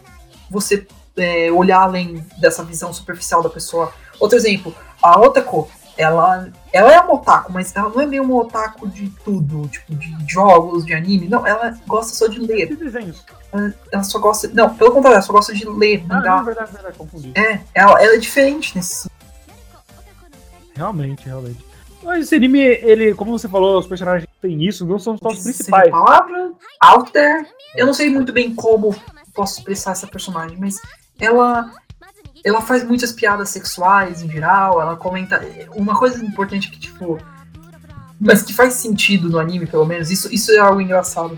você 0.50 0.88
é, 1.18 1.52
olhar 1.52 1.82
além 1.82 2.26
dessa 2.40 2.64
visão 2.64 2.92
superficial 2.92 3.42
da 3.44 3.50
pessoa. 3.50 3.94
Outro 4.20 4.38
exemplo, 4.38 4.76
a 5.02 5.18
Otako, 5.20 5.70
ela, 5.98 6.50
ela 6.74 6.92
é 6.92 7.00
uma 7.00 7.14
otaku, 7.14 7.54
mas 7.54 7.74
ela 7.76 7.90
não 7.90 8.02
é 8.02 8.06
meio 8.06 8.24
uma 8.24 8.36
otaku 8.36 8.88
de 8.88 9.10
tudo, 9.24 9.68
tipo, 9.70 9.96
de 9.96 10.14
jogos, 10.28 10.86
de 10.86 10.94
anime. 10.94 11.28
Não, 11.30 11.46
ela 11.48 11.78
gosta 11.88 12.14
só 12.14 12.28
de 12.28 12.40
ler. 12.40 12.68
Que 12.68 12.76
desenhos? 12.76 13.24
Ela, 13.92 14.04
só 14.04 14.20
gosta. 14.20 14.50
Não, 14.54 14.74
pelo 14.76 14.92
contrário, 14.92 15.16
ela 15.16 15.22
só 15.22 15.34
gosta 15.34 15.54
de 15.54 15.66
ler, 15.68 16.04
Ah, 16.10 16.14
não, 16.14 16.16
mangá. 16.18 16.42
verdade, 16.44 16.72
verdade, 16.72 16.98
confundi. 16.98 17.32
É, 17.36 17.62
ela, 17.74 18.02
ela 18.02 18.16
é 18.16 18.18
diferente 18.18 18.76
nesse 18.76 19.10
Realmente, 20.76 21.26
realmente. 21.26 21.66
Mas 22.04 22.26
esse 22.26 22.36
anime, 22.36 22.60
ele, 22.60 23.16
como 23.16 23.38
você 23.38 23.48
falou, 23.48 23.80
os 23.80 23.88
personagens 23.88 24.30
tem 24.42 24.64
isso, 24.64 24.86
não 24.86 25.00
são 25.00 25.18
só 25.18 25.30
os 25.30 25.42
principais. 25.42 25.90
palavra, 25.90 26.52
out 26.82 27.12
there. 27.12 27.48
Eu 27.76 27.86
não 27.86 27.94
sei 27.94 28.10
muito 28.10 28.32
bem 28.32 28.54
como 28.54 28.96
posso 29.34 29.60
expressar 29.60 29.92
essa 29.92 30.06
personagem, 30.08 30.58
mas 30.60 30.80
ela 31.20 31.72
ela 32.44 32.62
faz 32.62 32.84
muitas 32.84 33.12
piadas 33.12 33.50
sexuais 33.50 34.22
em 34.22 34.30
geral, 34.30 34.80
ela 34.80 34.96
comenta 34.96 35.42
uma 35.76 35.98
coisa 35.98 36.24
importante 36.24 36.70
que 36.70 36.80
tipo 36.80 37.18
mas 38.20 38.44
que 38.44 38.54
faz 38.54 38.76
sentido 38.76 39.30
no 39.30 39.40
anime, 39.40 39.66
pelo 39.66 39.86
menos, 39.86 40.10
isso, 40.10 40.34
isso 40.34 40.52
é 40.52 40.58
algo 40.58 40.80
engraçado. 40.80 41.38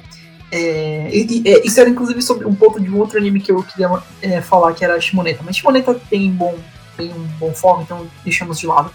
É, 0.52 1.10
e- 1.12 1.42
e- 1.44 1.50
é, 1.50 1.66
isso 1.66 1.80
era 1.80 1.90
inclusive 1.90 2.22
sobre 2.22 2.46
um 2.48 2.56
pouco 2.56 2.80
de 2.80 2.90
um 2.90 2.98
outro 2.98 3.18
anime 3.18 3.40
que 3.40 3.52
eu 3.52 3.62
queria 3.64 3.90
é, 4.22 4.42
falar, 4.42 4.74
que 4.74 4.84
era 4.84 5.00
Shimoneta. 5.00 5.42
Mas 5.46 5.58
Shimoneta 5.58 5.94
tem, 6.10 6.32
bom, 6.32 6.58
tem 6.96 7.12
um 7.14 7.24
bom 7.40 7.54
foco, 7.54 7.82
então 7.82 8.08
deixamos 8.24 8.60
de 8.60 8.68
lado. 8.68 8.92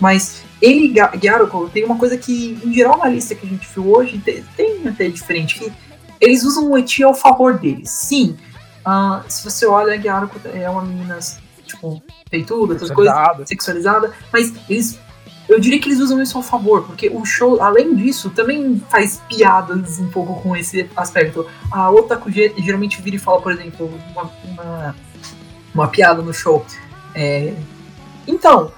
Mas 0.00 0.42
ele 0.60 0.92
e 0.98 1.18
Gyaruko 1.18 1.68
tem 1.68 1.84
uma 1.84 1.96
coisa 1.96 2.16
que, 2.16 2.58
em 2.64 2.72
geral, 2.72 2.98
na 2.98 3.08
lista 3.08 3.34
que 3.34 3.46
a 3.46 3.48
gente 3.48 3.68
viu 3.74 3.88
hoje, 3.92 4.18
tem, 4.18 4.44
tem 4.56 4.88
até 4.88 5.08
diferente, 5.08 5.58
que 5.58 5.72
eles 6.20 6.44
usam 6.44 6.70
o 6.70 6.78
eti 6.78 7.02
ao 7.02 7.14
favor 7.14 7.58
deles. 7.58 7.90
Sim, 7.90 8.36
ah, 8.84 9.22
se 9.28 9.44
você 9.44 9.66
olha, 9.66 9.94
a 9.94 9.96
Gyaruko 9.96 10.40
é 10.52 10.68
uma 10.68 10.82
menina, 10.82 11.18
tipo, 11.66 12.02
peituda, 12.30 12.74
coisas, 12.94 13.14
sexualizada, 13.48 14.12
mas 14.32 14.52
eles. 14.68 14.98
Eu 15.48 15.58
diria 15.58 15.80
que 15.80 15.88
eles 15.88 15.98
usam 15.98 16.20
isso 16.20 16.36
ao 16.36 16.42
favor, 16.42 16.82
porque 16.84 17.08
o 17.08 17.24
show, 17.24 17.62
além 17.62 17.94
disso, 17.94 18.28
também 18.30 18.82
faz 18.90 19.22
piadas 19.28 19.98
um 19.98 20.08
pouco 20.10 20.40
com 20.42 20.54
esse 20.54 20.88
aspecto. 20.94 21.46
A 21.72 21.90
Otaku 21.90 22.30
ge- 22.30 22.52
geralmente 22.58 23.00
vira 23.00 23.16
e 23.16 23.18
fala, 23.18 23.40
por 23.40 23.50
exemplo, 23.52 23.90
uma, 24.12 24.30
uma, 24.44 24.96
uma 25.74 25.88
piada 25.88 26.20
no 26.20 26.34
show. 26.34 26.66
É, 27.14 27.54
então, 28.26 28.70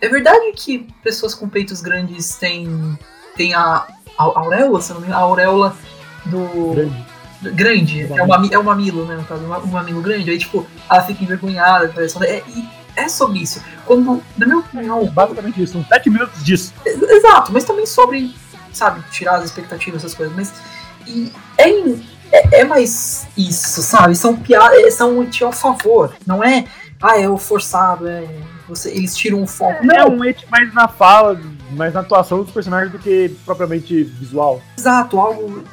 é 0.00 0.08
verdade 0.08 0.52
que 0.54 0.86
pessoas 1.02 1.34
com 1.34 1.48
peitos 1.48 1.80
grandes 1.80 2.36
têm, 2.36 2.98
têm 3.34 3.54
a, 3.54 3.86
a 4.18 4.22
auréola, 4.22 4.82
se 4.82 4.92
não 4.92 5.00
me 5.00 5.06
engano, 5.06 5.20
a 5.22 5.24
auréola 5.24 5.74
do 6.26 6.74
Grande. 7.40 7.54
grande, 7.54 8.02
é 8.12 8.22
um, 8.22 8.26
mami- 8.26 8.50
é 8.52 8.58
um 8.58 8.62
mamilo, 8.64 9.06
né, 9.06 9.16
no 9.16 9.24
caso, 9.24 9.42
um 9.44 9.66
mamilo 9.68 10.02
grande, 10.02 10.30
aí 10.30 10.36
tipo, 10.38 10.66
ela 10.90 11.02
fica 11.02 11.24
envergonhada, 11.24 11.88
parece- 11.88 12.22
é, 12.24 12.42
e 12.48 12.68
é 13.04 13.08
sobre 13.08 13.40
isso. 13.40 13.62
Quando, 13.86 14.22
na 14.36 14.46
minha 14.46 14.58
opinião, 14.58 15.06
Basicamente 15.06 15.62
isso, 15.62 15.74
são 15.74 15.84
sete 15.84 16.10
minutos 16.10 16.42
disso. 16.44 16.72
Exato, 16.84 17.52
mas 17.52 17.64
também 17.64 17.86
sobre, 17.86 18.34
sabe, 18.72 19.02
tirar 19.10 19.36
as 19.36 19.44
expectativas, 19.44 20.02
essas 20.02 20.14
coisas. 20.14 20.34
Mas 20.36 20.52
e 21.06 21.32
é, 21.56 21.70
é, 22.30 22.60
é 22.60 22.64
mais 22.64 23.26
isso, 23.36 23.82
sabe? 23.82 24.14
São 24.14 24.36
piadas, 24.36 24.94
são 24.94 25.18
um 25.18 25.24
tio 25.24 25.46
ao 25.46 25.52
favor. 25.52 26.14
Não 26.26 26.44
é, 26.44 26.64
ah, 27.00 27.18
é 27.18 27.28
o 27.28 27.38
forçado, 27.38 28.06
é. 28.06 28.24
Você, 28.68 28.90
eles 28.90 29.16
tiram 29.16 29.42
o 29.42 29.46
foco. 29.46 29.82
É 29.82 29.86
Não, 29.86 30.10
um 30.10 30.24
ete 30.24 30.46
mais 30.50 30.72
na 30.74 30.86
fala, 30.88 31.40
mais 31.70 31.94
na 31.94 32.00
atuação 32.00 32.42
dos 32.42 32.52
personagens 32.52 32.92
do 32.92 32.98
que 32.98 33.34
propriamente 33.44 34.04
visual. 34.04 34.60
exato, 34.78 35.18
algo. 35.18 35.64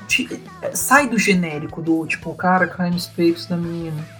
sai 0.73 1.09
do 1.09 1.19
genérico, 1.19 1.81
do 1.81 2.05
tipo, 2.07 2.29
o 2.29 2.35
cara 2.35 2.67
cai 2.67 2.89
nos 2.89 3.07
peitos 3.07 3.45
da 3.47 3.57
menina. 3.57 4.14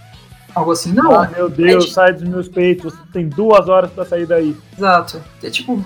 Algo 0.55 0.71
assim. 0.71 0.93
Não, 0.93 1.11
ah, 1.13 1.29
meu 1.35 1.49
Deus, 1.49 1.83
é 1.83 1.87
de- 1.87 1.93
sai 1.93 2.13
dos 2.13 2.23
meus 2.23 2.47
peitos, 2.47 2.93
você 2.93 2.99
tem 3.11 3.27
duas 3.27 3.67
horas 3.67 3.91
pra 3.91 4.05
sair 4.05 4.25
daí. 4.25 4.55
Exato. 4.77 5.21
É 5.43 5.49
tipo. 5.49 5.83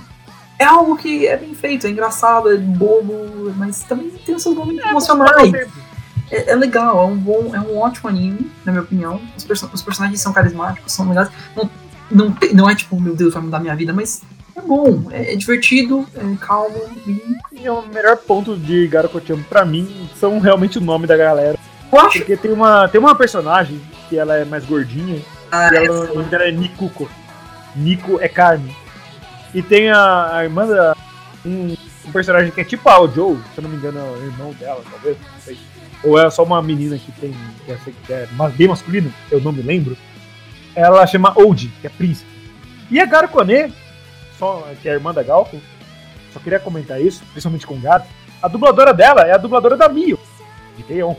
É 0.60 0.66
algo 0.66 0.96
que 0.98 1.26
é 1.26 1.38
bem 1.38 1.56
feito, 1.56 1.88
é 1.88 1.90
engraçado, 1.90 2.52
é 2.52 2.58
bobo, 2.58 3.54
mas 3.56 3.82
também 3.84 4.10
tem 4.26 4.36
os 4.36 4.44
seus 4.44 4.54
momentos 4.56 4.86
emocionais. 4.86 5.54
É, 6.30 6.52
é 6.52 6.56
legal, 6.56 7.00
é 7.02 7.06
um 7.06 7.16
bom, 7.18 7.52
é 7.56 7.60
um 7.62 7.78
ótimo 7.80 8.10
anime, 8.10 8.52
na 8.66 8.72
minha 8.74 8.84
opinião. 8.84 9.22
Os, 9.38 9.44
perso- 9.46 9.70
os 9.74 9.82
personagens 9.82 10.20
são 10.22 10.34
carismáticos, 10.34 10.92
são 10.94 11.08
legais. 11.08 11.30
Não, 11.56 11.70
não, 12.12 12.36
não 12.54 12.70
é 12.70 12.76
tipo, 12.76 13.00
meu 13.00 13.16
Deus, 13.16 13.34
vai 13.34 13.42
mudar 13.42 13.60
minha 13.62 13.76
vida, 13.76 13.94
mas 13.94 14.22
é 14.54 14.60
bom, 14.62 15.06
é, 15.12 15.34
é 15.34 15.36
divertido, 15.38 16.06
é 16.14 16.36
calmo 16.46 16.76
e. 17.08 17.38
E 17.54 17.70
o 17.70 17.82
melhor 17.84 18.18
ponto 18.18 18.56
de 18.58 18.86
Garokotiamo 18.88 19.44
pra 19.46 19.64
mim 19.66 20.10
são 20.20 20.40
realmente 20.40 20.78
o 20.78 20.82
nome 20.82 21.08
da 21.08 21.16
galera. 21.18 21.58
Eu 21.92 22.00
acho 22.02 22.20
Porque 22.20 22.36
tem 22.38 22.52
uma, 22.52 22.88
tem 22.90 23.00
uma 23.00 23.16
personagem 23.16 23.82
que 24.10 24.18
ela 24.18 24.36
é 24.36 24.44
mais 24.46 24.66
gordinha, 24.66 25.22
Ah, 25.52 25.70
e 25.72 25.86
ela, 25.86 26.12
o 26.12 26.16
nome 26.16 26.30
dela 26.30 26.44
é 26.46 26.52
Nikuko. 26.52 27.10
Nico 27.76 28.20
é 28.20 28.28
carne. 28.28 28.76
E 29.54 29.62
tem 29.62 29.90
a, 29.90 30.36
a 30.38 30.44
irmã 30.44 30.66
da. 30.68 30.96
Um, 31.46 31.76
um 32.06 32.12
personagem 32.12 32.52
que 32.52 32.60
é 32.62 32.64
tipo 32.64 32.88
a 32.90 32.96
Joe, 33.08 33.38
se 33.54 33.60
eu 33.60 33.64
não 33.64 33.70
me 33.70 33.78
engano, 33.78 34.00
é 34.00 34.04
o 34.04 34.26
irmão 34.26 34.52
dela, 34.54 34.84
talvez, 34.90 35.18
não 35.20 35.40
sei. 35.40 35.58
Ou 36.04 36.20
é 36.20 36.30
só 36.30 36.44
uma 36.44 36.62
menina 36.62 36.98
que 36.98 37.12
tem. 37.14 37.36
que 37.66 37.72
é, 37.72 37.78
que 38.06 38.14
é 38.14 38.28
mas- 38.34 38.54
bem 38.54 38.68
masculino, 38.68 39.14
eu 39.32 39.40
não 39.42 39.52
me 39.52 39.62
lembro. 39.62 39.96
Ela 40.76 41.06
chama 41.08 41.34
Old, 41.38 41.68
que 41.82 41.88
é 41.88 41.90
príncipe. 41.90 42.30
E 42.92 43.00
a 43.00 43.06
Garukone, 43.06 43.74
só, 44.38 44.68
que 44.82 44.88
é 44.88 44.92
a 44.92 44.96
irmã 44.96 45.14
da 45.14 45.22
Galco, 45.24 45.60
só 46.34 46.40
queria 46.40 46.60
comentar 46.60 47.00
isso, 47.02 47.24
principalmente 47.32 47.68
com 47.68 47.76
o 47.76 47.80
gato. 47.80 48.08
A 48.42 48.48
dubladora 48.48 48.94
dela 48.94 49.22
é 49.22 49.34
a 49.34 49.38
dubladora 49.38 49.76
da 49.76 49.90
Mio, 49.90 50.18
de 50.78 50.84
Keion. 50.84 51.16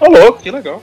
Ô, 0.00 0.08
louco, 0.10 0.42
que 0.42 0.50
legal. 0.50 0.82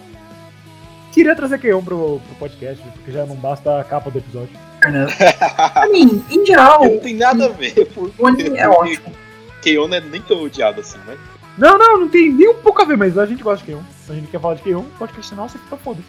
Queria 1.14 1.36
trazer 1.36 1.60
Keion 1.60 1.84
pro, 1.84 2.20
pro 2.20 2.36
podcast, 2.40 2.84
porque 2.90 3.12
já 3.12 3.24
não 3.26 3.36
basta 3.36 3.80
a 3.80 3.84
capa 3.84 4.10
do 4.10 4.18
episódio. 4.18 4.50
Pra 4.80 5.88
mim, 5.92 6.26
em 6.30 6.44
geral, 6.46 6.84
Não 6.84 7.00
tem 7.00 7.16
nada 7.16 7.46
a 7.46 7.50
ver, 7.50 7.86
porque 7.94 8.22
o 8.22 8.28
anime 8.28 8.58
é 8.58 8.68
ótimo. 8.68 9.14
Keion 9.62 9.88
não 9.88 9.98
é 9.98 10.02
nem 10.02 10.22
tão 10.22 10.42
odiado 10.42 10.82
assim, 10.82 10.98
né? 11.06 11.16
Não, 11.56 11.78
não, 11.78 12.00
não 12.00 12.10
tem 12.10 12.32
nem 12.34 12.50
um 12.50 12.56
pouco 12.56 12.82
a 12.82 12.86
ver, 12.86 12.98
mas 12.98 13.16
a 13.16 13.28
gente 13.28 13.44
gosta 13.44 13.60
de 13.64 13.72
Keion. 13.72 13.84
Se 14.06 14.12
a 14.12 14.16
gente 14.16 14.28
quer 14.28 14.42
falar 14.42 14.56
de 14.56 14.64
Keion, 14.64 14.84
podcast 14.98 15.36
nosso, 15.36 15.60
fica 15.60 15.78
foda-se. 15.78 16.08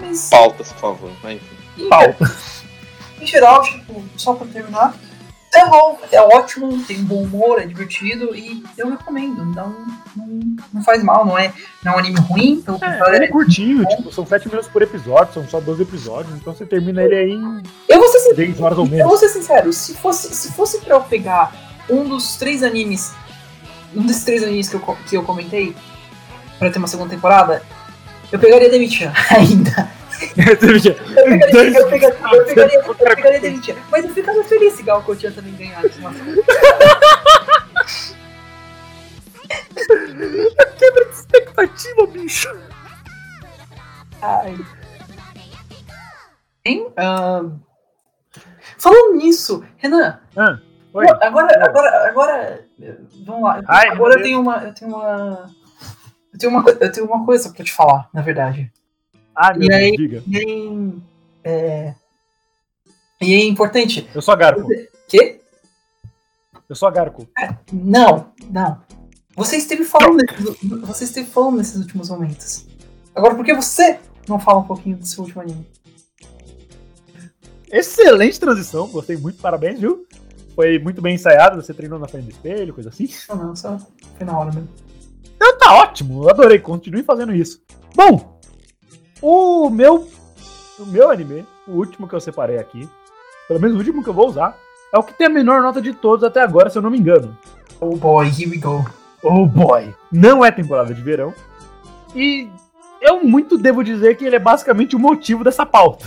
Mas 0.00 0.28
Pautas, 0.28 0.72
por 0.72 0.80
favor. 0.80 1.10
Mas, 1.22 1.36
enfim. 1.36 1.84
em, 1.84 1.88
Pauta. 1.88 2.36
em 3.20 3.26
geral, 3.26 3.62
tipo, 3.62 4.02
só 4.16 4.34
pra 4.34 4.46
terminar, 4.48 4.94
é 5.54 5.66
bom, 5.66 5.98
é 6.10 6.20
ótimo, 6.20 6.82
tem 6.84 7.02
bom 7.04 7.22
humor, 7.22 7.60
é 7.60 7.66
divertido 7.66 8.34
e 8.34 8.62
eu 8.78 8.90
recomendo. 8.90 9.44
Não, 9.44 9.74
não, 10.16 10.40
não 10.72 10.82
faz 10.82 11.02
mal, 11.02 11.24
não 11.26 11.38
é, 11.38 11.52
não 11.84 11.92
é 11.92 11.96
um 11.96 11.98
anime 11.98 12.20
ruim, 12.20 12.60
pelo 12.62 12.78
É, 12.82 13.16
ele 13.16 13.24
é 13.26 13.28
curtinho, 13.28 13.84
tipo, 13.86 14.12
são 14.12 14.24
7 14.26 14.48
minutos 14.48 14.68
por 14.70 14.82
episódio, 14.82 15.34
são 15.34 15.46
só 15.48 15.60
12 15.60 15.82
episódios, 15.82 16.34
então 16.34 16.54
você 16.54 16.64
termina 16.64 17.02
ele 17.02 17.14
aí 17.14 17.32
em 17.32 17.62
Eu 17.88 17.98
vou 17.98 18.08
ser, 18.08 18.20
sin- 18.20 18.34
10 18.34 18.60
horas 18.60 18.78
ou 18.78 18.84
eu 18.86 18.90
menos. 18.90 19.06
vou 19.08 19.16
ser 19.18 19.28
sincero, 19.28 19.72
se 19.72 19.94
fosse, 19.94 20.34
se 20.34 20.52
fosse 20.52 20.78
pra 20.80 20.96
eu 20.96 21.00
pegar 21.02 21.52
um 21.90 22.04
dos 22.08 22.36
três 22.36 22.62
animes, 22.62 23.12
um 23.94 24.06
desses 24.06 24.24
três 24.24 24.42
animes 24.42 24.68
que 24.68 24.76
eu, 24.76 24.96
que 25.08 25.16
eu 25.16 25.22
comentei, 25.22 25.74
pra 26.58 26.70
ter 26.70 26.78
uma 26.78 26.88
segunda 26.88 27.10
temporada, 27.10 27.62
eu 28.30 28.38
pegaria 28.38 28.70
Demitian 28.70 29.12
ainda. 29.30 29.90
Eu 30.36 30.56
pegaria, 30.58 31.78
eu 31.78 31.88
pegaria, 31.88 32.18
eu 32.32 32.44
pegaria, 32.46 32.78
eu 32.80 32.94
pegaria 32.94 33.40
Demitian. 33.40 33.74
Mas 33.90 34.04
eu 34.04 34.10
ficaria 34.14 34.44
feliz 34.44 34.74
se 34.74 34.82
Gal 34.82 35.02
Cotian 35.02 35.32
também 35.32 35.54
ganhasse. 35.54 35.98
uma. 35.98 36.12
Quebra 40.78 41.04
de 41.06 41.10
expectativa, 41.12 42.06
bicho. 42.06 42.48
Ai. 44.20 44.56
Hein? 46.64 46.92
Falando 48.78 49.14
nisso, 49.16 49.64
Renan, 49.78 50.20
Ah, 50.36 50.58
oi. 50.94 51.06
agora, 51.20 51.64
agora, 51.64 52.08
agora, 52.08 52.64
vamos 53.26 53.42
lá. 53.42 53.60
Ai, 53.68 53.88
agora 53.88 54.14
eu 54.18 54.22
tenho 54.22 54.40
uma, 54.40 54.56
eu 54.64 54.74
tenho 54.74 54.90
uma, 54.94 55.50
eu 56.32 56.38
tenho 56.38 56.52
uma, 56.52 56.70
eu 56.70 56.92
tenho 56.92 57.06
uma 57.06 57.24
coisa 57.24 57.50
pra 57.52 57.64
te 57.64 57.72
falar, 57.72 58.08
na 58.12 58.22
verdade. 58.22 58.72
Ah, 59.34 59.54
meu 59.54 59.68
E 59.68 59.72
aí? 59.72 59.92
Diga. 59.92 60.22
Bem, 60.26 61.02
é, 61.44 61.94
e 63.22 63.34
é 63.34 63.44
importante. 63.44 64.08
Eu 64.12 64.20
sou 64.20 64.34
a 64.34 64.36
Garco. 64.36 64.68
Que? 65.06 65.40
Eu 66.68 66.74
sou 66.74 66.88
a 66.88 66.90
Garco. 66.90 67.28
Não, 67.72 68.32
não. 68.50 68.82
Você 69.36 69.56
esteve 69.56 69.84
falando, 69.84 70.16
nesses, 70.16 70.80
você 70.80 71.04
esteve 71.04 71.28
falando 71.28 71.58
nesses 71.58 71.76
últimos 71.76 72.10
momentos. 72.10 72.66
Agora, 73.14 73.34
por 73.34 73.44
que 73.44 73.54
você 73.54 74.00
não 74.28 74.40
fala 74.40 74.58
um 74.58 74.66
pouquinho 74.66 74.96
do 74.96 75.06
seu 75.06 75.22
último 75.22 75.40
anime? 75.40 75.66
Excelente 77.70 78.38
transição, 78.38 78.88
gostei 78.88 79.16
muito, 79.16 79.40
parabéns, 79.40 79.80
viu? 79.80 80.06
Foi 80.54 80.78
muito 80.78 81.00
bem 81.00 81.14
ensaiado, 81.14 81.62
você 81.62 81.72
treinou 81.72 81.98
na 81.98 82.08
frente 82.08 82.24
do 82.24 82.30
espelho, 82.30 82.74
coisa 82.74 82.90
assim. 82.90 83.08
Não, 83.28 83.36
não, 83.36 83.56
só 83.56 83.78
foi 84.18 84.26
na 84.26 84.38
hora 84.38 84.52
mesmo. 84.52 84.68
Então 85.34 85.56
tá 85.58 85.74
ótimo, 85.76 86.28
adorei, 86.28 86.58
continue 86.58 87.02
fazendo 87.02 87.34
isso. 87.34 87.62
Bom, 87.94 88.31
o 89.22 89.70
meu, 89.70 90.08
o 90.78 90.86
meu 90.86 91.10
anime, 91.10 91.46
o 91.66 91.72
último 91.72 92.08
que 92.08 92.14
eu 92.14 92.20
separei 92.20 92.58
aqui, 92.58 92.88
pelo 93.46 93.60
menos 93.60 93.76
o 93.76 93.78
último 93.78 94.02
que 94.02 94.08
eu 94.08 94.14
vou 94.14 94.28
usar, 94.28 94.58
é 94.92 94.98
o 94.98 95.02
que 95.02 95.14
tem 95.14 95.28
a 95.28 95.30
menor 95.30 95.62
nota 95.62 95.80
de 95.80 95.94
todos 95.94 96.24
até 96.24 96.42
agora, 96.42 96.68
se 96.68 96.76
eu 96.76 96.82
não 96.82 96.90
me 96.90 96.98
engano. 96.98 97.36
Oh 97.80 97.96
boy, 97.96 98.26
here 98.26 98.50
we 98.50 98.58
go. 98.58 98.84
Oh 99.22 99.46
boy! 99.46 99.94
Não 100.10 100.44
é 100.44 100.50
temporada 100.50 100.92
de 100.92 101.00
verão. 101.00 101.32
E 102.14 102.50
eu 103.00 103.24
muito 103.24 103.56
devo 103.56 103.82
dizer 103.82 104.16
que 104.16 104.24
ele 104.24 104.36
é 104.36 104.40
basicamente 104.40 104.96
o 104.96 104.98
motivo 104.98 105.44
dessa 105.44 105.64
pauta. 105.64 106.04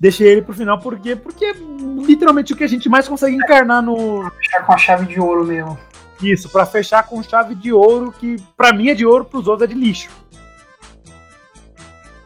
Deixei 0.00 0.28
ele 0.28 0.42
pro 0.42 0.54
final 0.54 0.80
porque, 0.80 1.14
porque 1.14 1.44
é 1.44 1.54
literalmente 1.54 2.52
o 2.52 2.56
que 2.56 2.64
a 2.64 2.68
gente 2.68 2.88
mais 2.88 3.08
consegue 3.08 3.36
encarnar 3.36 3.82
no, 3.82 4.30
Fechar 4.30 4.66
com 4.66 4.72
a 4.72 4.78
chave 4.78 5.06
de 5.06 5.20
ouro 5.20 5.44
mesmo. 5.44 5.78
Isso, 6.22 6.48
pra 6.48 6.66
fechar 6.66 7.06
com 7.06 7.22
chave 7.22 7.54
de 7.54 7.72
ouro, 7.72 8.12
que 8.12 8.36
pra 8.56 8.72
mim 8.72 8.88
é 8.88 8.94
de 8.94 9.06
ouro, 9.06 9.24
pros 9.24 9.46
outros 9.46 9.68
é 9.68 9.72
de 9.72 9.78
lixo. 9.78 10.10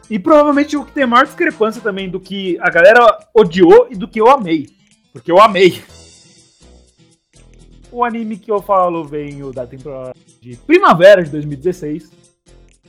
E 0.09 0.17
provavelmente 0.17 0.75
o 0.75 0.83
que 0.83 0.91
tem 0.91 1.05
maior 1.05 1.25
discrepância 1.25 1.81
também 1.81 2.09
do 2.09 2.19
que 2.19 2.57
a 2.59 2.69
galera 2.69 3.19
odiou 3.33 3.87
e 3.89 3.95
do 3.95 4.07
que 4.07 4.19
eu 4.19 4.29
amei. 4.29 4.67
Porque 5.13 5.31
eu 5.31 5.39
amei. 5.39 5.81
o 7.91 8.03
anime 8.03 8.37
que 8.37 8.51
eu 8.51 8.61
falo 8.61 9.03
veio 9.03 9.51
da 9.51 9.65
temporada 9.65 10.13
de 10.41 10.55
primavera 10.57 11.23
de 11.23 11.29
2016. 11.29 12.11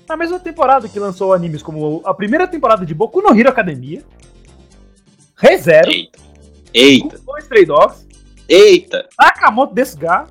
Na 0.08 0.16
mesma 0.16 0.40
temporada 0.40 0.88
que 0.88 0.98
lançou 0.98 1.32
animes 1.32 1.62
como 1.62 2.02
a 2.04 2.12
primeira 2.12 2.46
temporada 2.46 2.84
de 2.84 2.94
Boku 2.94 3.22
no 3.22 3.38
Hero 3.38 3.48
Academia, 3.48 4.02
ReZero, 5.36 5.90
Eita. 5.90 6.18
Eita. 6.74 7.18
Kubo 7.18 7.38
Stray 7.38 7.64
Dogs, 7.64 8.06
Eita. 8.48 9.08
Akamoto 9.16 9.72
Desuga, 9.74 10.26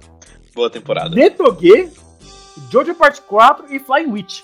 Boa 0.53 0.69
temporada. 0.69 1.15
Netoge, 1.15 1.89
Jojo 2.69 2.93
Part 2.93 3.21
4 3.21 3.73
e 3.73 3.79
Flying 3.79 4.11
Witch. 4.11 4.41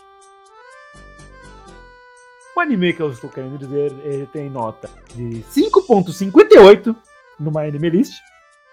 O 2.56 2.60
anime 2.62 2.94
que 2.94 3.02
eu 3.02 3.12
estou 3.12 3.30
querendo 3.30 3.58
dizer, 3.58 3.94
ele 4.06 4.26
tem 4.28 4.50
nota 4.50 4.90
de 5.14 5.44
5.58 5.52 6.96
no 7.38 7.60
Anime 7.60 7.90
List. 7.90 8.14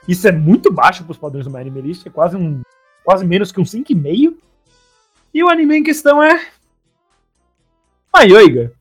Isso 0.06 0.28
é 0.28 0.32
muito 0.32 0.72
baixo 0.72 1.02
para 1.02 1.10
os 1.10 1.18
padrões 1.18 1.46
do 1.46 1.56
Anime 1.56 1.80
List, 1.80 2.06
é 2.06 2.10
quase 2.10 2.36
um 2.36 2.62
quase 3.04 3.26
menos 3.26 3.50
que 3.50 3.60
um 3.60 3.64
5,5. 3.64 4.34
E 5.34 5.42
o 5.42 5.48
anime 5.48 5.78
em 5.78 5.82
questão 5.82 6.22
é 6.22 6.46
Mayoiga. 8.14 8.72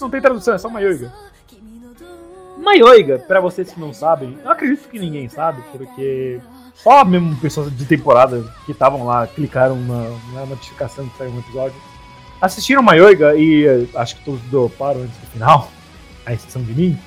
Não 0.00 0.08
tem 0.08 0.22
tradução, 0.22 0.54
é 0.54 0.58
só 0.58 0.70
Mayoiga. 0.70 1.12
Mayoiga, 2.56 3.18
pra 3.18 3.40
vocês 3.40 3.72
que 3.72 3.80
não 3.80 3.92
sabem, 3.92 4.38
eu 4.42 4.50
acredito 4.50 4.88
que 4.88 4.98
ninguém 4.98 5.28
sabe, 5.28 5.62
porque 5.72 6.40
só 6.74 7.04
mesmo 7.04 7.36
pessoas 7.36 7.76
de 7.76 7.84
temporada 7.84 8.42
que 8.64 8.72
estavam 8.72 9.04
lá 9.04 9.26
clicaram 9.26 9.76
na, 9.76 10.08
na 10.32 10.46
notificação 10.46 11.06
que 11.08 11.18
saiu 11.18 11.30
um 11.30 11.40
episódio. 11.40 11.76
Assistiram 12.40 12.82
Mayoiga 12.82 13.34
e 13.36 13.66
eh, 13.66 13.86
acho 13.94 14.16
que 14.16 14.24
todos 14.24 14.40
droparam 14.50 15.00
antes 15.02 15.16
do 15.18 15.26
final, 15.26 15.70
a 16.24 16.32
exceção 16.32 16.62
de 16.62 16.72
mim. 16.72 16.98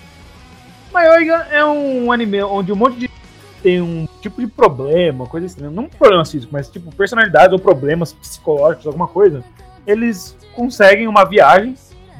Mayoiga 0.94 1.48
é 1.52 1.66
um 1.66 2.12
anime 2.12 2.44
onde 2.44 2.72
um 2.72 2.76
monte 2.76 2.98
de 3.00 3.10
tem 3.64 3.82
um 3.82 4.06
tipo 4.22 4.42
de 4.42 4.48
problema, 4.48 5.26
coisa 5.26 5.48
estranha, 5.48 5.72
não 5.72 5.86
problema 5.88 6.26
físico, 6.26 6.52
mas 6.52 6.68
tipo 6.70 6.94
personalidade 6.94 7.54
ou 7.54 7.60
problemas 7.60 8.12
psicológicos, 8.12 8.86
alguma 8.86 9.08
coisa. 9.08 9.42
Eles 9.88 10.36
conseguem 10.54 11.08
uma 11.08 11.24
viagem 11.24 11.74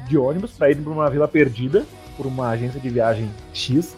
de 0.08 0.16
ônibus 0.16 0.52
para 0.52 0.70
ir 0.70 0.76
para 0.76 0.90
uma 0.90 1.08
vila 1.10 1.28
perdida 1.28 1.84
por 2.16 2.24
uma 2.26 2.48
agência 2.48 2.80
de 2.80 2.88
viagem 2.88 3.30
X. 3.52 3.94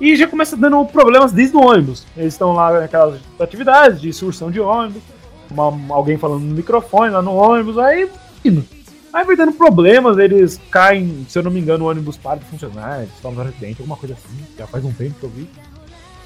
E 0.00 0.14
já 0.16 0.26
começa 0.28 0.56
dando 0.56 0.84
problemas 0.86 1.32
desde 1.32 1.56
o 1.56 1.60
ônibus. 1.60 2.06
Eles 2.16 2.32
estão 2.34 2.52
lá 2.52 2.80
naquelas 2.80 3.20
atividades 3.40 4.00
de 4.00 4.08
excursão 4.08 4.50
de 4.50 4.60
ônibus, 4.60 5.02
uma- 5.50 5.94
alguém 5.94 6.16
falando 6.16 6.42
no 6.42 6.54
microfone 6.54 7.10
lá 7.10 7.20
no 7.20 7.34
ônibus, 7.34 7.76
aí 7.76 8.08
indo. 8.44 8.64
Aí 9.12 9.24
vai 9.24 9.36
dando 9.36 9.52
problemas, 9.52 10.16
eles 10.16 10.58
caem, 10.70 11.26
se 11.28 11.38
eu 11.38 11.42
não 11.42 11.50
me 11.50 11.60
engano, 11.60 11.84
o 11.84 11.88
ônibus 11.88 12.16
para 12.16 12.38
de 12.38 12.46
funcionar, 12.46 13.00
eles 13.00 13.12
tomam 13.20 13.44
um 13.44 13.48
acidente, 13.48 13.80
alguma 13.80 13.96
coisa 13.96 14.14
assim, 14.14 14.42
já 14.56 14.66
faz 14.66 14.84
um 14.84 14.92
tempo 14.92 15.18
que 15.20 15.24
eu 15.24 15.30
vi. 15.30 15.48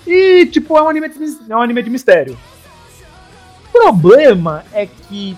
E, 0.07 0.47
tipo, 0.47 0.79
é 0.79 0.83
um 0.83 0.89
anime 0.89 1.09
de, 1.09 1.17
é 1.51 1.57
um 1.57 1.63
anime 1.63 1.83
de 1.83 1.91
mistério. 1.91 2.39
O 3.65 3.73
problema 3.73 4.65
é 4.73 4.87
que 4.87 5.37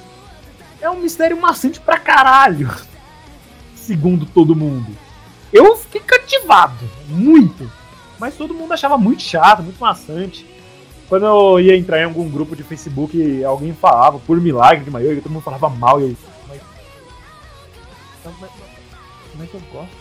é 0.81 0.91
um 0.91 1.01
mistério 1.01 1.41
maçante 1.41 1.81
pra 1.81 1.99
caralho, 1.99 2.71
segundo 3.75 4.27
todo 4.27 4.55
mundo. 4.55 4.95
Eu 5.51 5.75
fiquei 5.77 6.03
cativado, 6.03 6.85
muito. 7.09 7.71
Mas 8.19 8.37
todo 8.37 8.53
mundo 8.53 8.73
achava 8.73 8.99
muito 8.99 9.23
chato, 9.23 9.63
muito 9.63 9.81
maçante. 9.81 10.47
Quando 11.09 11.25
eu 11.25 11.61
ia 11.61 11.77
entrar 11.77 12.01
em 12.01 12.05
algum 12.05 12.29
grupo 12.29 12.55
de 12.55 12.63
Facebook, 12.63 13.43
alguém 13.43 13.73
falava 13.73 14.19
por 14.19 14.39
milagre 14.39 14.85
de 14.85 14.91
Maioga, 14.91 15.23
todo 15.23 15.33
mundo 15.33 15.43
falava 15.43 15.71
mal 15.71 16.01
e 16.01 16.11
eu. 16.11 16.17
Mas. 18.41 18.41
Mas, 18.41 18.51
mas, 18.51 18.51
mas 19.37 19.55
eu 19.55 19.61
gosto. 19.73 19.97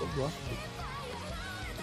Eu 0.00 0.08
gosto. 0.16 0.38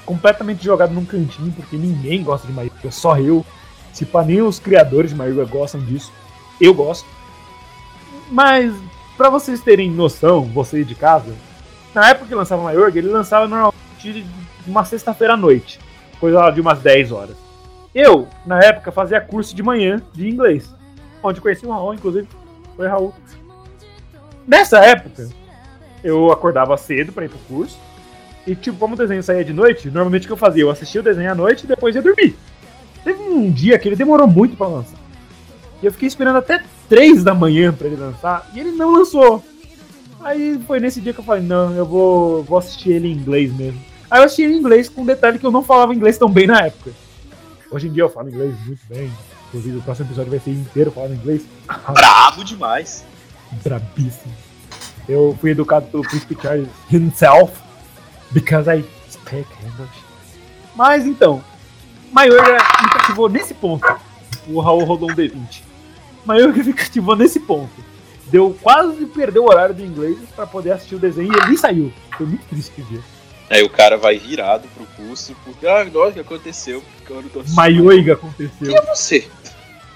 Completamente 0.06 0.64
jogado 0.64 0.94
num 0.94 1.06
cantinho, 1.06 1.52
porque 1.52 1.76
ninguém 1.76 2.24
gosta 2.24 2.46
de 2.46 2.54
Maioga, 2.54 2.92
só 2.92 3.18
eu. 3.18 3.46
Se 3.92 4.06
pá, 4.06 4.24
nem 4.24 4.42
os 4.42 4.60
criadores 4.60 5.12
de 5.12 5.16
Maioga 5.16 5.46
gostam 5.46 5.82
disso. 5.82 6.12
Eu 6.60 6.74
gosto. 6.74 7.08
Mas, 8.30 8.74
pra 9.18 9.30
vocês 9.30 9.62
terem 9.62 9.90
noção, 9.90 10.44
vocês 10.46 10.88
de 10.88 10.96
casa, 10.96 11.34
na 11.94 12.10
época 12.10 12.28
que 12.28 12.36
lançava 12.36 12.62
Mayorga, 12.62 13.00
ele 13.00 13.10
lançava 13.10 13.48
normalmente 13.48 13.74
de 14.02 14.26
uma 14.68 14.84
sexta-feira 14.84 15.34
à 15.34 15.38
noite, 15.38 15.80
coisa 16.20 16.50
de 16.52 16.62
umas 16.62 16.80
10 16.80 17.12
horas. 17.12 17.36
Eu, 17.94 18.28
na 18.46 18.60
época, 18.60 18.92
fazia 18.92 19.22
curso 19.22 19.56
de 19.56 19.64
manhã 19.64 20.02
de 20.14 20.28
inglês, 20.28 20.70
onde 21.24 21.40
conheci 21.40 21.66
o 21.66 21.72
Raul, 21.72 21.94
inclusive. 21.94 22.28
Foi 22.76 22.88
Raul. 22.88 23.14
Nessa 24.46 24.80
época, 24.80 25.30
eu 26.06 26.32
acordava 26.32 26.78
cedo 26.78 27.12
pra 27.12 27.26
ir 27.26 27.30
pro 27.30 27.40
curso. 27.40 27.78
E, 28.46 28.56
tipo, 28.56 28.78
como 28.78 28.94
o 28.94 28.98
desenho 28.98 29.24
saía 29.24 29.44
de 29.44 29.52
noite, 29.52 29.90
normalmente 29.90 30.24
o 30.24 30.28
que 30.28 30.34
eu 30.34 30.38
fazia? 30.38 30.62
Eu 30.62 30.70
assistia 30.70 31.02
o 31.02 31.04
desenho 31.04 31.32
à 31.32 31.36
noite 31.36 31.64
e 31.64 31.68
depois 31.68 31.96
ia 31.96 32.02
dormir. 32.02 32.38
Teve 33.04 33.22
um 33.24 33.52
dia 33.52 33.80
que 33.80 33.90
ele 33.90 33.96
demorou 33.96 34.28
muito 34.28 34.56
pra 34.56 34.68
lançar. 34.68 35.00
E 35.82 35.86
eu 35.86 35.92
fiquei 35.92 36.08
esperando 36.08 36.38
até 36.38 36.64
3 36.88 37.24
da 37.24 37.34
manhã 37.34 37.74
pra 37.74 37.88
ele 37.88 37.96
lançar, 37.96 38.50
e 38.54 38.60
ele 38.60 38.72
não 38.72 38.94
lançou. 38.94 39.44
Aí 40.22 40.60
foi 40.68 40.80
nesse 40.80 41.02
dia 41.02 41.12
que 41.12 41.20
eu 41.20 41.24
falei, 41.24 41.44
não, 41.44 41.74
eu 41.76 41.86
vou, 41.86 42.44
vou 42.44 42.58
assistir 42.60 42.92
ele 42.92 43.08
em 43.08 43.14
inglês 43.14 43.52
mesmo. 43.52 43.82
Aí 44.10 44.20
eu 44.20 44.26
assisti 44.26 44.44
ele 44.44 44.54
em 44.54 44.60
inglês 44.60 44.88
com 44.88 45.02
o 45.02 45.06
detalhe 45.06 45.40
que 45.40 45.46
eu 45.46 45.52
não 45.52 45.64
falava 45.64 45.94
inglês 45.94 46.18
tão 46.18 46.30
bem 46.30 46.46
na 46.46 46.62
época. 46.62 46.92
Hoje 47.72 47.88
em 47.88 47.92
dia 47.92 48.04
eu 48.04 48.10
falo 48.10 48.30
inglês 48.30 48.56
muito 48.66 48.82
bem. 48.88 49.12
Inclusive 49.48 49.78
o 49.78 49.82
próximo 49.82 50.08
episódio 50.08 50.30
vai 50.30 50.40
ser 50.40 50.52
inteiro 50.52 50.92
falando 50.92 51.16
inglês. 51.16 51.42
Brabo 51.94 52.44
demais. 52.44 53.04
Brabíssimo. 53.64 54.45
Eu 55.08 55.38
fui 55.40 55.52
educado 55.52 55.88
pelo 55.88 56.04
Príncipe 56.04 56.38
Charles 56.42 56.70
himself, 56.92 57.54
because 58.32 58.70
I 58.70 58.84
speak 59.10 59.48
English. 59.64 60.04
Mas 60.76 61.06
então, 61.06 61.44
Mayorga 62.12 62.54
me 62.54 62.90
cativou 62.90 63.30
nesse 63.30 63.54
ponto. 63.54 63.86
O 64.48 64.60
Raul 64.60 64.84
rodou 64.84 65.12
um 65.12 65.16
D20. 65.16 65.62
Mayorga 66.26 66.64
me 66.64 66.74
cativou 66.74 67.16
nesse 67.16 67.40
ponto. 67.40 67.74
Deu 68.28 68.58
quase 68.62 69.06
perder 69.06 69.40
o 69.40 69.46
horário 69.50 69.76
do 69.76 69.86
inglês 69.86 70.18
pra 70.36 70.48
poder 70.48 70.72
assistir 70.72 70.96
o 70.96 71.00
desenho 71.00 71.32
e 71.32 71.38
ele 71.38 71.48
nem 71.48 71.58
saiu. 71.58 71.94
Foi 72.18 72.26
muito 72.26 72.46
triste 72.48 72.72
esse 72.78 72.90
dia. 72.90 73.02
Aí 73.50 73.62
o 73.64 73.70
cara 73.70 73.98
vai 73.98 74.18
virado 74.18 74.68
pro 74.70 74.86
curso, 75.06 75.36
porque, 75.46 75.68
ah, 75.68 75.86
nossa, 75.86 76.10
o 76.10 76.14
que 76.14 76.20
aconteceu? 76.22 76.82
Porque 76.98 77.14
eu 77.14 77.22
não 77.22 77.30
tô 77.30 77.40
assistindo. 77.42 77.56
Maioiga 77.58 78.14
aconteceu. 78.14 78.50
Quem 78.60 78.76
é 78.76 78.82
você? 78.82 79.28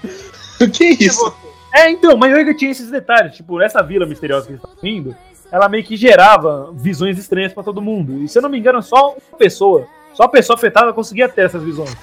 O 0.60 0.68
que 0.68 0.84
é 0.84 0.90
isso? 0.90 1.34
É, 1.72 1.90
então, 1.90 2.16
Maioiga 2.16 2.54
tinha 2.54 2.70
esses 2.70 2.90
detalhes. 2.90 3.36
Tipo, 3.36 3.60
essa 3.60 3.82
vila 3.82 4.06
misteriosa 4.06 4.46
que 4.46 4.52
eles 4.52 4.62
estão 4.62 4.88
indo, 4.88 5.16
ela 5.50 5.68
meio 5.68 5.84
que 5.84 5.96
gerava 5.96 6.72
visões 6.74 7.18
estranhas 7.18 7.52
pra 7.52 7.62
todo 7.62 7.82
mundo. 7.82 8.22
E 8.22 8.28
se 8.28 8.38
eu 8.38 8.42
não 8.42 8.48
me 8.48 8.58
engano, 8.58 8.82
só 8.82 9.10
uma 9.12 9.38
pessoa, 9.38 9.86
só 10.14 10.24
a 10.24 10.28
pessoa 10.28 10.56
afetada 10.56 10.92
conseguia 10.92 11.28
ter 11.28 11.42
essas 11.42 11.62
visões. 11.62 11.96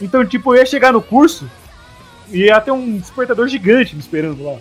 Então, 0.00 0.24
tipo, 0.24 0.54
eu 0.54 0.58
ia 0.58 0.66
chegar 0.66 0.92
no 0.92 1.02
curso 1.02 1.48
e 2.30 2.44
ia 2.44 2.60
ter 2.60 2.70
um 2.70 2.98
despertador 2.98 3.48
gigante 3.48 3.94
me 3.94 4.00
esperando 4.00 4.44
lá. 4.44 4.58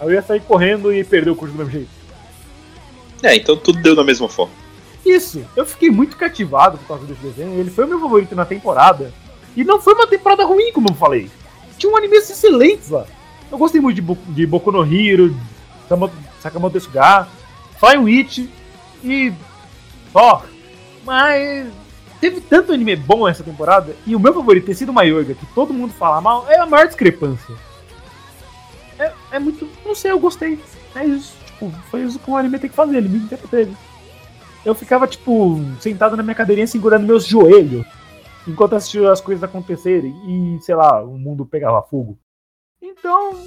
Aí 0.00 0.08
eu 0.08 0.12
ia 0.12 0.22
sair 0.22 0.40
correndo 0.40 0.92
e 0.92 1.04
perder 1.04 1.30
o 1.30 1.36
curso 1.36 1.54
do 1.54 1.58
mesmo 1.58 1.72
jeito. 1.72 1.90
É, 3.22 3.36
então 3.36 3.56
tudo 3.56 3.80
deu 3.80 3.94
da 3.94 4.02
mesma 4.02 4.28
forma. 4.28 4.52
Isso, 5.04 5.44
eu 5.56 5.66
fiquei 5.66 5.90
muito 5.90 6.16
cativado 6.16 6.78
por 6.78 6.86
causa 6.88 7.06
desse 7.06 7.20
desenho. 7.20 7.58
Ele 7.58 7.70
foi 7.70 7.84
o 7.84 7.88
meu 7.88 8.00
favorito 8.00 8.34
na 8.34 8.44
temporada. 8.44 9.12
E 9.56 9.64
não 9.64 9.80
foi 9.80 9.94
uma 9.94 10.06
temporada 10.06 10.44
ruim, 10.44 10.72
como 10.72 10.88
eu 10.88 10.94
falei. 10.94 11.30
Tinha 11.76 11.92
um 11.92 11.96
animes 11.96 12.30
excelentes 12.30 12.88
lá. 12.88 13.04
Eu 13.52 13.58
gostei 13.58 13.80
muito 13.80 13.96
de, 13.96 14.02
Bo 14.02 14.16
de 14.28 14.46
Boku 14.46 14.72
no 14.72 14.82
Hero, 14.82 15.36
Sakamoto- 15.82 16.16
Sakamoto 16.40 16.72
Desuga, 16.72 17.28
Flying 17.78 17.98
Witch 17.98 18.38
e. 19.04 19.32
Ó. 20.14 20.40
Mas. 21.04 21.68
Teve 22.20 22.40
tanto 22.40 22.72
anime 22.72 22.96
bom 22.96 23.28
essa 23.28 23.42
temporada. 23.44 23.94
E 24.06 24.16
o 24.16 24.20
meu 24.20 24.32
favorito 24.32 24.66
ter 24.66 24.74
sido 24.74 24.92
Mayorga, 24.92 25.34
que 25.34 25.44
todo 25.54 25.74
mundo 25.74 25.92
fala 25.92 26.20
mal, 26.20 26.46
é 26.48 26.58
a 26.58 26.66
maior 26.66 26.86
discrepância. 26.86 27.54
É, 28.98 29.12
é 29.32 29.38
muito. 29.38 29.68
Não 29.84 29.94
sei, 29.94 30.12
eu 30.12 30.20
gostei. 30.20 30.58
É 30.94 31.04
isso. 31.04 31.34
Tipo, 31.46 31.70
foi 31.90 32.02
isso 32.04 32.18
que 32.18 32.30
um 32.30 32.36
anime 32.36 32.58
tem 32.58 32.70
que 32.70 32.76
fazer, 32.76 32.96
ele 32.96 33.08
me 33.08 33.18
entreteve 33.18 33.76
eu 34.64 34.74
ficava, 34.74 35.06
tipo, 35.06 35.60
sentado 35.80 36.16
na 36.16 36.22
minha 36.22 36.34
cadeirinha 36.34 36.66
segurando 36.66 37.06
meus 37.06 37.26
joelhos 37.26 37.84
enquanto 38.46 38.74
assistia 38.74 39.10
as 39.10 39.20
coisas 39.20 39.42
acontecerem 39.42 40.14
e, 40.24 40.58
sei 40.62 40.74
lá, 40.74 41.02
o 41.02 41.18
mundo 41.18 41.44
pegava 41.44 41.82
fogo. 41.82 42.16
Então, 42.82 43.46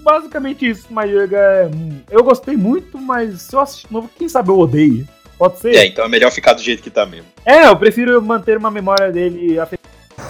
basicamente 0.00 0.68
isso. 0.68 0.92
Mayorga 0.92 1.38
é. 1.38 1.70
Eu 2.10 2.22
gostei 2.22 2.56
muito, 2.56 2.98
mas 2.98 3.42
se 3.42 3.56
eu 3.56 3.60
assistir 3.60 3.88
de 3.88 3.92
novo, 3.92 4.10
quem 4.16 4.28
sabe 4.28 4.50
eu 4.50 4.58
odeio. 4.58 5.08
Pode 5.38 5.58
ser? 5.58 5.74
É, 5.74 5.86
então 5.86 6.04
é 6.04 6.08
melhor 6.08 6.30
ficar 6.30 6.52
do 6.52 6.62
jeito 6.62 6.82
que 6.82 6.90
tá 6.90 7.04
mesmo. 7.04 7.26
É, 7.44 7.66
eu 7.66 7.76
prefiro 7.76 8.20
manter 8.22 8.56
uma 8.56 8.70
memória 8.70 9.10
dele. 9.10 9.56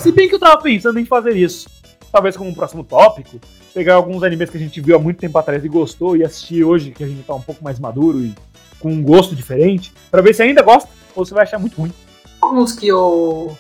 Se 0.01 0.11
bem 0.11 0.29
que 0.29 0.35
eu 0.35 0.41
tava 0.41 0.61
pensando 0.63 0.99
em 0.99 1.05
fazer 1.05 1.37
isso. 1.37 1.69
Talvez 2.11 2.37
como 2.37 2.49
um 2.49 2.55
próximo 2.55 2.83
tópico, 2.83 3.39
pegar 3.75 3.95
alguns 3.95 4.23
animes 4.23 4.49
que 4.49 4.57
a 4.57 4.61
gente 4.61 4.81
viu 4.81 4.97
há 4.97 4.99
muito 4.99 5.19
tempo 5.19 5.37
atrás 5.37 5.65
e 5.65 5.69
gostou 5.69 6.17
e 6.17 6.25
assistir 6.25 6.65
hoje, 6.65 6.93
que 6.93 7.05
a 7.05 7.07
gente 7.07 7.23
tá 7.25 7.35
um 7.35 7.43
pouco 7.43 7.63
mais 7.63 7.79
maduro 7.79 8.21
e 8.21 8.35
com 8.81 8.91
um 8.91 9.03
gosto 9.03 9.35
diferente, 9.35 9.93
pra 10.11 10.23
ver 10.23 10.35
se 10.35 10.43
ainda 10.43 10.63
gosta 10.63 10.89
ou 11.15 11.25
se 11.25 11.35
vai 11.35 11.43
achar 11.43 11.59
muito 11.59 11.77
ruim. 11.77 11.93
Alguns 12.41 12.73
que 12.73 12.89
eu. 12.89 13.57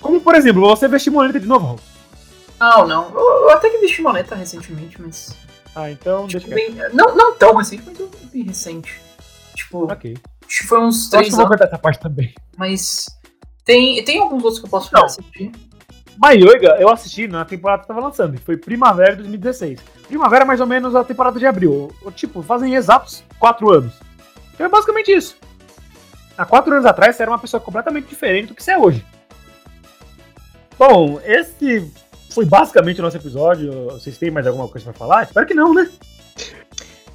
Como, 0.00 0.20
por 0.20 0.34
exemplo, 0.34 0.62
você 0.62 0.86
ver 0.86 1.00
Shimoneta 1.00 1.40
de 1.40 1.46
novo. 1.46 1.80
Não, 2.60 2.86
não. 2.86 3.10
Eu, 3.14 3.20
eu 3.44 3.50
até 3.50 3.70
que 3.70 3.78
vi 3.78 3.88
Shimoneta 3.88 4.34
recentemente, 4.34 5.00
mas. 5.00 5.34
Ah, 5.74 5.90
então 5.90 6.26
Tipo, 6.26 6.48
bem, 6.50 6.74
não, 6.92 7.14
não 7.16 7.34
tão 7.36 7.56
recente, 7.56 7.82
mas 7.86 7.98
eu 7.98 8.10
vi 8.32 8.42
recente. 8.42 9.00
Tipo, 9.54 9.90
Ok. 9.90 10.16
acho 10.46 10.60
que 10.60 10.66
foi 10.66 10.80
uns 10.80 11.08
três 11.08 11.28
que 11.28 11.32
eu 11.32 11.36
vou 11.36 11.46
anos, 11.46 11.56
cortar 11.56 11.66
essa 11.72 11.78
parte 11.78 12.00
também. 12.00 12.34
mas 12.56 13.06
Tem, 13.64 14.04
tem 14.04 14.18
alguns 14.20 14.42
outros 14.44 14.58
que 14.60 14.66
eu 14.66 14.70
posso 14.70 14.92
Não. 14.92 15.04
assistir. 15.04 15.50
Maioiga, 16.18 16.76
eu 16.78 16.90
assisti 16.90 17.26
na 17.26 17.44
temporada 17.46 17.80
que 17.82 17.88
tava 17.88 18.00
lançando, 18.00 18.36
que 18.36 18.44
foi 18.44 18.56
Primavera 18.56 19.12
de 19.12 19.22
2016. 19.22 19.80
Primavera 20.06 20.44
é 20.44 20.46
mais 20.46 20.60
ou 20.60 20.66
menos 20.66 20.94
a 20.94 21.02
temporada 21.02 21.38
de 21.38 21.46
abril. 21.46 21.90
Tipo, 22.14 22.42
fazem 22.42 22.74
exatos 22.74 23.24
quatro 23.38 23.70
anos. 23.72 23.94
Então 24.52 24.66
é 24.66 24.68
basicamente 24.68 25.10
isso. 25.10 25.36
Há 26.36 26.44
quatro 26.44 26.72
anos 26.74 26.84
atrás, 26.84 27.16
você 27.16 27.22
era 27.22 27.30
uma 27.30 27.38
pessoa 27.38 27.60
completamente 27.60 28.06
diferente 28.08 28.48
do 28.48 28.54
que 28.54 28.62
você 28.62 28.72
é 28.72 28.78
hoje. 28.78 29.04
Bom, 30.78 31.20
esse 31.24 31.90
foi 32.30 32.44
basicamente 32.44 33.00
o 33.00 33.02
nosso 33.02 33.16
episódio. 33.16 33.86
Vocês 33.86 34.16
têm 34.18 34.30
mais 34.30 34.46
alguma 34.46 34.68
coisa 34.68 34.84
pra 34.84 34.94
falar? 34.94 35.24
Espero 35.24 35.46
que 35.46 35.54
não, 35.54 35.74
né? 35.74 35.90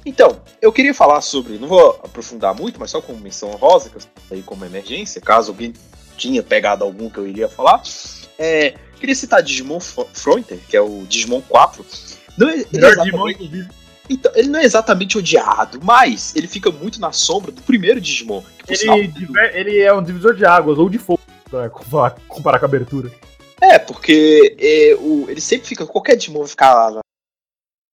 Então, 0.04 0.40
eu 0.62 0.72
queria 0.72 0.94
falar 0.94 1.20
sobre, 1.20 1.58
não 1.58 1.66
vou 1.66 1.98
aprofundar 2.04 2.54
muito, 2.54 2.78
mas 2.78 2.90
só 2.92 3.00
como 3.00 3.18
menção 3.18 3.50
rosa, 3.52 3.90
que 3.90 3.96
eu 3.96 4.02
aí 4.30 4.42
como 4.42 4.64
emergência, 4.64 5.20
caso 5.20 5.50
alguém 5.50 5.72
tinha 6.16 6.42
pegado 6.42 6.84
algum 6.84 7.10
que 7.10 7.18
eu 7.18 7.26
iria 7.26 7.48
falar. 7.48 7.82
É, 8.38 8.74
queria 9.00 9.14
citar 9.16 9.42
Digimon 9.42 9.80
Fro- 9.80 10.08
Frontier, 10.12 10.60
que 10.68 10.76
é 10.76 10.80
o 10.80 11.04
Digimon 11.08 11.40
4. 11.48 11.84
Não 12.38 12.48
é, 12.48 12.64
ele, 12.72 12.86
é 12.86 12.94
Digimon, 12.96 13.30
inclusive. 13.30 13.68
então, 14.08 14.30
ele 14.36 14.48
não 14.48 14.60
é 14.60 14.64
exatamente 14.64 15.18
odiado, 15.18 15.80
mas 15.82 16.36
ele 16.36 16.46
fica 16.46 16.70
muito 16.70 17.00
na 17.00 17.10
sombra 17.10 17.50
do 17.50 17.60
primeiro 17.62 18.00
Digimon. 18.00 18.42
Por 18.64 18.76
sinal, 18.76 18.98
Ele, 18.98 19.12
ele 19.54 19.78
é 19.80 19.92
um 19.92 20.02
divisor 20.02 20.34
de 20.36 20.44
águas 20.44 20.78
ou 20.78 20.88
de 20.88 20.98
fogo, 20.98 21.20
pra 21.50 21.68
comparar 22.28 22.58
com 22.60 22.64
a 22.64 22.68
abertura. 22.68 23.10
É, 23.60 23.78
porque 23.78 24.56
é, 24.58 24.94
o, 24.98 25.26
ele 25.28 25.40
sempre 25.40 25.66
fica. 25.66 25.86
Qualquer 25.86 26.16
Digimon 26.16 26.40
vai 26.40 26.48
ficar 26.48 26.74
lá 26.74 26.90
na 26.90 27.00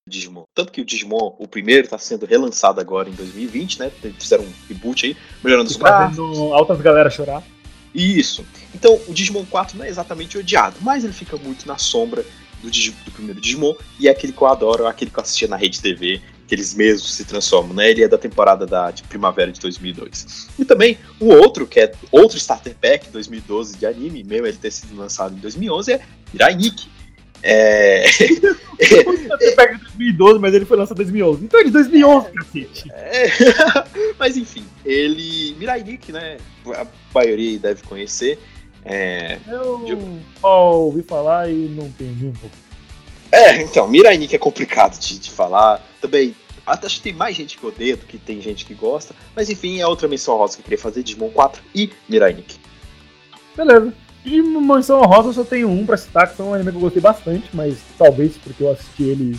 Digimon. 0.09 0.45
Tanto 0.55 0.73
que 0.73 0.81
o 0.81 0.85
Digimon, 0.85 1.37
o 1.39 1.47
primeiro, 1.47 1.89
tá 1.89 1.99
sendo 1.99 2.27
relançado 2.27 2.81
agora 2.81 3.09
em 3.09 3.13
2020, 3.13 3.79
né? 3.79 3.91
Fizeram 4.19 4.45
um 4.45 4.53
reboot 4.69 5.07
aí, 5.07 5.17
melhorando 5.43 5.71
os 5.71 5.77
gráficos. 5.77 6.17
Fazendo 6.17 6.55
altas 6.55 6.81
galera 6.81 7.11
chorar. 7.11 7.43
Isso. 7.95 8.45
Então, 8.75 8.99
o 9.07 9.13
Digimon 9.13 9.45
4 9.45 9.77
não 9.77 9.85
é 9.85 9.89
exatamente 9.89 10.37
odiado, 10.39 10.77
mas 10.81 11.05
ele 11.05 11.13
fica 11.13 11.37
muito 11.37 11.67
na 11.67 11.79
sombra 11.79 12.25
do, 12.63 12.71
do 12.71 13.11
primeiro 13.11 13.41
Digimon, 13.41 13.75
e 13.99 14.09
é 14.09 14.11
aquele 14.11 14.33
que 14.33 14.41
eu 14.41 14.47
adoro, 14.47 14.85
é 14.87 14.89
aquele 14.89 15.11
que 15.11 15.19
eu 15.19 15.23
assistia 15.23 15.49
na 15.49 15.57
Rede 15.57 15.81
TV, 15.81 16.23
que 16.53 16.57
eles 16.57 16.75
mesmos 16.75 17.15
se 17.15 17.25
transformam, 17.25 17.73
né? 17.73 17.91
Ele 17.91 18.05
é 18.05 18.09
da 18.09 18.19
temporada 18.19 18.67
da, 18.67 18.91
de 18.91 19.03
primavera 19.05 19.51
de 19.51 19.59
2002. 19.59 20.51
E 20.59 20.67
também, 20.67 20.99
o 21.19 21.29
outro, 21.29 21.67
que 21.67 21.81
é 21.81 21.91
outro 22.11 22.37
Starter 22.37 22.75
Pack 22.79 23.09
2012 23.09 23.79
de 23.79 23.87
anime, 23.87 24.23
mesmo 24.23 24.47
ele 24.47 24.59
ter 24.59 24.71
sido 24.71 24.95
lançado 24.95 25.35
em 25.35 25.39
2011, 25.39 25.95
é 25.95 26.03
Mirai 26.31 26.55
Nikki. 26.55 26.91
É... 27.43 28.05
Pega 29.57 29.77
de 29.77 29.85
2012, 29.85 30.39
mas 30.41 30.53
ele 30.53 30.67
foi 30.67 30.77
lançado 30.77 31.01
em 31.01 31.05
2011. 31.05 31.43
Então 31.43 31.59
é 31.59 31.65
de 31.65 31.71
2011, 31.71 32.31
cacete. 32.33 32.93
É, 32.93 33.27
Mas 34.21 34.37
enfim, 34.37 34.65
ele. 34.85 35.57
Mirai 35.59 35.83
né? 36.09 36.37
A 36.77 36.87
maioria 37.15 37.59
deve 37.59 37.83
conhecer. 37.85 38.39
É, 38.85 39.39
Eu 39.49 40.21
só 40.39 40.75
ouvi 40.75 41.03
falar 41.03 41.49
e 41.49 41.55
não 41.55 41.87
entendi 41.87 42.27
um 42.27 42.33
pouco. 42.33 42.55
É, 43.33 43.63
então, 43.63 43.89
Mirai 43.89 44.29
é 44.31 44.39
complicado 44.39 45.01
de, 45.01 45.19
de 45.19 45.31
falar. 45.31 45.81
Também, 46.03 46.37
acho 46.67 46.97
que 46.97 47.03
tem 47.03 47.13
mais 47.13 47.37
gente 47.37 47.59
que 47.59 47.67
odeia 47.67 47.97
do 47.97 48.07
que 48.07 48.19
tem 48.19 48.41
gente 48.41 48.65
que 48.65 48.75
gosta. 48.75 49.15
Mas 49.35 49.51
enfim, 49.51 49.81
é 49.81 49.87
outra 49.87 50.09
menção 50.09 50.37
rosa 50.37 50.55
que 50.55 50.61
eu 50.61 50.65
queria 50.65 50.79
fazer: 50.79 51.03
Digimon 51.03 51.31
4 51.31 51.63
e 51.75 51.91
Mirai 52.09 52.33
Nikki. 52.33 52.59
Beleza. 53.57 53.93
De 54.25 54.41
Mansão 54.41 55.03
Rosa 55.03 55.31
eu 55.31 55.33
só 55.33 55.45
tenho 55.45 55.69
um 55.69 55.85
pra 55.85 55.97
citar, 55.97 56.29
que 56.29 56.37
foi 56.37 56.47
um 56.47 56.55
anime 56.55 56.71
que 56.71 56.77
eu 56.77 56.81
gostei 56.81 57.03
bastante, 57.03 57.51
mas 57.53 57.79
talvez 57.99 58.37
porque 58.37 58.63
eu 58.63 58.71
assisti 58.71 59.03
ele 59.03 59.37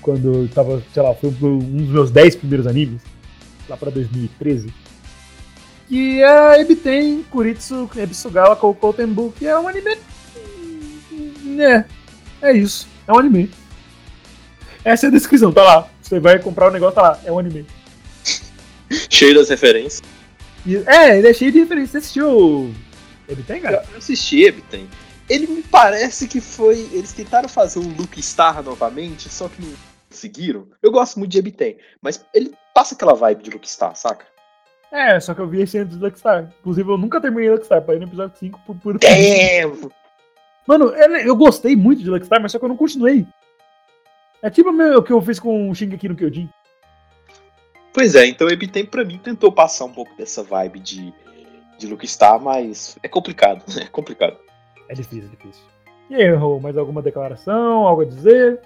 quando 0.00 0.32
eu 0.32 0.48
tava, 0.48 0.80
sei 0.92 1.02
lá, 1.02 1.12
foi 1.14 1.30
um 1.30 1.58
dos 1.58 1.88
meus 1.88 2.10
10 2.12 2.36
primeiros 2.36 2.66
animes, 2.66 3.02
lá 3.68 3.76
pra 3.76 3.90
2013. 3.90 4.72
Que 5.88 6.22
é 6.22 6.60
Ebiten 6.60 7.24
Kuritsu 7.24 7.90
Ebisugawa 7.96 8.54
Koukou 8.54 8.92
Tenbu, 8.92 9.32
que 9.36 9.46
é 9.46 9.58
um 9.58 9.66
anime. 9.66 9.96
É, 11.58 11.84
é 12.40 12.52
isso. 12.52 12.86
É 13.08 13.12
um 13.12 13.18
anime. 13.18 13.50
Essa 14.84 15.06
é 15.06 15.08
a 15.08 15.12
descrição, 15.12 15.50
tá 15.50 15.62
lá. 15.62 15.90
Você 16.14 16.20
vai 16.20 16.38
comprar 16.38 16.68
o 16.68 16.70
negócio, 16.70 16.94
tá 16.94 17.02
lá. 17.02 17.20
É 17.24 17.32
um 17.32 17.40
anime. 17.40 17.66
Cheio 19.10 19.34
das 19.34 19.48
referências. 19.48 20.00
E- 20.64 20.76
é, 20.86 21.18
ele 21.18 21.26
é 21.26 21.34
cheio 21.34 21.50
de 21.50 21.58
referências. 21.58 21.90
Você 21.90 21.98
assistiu 21.98 22.72
Ebiten, 23.28 23.60
cara? 23.60 23.84
eu 23.90 23.98
assisti 23.98 24.44
Ebiten. 24.44 24.88
Ele 25.28 25.48
me 25.48 25.62
parece 25.62 26.28
que 26.28 26.40
foi. 26.40 26.88
Eles 26.92 27.12
tentaram 27.12 27.48
fazer 27.48 27.80
um 27.80 27.88
Luke 27.96 28.22
Star 28.22 28.62
novamente, 28.62 29.28
só 29.28 29.48
que 29.48 29.60
não 29.60 29.72
conseguiram. 30.08 30.68
Eu 30.80 30.92
gosto 30.92 31.18
muito 31.18 31.32
de 31.32 31.38
Ebiten, 31.38 31.78
mas 32.00 32.24
ele 32.32 32.52
passa 32.72 32.94
aquela 32.94 33.14
vibe 33.14 33.42
de 33.42 33.50
Luke 33.50 33.68
Star, 33.68 33.96
saca? 33.96 34.24
É, 34.92 35.18
só 35.18 35.34
que 35.34 35.40
eu 35.40 35.48
vi 35.48 35.62
esse 35.62 35.76
antes 35.78 35.96
do 35.96 36.04
Luckstar. 36.04 36.48
Inclusive, 36.60 36.88
eu 36.88 36.96
nunca 36.96 37.20
terminei 37.20 37.50
Luckstar, 37.50 37.82
parei 37.82 37.98
no 38.00 38.06
episódio 38.06 38.38
5 38.38 38.60
por 38.64 38.76
puro. 38.76 38.98
Damn! 39.00 39.90
Mano, 40.64 40.90
eu 40.94 41.34
gostei 41.34 41.74
muito 41.74 42.04
de 42.04 42.08
Luckstar, 42.08 42.40
mas 42.40 42.52
só 42.52 42.58
que 42.60 42.64
eu 42.64 42.68
não 42.68 42.76
continuei. 42.76 43.26
É 44.44 44.50
tipo 44.50 44.68
o 44.68 45.02
que 45.02 45.10
eu 45.10 45.22
fiz 45.22 45.40
com 45.40 45.70
o 45.70 45.74
Shingeki 45.74 46.06
no 46.06 46.14
Kyojin. 46.14 46.50
Pois 47.94 48.14
é, 48.14 48.26
então 48.26 48.46
Ebiten 48.46 48.84
pra 48.84 49.02
mim 49.02 49.16
tentou 49.16 49.50
passar 49.50 49.86
um 49.86 49.92
pouco 49.92 50.14
dessa 50.18 50.42
vibe 50.42 50.80
de, 50.80 51.14
de 51.78 51.86
Luke 51.86 52.06
Star, 52.06 52.38
mas 52.38 52.98
é 53.02 53.08
complicado, 53.08 53.64
é 53.80 53.86
complicado. 53.86 54.36
É 54.86 54.92
difícil, 54.92 55.30
é 55.32 55.36
difícil. 55.36 55.64
E 56.10 56.16
aí, 56.16 56.30
Rô, 56.34 56.60
mais 56.60 56.76
alguma 56.76 57.00
declaração, 57.00 57.86
algo 57.86 58.02
a 58.02 58.04
dizer? 58.04 58.60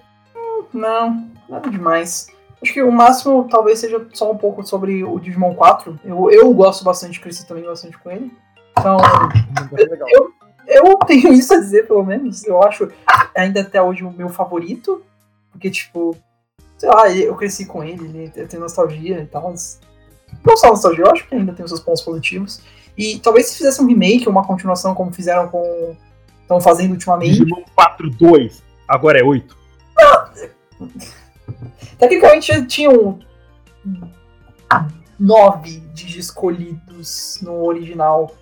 Não, 0.75 1.31
nada 1.49 1.71
demais. 1.71 2.27
Acho 2.61 2.73
que 2.73 2.83
o 2.83 2.91
máximo 2.91 3.47
talvez 3.49 3.79
seja 3.79 4.05
só 4.13 4.33
um 4.33 4.37
pouco 4.37 4.67
sobre 4.67 5.05
o 5.05 5.21
Digimon 5.21 5.55
4. 5.55 6.01
Eu, 6.05 6.29
eu 6.29 6.53
gosto 6.55 6.83
bastante, 6.83 7.21
cresci 7.21 7.47
também 7.47 7.63
bastante 7.63 7.97
com 7.99 8.11
ele. 8.11 8.33
Então, 8.77 8.97
Legal. 9.71 10.09
eu 10.67 10.99
tenho 11.07 11.33
isso 11.33 11.55
a 11.55 11.61
dizer, 11.61 11.87
pelo 11.87 12.05
menos. 12.05 12.45
Eu 12.45 12.61
acho 12.65 12.91
ainda 13.37 13.61
até 13.61 13.81
hoje 13.81 14.03
o 14.03 14.11
meu 14.11 14.29
favorito. 14.29 15.05
Porque, 15.59 15.71
tipo, 15.71 16.17
sei 16.79 16.89
lá, 16.89 17.11
eu 17.11 17.35
cresci 17.35 17.67
com 17.67 17.83
ele, 17.83 18.05
ele- 18.07 18.33
eu 18.37 18.47
tenho 18.47 18.63
nostalgia 18.63 19.21
e 19.21 19.27
tal. 19.27 19.53
Não 20.47 20.57
só 20.57 20.69
nostalgia, 20.69 21.05
eu 21.05 21.11
acho 21.11 21.27
que 21.29 21.35
ainda 21.35 21.53
tem 21.53 21.65
os 21.65 21.71
seus 21.73 21.81
pontos 21.83 22.03
positivos. 22.03 22.63
E 22.97 23.19
talvez 23.19 23.49
se 23.49 23.59
fizesse 23.59 23.83
um 23.83 23.87
remake, 23.87 24.29
uma 24.29 24.47
continuação, 24.47 24.95
como 24.95 25.13
fizeram 25.13 25.49
com. 25.49 25.97
Estão 26.43 26.61
fazendo 26.61 26.93
ultimamente. 26.93 27.33
Digimon 27.33 27.63
4-2, 27.77 28.63
agora 28.87 29.19
é 29.19 29.25
8. 29.25 29.57
Tecnicamente 31.99 32.65
tinham 32.67 33.19
nove 35.19 35.81
Digi 35.93 36.21
escolhidos 36.21 37.41
no 37.43 37.65
original. 37.65 38.33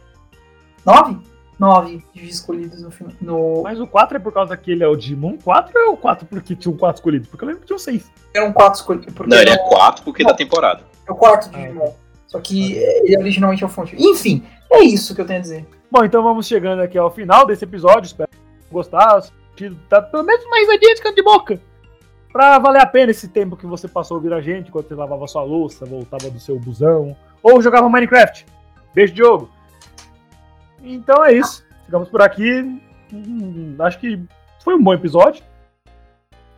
Nove? 0.84 1.18
Nove 1.58 2.04
escolhidos 2.14 2.82
no 2.82 2.90
final. 2.90 3.12
No... 3.20 3.62
Mas 3.62 3.80
o 3.80 3.86
4 3.86 4.16
é 4.18 4.20
por 4.20 4.32
causa 4.32 4.56
que 4.56 4.70
ele 4.72 4.84
é 4.84 4.88
o 4.88 4.94
Digimon 4.96 5.38
4 5.42 5.72
ou 5.74 5.86
é 5.86 5.88
o 5.88 5.96
4 5.96 6.26
porque 6.26 6.54
tinha 6.54 6.72
um 6.72 6.76
4 6.76 6.98
escolhido? 7.00 7.28
Porque 7.28 7.44
eu 7.44 7.48
lembro 7.48 7.60
que 7.62 7.66
tinha 7.66 7.76
um 7.76 7.78
6. 7.78 8.10
Eram 8.34 8.52
quatro 8.52 8.78
escolhidos. 8.80 9.14
porque 9.14 9.30
Não, 9.34 9.40
ele 9.40 9.50
é 9.50 9.54
era 9.54 9.62
4 9.68 10.04
porque 10.04 10.22
Não. 10.22 10.30
da 10.30 10.36
temporada. 10.36 10.82
o 11.08 11.14
quarto 11.14 11.48
Ah, 11.52 11.56
Digimon. 11.58 11.92
Só 12.26 12.40
que 12.40 12.74
ele 12.74 13.16
originalmente 13.18 13.62
é 13.62 13.66
o 13.66 13.70
fonte. 13.70 13.96
Enfim, 13.98 14.42
é 14.70 14.80
isso 14.82 15.14
que 15.14 15.20
eu 15.20 15.26
tenho 15.26 15.38
a 15.38 15.42
dizer. 15.42 15.66
Bom, 15.90 16.04
então 16.04 16.22
vamos 16.22 16.46
chegando 16.46 16.82
aqui 16.82 16.98
ao 16.98 17.10
final 17.10 17.46
desse 17.46 17.64
episódio. 17.64 18.06
Espero 18.06 18.28
que 18.28 18.36
tenham 18.36 18.72
gostado. 18.72 19.26
tido- 19.54 19.78
Tá 19.88 20.02
pelo 20.02 20.24
menos 20.24 20.44
uma 20.44 20.58
risadinha 20.58 20.94
de 20.94 21.00
canto 21.00 21.14
de 21.16 21.22
boca. 21.22 21.58
Pra 22.32 22.58
valer 22.58 22.82
a 22.82 22.86
pena 22.86 23.12
esse 23.12 23.28
tempo 23.28 23.56
que 23.56 23.64
você 23.64 23.88
passou 23.88 24.18
ouvindo 24.18 24.34
a 24.34 24.40
gente, 24.42 24.68
enquanto 24.68 24.88
você 24.88 24.94
lavava 24.94 25.26
sua 25.26 25.42
louça, 25.42 25.86
voltava 25.86 26.28
do 26.28 26.38
seu 26.38 26.58
busão, 26.60 27.16
ou 27.42 27.62
jogava 27.62 27.88
Minecraft. 27.88 28.44
Beijo, 28.94 29.14
Diogo. 29.14 29.48
Então 30.86 31.24
é 31.24 31.32
isso. 31.34 31.66
Ficamos 31.84 32.08
por 32.08 32.22
aqui. 32.22 32.62
Hum, 33.12 33.76
acho 33.80 33.98
que 33.98 34.20
foi 34.62 34.74
um 34.74 34.82
bom 34.82 34.94
episódio. 34.94 35.44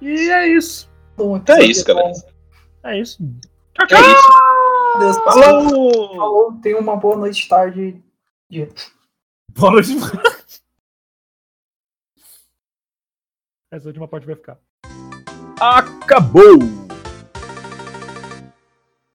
E 0.01 0.31
é 0.31 0.47
isso. 0.49 0.89
Bom, 1.17 1.37
Então 1.39 1.57
é 1.57 1.65
isso, 1.65 1.85
galera. 1.85 2.13
É 2.85 2.99
isso. 3.01 3.19
Tchau, 3.75 3.85
É 3.85 3.87
tchau. 3.87 4.01
isso. 4.01 4.29
Deus, 4.99 5.17
Falou! 5.19 6.17
Falou, 6.17 6.53
tenha 6.61 6.79
uma 6.79 6.97
boa 6.97 7.17
noite, 7.17 7.49
tarde, 7.49 8.03
dia. 8.51 8.69
Boa 9.51 9.73
noite. 9.73 9.91
Essa 13.71 13.87
última 13.89 14.09
parte 14.09 14.27
vai 14.27 14.35
ficar. 14.37 14.59
Acabou! 15.61 16.88